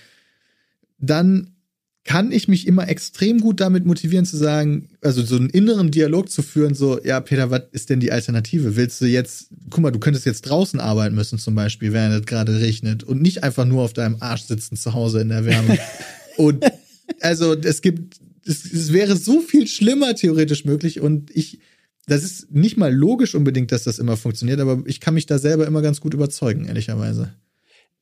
dann 0.99 1.55
kann 2.09 2.33
ich 2.33 2.49
mich 2.49 2.67
immer 2.67 2.89
extrem 2.89 3.39
gut 3.39 3.61
damit 3.61 3.85
motivieren 3.85 4.25
zu 4.25 4.39
sagen, 4.39 4.89
also 5.03 5.23
so 5.23 5.37
einen 5.37 5.51
inneren 5.51 5.91
Dialog 5.91 6.31
zu 6.31 6.41
führen, 6.41 6.75
so, 6.75 6.99
ja, 7.05 7.21
Peter, 7.21 7.51
was 7.51 7.65
ist 7.73 7.91
denn 7.91 8.01
die 8.01 8.11
Alternative? 8.11 8.77
Willst 8.77 8.99
du 9.03 9.05
jetzt, 9.05 9.51
guck 9.69 9.81
mal, 9.81 9.91
du 9.91 9.99
könntest 9.99 10.25
jetzt 10.25 10.43
draußen 10.43 10.81
arbeiten 10.81 11.15
müssen 11.15 11.39
zum 11.39 11.55
Beispiel, 11.55 11.93
während 11.93 12.19
es 12.19 12.25
gerade 12.25 12.61
regnet 12.61 13.05
und 13.05 13.21
nicht 13.21 13.45
einfach 13.45 13.67
nur 13.67 13.83
auf 13.83 13.93
deinem 13.93 14.17
Arsch 14.21 14.45
sitzen 14.45 14.77
zu 14.77 14.95
Hause 14.95 15.21
in 15.21 15.29
der 15.29 15.45
Wärme. 15.45 15.79
und 16.39 16.65
also 17.21 17.53
es 17.55 17.83
gibt, 17.83 18.17
es, 18.47 18.65
es 18.65 18.91
wäre 18.95 19.15
so 19.15 19.43
viel 19.43 19.67
schlimmer 19.67 20.15
theoretisch 20.15 20.65
möglich 20.65 21.01
und 21.01 21.31
ich, 21.37 21.61
das 22.07 22.25
ist 22.25 22.51
nicht 22.51 22.79
mal 22.79 22.91
logisch 22.91 23.35
unbedingt, 23.35 23.71
dass 23.71 23.85
das 23.85 23.99
immer 23.99 24.17
funktioniert, 24.17 24.61
aber 24.61 24.83
ich 24.87 25.01
kann 25.01 25.13
mich 25.13 25.27
da 25.27 25.39
selber 25.39 25.67
immer 25.67 25.83
ganz 25.83 26.01
gut 26.01 26.15
überzeugen, 26.15 26.65
ehrlicherweise. 26.65 27.35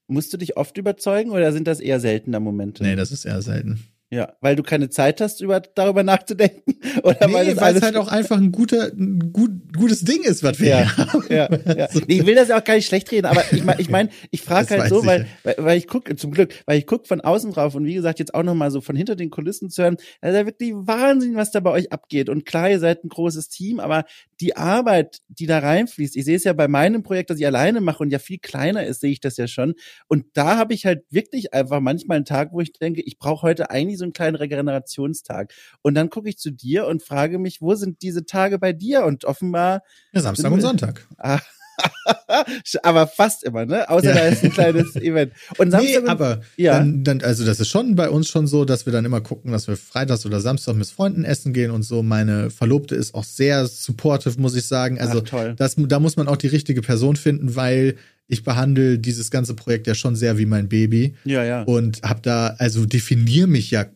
Musst 0.08 0.32
du 0.32 0.36
dich 0.36 0.56
oft 0.56 0.78
überzeugen 0.78 1.30
oder 1.30 1.52
sind 1.52 1.66
das 1.66 1.80
eher 1.80 2.00
seltener 2.00 2.40
Momente? 2.40 2.82
Nee, 2.82 2.96
das 2.96 3.10
ist 3.10 3.24
eher 3.24 3.42
selten. 3.42 3.82
Ja, 4.08 4.34
weil 4.40 4.54
du 4.54 4.62
keine 4.62 4.88
Zeit 4.88 5.20
hast, 5.20 5.40
über, 5.40 5.60
darüber 5.60 6.04
nachzudenken? 6.04 6.76
Oder 7.02 7.26
nee, 7.26 7.56
weil, 7.56 7.76
es 7.76 7.82
halt 7.82 7.96
auch 7.96 8.06
einfach 8.06 8.36
ein 8.36 8.52
guter, 8.52 8.92
ein 8.92 9.32
gut, 9.32 9.50
gutes 9.76 10.02
Ding 10.02 10.22
ist, 10.22 10.44
was 10.44 10.60
wir 10.60 10.68
ja, 10.68 10.96
haben. 10.96 11.24
Ja, 11.28 11.48
ja. 11.74 11.88
Nee, 12.06 12.20
ich 12.20 12.26
will 12.26 12.36
das 12.36 12.48
ja 12.48 12.60
auch 12.60 12.64
gar 12.64 12.74
nicht 12.74 12.86
schlecht 12.86 13.10
reden, 13.10 13.26
aber 13.26 13.42
ich 13.50 13.64
meine, 13.64 13.80
ich, 13.80 13.90
mein, 13.90 14.10
ich 14.30 14.42
frage 14.42 14.78
halt 14.78 14.90
so, 14.90 15.04
weil, 15.04 15.26
weil, 15.42 15.56
weil 15.58 15.78
ich 15.78 15.88
gucke, 15.88 16.14
zum 16.14 16.30
Glück, 16.30 16.54
weil 16.66 16.78
ich 16.78 16.86
gucke 16.86 17.08
von 17.08 17.20
außen 17.20 17.50
drauf 17.50 17.74
und 17.74 17.84
wie 17.84 17.94
gesagt, 17.94 18.20
jetzt 18.20 18.32
auch 18.32 18.44
nochmal 18.44 18.70
so 18.70 18.80
von 18.80 18.94
hinter 18.94 19.16
den 19.16 19.30
Kulissen 19.30 19.70
zu 19.70 19.82
hören, 19.82 19.96
da 20.20 20.28
ist 20.28 20.34
ja 20.36 20.46
wirklich 20.46 20.72
Wahnsinn, 20.72 21.34
was 21.34 21.50
da 21.50 21.58
bei 21.58 21.70
euch 21.70 21.92
abgeht. 21.92 22.28
Und 22.28 22.46
klar, 22.46 22.70
ihr 22.70 22.78
seid 22.78 23.02
ein 23.02 23.08
großes 23.08 23.48
Team, 23.48 23.80
aber 23.80 24.04
die 24.40 24.56
Arbeit, 24.56 25.18
die 25.28 25.46
da 25.46 25.58
reinfließt, 25.58 26.16
ich 26.16 26.24
sehe 26.24 26.36
es 26.36 26.44
ja 26.44 26.52
bei 26.52 26.68
meinem 26.68 27.02
Projekt, 27.02 27.30
das 27.30 27.38
ich 27.38 27.46
alleine 27.46 27.80
mache 27.80 28.02
und 28.02 28.10
ja 28.10 28.18
viel 28.18 28.38
kleiner 28.38 28.84
ist, 28.84 29.00
sehe 29.00 29.10
ich 29.10 29.20
das 29.20 29.36
ja 29.36 29.48
schon. 29.48 29.74
Und 30.08 30.26
da 30.34 30.56
habe 30.56 30.74
ich 30.74 30.86
halt 30.86 31.02
wirklich 31.10 31.54
einfach 31.54 31.80
manchmal 31.80 32.16
einen 32.16 32.24
Tag, 32.24 32.52
wo 32.52 32.60
ich 32.60 32.72
denke, 32.72 33.02
ich 33.02 33.18
brauche 33.18 33.42
heute 33.42 33.70
eigentlich 33.70 33.98
so 33.98 34.04
einen 34.06 34.12
kleinen 34.12 34.36
Regenerationstag. 34.36 35.52
Und 35.82 35.94
dann 35.94 36.10
gucke 36.10 36.28
ich 36.28 36.38
zu 36.38 36.50
dir 36.50 36.86
und 36.86 37.02
frage 37.02 37.38
mich, 37.38 37.60
wo 37.60 37.74
sind 37.74 38.02
diese 38.02 38.24
Tage 38.24 38.58
bei 38.58 38.72
dir? 38.72 39.04
Und 39.04 39.24
offenbar. 39.24 39.82
Ja, 40.12 40.20
Samstag 40.20 40.52
und 40.52 40.60
Sonntag. 40.60 41.06
Ah, 41.18 41.40
aber 42.82 43.06
fast 43.06 43.44
immer, 43.44 43.66
ne? 43.66 43.88
Außer 43.88 44.08
ja. 44.08 44.14
da 44.14 44.20
ist 44.26 44.44
ein 44.44 44.52
kleines 44.52 44.96
Event. 44.96 45.32
Und 45.58 45.70
Samstag 45.70 46.02
nee, 46.02 46.08
aber 46.08 46.40
ja. 46.56 46.78
dann, 46.78 47.04
dann, 47.04 47.20
also 47.22 47.44
das 47.44 47.60
ist 47.60 47.68
schon 47.68 47.94
bei 47.94 48.08
uns 48.10 48.28
schon 48.28 48.46
so, 48.46 48.64
dass 48.64 48.86
wir 48.86 48.92
dann 48.92 49.04
immer 49.04 49.20
gucken, 49.20 49.52
dass 49.52 49.68
wir 49.68 49.76
freitags 49.76 50.26
oder 50.26 50.40
Samstag 50.40 50.76
mit 50.76 50.86
Freunden 50.88 51.24
essen 51.24 51.52
gehen 51.52 51.70
und 51.70 51.82
so. 51.82 52.02
Meine 52.02 52.50
Verlobte 52.50 52.94
ist 52.94 53.14
auch 53.14 53.24
sehr 53.24 53.66
supportive, 53.66 54.40
muss 54.40 54.54
ich 54.54 54.66
sagen. 54.66 54.98
Also 55.00 55.22
Ach, 55.32 55.54
das, 55.56 55.76
da 55.76 56.00
muss 56.00 56.16
man 56.16 56.28
auch 56.28 56.36
die 56.36 56.48
richtige 56.48 56.82
Person 56.82 57.16
finden, 57.16 57.56
weil 57.56 57.96
ich 58.28 58.42
behandle 58.42 58.98
dieses 58.98 59.30
ganze 59.30 59.54
Projekt 59.54 59.86
ja 59.86 59.94
schon 59.94 60.16
sehr 60.16 60.38
wie 60.38 60.46
mein 60.46 60.68
Baby. 60.68 61.14
Ja, 61.24 61.44
ja. 61.44 61.62
Und 61.62 62.02
hab 62.02 62.22
da, 62.22 62.56
also 62.58 62.84
definiere 62.84 63.46
mich 63.46 63.70
ja 63.70 63.86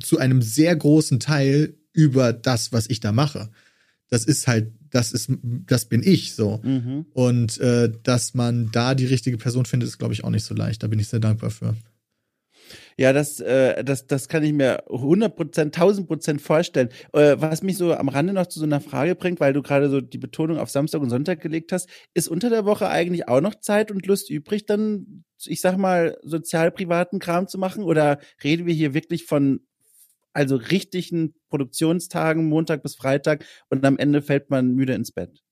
zu 0.00 0.18
einem 0.18 0.42
sehr 0.42 0.74
großen 0.74 1.20
Teil 1.20 1.74
über 1.92 2.32
das, 2.32 2.72
was 2.72 2.88
ich 2.88 3.00
da 3.00 3.12
mache. 3.12 3.48
Das 4.14 4.24
ist 4.24 4.46
halt, 4.46 4.70
das 4.90 5.10
ist, 5.10 5.28
das 5.42 5.86
bin 5.86 6.00
ich 6.04 6.36
so. 6.36 6.60
Mhm. 6.62 7.06
Und 7.14 7.58
äh, 7.58 7.90
dass 8.04 8.32
man 8.32 8.70
da 8.70 8.94
die 8.94 9.06
richtige 9.06 9.38
Person 9.38 9.64
findet, 9.64 9.88
ist, 9.88 9.98
glaube 9.98 10.14
ich, 10.14 10.22
auch 10.22 10.30
nicht 10.30 10.44
so 10.44 10.54
leicht. 10.54 10.84
Da 10.84 10.86
bin 10.86 11.00
ich 11.00 11.08
sehr 11.08 11.18
dankbar 11.18 11.50
für. 11.50 11.74
Ja, 12.96 13.12
das, 13.12 13.40
äh, 13.40 13.82
das, 13.82 14.06
das 14.06 14.28
kann 14.28 14.44
ich 14.44 14.52
mir 14.52 14.84
100 14.88 15.34
Prozent, 15.34 15.76
1000 15.76 16.06
Prozent 16.06 16.40
vorstellen. 16.40 16.90
Äh, 17.12 17.34
was 17.40 17.64
mich 17.64 17.76
so 17.76 17.92
am 17.92 18.08
Rande 18.08 18.32
noch 18.32 18.46
zu 18.46 18.60
so 18.60 18.66
einer 18.66 18.80
Frage 18.80 19.16
bringt, 19.16 19.40
weil 19.40 19.52
du 19.52 19.62
gerade 19.62 19.90
so 19.90 20.00
die 20.00 20.18
Betonung 20.18 20.58
auf 20.58 20.70
Samstag 20.70 21.00
und 21.00 21.10
Sonntag 21.10 21.40
gelegt 21.40 21.72
hast, 21.72 21.88
ist 22.14 22.28
unter 22.28 22.50
der 22.50 22.64
Woche 22.64 22.88
eigentlich 22.88 23.26
auch 23.26 23.40
noch 23.40 23.56
Zeit 23.56 23.90
und 23.90 24.06
Lust 24.06 24.30
übrig, 24.30 24.64
dann, 24.64 25.24
ich 25.44 25.60
sag 25.60 25.76
mal, 25.76 26.16
sozial-privaten 26.22 27.18
Kram 27.18 27.48
zu 27.48 27.58
machen? 27.58 27.82
Oder 27.82 28.20
reden 28.44 28.64
wir 28.64 28.74
hier 28.74 28.94
wirklich 28.94 29.24
von 29.24 29.58
also 30.34 30.56
richtigen 30.56 31.34
Produktionstagen, 31.48 32.46
Montag 32.46 32.82
bis 32.82 32.96
Freitag 32.96 33.44
und 33.70 33.84
am 33.84 33.96
Ende 33.96 34.20
fällt 34.20 34.50
man 34.50 34.74
müde 34.74 34.94
ins 34.94 35.12
Bett. 35.12 35.42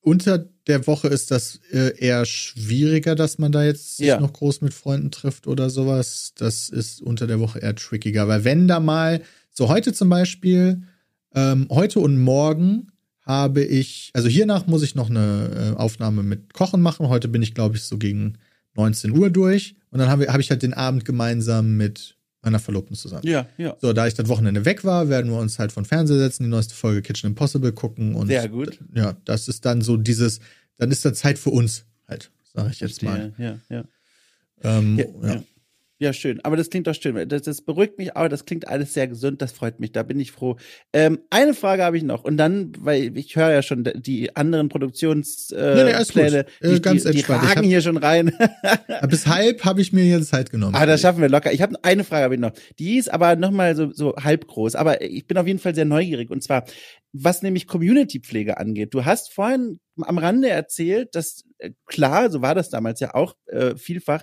Unter 0.00 0.50
der 0.66 0.86
Woche 0.86 1.08
ist 1.08 1.30
das 1.30 1.60
äh, 1.72 1.98
eher 1.98 2.26
schwieriger, 2.26 3.14
dass 3.14 3.38
man 3.38 3.52
da 3.52 3.64
jetzt 3.64 4.00
ja. 4.00 4.20
noch 4.20 4.34
groß 4.34 4.60
mit 4.60 4.74
Freunden 4.74 5.10
trifft 5.10 5.46
oder 5.46 5.70
sowas. 5.70 6.32
Das 6.36 6.68
ist 6.68 7.00
unter 7.00 7.26
der 7.26 7.40
Woche 7.40 7.60
eher 7.60 7.74
trickiger, 7.74 8.28
weil 8.28 8.44
wenn 8.44 8.68
da 8.68 8.80
mal, 8.80 9.22
so 9.50 9.68
heute 9.68 9.94
zum 9.94 10.10
Beispiel, 10.10 10.82
ähm, 11.34 11.68
heute 11.70 12.00
und 12.00 12.18
morgen 12.18 12.88
habe 13.22 13.64
ich, 13.64 14.10
also 14.12 14.28
hiernach 14.28 14.66
muss 14.66 14.82
ich 14.82 14.94
noch 14.94 15.08
eine 15.08 15.74
äh, 15.74 15.80
Aufnahme 15.80 16.22
mit 16.22 16.52
Kochen 16.52 16.82
machen. 16.82 17.08
Heute 17.08 17.28
bin 17.28 17.42
ich, 17.42 17.54
glaube 17.54 17.76
ich, 17.76 17.84
so 17.84 17.96
gegen 17.96 18.36
19 18.74 19.10
Uhr 19.12 19.30
durch. 19.30 19.76
Und 19.90 20.00
dann 20.00 20.10
habe 20.10 20.26
hab 20.26 20.40
ich 20.40 20.50
halt 20.50 20.62
den 20.62 20.74
Abend 20.74 21.04
gemeinsam 21.04 21.76
mit 21.76 22.13
meiner 22.44 22.58
Verlobten 22.58 22.96
zusammen. 22.96 23.26
Ja, 23.26 23.46
ja. 23.56 23.76
So, 23.80 23.92
da 23.92 24.06
ich 24.06 24.14
das 24.14 24.28
Wochenende 24.28 24.64
weg 24.64 24.84
war, 24.84 25.08
werden 25.08 25.30
wir 25.30 25.38
uns 25.38 25.58
halt 25.58 25.72
von 25.72 25.84
Fernseher 25.84 26.18
setzen, 26.18 26.44
die 26.44 26.48
neueste 26.48 26.74
Folge 26.74 27.02
Kitchen 27.02 27.30
Impossible 27.30 27.72
gucken 27.72 28.14
und 28.14 28.28
sehr 28.28 28.48
gut. 28.48 28.78
Ja, 28.94 29.16
das 29.24 29.48
ist 29.48 29.64
dann 29.64 29.80
so 29.82 29.96
dieses, 29.96 30.40
dann 30.76 30.90
ist 30.90 31.04
da 31.04 31.12
Zeit 31.12 31.38
für 31.38 31.50
uns 31.50 31.84
halt, 32.08 32.30
sage 32.52 32.70
ich 32.72 32.80
jetzt 32.80 33.02
mal. 33.02 33.32
Ja, 33.38 33.58
ja, 33.68 33.84
ähm, 34.62 34.98
ja. 34.98 35.34
ja. 35.34 35.42
Ja, 36.00 36.12
schön. 36.12 36.40
Aber 36.44 36.56
das 36.56 36.70
klingt 36.70 36.88
doch 36.88 36.94
schön. 36.94 37.28
Das, 37.28 37.42
das 37.42 37.62
beruhigt 37.62 37.98
mich, 37.98 38.16
aber 38.16 38.28
das 38.28 38.44
klingt 38.44 38.66
alles 38.66 38.94
sehr 38.94 39.06
gesund. 39.06 39.40
Das 39.40 39.52
freut 39.52 39.78
mich. 39.78 39.92
Da 39.92 40.02
bin 40.02 40.18
ich 40.18 40.32
froh. 40.32 40.56
Ähm, 40.92 41.20
eine 41.30 41.54
Frage 41.54 41.84
habe 41.84 41.96
ich 41.96 42.02
noch. 42.02 42.24
Und 42.24 42.36
dann, 42.36 42.72
weil 42.80 43.16
ich 43.16 43.36
höre 43.36 43.52
ja 43.52 43.62
schon 43.62 43.84
die 43.94 44.34
anderen 44.34 44.68
Produktionspläne, 44.68 45.80
äh, 45.80 45.84
nee, 45.84 45.98
nee, 45.98 46.04
Pläne, 46.04 46.46
äh, 46.60 46.80
ganz 46.80 47.04
die, 47.04 47.12
die 47.12 47.20
ragen 47.20 47.48
hab, 47.48 47.64
hier 47.64 47.80
schon 47.80 47.96
rein. 47.96 48.36
bis 49.08 49.28
halb 49.28 49.64
habe 49.64 49.80
ich 49.80 49.92
mir 49.92 50.02
hier 50.02 50.20
Zeit 50.22 50.50
genommen. 50.50 50.74
Ah, 50.74 50.84
das 50.84 51.00
schaffen 51.00 51.22
wir 51.22 51.28
locker. 51.28 51.52
Ich 51.52 51.62
habe 51.62 51.76
eine 51.82 52.02
Frage 52.02 52.24
habe 52.24 52.34
ich 52.34 52.40
noch. 52.40 52.52
Die 52.80 52.96
ist 52.96 53.12
aber 53.12 53.36
nochmal 53.36 53.76
so, 53.76 53.92
so 53.92 54.16
halb 54.16 54.48
groß. 54.48 54.74
Aber 54.74 55.00
ich 55.00 55.28
bin 55.28 55.38
auf 55.38 55.46
jeden 55.46 55.60
Fall 55.60 55.76
sehr 55.76 55.84
neugierig. 55.84 56.28
Und 56.28 56.42
zwar, 56.42 56.64
was 57.12 57.42
nämlich 57.42 57.68
Community-Pflege 57.68 58.58
angeht. 58.58 58.92
Du 58.94 59.04
hast 59.04 59.32
vorhin 59.32 59.78
am 60.02 60.18
Rande 60.18 60.48
erzählt, 60.48 61.14
dass 61.14 61.44
äh, 61.58 61.70
klar, 61.86 62.30
so 62.30 62.42
war 62.42 62.56
das 62.56 62.70
damals 62.70 62.98
ja 63.00 63.14
auch 63.14 63.36
äh, 63.46 63.76
vielfach, 63.76 64.22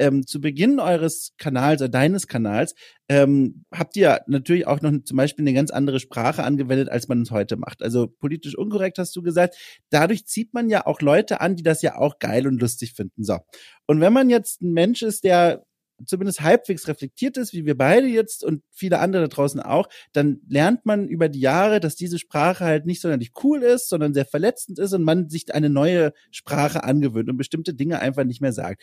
ähm, 0.00 0.26
zu 0.26 0.40
Beginn 0.40 0.80
eures 0.80 1.34
Kanals 1.36 1.82
oder 1.82 1.90
deines 1.90 2.26
Kanals 2.26 2.74
ähm, 3.08 3.64
habt 3.70 3.96
ihr 3.96 4.20
natürlich 4.26 4.66
auch 4.66 4.80
noch 4.80 4.92
zum 5.04 5.16
Beispiel 5.16 5.42
eine 5.42 5.52
ganz 5.52 5.70
andere 5.70 6.00
Sprache 6.00 6.42
angewendet, 6.42 6.88
als 6.88 7.06
man 7.06 7.22
es 7.22 7.30
heute 7.30 7.56
macht. 7.56 7.82
Also 7.82 8.08
politisch 8.08 8.56
unkorrekt 8.56 8.98
hast 8.98 9.14
du 9.14 9.22
gesagt. 9.22 9.56
Dadurch 9.90 10.26
zieht 10.26 10.54
man 10.54 10.70
ja 10.70 10.86
auch 10.86 11.02
Leute 11.02 11.40
an, 11.42 11.54
die 11.54 11.62
das 11.62 11.82
ja 11.82 11.96
auch 11.96 12.18
geil 12.18 12.46
und 12.46 12.60
lustig 12.60 12.94
finden. 12.94 13.24
So. 13.24 13.38
Und 13.86 14.00
wenn 14.00 14.12
man 14.12 14.30
jetzt 14.30 14.62
ein 14.62 14.72
Mensch 14.72 15.02
ist, 15.02 15.22
der 15.24 15.64
zumindest 16.06 16.40
halbwegs 16.40 16.88
reflektiert 16.88 17.36
ist, 17.36 17.52
wie 17.52 17.66
wir 17.66 17.76
beide 17.76 18.06
jetzt 18.06 18.44
und 18.44 18.62
viele 18.70 19.00
andere 19.00 19.22
da 19.22 19.28
draußen 19.28 19.60
auch, 19.60 19.88
dann 20.12 20.40
lernt 20.48 20.86
man 20.86 21.08
über 21.08 21.28
die 21.28 21.40
Jahre, 21.40 21.80
dass 21.80 21.96
diese 21.96 22.18
Sprache 22.18 22.64
halt 22.64 22.86
nicht 22.86 23.00
sonderlich 23.00 23.32
cool 23.44 23.62
ist, 23.62 23.88
sondern 23.88 24.14
sehr 24.14 24.24
verletzend 24.24 24.78
ist 24.78 24.92
und 24.92 25.02
man 25.02 25.28
sich 25.28 25.52
eine 25.54 25.70
neue 25.70 26.12
Sprache 26.30 26.84
angewöhnt 26.84 27.28
und 27.28 27.36
bestimmte 27.36 27.74
Dinge 27.74 28.00
einfach 28.00 28.24
nicht 28.24 28.40
mehr 28.40 28.52
sagt. 28.52 28.82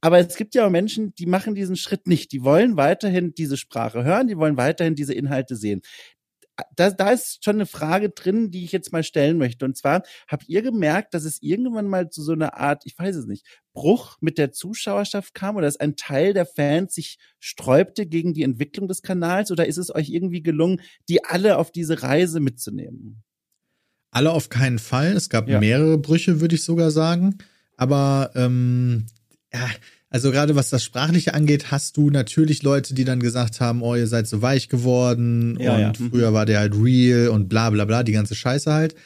Aber 0.00 0.18
es 0.18 0.36
gibt 0.36 0.54
ja 0.54 0.66
auch 0.66 0.70
Menschen, 0.70 1.14
die 1.14 1.26
machen 1.26 1.54
diesen 1.54 1.76
Schritt 1.76 2.06
nicht. 2.06 2.32
Die 2.32 2.42
wollen 2.42 2.76
weiterhin 2.76 3.34
diese 3.34 3.56
Sprache 3.56 4.04
hören, 4.04 4.28
die 4.28 4.36
wollen 4.36 4.56
weiterhin 4.56 4.94
diese 4.94 5.14
Inhalte 5.14 5.56
sehen. 5.56 5.82
Da, 6.76 6.90
da 6.90 7.10
ist 7.10 7.42
schon 7.42 7.56
eine 7.56 7.66
Frage 7.66 8.10
drin, 8.10 8.50
die 8.50 8.64
ich 8.64 8.72
jetzt 8.72 8.92
mal 8.92 9.02
stellen 9.02 9.38
möchte. 9.38 9.64
Und 9.64 9.78
zwar, 9.78 10.02
habt 10.28 10.46
ihr 10.48 10.60
gemerkt, 10.60 11.14
dass 11.14 11.24
es 11.24 11.40
irgendwann 11.40 11.86
mal 11.86 12.10
zu 12.10 12.22
so 12.22 12.32
einer 12.32 12.58
Art, 12.58 12.82
ich 12.84 12.98
weiß 12.98 13.16
es 13.16 13.26
nicht, 13.26 13.46
Bruch 13.72 14.18
mit 14.20 14.36
der 14.36 14.52
Zuschauerschaft 14.52 15.32
kam 15.32 15.56
oder 15.56 15.66
dass 15.66 15.80
ein 15.80 15.96
Teil 15.96 16.34
der 16.34 16.44
Fans 16.44 16.94
sich 16.94 17.18
sträubte 17.38 18.06
gegen 18.06 18.34
die 18.34 18.42
Entwicklung 18.42 18.88
des 18.88 19.00
Kanals? 19.00 19.50
Oder 19.50 19.66
ist 19.66 19.78
es 19.78 19.94
euch 19.94 20.10
irgendwie 20.10 20.42
gelungen, 20.42 20.82
die 21.08 21.24
alle 21.24 21.56
auf 21.56 21.72
diese 21.72 22.02
Reise 22.02 22.40
mitzunehmen? 22.40 23.22
Alle 24.10 24.32
auf 24.32 24.48
keinen 24.48 24.78
Fall. 24.78 25.12
Es 25.12 25.30
gab 25.30 25.48
ja. 25.48 25.60
mehrere 25.60 25.96
Brüche, 25.96 26.40
würde 26.40 26.56
ich 26.56 26.64
sogar 26.64 26.90
sagen. 26.90 27.38
Aber 27.76 28.32
ähm, 28.34 29.06
ja, 29.52 29.68
also 30.10 30.32
gerade 30.32 30.56
was 30.56 30.70
das 30.70 30.82
Sprachliche 30.82 31.34
angeht, 31.34 31.70
hast 31.70 31.96
du 31.96 32.10
natürlich 32.10 32.64
Leute, 32.64 32.94
die 32.94 33.04
dann 33.04 33.20
gesagt 33.20 33.60
haben, 33.60 33.80
oh, 33.80 33.94
ihr 33.94 34.08
seid 34.08 34.26
so 34.26 34.42
weich 34.42 34.68
geworden 34.68 35.56
ja, 35.60 35.74
und 35.74 35.80
ja. 35.80 35.92
Mhm. 35.98 36.10
früher 36.10 36.32
war 36.32 36.46
der 36.46 36.58
halt 36.58 36.74
real 36.74 37.28
und 37.28 37.48
bla 37.48 37.70
bla 37.70 37.84
bla, 37.84 38.02
die 38.02 38.12
ganze 38.12 38.34
Scheiße 38.34 38.72
halt, 38.72 38.96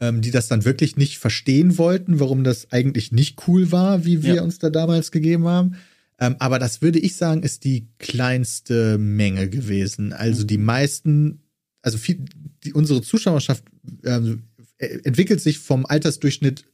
ähm, 0.00 0.20
die 0.20 0.32
das 0.32 0.48
dann 0.48 0.64
wirklich 0.64 0.96
nicht 0.96 1.18
verstehen 1.18 1.78
wollten, 1.78 2.18
warum 2.18 2.42
das 2.42 2.72
eigentlich 2.72 3.12
nicht 3.12 3.46
cool 3.46 3.70
war, 3.70 4.04
wie 4.04 4.24
wir 4.24 4.36
ja. 4.36 4.42
uns 4.42 4.58
da 4.58 4.68
damals 4.68 5.12
gegeben 5.12 5.46
haben. 5.46 5.76
Ähm, 6.18 6.34
aber 6.40 6.58
das 6.58 6.82
würde 6.82 6.98
ich 6.98 7.14
sagen, 7.14 7.44
ist 7.44 7.62
die 7.64 7.86
kleinste 7.98 8.98
Menge 8.98 9.48
gewesen. 9.48 10.12
Also 10.12 10.42
die 10.42 10.58
mhm. 10.58 10.64
meisten, 10.64 11.42
also 11.82 11.98
viel, 11.98 12.24
die, 12.64 12.72
unsere 12.72 13.02
Zuschauerschaft 13.02 13.62
ähm, 14.04 14.42
entwickelt 14.78 15.40
sich 15.40 15.60
vom 15.60 15.86
Altersdurchschnitt 15.86 16.64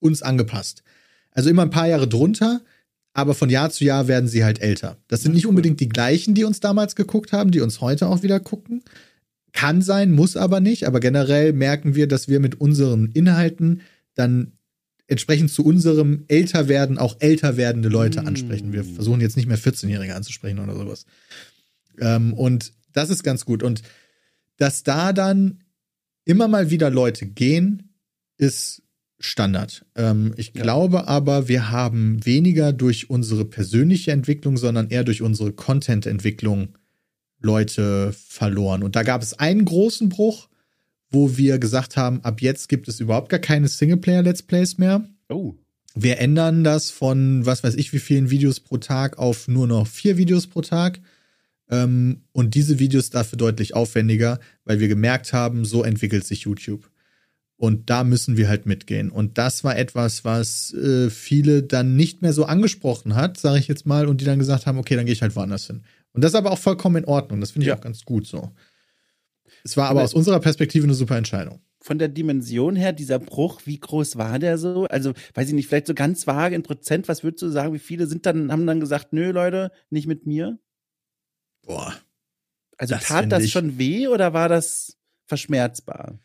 uns 0.00 0.22
angepasst. 0.22 0.82
Also 1.30 1.50
immer 1.50 1.62
ein 1.62 1.70
paar 1.70 1.88
Jahre 1.88 2.08
drunter 2.08 2.62
aber 3.14 3.34
von 3.34 3.48
Jahr 3.48 3.70
zu 3.70 3.84
Jahr 3.84 4.08
werden 4.08 4.28
sie 4.28 4.44
halt 4.44 4.60
älter. 4.60 4.98
Das 5.06 5.22
sind 5.22 5.34
nicht 5.34 5.46
unbedingt 5.46 5.78
die 5.78 5.88
gleichen, 5.88 6.34
die 6.34 6.44
uns 6.44 6.58
damals 6.58 6.96
geguckt 6.96 7.32
haben, 7.32 7.52
die 7.52 7.60
uns 7.60 7.80
heute 7.80 8.08
auch 8.08 8.22
wieder 8.24 8.40
gucken. 8.40 8.82
Kann 9.52 9.82
sein, 9.82 10.10
muss 10.10 10.36
aber 10.36 10.58
nicht. 10.58 10.86
Aber 10.86 10.98
generell 10.98 11.52
merken 11.52 11.94
wir, 11.94 12.08
dass 12.08 12.26
wir 12.26 12.40
mit 12.40 12.60
unseren 12.60 13.12
Inhalten 13.12 13.82
dann 14.16 14.58
entsprechend 15.06 15.52
zu 15.52 15.64
unserem 15.64 16.24
Älterwerden 16.26 16.98
auch 16.98 17.16
älter 17.20 17.56
werdende 17.56 17.88
Leute 17.88 18.22
mm. 18.22 18.26
ansprechen. 18.26 18.72
Wir 18.72 18.84
versuchen 18.84 19.20
jetzt 19.20 19.36
nicht 19.36 19.46
mehr 19.46 19.58
14-Jährige 19.58 20.16
anzusprechen 20.16 20.58
oder 20.58 20.74
sowas. 20.74 21.06
Ähm, 22.00 22.32
und 22.32 22.72
das 22.92 23.10
ist 23.10 23.22
ganz 23.22 23.44
gut. 23.44 23.62
Und 23.62 23.82
dass 24.56 24.82
da 24.82 25.12
dann 25.12 25.60
immer 26.24 26.48
mal 26.48 26.70
wieder 26.70 26.90
Leute 26.90 27.26
gehen, 27.26 27.94
ist 28.38 28.82
Standard. 29.24 29.84
Ähm, 29.96 30.34
ich 30.36 30.52
ja. 30.54 30.62
glaube 30.62 31.08
aber, 31.08 31.48
wir 31.48 31.70
haben 31.70 32.24
weniger 32.24 32.72
durch 32.72 33.10
unsere 33.10 33.44
persönliche 33.44 34.12
Entwicklung, 34.12 34.56
sondern 34.56 34.90
eher 34.90 35.04
durch 35.04 35.22
unsere 35.22 35.52
Content-Entwicklung 35.52 36.68
Leute 37.40 38.12
verloren. 38.12 38.82
Und 38.82 38.96
da 38.96 39.02
gab 39.02 39.22
es 39.22 39.38
einen 39.38 39.64
großen 39.64 40.08
Bruch, 40.08 40.48
wo 41.10 41.36
wir 41.36 41.58
gesagt 41.58 41.96
haben, 41.96 42.22
ab 42.22 42.40
jetzt 42.42 42.68
gibt 42.68 42.88
es 42.88 43.00
überhaupt 43.00 43.28
gar 43.28 43.40
keine 43.40 43.68
Singleplayer-Let's 43.68 44.42
Plays 44.42 44.78
mehr. 44.78 45.08
Oh. 45.28 45.54
Wir 45.94 46.18
ändern 46.18 46.64
das 46.64 46.90
von, 46.90 47.46
was 47.46 47.62
weiß 47.62 47.74
ich, 47.76 47.92
wie 47.92 48.00
vielen 48.00 48.30
Videos 48.30 48.60
pro 48.60 48.78
Tag 48.78 49.18
auf 49.18 49.46
nur 49.46 49.66
noch 49.66 49.86
vier 49.86 50.16
Videos 50.16 50.46
pro 50.46 50.60
Tag. 50.60 51.00
Ähm, 51.70 52.22
und 52.32 52.54
diese 52.54 52.78
Videos 52.78 53.10
dafür 53.10 53.38
deutlich 53.38 53.74
aufwendiger, 53.74 54.40
weil 54.64 54.80
wir 54.80 54.88
gemerkt 54.88 55.32
haben, 55.32 55.64
so 55.64 55.82
entwickelt 55.82 56.26
sich 56.26 56.42
YouTube. 56.42 56.90
Und 57.56 57.88
da 57.88 58.02
müssen 58.02 58.36
wir 58.36 58.48
halt 58.48 58.66
mitgehen. 58.66 59.10
Und 59.10 59.38
das 59.38 59.62
war 59.62 59.76
etwas, 59.76 60.24
was 60.24 60.72
äh, 60.74 61.08
viele 61.08 61.62
dann 61.62 61.94
nicht 61.94 62.20
mehr 62.20 62.32
so 62.32 62.44
angesprochen 62.44 63.14
hat, 63.14 63.38
sage 63.38 63.58
ich 63.58 63.68
jetzt 63.68 63.86
mal, 63.86 64.08
und 64.08 64.20
die 64.20 64.24
dann 64.24 64.40
gesagt 64.40 64.66
haben, 64.66 64.78
okay, 64.78 64.96
dann 64.96 65.06
gehe 65.06 65.12
ich 65.12 65.22
halt 65.22 65.36
woanders 65.36 65.66
hin. 65.66 65.84
Und 66.12 66.22
das 66.22 66.32
ist 66.32 66.36
aber 66.36 66.50
auch 66.50 66.58
vollkommen 66.58 66.96
in 66.96 67.04
Ordnung. 67.04 67.40
Das 67.40 67.52
finde 67.52 67.64
ich 67.64 67.68
ja. 67.68 67.76
auch 67.76 67.80
ganz 67.80 68.04
gut 68.04 68.26
so. 68.26 68.52
Es 69.62 69.76
war 69.76 69.88
aber 69.88 70.02
aus 70.02 70.14
unserer 70.14 70.40
Perspektive 70.40 70.84
eine 70.84 70.94
super 70.94 71.16
Entscheidung. 71.16 71.60
Von 71.80 71.98
der 71.98 72.08
Dimension 72.08 72.76
her, 72.76 72.92
dieser 72.92 73.18
Bruch, 73.18 73.62
wie 73.66 73.78
groß 73.78 74.16
war 74.16 74.38
der 74.38 74.58
so? 74.58 74.86
Also, 74.86 75.12
weiß 75.34 75.48
ich 75.48 75.54
nicht, 75.54 75.68
vielleicht 75.68 75.86
so 75.86 75.94
ganz 75.94 76.26
vage 76.26 76.54
in 76.54 76.62
Prozent, 76.62 77.08
was 77.08 77.22
würdest 77.22 77.42
du 77.42 77.48
sagen, 77.48 77.74
wie 77.74 77.78
viele 77.78 78.06
sind 78.06 78.26
dann, 78.26 78.50
haben 78.50 78.66
dann 78.66 78.80
gesagt, 78.80 79.12
nö, 79.12 79.32
Leute, 79.32 79.70
nicht 79.90 80.06
mit 80.06 80.26
mir? 80.26 80.58
Boah. 81.62 81.94
Also 82.78 82.94
das 82.94 83.04
tat 83.04 83.30
das 83.30 83.50
schon 83.50 83.78
weh 83.78 84.08
oder 84.08 84.32
war 84.32 84.48
das 84.48 84.96
verschmerzbar? 85.26 86.18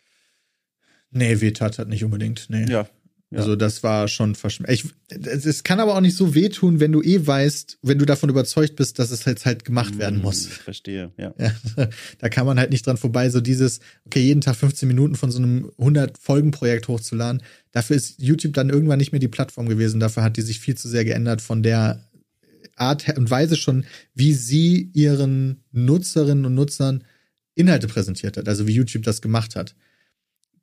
Nee, 1.12 1.41
wehtat 1.41 1.80
hat 1.80 1.88
nicht 1.88 2.03
unbedingt. 2.03 2.47
Nee. 2.49 2.66
Ja. 2.70 2.88
Ja. 3.32 3.39
Also 3.39 3.55
das 3.55 3.84
war 3.84 4.07
schon 4.07 4.34
verschmerzt. 4.34 4.86
Es 5.07 5.64
kann 5.64 5.80
aber 5.80 5.95
auch 5.95 6.01
nicht 6.01 6.16
so 6.16 6.34
wehtun, 6.34 6.80
wenn 6.80 6.91
du 6.91 7.03
eh 7.03 7.28
weißt, 7.28 7.78
wenn 7.84 7.99
du 7.99 8.05
davon 8.05 8.28
überzeugt 8.32 8.76
bist, 8.76 8.97
dass 8.97 9.12
es 9.12 9.24
jetzt 9.26 9.45
halt 9.45 9.66
gemacht 9.66 9.99
werden 9.99 10.16
hm, 10.16 10.22
muss. 10.24 10.47
Ich 10.47 10.53
verstehe, 10.53 11.12
ja. 11.16 11.36
ja. 11.38 11.51
Da 12.18 12.30
kann 12.30 12.47
man 12.47 12.57
halt 12.57 12.72
nicht 12.72 12.88
dran 12.88 12.97
vorbei, 12.97 13.30
so 13.30 13.39
dieses, 13.39 13.82
okay, 14.05 14.22
jeden 14.22 14.41
Tag 14.41 14.55
15 14.55 14.88
Minuten 14.88 15.16
von 15.16 15.30
so 15.30 15.38
einem 15.38 15.72
100-Folgen-Projekt 15.78 16.88
hochzuladen. 16.88 17.43
Dafür 17.72 17.97
ist 17.97 18.20
YouTube 18.20 18.53
dann 18.53 18.72
irgendwann 18.72 18.97
nicht 18.97 19.12
mehr 19.12 19.20
die 19.20 19.28
Plattform 19.28 19.70
gewesen. 19.70 19.99
Dafür 19.99 20.24
hat 20.24 20.38
die 20.38 20.41
sich 20.41 20.60
viel 20.60 20.76
zu 20.76 20.88
sehr 20.88 21.05
geändert 21.05 21.43
von 21.43 21.62
der 21.62 22.10
Art 22.78 23.16
und 23.16 23.30
Weise 23.30 23.57
schon, 23.57 23.86
wie 24.16 24.34
sie 24.34 24.89
ihren 24.93 25.64
Nutzerinnen 25.72 26.45
und 26.45 26.55
Nutzern 26.55 27.03
Inhalte 27.53 27.88
präsentiert 27.88 28.38
hat. 28.38 28.47
Also 28.47 28.66
wie 28.66 28.74
YouTube 28.74 29.03
das 29.03 29.22
gemacht 29.22 29.55
hat 29.55 29.76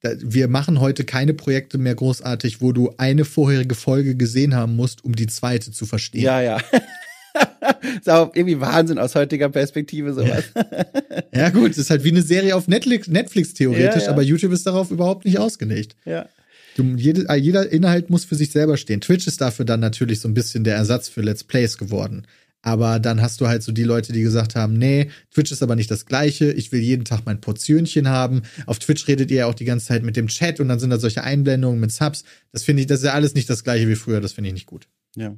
wir 0.03 0.49
machen 0.49 0.81
heute 0.81 1.05
keine 1.05 1.35
Projekte 1.35 1.79
mehr 1.79 1.95
großartig, 1.95 2.61
wo 2.61 2.73
du 2.73 2.93
eine 2.99 3.25
vorherige 3.25 3.75
Folge 3.75 4.17
gesehen 4.17 4.55
haben 4.55 4.77
musst, 4.77 5.05
um 5.05 5.15
die 5.17 5.27
zweite 5.27 5.73
zu 5.73 5.87
verstehen. 5.87 6.23
Ja, 6.23 6.41
ja. 6.41 6.61
ist 7.99 8.09
auch 8.09 8.35
irgendwie 8.35 8.61
Wahnsinn 8.61 8.99
aus 8.99 9.15
heutiger 9.15 9.49
Perspektive 9.49 10.15
sowas. 10.15 10.45
Ja, 10.55 11.41
ja 11.41 11.51
gut, 11.51 11.77
ist 11.77 11.91
halt 11.91 12.05
wie 12.05 12.11
eine 12.11 12.23
Serie 12.23 12.57
auf 12.57 12.69
Netflix, 12.69 13.09
Netflix 13.09 13.55
theoretisch, 13.55 14.03
ja, 14.03 14.07
ja. 14.07 14.11
aber 14.11 14.23
YouTube 14.23 14.53
ist 14.53 14.67
darauf 14.67 14.91
überhaupt 14.91 15.25
nicht 15.25 15.39
ausgelegt. 15.39 15.97
Ja. 16.05 16.27
Du, 16.77 16.85
jede, 16.97 17.27
jeder 17.37 17.71
Inhalt 17.73 18.11
muss 18.11 18.25
für 18.25 18.35
sich 18.35 18.51
selber 18.51 18.77
stehen. 18.77 19.01
Twitch 19.01 19.27
ist 19.27 19.41
dafür 19.41 19.65
dann 19.65 19.81
natürlich 19.81 20.21
so 20.21 20.29
ein 20.29 20.35
bisschen 20.35 20.63
der 20.63 20.77
Ersatz 20.77 21.09
für 21.09 21.23
Let's 21.23 21.43
Plays 21.43 21.79
geworden. 21.79 22.27
Aber 22.67 22.99
dann 22.99 23.23
hast 23.23 23.41
du 23.41 23.47
halt 23.47 23.63
so 23.63 23.71
die 23.71 23.85
Leute, 23.85 24.13
die 24.13 24.23
gesagt 24.23 24.57
haben, 24.57 24.77
nee, 24.77 25.09
Twitch 25.33 25.53
ist 25.53 25.63
aber 25.63 25.77
nicht 25.77 25.89
das 25.89 26.05
gleiche. 26.05 26.51
Ich 26.51 26.73
will 26.73 26.81
jeden 26.81 27.05
Tag 27.05 27.21
mein 27.25 27.41
Portionchen 27.41 28.09
haben. 28.09 28.43
Auf 28.67 28.81
Twitch 28.81 29.07
redet 29.07 29.31
ihr 29.31 29.37
ja 29.37 29.47
auch 29.47 29.55
die 29.55 29.65
ganze 29.65 29.87
Zeit 29.87 30.03
mit 30.03 30.17
dem 30.17 30.27
Chat 30.27 30.59
und 30.59 30.67
dann 30.67 30.81
sind 30.81 30.91
da 30.91 30.99
solche 30.99 31.23
Einblendungen 31.23 31.79
mit 31.79 31.93
Subs. 31.93 32.25
Das 32.51 32.65
finde 32.65 32.81
ich, 32.81 32.89
das 32.89 32.99
ist 32.99 33.05
ja 33.05 33.13
alles 33.13 33.35
nicht 33.35 33.49
das 33.49 33.63
gleiche 33.63 33.87
wie 33.87 33.95
früher. 33.95 34.21
Das 34.21 34.33
finde 34.33 34.49
ich 34.49 34.55
nicht 34.55 34.67
gut. 34.67 34.89
Ja. 35.15 35.37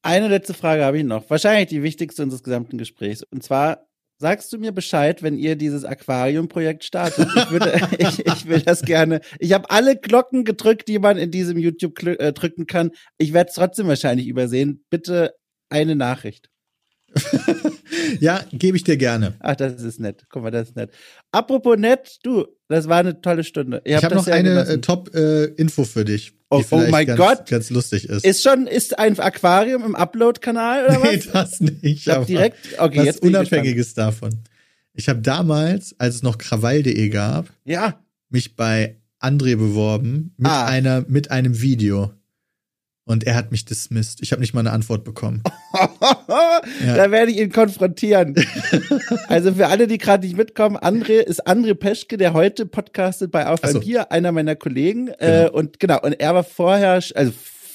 Eine 0.00 0.28
letzte 0.28 0.54
Frage 0.54 0.82
habe 0.82 0.96
ich 0.96 1.04
noch. 1.04 1.28
Wahrscheinlich 1.28 1.68
die 1.68 1.82
wichtigste 1.82 2.22
unseres 2.22 2.42
gesamten 2.42 2.78
Gesprächs. 2.78 3.22
Und 3.22 3.42
zwar, 3.42 3.86
sagst 4.16 4.50
du 4.50 4.56
mir 4.56 4.72
Bescheid, 4.72 5.22
wenn 5.22 5.36
ihr 5.36 5.56
dieses 5.56 5.84
Aquarium-Projekt 5.84 6.84
startet? 6.84 7.28
Ich, 7.36 7.50
würde, 7.50 7.78
ich, 7.98 8.26
ich 8.26 8.46
will 8.46 8.62
das 8.62 8.80
gerne. 8.80 9.20
Ich 9.40 9.52
habe 9.52 9.68
alle 9.68 9.94
Glocken 9.94 10.44
gedrückt, 10.44 10.88
die 10.88 10.98
man 10.98 11.18
in 11.18 11.30
diesem 11.30 11.58
YouTube 11.58 12.02
äh, 12.02 12.32
drücken 12.32 12.66
kann. 12.66 12.92
Ich 13.18 13.34
werde 13.34 13.50
es 13.50 13.56
trotzdem 13.56 13.88
wahrscheinlich 13.88 14.26
übersehen. 14.26 14.82
Bitte 14.88 15.34
eine 15.74 15.96
Nachricht. 15.96 16.50
ja, 18.20 18.44
gebe 18.52 18.76
ich 18.76 18.84
dir 18.84 18.96
gerne. 18.96 19.34
Ach, 19.40 19.54
das 19.54 19.82
ist 19.82 20.00
nett. 20.00 20.24
Guck 20.28 20.42
mal, 20.42 20.50
das 20.50 20.68
ist 20.68 20.76
nett. 20.76 20.90
Apropos 21.30 21.78
nett, 21.78 22.18
du, 22.22 22.46
das 22.68 22.88
war 22.88 22.98
eine 22.98 23.20
tolle 23.20 23.44
Stunde. 23.44 23.82
Ich, 23.84 23.94
ich 23.94 24.04
habe 24.04 24.14
noch 24.14 24.26
eine 24.26 24.66
äh, 24.66 24.78
Top-Info 24.78 25.82
äh, 25.82 25.84
für 25.84 26.04
dich. 26.04 26.32
Oh, 26.50 26.62
oh 26.70 26.82
mein 26.90 27.06
ganz, 27.06 27.18
Gott. 27.18 27.48
Ganz 27.48 27.70
lustig 27.70 28.08
ist. 28.08 28.24
Ist 28.24 28.42
schon, 28.42 28.66
ist 28.66 28.98
ein 28.98 29.18
Aquarium 29.18 29.84
im 29.84 29.94
Upload-Kanal 29.94 30.86
oder 30.86 31.02
was? 31.02 31.10
Nee, 31.10 31.22
das 31.32 31.60
nicht. 31.60 31.76
Ich 31.82 32.08
hab 32.08 32.26
direkt, 32.26 32.56
okay, 32.78 32.98
was 32.98 33.04
jetzt 33.06 33.22
Unabhängiges 33.22 33.94
davon. 33.94 34.30
Ich 34.92 35.08
habe 35.08 35.20
damals, 35.20 35.94
als 35.98 36.16
es 36.16 36.22
noch 36.22 36.38
krawall.de 36.38 37.08
gab, 37.08 37.48
ja. 37.64 38.00
mich 38.28 38.54
bei 38.54 39.00
André 39.20 39.56
beworben 39.56 40.34
mit 40.36 40.50
ah. 40.50 40.66
einer, 40.66 41.04
mit 41.08 41.30
einem 41.30 41.60
Video. 41.60 42.12
Und 43.06 43.24
er 43.24 43.34
hat 43.34 43.50
mich 43.50 43.66
dismissed. 43.66 44.22
Ich 44.22 44.32
habe 44.32 44.40
nicht 44.40 44.54
mal 44.54 44.60
eine 44.60 44.72
Antwort 44.72 45.04
bekommen. 45.04 45.42
ja. 46.86 46.96
Da 46.96 47.10
werde 47.10 47.32
ich 47.32 47.38
ihn 47.38 47.52
konfrontieren. 47.52 48.34
also 49.28 49.52
für 49.52 49.66
alle, 49.66 49.86
die 49.86 49.98
gerade 49.98 50.26
nicht 50.26 50.38
mitkommen, 50.38 50.78
André 50.78 51.20
ist 51.20 51.46
André 51.46 51.74
Peschke, 51.74 52.16
der 52.16 52.32
heute 52.32 52.64
podcastet 52.64 53.30
bei 53.30 53.46
Auf 53.46 53.60
so. 53.62 53.80
Bier, 53.80 54.10
einer 54.10 54.32
meiner 54.32 54.56
Kollegen. 54.56 55.08
Äh, 55.08 55.44
genau. 55.44 55.52
Und 55.52 55.80
genau, 55.80 56.00
und 56.00 56.14
er 56.14 56.34
war 56.34 56.44
vorher, 56.44 56.92
also 56.92 57.32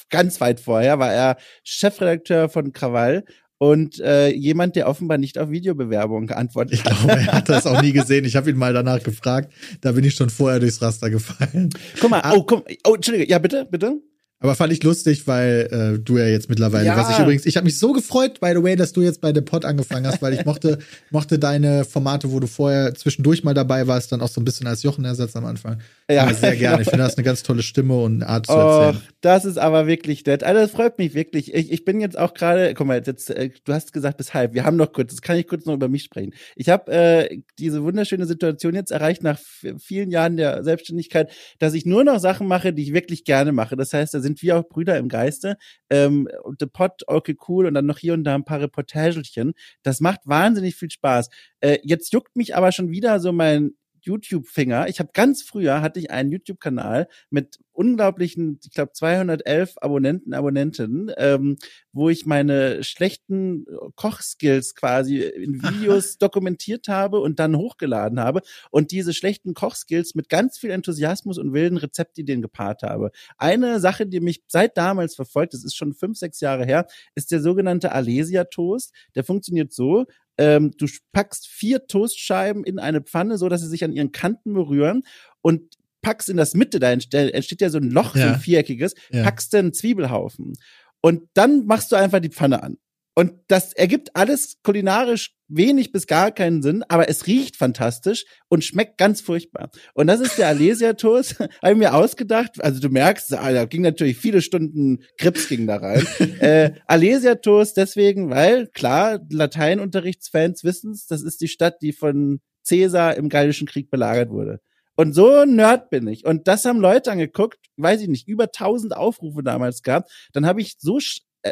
ganz 0.09 0.41
weit 0.41 0.59
vorher, 0.59 0.97
war 0.97 1.13
er 1.13 1.37
Chefredakteur 1.63 2.49
von 2.49 2.73
Krawall 2.73 3.23
und 3.59 3.99
äh, 3.99 4.29
jemand, 4.29 4.75
der 4.77 4.87
offenbar 4.87 5.19
nicht 5.19 5.37
auf 5.37 5.51
Videobewerbungen 5.51 6.25
geantwortet 6.25 6.83
hat. 6.85 6.93
Ich 6.93 6.97
glaube, 6.97 7.21
er 7.21 7.33
hat 7.33 7.49
das 7.49 7.67
auch 7.67 7.81
nie 7.83 7.91
gesehen. 7.91 8.25
Ich 8.25 8.35
habe 8.35 8.49
ihn 8.49 8.57
mal 8.57 8.73
danach 8.73 9.03
gefragt. 9.03 9.53
Da 9.81 9.91
bin 9.91 10.03
ich 10.05 10.15
schon 10.15 10.31
vorher 10.31 10.59
durchs 10.59 10.81
Raster 10.81 11.11
gefallen. 11.11 11.69
Guck 11.99 12.09
mal, 12.09 12.21
ah. 12.21 12.33
oh, 12.35 12.43
komm, 12.43 12.63
oh, 12.87 12.95
Entschuldige, 12.95 13.29
ja 13.29 13.37
bitte, 13.37 13.67
bitte. 13.69 14.01
Aber 14.41 14.55
fand 14.55 14.71
ich 14.71 14.81
lustig, 14.83 15.27
weil 15.27 15.67
äh, 15.69 15.99
du 15.99 16.17
ja 16.17 16.25
jetzt 16.25 16.49
mittlerweile, 16.49 16.85
ja. 16.85 16.95
was 16.95 17.11
ich 17.11 17.19
übrigens, 17.19 17.45
ich 17.45 17.57
habe 17.57 17.65
mich 17.65 17.77
so 17.77 17.91
gefreut, 17.91 18.39
by 18.39 18.53
the 18.55 18.63
way, 18.63 18.77
dass 18.77 18.93
du 18.93 19.01
jetzt 19.01 19.19
bei 19.19 19.33
The 19.33 19.41
Pod 19.41 19.65
angefangen 19.65 20.07
hast, 20.07 20.21
weil 20.21 20.33
ich 20.33 20.45
mochte, 20.45 20.79
mochte 21.11 21.39
deine 21.39 21.83
Formate, 21.83 22.31
wo 22.31 22.39
du 22.39 22.47
vorher 22.47 22.95
zwischendurch 22.95 23.43
mal 23.43 23.53
dabei 23.53 23.87
warst, 23.87 24.13
dann 24.13 24.21
auch 24.21 24.29
so 24.29 24.39
ein 24.39 24.45
bisschen 24.45 24.65
als 24.65 24.81
Jochen-Ersatz 24.83 25.35
am 25.35 25.43
Anfang. 25.45 25.81
Ja, 26.09 26.27
ja 26.27 26.33
sehr 26.33 26.55
gerne. 26.55 26.81
Ich 26.81 26.89
finde, 26.89 27.03
das 27.03 27.17
eine 27.17 27.25
ganz 27.25 27.43
tolle 27.43 27.63
Stimme 27.63 27.99
und 27.99 28.23
Art 28.23 28.45
zu 28.45 28.53
erzählen. 28.53 28.95
Och, 28.95 29.01
das 29.19 29.43
ist 29.43 29.57
aber 29.57 29.87
wirklich 29.87 30.25
nett. 30.25 30.45
Also 30.45 30.61
das 30.61 30.71
freut 30.71 30.97
mich 30.99 31.13
wirklich. 31.13 31.53
Ich, 31.53 31.69
ich 31.69 31.83
bin 31.83 31.99
jetzt 31.99 32.17
auch 32.17 32.33
gerade, 32.33 32.73
guck 32.75 32.87
mal, 32.87 33.01
jetzt, 33.05 33.29
äh, 33.31 33.49
du 33.65 33.73
hast 33.73 33.91
gesagt 33.91 34.15
bis 34.15 34.33
halb. 34.33 34.53
Wir 34.53 34.63
haben 34.63 34.77
noch 34.77 34.93
kurz, 34.93 35.11
das 35.11 35.21
kann 35.21 35.37
ich 35.37 35.47
kurz 35.47 35.65
noch 35.65 35.73
über 35.73 35.89
mich 35.89 36.03
sprechen. 36.03 36.33
Ich 36.55 36.69
habe 36.69 36.89
äh, 36.91 37.41
diese 37.57 37.83
wunderschöne 37.83 38.25
Situation 38.25 38.73
jetzt 38.73 38.91
erreicht 38.91 39.21
nach 39.21 39.37
vielen 39.79 40.11
Jahren 40.11 40.37
der 40.37 40.63
Selbstständigkeit, 40.63 41.29
dass 41.59 41.73
ich 41.73 41.85
nur 41.85 42.05
noch 42.05 42.19
Sachen 42.19 42.47
mache, 42.47 42.71
die 42.71 42.83
ich 42.83 42.93
wirklich 42.93 43.25
gerne 43.25 43.51
mache. 43.51 43.75
Das 43.75 43.91
heißt, 43.91 44.13
da 44.13 44.21
sind 44.21 44.28
wir 44.37 44.57
auch 44.57 44.67
Brüder 44.67 44.97
im 44.97 45.09
Geiste. 45.09 45.57
Ähm, 45.89 46.27
The 46.59 46.65
Pot, 46.65 47.03
okay, 47.07 47.35
cool 47.47 47.65
und 47.65 47.73
dann 47.73 47.85
noch 47.85 47.97
hier 47.97 48.13
und 48.13 48.23
da 48.23 48.35
ein 48.35 48.45
paar 48.45 48.61
Reportagelchen. 48.61 49.53
Das 49.83 49.99
macht 49.99 50.21
wahnsinnig 50.25 50.75
viel 50.75 50.91
Spaß. 50.91 51.29
Äh, 51.61 51.79
jetzt 51.83 52.13
juckt 52.13 52.35
mich 52.35 52.55
aber 52.55 52.71
schon 52.71 52.91
wieder 52.91 53.19
so 53.19 53.31
mein 53.31 53.71
YouTube-Finger. 54.05 54.87
Ich 54.87 54.99
habe 54.99 55.09
ganz 55.13 55.41
früher 55.43 55.81
hatte 55.81 55.99
ich 55.99 56.11
einen 56.11 56.31
YouTube-Kanal 56.31 57.07
mit 57.29 57.59
unglaublichen, 57.79 58.59
ich 58.63 58.71
glaube 58.71 58.91
211 58.91 59.75
Abonnenten, 59.77 60.33
Abonnentinnen, 60.33 61.11
ähm, 61.17 61.57
wo 61.93 62.09
ich 62.09 62.25
meine 62.25 62.83
schlechten 62.83 63.65
Kochskills 63.95 64.75
quasi 64.75 65.21
in 65.21 65.63
Videos 65.63 66.17
dokumentiert 66.19 66.89
habe 66.89 67.21
und 67.21 67.39
dann 67.39 67.55
hochgeladen 67.55 68.19
habe 68.19 68.41
und 68.69 68.91
diese 68.91 69.13
schlechten 69.13 69.53
Kochskills 69.53 70.13
mit 70.13 70.27
ganz 70.27 70.57
viel 70.57 70.71
Enthusiasmus 70.71 71.37
und 71.37 71.53
wilden 71.53 71.77
Rezeptideen 71.77 72.41
gepaart 72.41 72.83
habe. 72.83 73.11
Eine 73.37 73.79
Sache, 73.79 74.05
die 74.05 74.19
mich 74.19 74.43
seit 74.47 74.75
damals 74.75 75.15
verfolgt, 75.15 75.53
das 75.53 75.63
ist 75.63 75.75
schon 75.75 75.93
fünf, 75.93 76.17
sechs 76.17 76.41
Jahre 76.41 76.65
her, 76.65 76.85
ist 77.15 77.31
der 77.31 77.41
sogenannte 77.41 77.93
Alesia 77.93 78.43
Toast. 78.43 78.93
Der 79.15 79.23
funktioniert 79.23 79.71
so, 79.71 80.05
ähm, 80.39 80.71
du 80.77 80.87
packst 81.11 81.47
vier 81.47 81.85
Toastscheiben 81.85 82.63
in 82.63 82.79
eine 82.79 83.01
Pfanne, 83.01 83.37
so 83.37 83.49
dass 83.49 83.61
sie 83.61 83.67
sich 83.67 83.83
an 83.83 83.91
ihren 83.91 84.13
Kanten 84.13 84.53
berühren 84.53 85.03
und 85.41 85.75
packst 86.01 86.29
in 86.29 86.37
das 86.37 86.53
Mitte, 86.53 86.79
da 86.79 86.91
entsteht 86.91 87.59
ja 87.61 87.69
so 87.69 87.77
ein 87.77 87.91
Loch, 87.91 88.15
ja. 88.15 88.27
so 88.27 88.33
ein 88.33 88.39
viereckiges, 88.39 88.95
ja. 89.11 89.23
packst 89.23 89.53
einen 89.53 89.73
Zwiebelhaufen. 89.73 90.53
Und 91.01 91.23
dann 91.33 91.65
machst 91.65 91.91
du 91.91 91.97
einfach 91.97 92.19
die 92.19 92.29
Pfanne 92.29 92.63
an. 92.63 92.77
Und 93.19 93.33
das 93.49 93.73
ergibt 93.73 94.15
alles 94.15 94.59
kulinarisch 94.63 95.35
wenig 95.49 95.91
bis 95.91 96.07
gar 96.07 96.31
keinen 96.31 96.61
Sinn, 96.61 96.85
aber 96.87 97.09
es 97.09 97.27
riecht 97.27 97.57
fantastisch 97.57 98.23
und 98.47 98.63
schmeckt 98.63 98.97
ganz 98.97 99.19
furchtbar. 99.19 99.71
Und 99.93 100.07
das 100.07 100.21
ist 100.21 100.37
der 100.37 100.47
Alesia 100.47 100.93
Toast, 100.93 101.37
habe 101.61 101.73
ich 101.73 101.77
mir 101.77 101.95
ausgedacht. 101.95 102.63
Also 102.63 102.79
du 102.79 102.87
merkst, 102.87 103.33
ah, 103.33 103.51
da 103.51 103.65
ging 103.65 103.81
natürlich 103.81 104.15
viele 104.15 104.41
Stunden 104.41 105.03
Grips 105.17 105.49
ging 105.49 105.67
da 105.67 105.75
rein. 105.75 106.07
äh, 106.39 106.71
Alesia 106.87 107.35
Toast 107.35 107.75
deswegen, 107.75 108.29
weil 108.29 108.67
klar, 108.67 109.19
Lateinunterrichtsfans 109.29 110.63
wissen's, 110.63 111.05
das 111.05 111.21
ist 111.21 111.41
die 111.41 111.49
Stadt, 111.49 111.81
die 111.81 111.91
von 111.91 112.39
Caesar 112.65 113.17
im 113.17 113.27
Gallischen 113.27 113.67
Krieg 113.67 113.91
belagert 113.91 114.29
wurde. 114.29 114.61
Und 114.95 115.11
so 115.11 115.43
Nerd 115.43 115.89
bin 115.89 116.07
ich. 116.07 116.25
Und 116.25 116.47
das 116.47 116.63
haben 116.63 116.79
Leute 116.79 117.11
angeguckt, 117.11 117.57
weiß 117.75 117.99
ich 117.99 118.07
nicht, 118.07 118.29
über 118.29 118.45
1000 118.45 118.95
Aufrufe 118.95 119.43
damals 119.43 119.81
gehabt. 119.81 120.09
Dann 120.31 120.45
habe 120.45 120.61
ich 120.61 120.75
so 120.79 120.99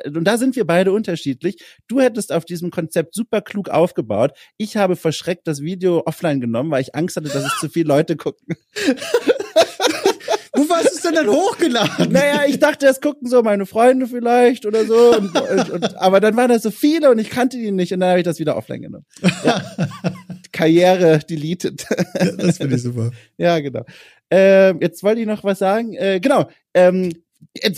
und 0.05 0.23
da 0.23 0.37
sind 0.37 0.55
wir 0.55 0.65
beide 0.65 0.91
unterschiedlich. 0.91 1.63
Du 1.87 1.99
hättest 2.01 2.31
auf 2.31 2.45
diesem 2.45 2.71
Konzept 2.71 3.13
super 3.15 3.41
klug 3.41 3.69
aufgebaut. 3.69 4.31
Ich 4.57 4.77
habe 4.77 4.95
verschreckt 4.95 5.47
das 5.47 5.61
Video 5.61 6.03
offline 6.05 6.41
genommen, 6.41 6.71
weil 6.71 6.81
ich 6.81 6.95
Angst 6.95 7.15
hatte, 7.15 7.29
dass 7.29 7.45
es 7.45 7.59
zu 7.59 7.69
viele 7.69 7.87
Leute 7.87 8.17
gucken. 8.17 8.55
Wo 10.57 10.75
hast 10.75 10.91
du 10.91 10.95
es 10.95 11.01
denn 11.01 11.13
dann 11.13 11.27
hochgeladen? 11.35 12.11
Naja, 12.11 12.41
ich 12.47 12.59
dachte, 12.59 12.85
das 12.85 12.99
gucken 12.99 13.29
so 13.29 13.43
meine 13.43 13.65
Freunde 13.65 14.07
vielleicht 14.07 14.65
oder 14.65 14.85
so. 14.85 15.15
Und, 15.15 15.39
und, 15.51 15.69
und, 15.69 15.97
aber 15.97 16.19
dann 16.19 16.35
waren 16.35 16.49
das 16.49 16.63
so 16.63 16.71
viele 16.71 17.11
und 17.11 17.19
ich 17.19 17.29
kannte 17.29 17.57
die 17.57 17.71
nicht 17.71 17.93
und 17.93 17.99
dann 17.99 18.09
habe 18.09 18.19
ich 18.19 18.25
das 18.25 18.39
wieder 18.39 18.57
offline 18.57 18.81
genommen. 18.81 19.05
Ja. 19.43 19.61
Karriere 20.51 21.19
deleted. 21.19 21.85
das 22.37 22.57
finde 22.57 22.75
ich 22.75 22.81
super. 22.81 23.11
Ja, 23.37 23.59
genau. 23.59 23.83
Äh, 24.31 24.73
jetzt 24.81 25.03
wollte 25.03 25.21
ich 25.21 25.27
noch 25.27 25.43
was 25.43 25.59
sagen. 25.59 25.93
Äh, 25.93 26.19
genau. 26.19 26.49
Ähm, 26.73 27.11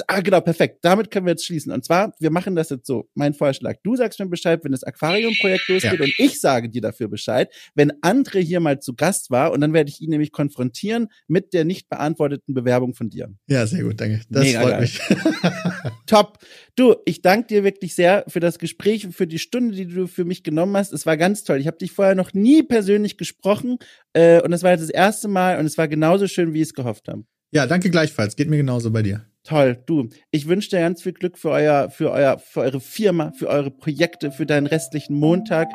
ah, 0.07 0.21
genau, 0.21 0.41
perfekt. 0.41 0.79
Damit 0.81 1.11
können 1.11 1.25
wir 1.25 1.31
jetzt 1.31 1.45
schließen. 1.45 1.71
Und 1.71 1.83
zwar, 1.85 2.13
wir 2.19 2.31
machen 2.31 2.55
das 2.55 2.69
jetzt 2.69 2.85
so. 2.87 3.09
Mein 3.13 3.33
Vorschlag. 3.33 3.77
Du 3.83 3.95
sagst 3.95 4.19
mir 4.19 4.27
Bescheid, 4.27 4.63
wenn 4.63 4.71
das 4.71 4.83
Aquarium-Projekt 4.83 5.67
losgeht 5.67 5.99
ja. 5.99 6.03
und 6.03 6.13
ich 6.17 6.39
sage 6.39 6.69
dir 6.69 6.81
dafür 6.81 7.07
Bescheid, 7.07 7.53
wenn 7.75 7.91
André 8.01 8.39
hier 8.39 8.59
mal 8.59 8.79
zu 8.79 8.95
Gast 8.95 9.31
war 9.31 9.51
und 9.51 9.61
dann 9.61 9.73
werde 9.73 9.89
ich 9.89 10.01
ihn 10.01 10.09
nämlich 10.09 10.31
konfrontieren 10.31 11.07
mit 11.27 11.53
der 11.53 11.65
nicht 11.65 11.89
beantworteten 11.89 12.53
Bewerbung 12.53 12.93
von 12.93 13.09
dir. 13.09 13.33
Ja, 13.47 13.65
sehr 13.65 13.83
gut, 13.83 13.99
danke. 13.99 14.21
Das 14.29 14.43
Mega 14.43 14.61
freut 14.61 14.71
geil. 14.71 14.81
mich. 14.81 15.01
Top. 16.05 16.39
Du, 16.75 16.95
ich 17.05 17.21
danke 17.21 17.47
dir 17.47 17.63
wirklich 17.63 17.95
sehr 17.95 18.23
für 18.27 18.39
das 18.39 18.59
Gespräch 18.59 19.05
und 19.05 19.13
für 19.13 19.27
die 19.27 19.39
Stunde, 19.39 19.75
die 19.75 19.87
du 19.87 20.07
für 20.07 20.25
mich 20.25 20.43
genommen 20.43 20.75
hast. 20.77 20.93
Es 20.93 21.05
war 21.05 21.17
ganz 21.17 21.43
toll. 21.43 21.59
Ich 21.59 21.67
habe 21.67 21.77
dich 21.77 21.91
vorher 21.91 22.15
noch 22.15 22.33
nie 22.33 22.63
persönlich 22.63 23.17
gesprochen 23.17 23.77
äh, 24.13 24.41
und 24.41 24.53
es 24.53 24.63
war 24.63 24.71
jetzt 24.71 24.81
das 24.81 24.89
erste 24.89 25.27
Mal 25.27 25.59
und 25.59 25.65
es 25.65 25.77
war 25.77 25.87
genauso 25.87 26.27
schön, 26.27 26.53
wie 26.53 26.61
ich 26.61 26.69
es 26.69 26.73
gehofft 26.73 27.07
habe. 27.07 27.23
Ja, 27.51 27.65
danke 27.65 27.89
gleichfalls. 27.89 28.35
Geht 28.35 28.49
mir 28.49 28.57
genauso 28.57 28.91
bei 28.91 29.01
dir. 29.01 29.25
Toll, 29.49 29.81
du. 29.87 30.09
Ich 30.29 30.47
wünsche 30.47 30.69
dir 30.69 30.79
ganz 30.81 31.01
viel 31.01 31.13
Glück 31.13 31.35
für 31.35 31.49
euer, 31.49 31.89
für 31.89 32.11
euer, 32.11 32.37
für 32.37 32.59
eure 32.59 32.79
Firma, 32.79 33.31
für 33.31 33.47
eure 33.47 33.71
Projekte, 33.71 34.31
für 34.31 34.45
deinen 34.45 34.67
restlichen 34.67 35.15
Montag. 35.15 35.71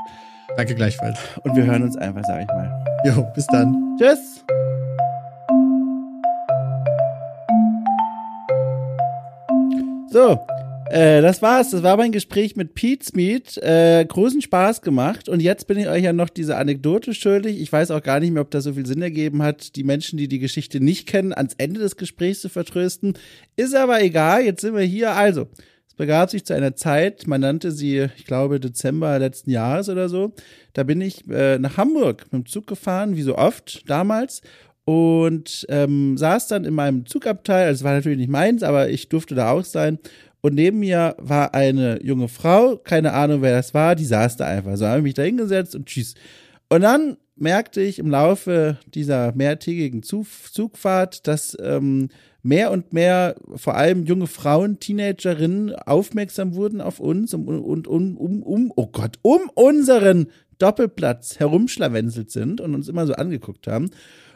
Danke 0.57 0.77
gleichfalls. 0.77 1.19
Und 1.43 1.57
wir 1.57 1.65
hören 1.65 1.83
uns 1.83 1.97
einfach, 1.97 2.23
sag 2.25 2.43
ich 2.43 2.47
mal. 2.47 2.85
Jo, 3.05 3.27
bis 3.35 3.49
dann. 3.49 3.97
Tschüss. 3.99 4.45
So, 10.09 10.39
äh, 10.95 11.21
das 11.23 11.43
war's. 11.43 11.71
Das 11.71 11.83
war 11.83 11.97
mein 11.97 12.13
Gespräch 12.13 12.55
mit 12.55 12.75
Pete 12.75 13.05
Smith. 13.05 13.57
Äh, 13.57 14.05
großen 14.07 14.41
Spaß 14.41 14.81
gemacht. 14.81 15.29
Und 15.29 15.41
jetzt 15.41 15.67
bin 15.67 15.77
ich 15.77 15.89
euch 15.89 16.05
ja 16.05 16.13
noch 16.13 16.29
diese 16.29 16.57
Anekdote 16.57 17.15
schuldig. 17.15 17.61
Ich 17.61 17.73
weiß 17.73 17.91
auch 17.91 18.03
gar 18.03 18.21
nicht 18.21 18.31
mehr, 18.31 18.43
ob 18.43 18.53
das 18.53 18.63
so 18.63 18.75
viel 18.75 18.87
Sinn 18.87 19.03
ergeben 19.03 19.43
hat, 19.43 19.75
die 19.75 19.83
Menschen, 19.83 20.17
die 20.19 20.29
die 20.29 20.39
Geschichte 20.39 20.79
nicht 20.79 21.09
kennen, 21.09 21.33
ans 21.33 21.55
Ende 21.59 21.81
des 21.81 21.97
Gesprächs 21.97 22.43
zu 22.43 22.49
vertrösten. 22.49 23.15
Ist 23.57 23.75
aber 23.75 24.03
egal. 24.03 24.45
Jetzt 24.45 24.61
sind 24.61 24.77
wir 24.77 24.83
hier. 24.83 25.13
Also, 25.17 25.49
es 25.89 25.95
begab 25.95 26.31
sich 26.31 26.45
zu 26.45 26.55
einer 26.55 26.77
Zeit, 26.77 27.27
man 27.27 27.41
nannte 27.41 27.73
sie, 27.73 28.07
ich 28.17 28.25
glaube, 28.25 28.61
Dezember 28.61 29.19
letzten 29.19 29.51
Jahres 29.51 29.89
oder 29.89 30.09
so. 30.09 30.33
Da 30.75 30.85
bin 30.85 31.01
ich 31.01 31.29
äh, 31.29 31.59
nach 31.59 31.77
Hamburg 31.77 32.27
mit 32.31 32.45
dem 32.45 32.47
Zug 32.47 32.69
gefahren, 32.69 33.17
wie 33.17 33.23
so 33.23 33.37
oft 33.37 33.89
damals 33.91 34.43
und 34.85 35.67
ähm, 35.71 36.17
saß 36.17 36.49
dann 36.49 36.65
in 36.65 36.75
meinem 36.75 37.07
Zugabteil, 37.07 37.67
also 37.67 37.81
es 37.81 37.85
war 37.85 37.95
natürlich 37.95 38.19
nicht 38.19 38.31
meins, 38.31 38.63
aber 38.63 38.91
ich 38.91 39.09
durfte 39.09 39.35
da 39.35 39.51
auch 39.51 39.65
sein 39.65 39.99
und 40.45 40.55
neben 40.55 40.81
mir 40.81 41.17
war 41.19 41.55
eine 41.55 42.03
junge 42.03 42.29
Frau, 42.29 42.77
keine 42.77 43.15
Ahnung, 43.15 43.41
wer 43.41 43.57
das 43.57 43.73
war, 43.73 43.95
die 43.95 44.05
saß 44.05 44.37
da 44.37 44.45
einfach. 44.45 44.77
So 44.77 44.87
habe 44.87 44.99
ich 44.99 45.03
mich 45.05 45.15
da 45.15 45.23
hingesetzt 45.23 45.75
und 45.75 45.87
tschüss. 45.87 46.17
Und 46.69 46.83
dann 46.83 47.17
merkte 47.35 47.81
ich 47.81 47.99
im 47.99 48.11
Laufe 48.11 48.77
dieser 48.87 49.33
mehrtägigen 49.35 50.03
Zugfahrt, 50.03 51.27
dass 51.27 51.57
ähm, 51.63 52.11
mehr 52.43 52.73
und 52.73 52.93
mehr, 52.93 53.37
vor 53.57 53.75
allem 53.75 54.05
junge 54.05 54.27
Frauen, 54.27 54.81
Teenagerinnen, 54.81 55.75
aufmerksam 55.77 56.55
wurden 56.55 56.83
auf 56.83 57.01
uns 57.01 57.33
und 57.33 57.49
um, 57.49 57.87
um, 57.87 58.19
um, 58.19 58.43
um, 58.43 58.73
oh 58.77 58.89
Gott, 58.89 59.17
um 59.23 59.49
unseren 59.55 60.27
Doppelplatz 60.59 61.41
herumschlawenzelt 61.41 62.31
sind 62.31 62.61
und 62.61 62.75
uns 62.75 62.89
immer 62.89 63.07
so 63.07 63.15
angeguckt 63.15 63.67
haben. 63.67 63.89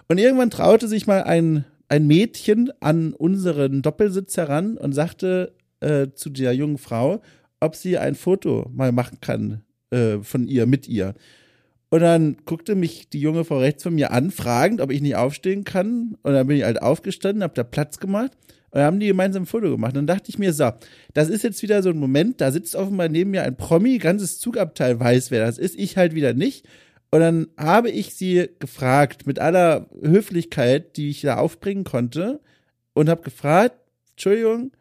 Und 0.09 0.17
irgendwann 0.17 0.49
traute 0.49 0.89
sich 0.89 1.07
mal 1.07 1.25
ein, 1.25 1.67
ein 1.91 2.07
Mädchen 2.07 2.71
an 2.81 3.13
unseren 3.13 3.83
Doppelsitz 3.83 4.39
heran 4.39 4.79
und 4.79 4.95
sagte, 4.95 5.53
äh, 5.81 6.09
zu 6.15 6.31
der 6.31 6.53
jungen 6.55 6.79
Frau, 6.79 7.21
ob 7.61 7.77
sie 7.77 7.99
ein 7.99 8.15
Foto 8.15 8.71
mal 8.73 8.93
machen 8.93 9.19
kann 9.21 9.63
äh, 9.91 10.19
von 10.19 10.47
ihr, 10.47 10.67
mit 10.67 10.89
ihr. 10.89 11.15
Und 11.91 12.01
dann 12.01 12.37
guckte 12.45 12.75
mich 12.75 13.09
die 13.09 13.21
junge 13.21 13.45
Frau 13.45 13.59
rechts 13.59 13.83
von 13.83 13.95
mir 13.95 14.11
an, 14.11 14.31
fragend, 14.31 14.81
ob 14.81 14.93
ich 14.93 15.01
nicht 15.01 15.17
aufstehen 15.17 15.65
kann. 15.65 16.17
Und 16.23 16.35
dann 16.35 16.47
bin 16.47 16.59
ich 16.59 16.65
halt 16.65 16.83
aufgestanden, 16.83 17.43
hab 17.43 17.55
da 17.55 17.65
Platz 17.65 17.99
gemacht. 17.99 18.33
Und 18.71 18.81
dann 18.81 18.85
haben 18.85 19.01
die 19.01 19.07
gemeinsam 19.07 19.45
ein 19.45 19.47
Foto 19.47 19.71
gemacht. 19.71 19.97
Und 19.97 20.07
dann 20.07 20.17
dachte 20.17 20.29
ich 20.29 20.39
mir, 20.39 20.53
so, 20.53 20.71
das 21.15 21.31
ist 21.31 21.43
jetzt 21.43 21.63
wieder 21.63 21.83
so 21.83 21.89
ein 21.89 21.99
Moment, 21.99 22.43
da 22.43 22.53
sitzt 22.53 22.77
offenbar 22.77 23.09
neben 23.09 23.31
mir 23.31 23.45
ein 23.45 23.57
Promi, 23.57 23.97
ganzes 23.97 24.39
Zugabteil 24.39 25.01
weiß, 25.01 25.31
wer 25.31 25.47
das 25.47 25.57
ist, 25.57 25.79
ich 25.79 25.97
halt 25.97 26.15
wieder 26.15 26.35
nicht. 26.35 26.69
Und 27.11 27.21
dann 27.21 27.47
habe 27.57 27.89
ich 27.89 28.15
sie 28.15 28.51
gefragt, 28.59 29.27
mit 29.27 29.39
aller 29.39 29.89
Höflichkeit, 30.03 30.99
die 30.99 31.09
ich 31.09 31.23
da 31.23 31.39
aufbringen 31.39 31.85
konnte, 31.85 32.41
und 32.93 33.09
habe 33.09 33.23
gefragt, 33.23 33.77
Entschuldigung, 34.11 34.73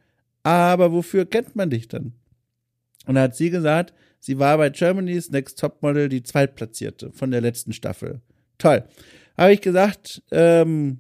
aber 0.48 0.91
wofür 0.91 1.26
kennt 1.26 1.56
man 1.56 1.69
dich 1.69 1.88
dann? 1.88 2.14
Und 3.06 3.15
dann 3.15 3.24
hat 3.24 3.36
sie 3.36 3.49
gesagt, 3.49 3.94
sie 4.19 4.40
war 4.40 4.57
bei 4.57 4.69
Germany's 4.69 5.32
Next 5.32 5.60
Topmodel 5.60 6.10
die 6.10 6.24
Zweitplatzierte 6.24 7.11
von 7.11 7.32
der 7.32 7.41
letzten 7.41 7.74
Staffel. 7.74 8.22
Toll. 8.57 8.84
Habe 9.38 9.53
ich 9.53 9.61
gesagt, 9.61 10.24
ähm, 10.32 10.99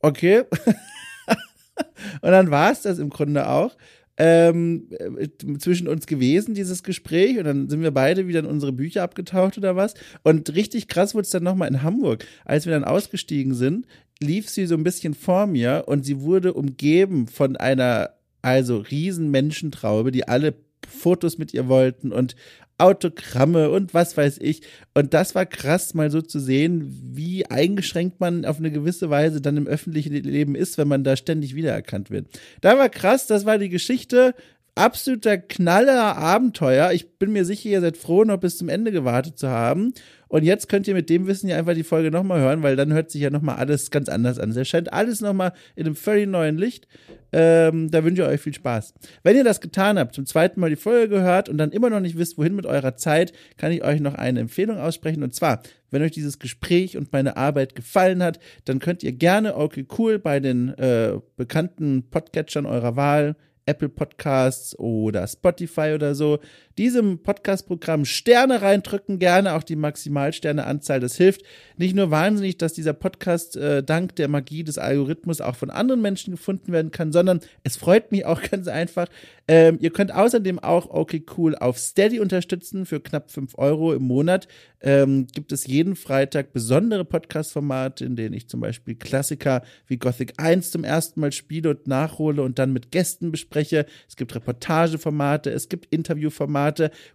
okay. 0.00 0.44
und 2.20 2.30
dann 2.30 2.50
war 2.50 2.72
es 2.72 2.82
das 2.82 2.98
im 2.98 3.10
Grunde 3.10 3.48
auch. 3.48 3.76
Ähm, 4.16 4.90
äh, 4.92 5.28
zwischen 5.58 5.88
uns 5.88 6.06
gewesen, 6.06 6.54
dieses 6.54 6.84
Gespräch, 6.84 7.36
und 7.36 7.44
dann 7.44 7.68
sind 7.68 7.82
wir 7.82 7.90
beide 7.90 8.28
wieder 8.28 8.38
in 8.38 8.46
unsere 8.46 8.70
Bücher 8.70 9.02
abgetaucht 9.02 9.58
oder 9.58 9.74
was. 9.74 9.94
Und 10.22 10.54
richtig 10.54 10.86
krass 10.86 11.14
wurde 11.14 11.24
es 11.24 11.30
dann 11.30 11.42
nochmal 11.42 11.68
in 11.68 11.82
Hamburg. 11.82 12.24
Als 12.44 12.64
wir 12.64 12.72
dann 12.72 12.84
ausgestiegen 12.84 13.54
sind, 13.54 13.86
lief 14.20 14.48
sie 14.48 14.66
so 14.66 14.76
ein 14.76 14.84
bisschen 14.84 15.14
vor 15.14 15.46
mir 15.46 15.84
und 15.86 16.04
sie 16.04 16.20
wurde 16.20 16.54
umgeben 16.54 17.26
von 17.26 17.56
einer, 17.56 18.10
also 18.44 18.78
riesen 18.78 19.30
Menschentraube, 19.30 20.12
die 20.12 20.28
alle 20.28 20.54
Fotos 20.86 21.38
mit 21.38 21.54
ihr 21.54 21.66
wollten 21.66 22.12
und 22.12 22.36
Autogramme 22.76 23.70
und 23.70 23.94
was 23.94 24.16
weiß 24.16 24.38
ich. 24.38 24.62
Und 24.94 25.14
das 25.14 25.34
war 25.34 25.46
krass, 25.46 25.94
mal 25.94 26.10
so 26.10 26.20
zu 26.20 26.40
sehen, 26.40 27.12
wie 27.14 27.46
eingeschränkt 27.46 28.20
man 28.20 28.44
auf 28.44 28.58
eine 28.58 28.72
gewisse 28.72 29.10
Weise 29.10 29.40
dann 29.40 29.56
im 29.56 29.66
öffentlichen 29.66 30.12
Leben 30.12 30.56
ist, 30.56 30.76
wenn 30.76 30.88
man 30.88 31.04
da 31.04 31.16
ständig 31.16 31.54
wiedererkannt 31.54 32.10
wird. 32.10 32.26
Da 32.60 32.76
war 32.76 32.88
krass, 32.88 33.26
das 33.26 33.46
war 33.46 33.58
die 33.58 33.68
Geschichte. 33.68 34.34
Absoluter 34.76 35.38
Knaller 35.38 36.16
Abenteuer. 36.16 36.90
Ich 36.90 37.16
bin 37.16 37.32
mir 37.32 37.44
sicher, 37.44 37.68
ihr 37.68 37.80
seid 37.80 37.96
froh, 37.96 38.24
noch 38.24 38.38
bis 38.38 38.58
zum 38.58 38.68
Ende 38.68 38.90
gewartet 38.90 39.38
zu 39.38 39.48
haben. 39.48 39.92
Und 40.26 40.42
jetzt 40.42 40.68
könnt 40.68 40.88
ihr 40.88 40.94
mit 40.94 41.08
dem 41.10 41.28
Wissen 41.28 41.48
ja 41.48 41.56
einfach 41.56 41.74
die 41.74 41.84
Folge 41.84 42.10
nochmal 42.10 42.40
hören, 42.40 42.64
weil 42.64 42.74
dann 42.74 42.92
hört 42.92 43.12
sich 43.12 43.22
ja 43.22 43.30
nochmal 43.30 43.54
alles 43.54 43.92
ganz 43.92 44.08
anders 44.08 44.40
an. 44.40 44.50
Es 44.50 44.56
erscheint 44.56 44.92
alles 44.92 45.20
nochmal 45.20 45.52
in 45.76 45.86
einem 45.86 45.94
völlig 45.94 46.26
neuen 46.26 46.58
Licht. 46.58 46.88
Ähm, 47.30 47.88
da 47.92 48.02
wünsche 48.02 48.22
ich 48.22 48.28
euch 48.28 48.40
viel 48.40 48.54
Spaß. 48.54 48.94
Wenn 49.22 49.36
ihr 49.36 49.44
das 49.44 49.60
getan 49.60 49.96
habt, 49.96 50.16
zum 50.16 50.26
zweiten 50.26 50.58
Mal 50.58 50.70
die 50.70 50.76
Folge 50.76 51.08
gehört 51.08 51.48
und 51.48 51.56
dann 51.58 51.70
immer 51.70 51.88
noch 51.88 52.00
nicht 52.00 52.18
wisst, 52.18 52.36
wohin 52.36 52.56
mit 52.56 52.66
eurer 52.66 52.96
Zeit, 52.96 53.32
kann 53.56 53.70
ich 53.70 53.84
euch 53.84 54.00
noch 54.00 54.14
eine 54.14 54.40
Empfehlung 54.40 54.78
aussprechen. 54.78 55.22
Und 55.22 55.36
zwar, 55.36 55.62
wenn 55.92 56.02
euch 56.02 56.10
dieses 56.10 56.40
Gespräch 56.40 56.96
und 56.96 57.12
meine 57.12 57.36
Arbeit 57.36 57.76
gefallen 57.76 58.24
hat, 58.24 58.40
dann 58.64 58.80
könnt 58.80 59.04
ihr 59.04 59.12
gerne 59.12 59.56
okay 59.56 59.86
cool 59.98 60.18
bei 60.18 60.40
den 60.40 60.70
äh, 60.70 61.12
bekannten 61.36 62.10
Podcatchern 62.10 62.66
eurer 62.66 62.96
Wahl 62.96 63.36
Apple 63.66 63.88
Podcasts 63.88 64.78
oder 64.78 65.26
Spotify 65.26 65.92
oder 65.94 66.14
so, 66.14 66.38
diesem 66.78 67.22
Podcast-Programm 67.22 68.04
Sterne 68.04 68.62
reindrücken, 68.62 69.18
gerne 69.18 69.54
auch 69.54 69.62
die 69.62 69.76
Maximalsterne-Anzahl. 69.76 71.00
Das 71.00 71.16
hilft 71.16 71.42
nicht 71.76 71.94
nur 71.94 72.10
wahnsinnig, 72.10 72.58
dass 72.58 72.72
dieser 72.72 72.92
Podcast 72.92 73.56
äh, 73.56 73.82
dank 73.82 74.16
der 74.16 74.28
Magie 74.28 74.64
des 74.64 74.78
Algorithmus 74.78 75.40
auch 75.40 75.56
von 75.56 75.70
anderen 75.70 76.02
Menschen 76.02 76.32
gefunden 76.32 76.72
werden 76.72 76.90
kann, 76.90 77.12
sondern 77.12 77.40
es 77.62 77.76
freut 77.76 78.12
mich 78.12 78.26
auch 78.26 78.42
ganz 78.50 78.68
einfach. 78.68 79.08
Ähm, 79.46 79.78
ihr 79.80 79.90
könnt 79.90 80.12
außerdem 80.12 80.58
auch 80.58 80.88
okay 80.90 81.24
cool 81.36 81.54
auf 81.54 81.78
Steady 81.78 82.18
unterstützen 82.18 82.86
für 82.86 83.00
knapp 83.00 83.30
fünf 83.30 83.56
Euro 83.58 83.92
im 83.92 84.02
Monat. 84.02 84.48
Ähm, 84.80 85.26
gibt 85.34 85.52
es 85.52 85.66
jeden 85.66 85.96
Freitag 85.96 86.52
besondere 86.52 87.04
Podcast-Formate, 87.04 88.04
in 88.04 88.16
denen 88.16 88.34
ich 88.34 88.48
zum 88.48 88.60
Beispiel 88.60 88.94
Klassiker 88.94 89.62
wie 89.86 89.98
Gothic 89.98 90.34
1 90.38 90.70
zum 90.70 90.84
ersten 90.84 91.20
Mal 91.20 91.32
spiele 91.32 91.70
und 91.70 91.86
nachhole 91.86 92.42
und 92.42 92.58
dann 92.58 92.72
mit 92.72 92.90
Gästen 92.90 93.30
bespreche. 93.30 93.86
Es 94.08 94.16
gibt 94.16 94.34
Reportageformate, 94.34 95.50
es 95.50 95.68
gibt 95.68 95.86
Interviewformate. 95.92 96.63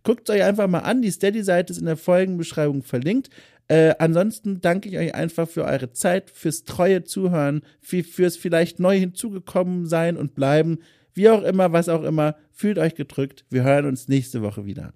Guckt 0.03 0.29
euch 0.29 0.43
einfach 0.43 0.67
mal 0.67 0.79
an. 0.79 1.01
Die 1.01 1.11
Steady-Seite 1.11 1.73
ist 1.73 1.79
in 1.79 1.85
der 1.85 1.97
Folgenbeschreibung 1.97 2.83
verlinkt. 2.83 3.29
Äh, 3.67 3.93
ansonsten 3.99 4.61
danke 4.61 4.89
ich 4.89 4.97
euch 4.97 5.13
einfach 5.13 5.47
für 5.47 5.63
eure 5.63 5.91
Zeit, 5.91 6.31
fürs 6.31 6.63
treue 6.63 7.03
Zuhören, 7.03 7.61
für, 7.81 8.03
fürs 8.03 8.35
vielleicht 8.35 8.79
neu 8.79 8.97
hinzugekommen 8.97 9.85
sein 9.85 10.17
und 10.17 10.33
bleiben. 10.33 10.79
Wie 11.13 11.29
auch 11.29 11.43
immer, 11.43 11.71
was 11.71 11.87
auch 11.87 12.03
immer, 12.03 12.35
fühlt 12.51 12.79
euch 12.79 12.95
gedrückt. 12.95 13.45
Wir 13.49 13.63
hören 13.63 13.85
uns 13.85 14.07
nächste 14.07 14.41
Woche 14.41 14.65
wieder. 14.65 14.93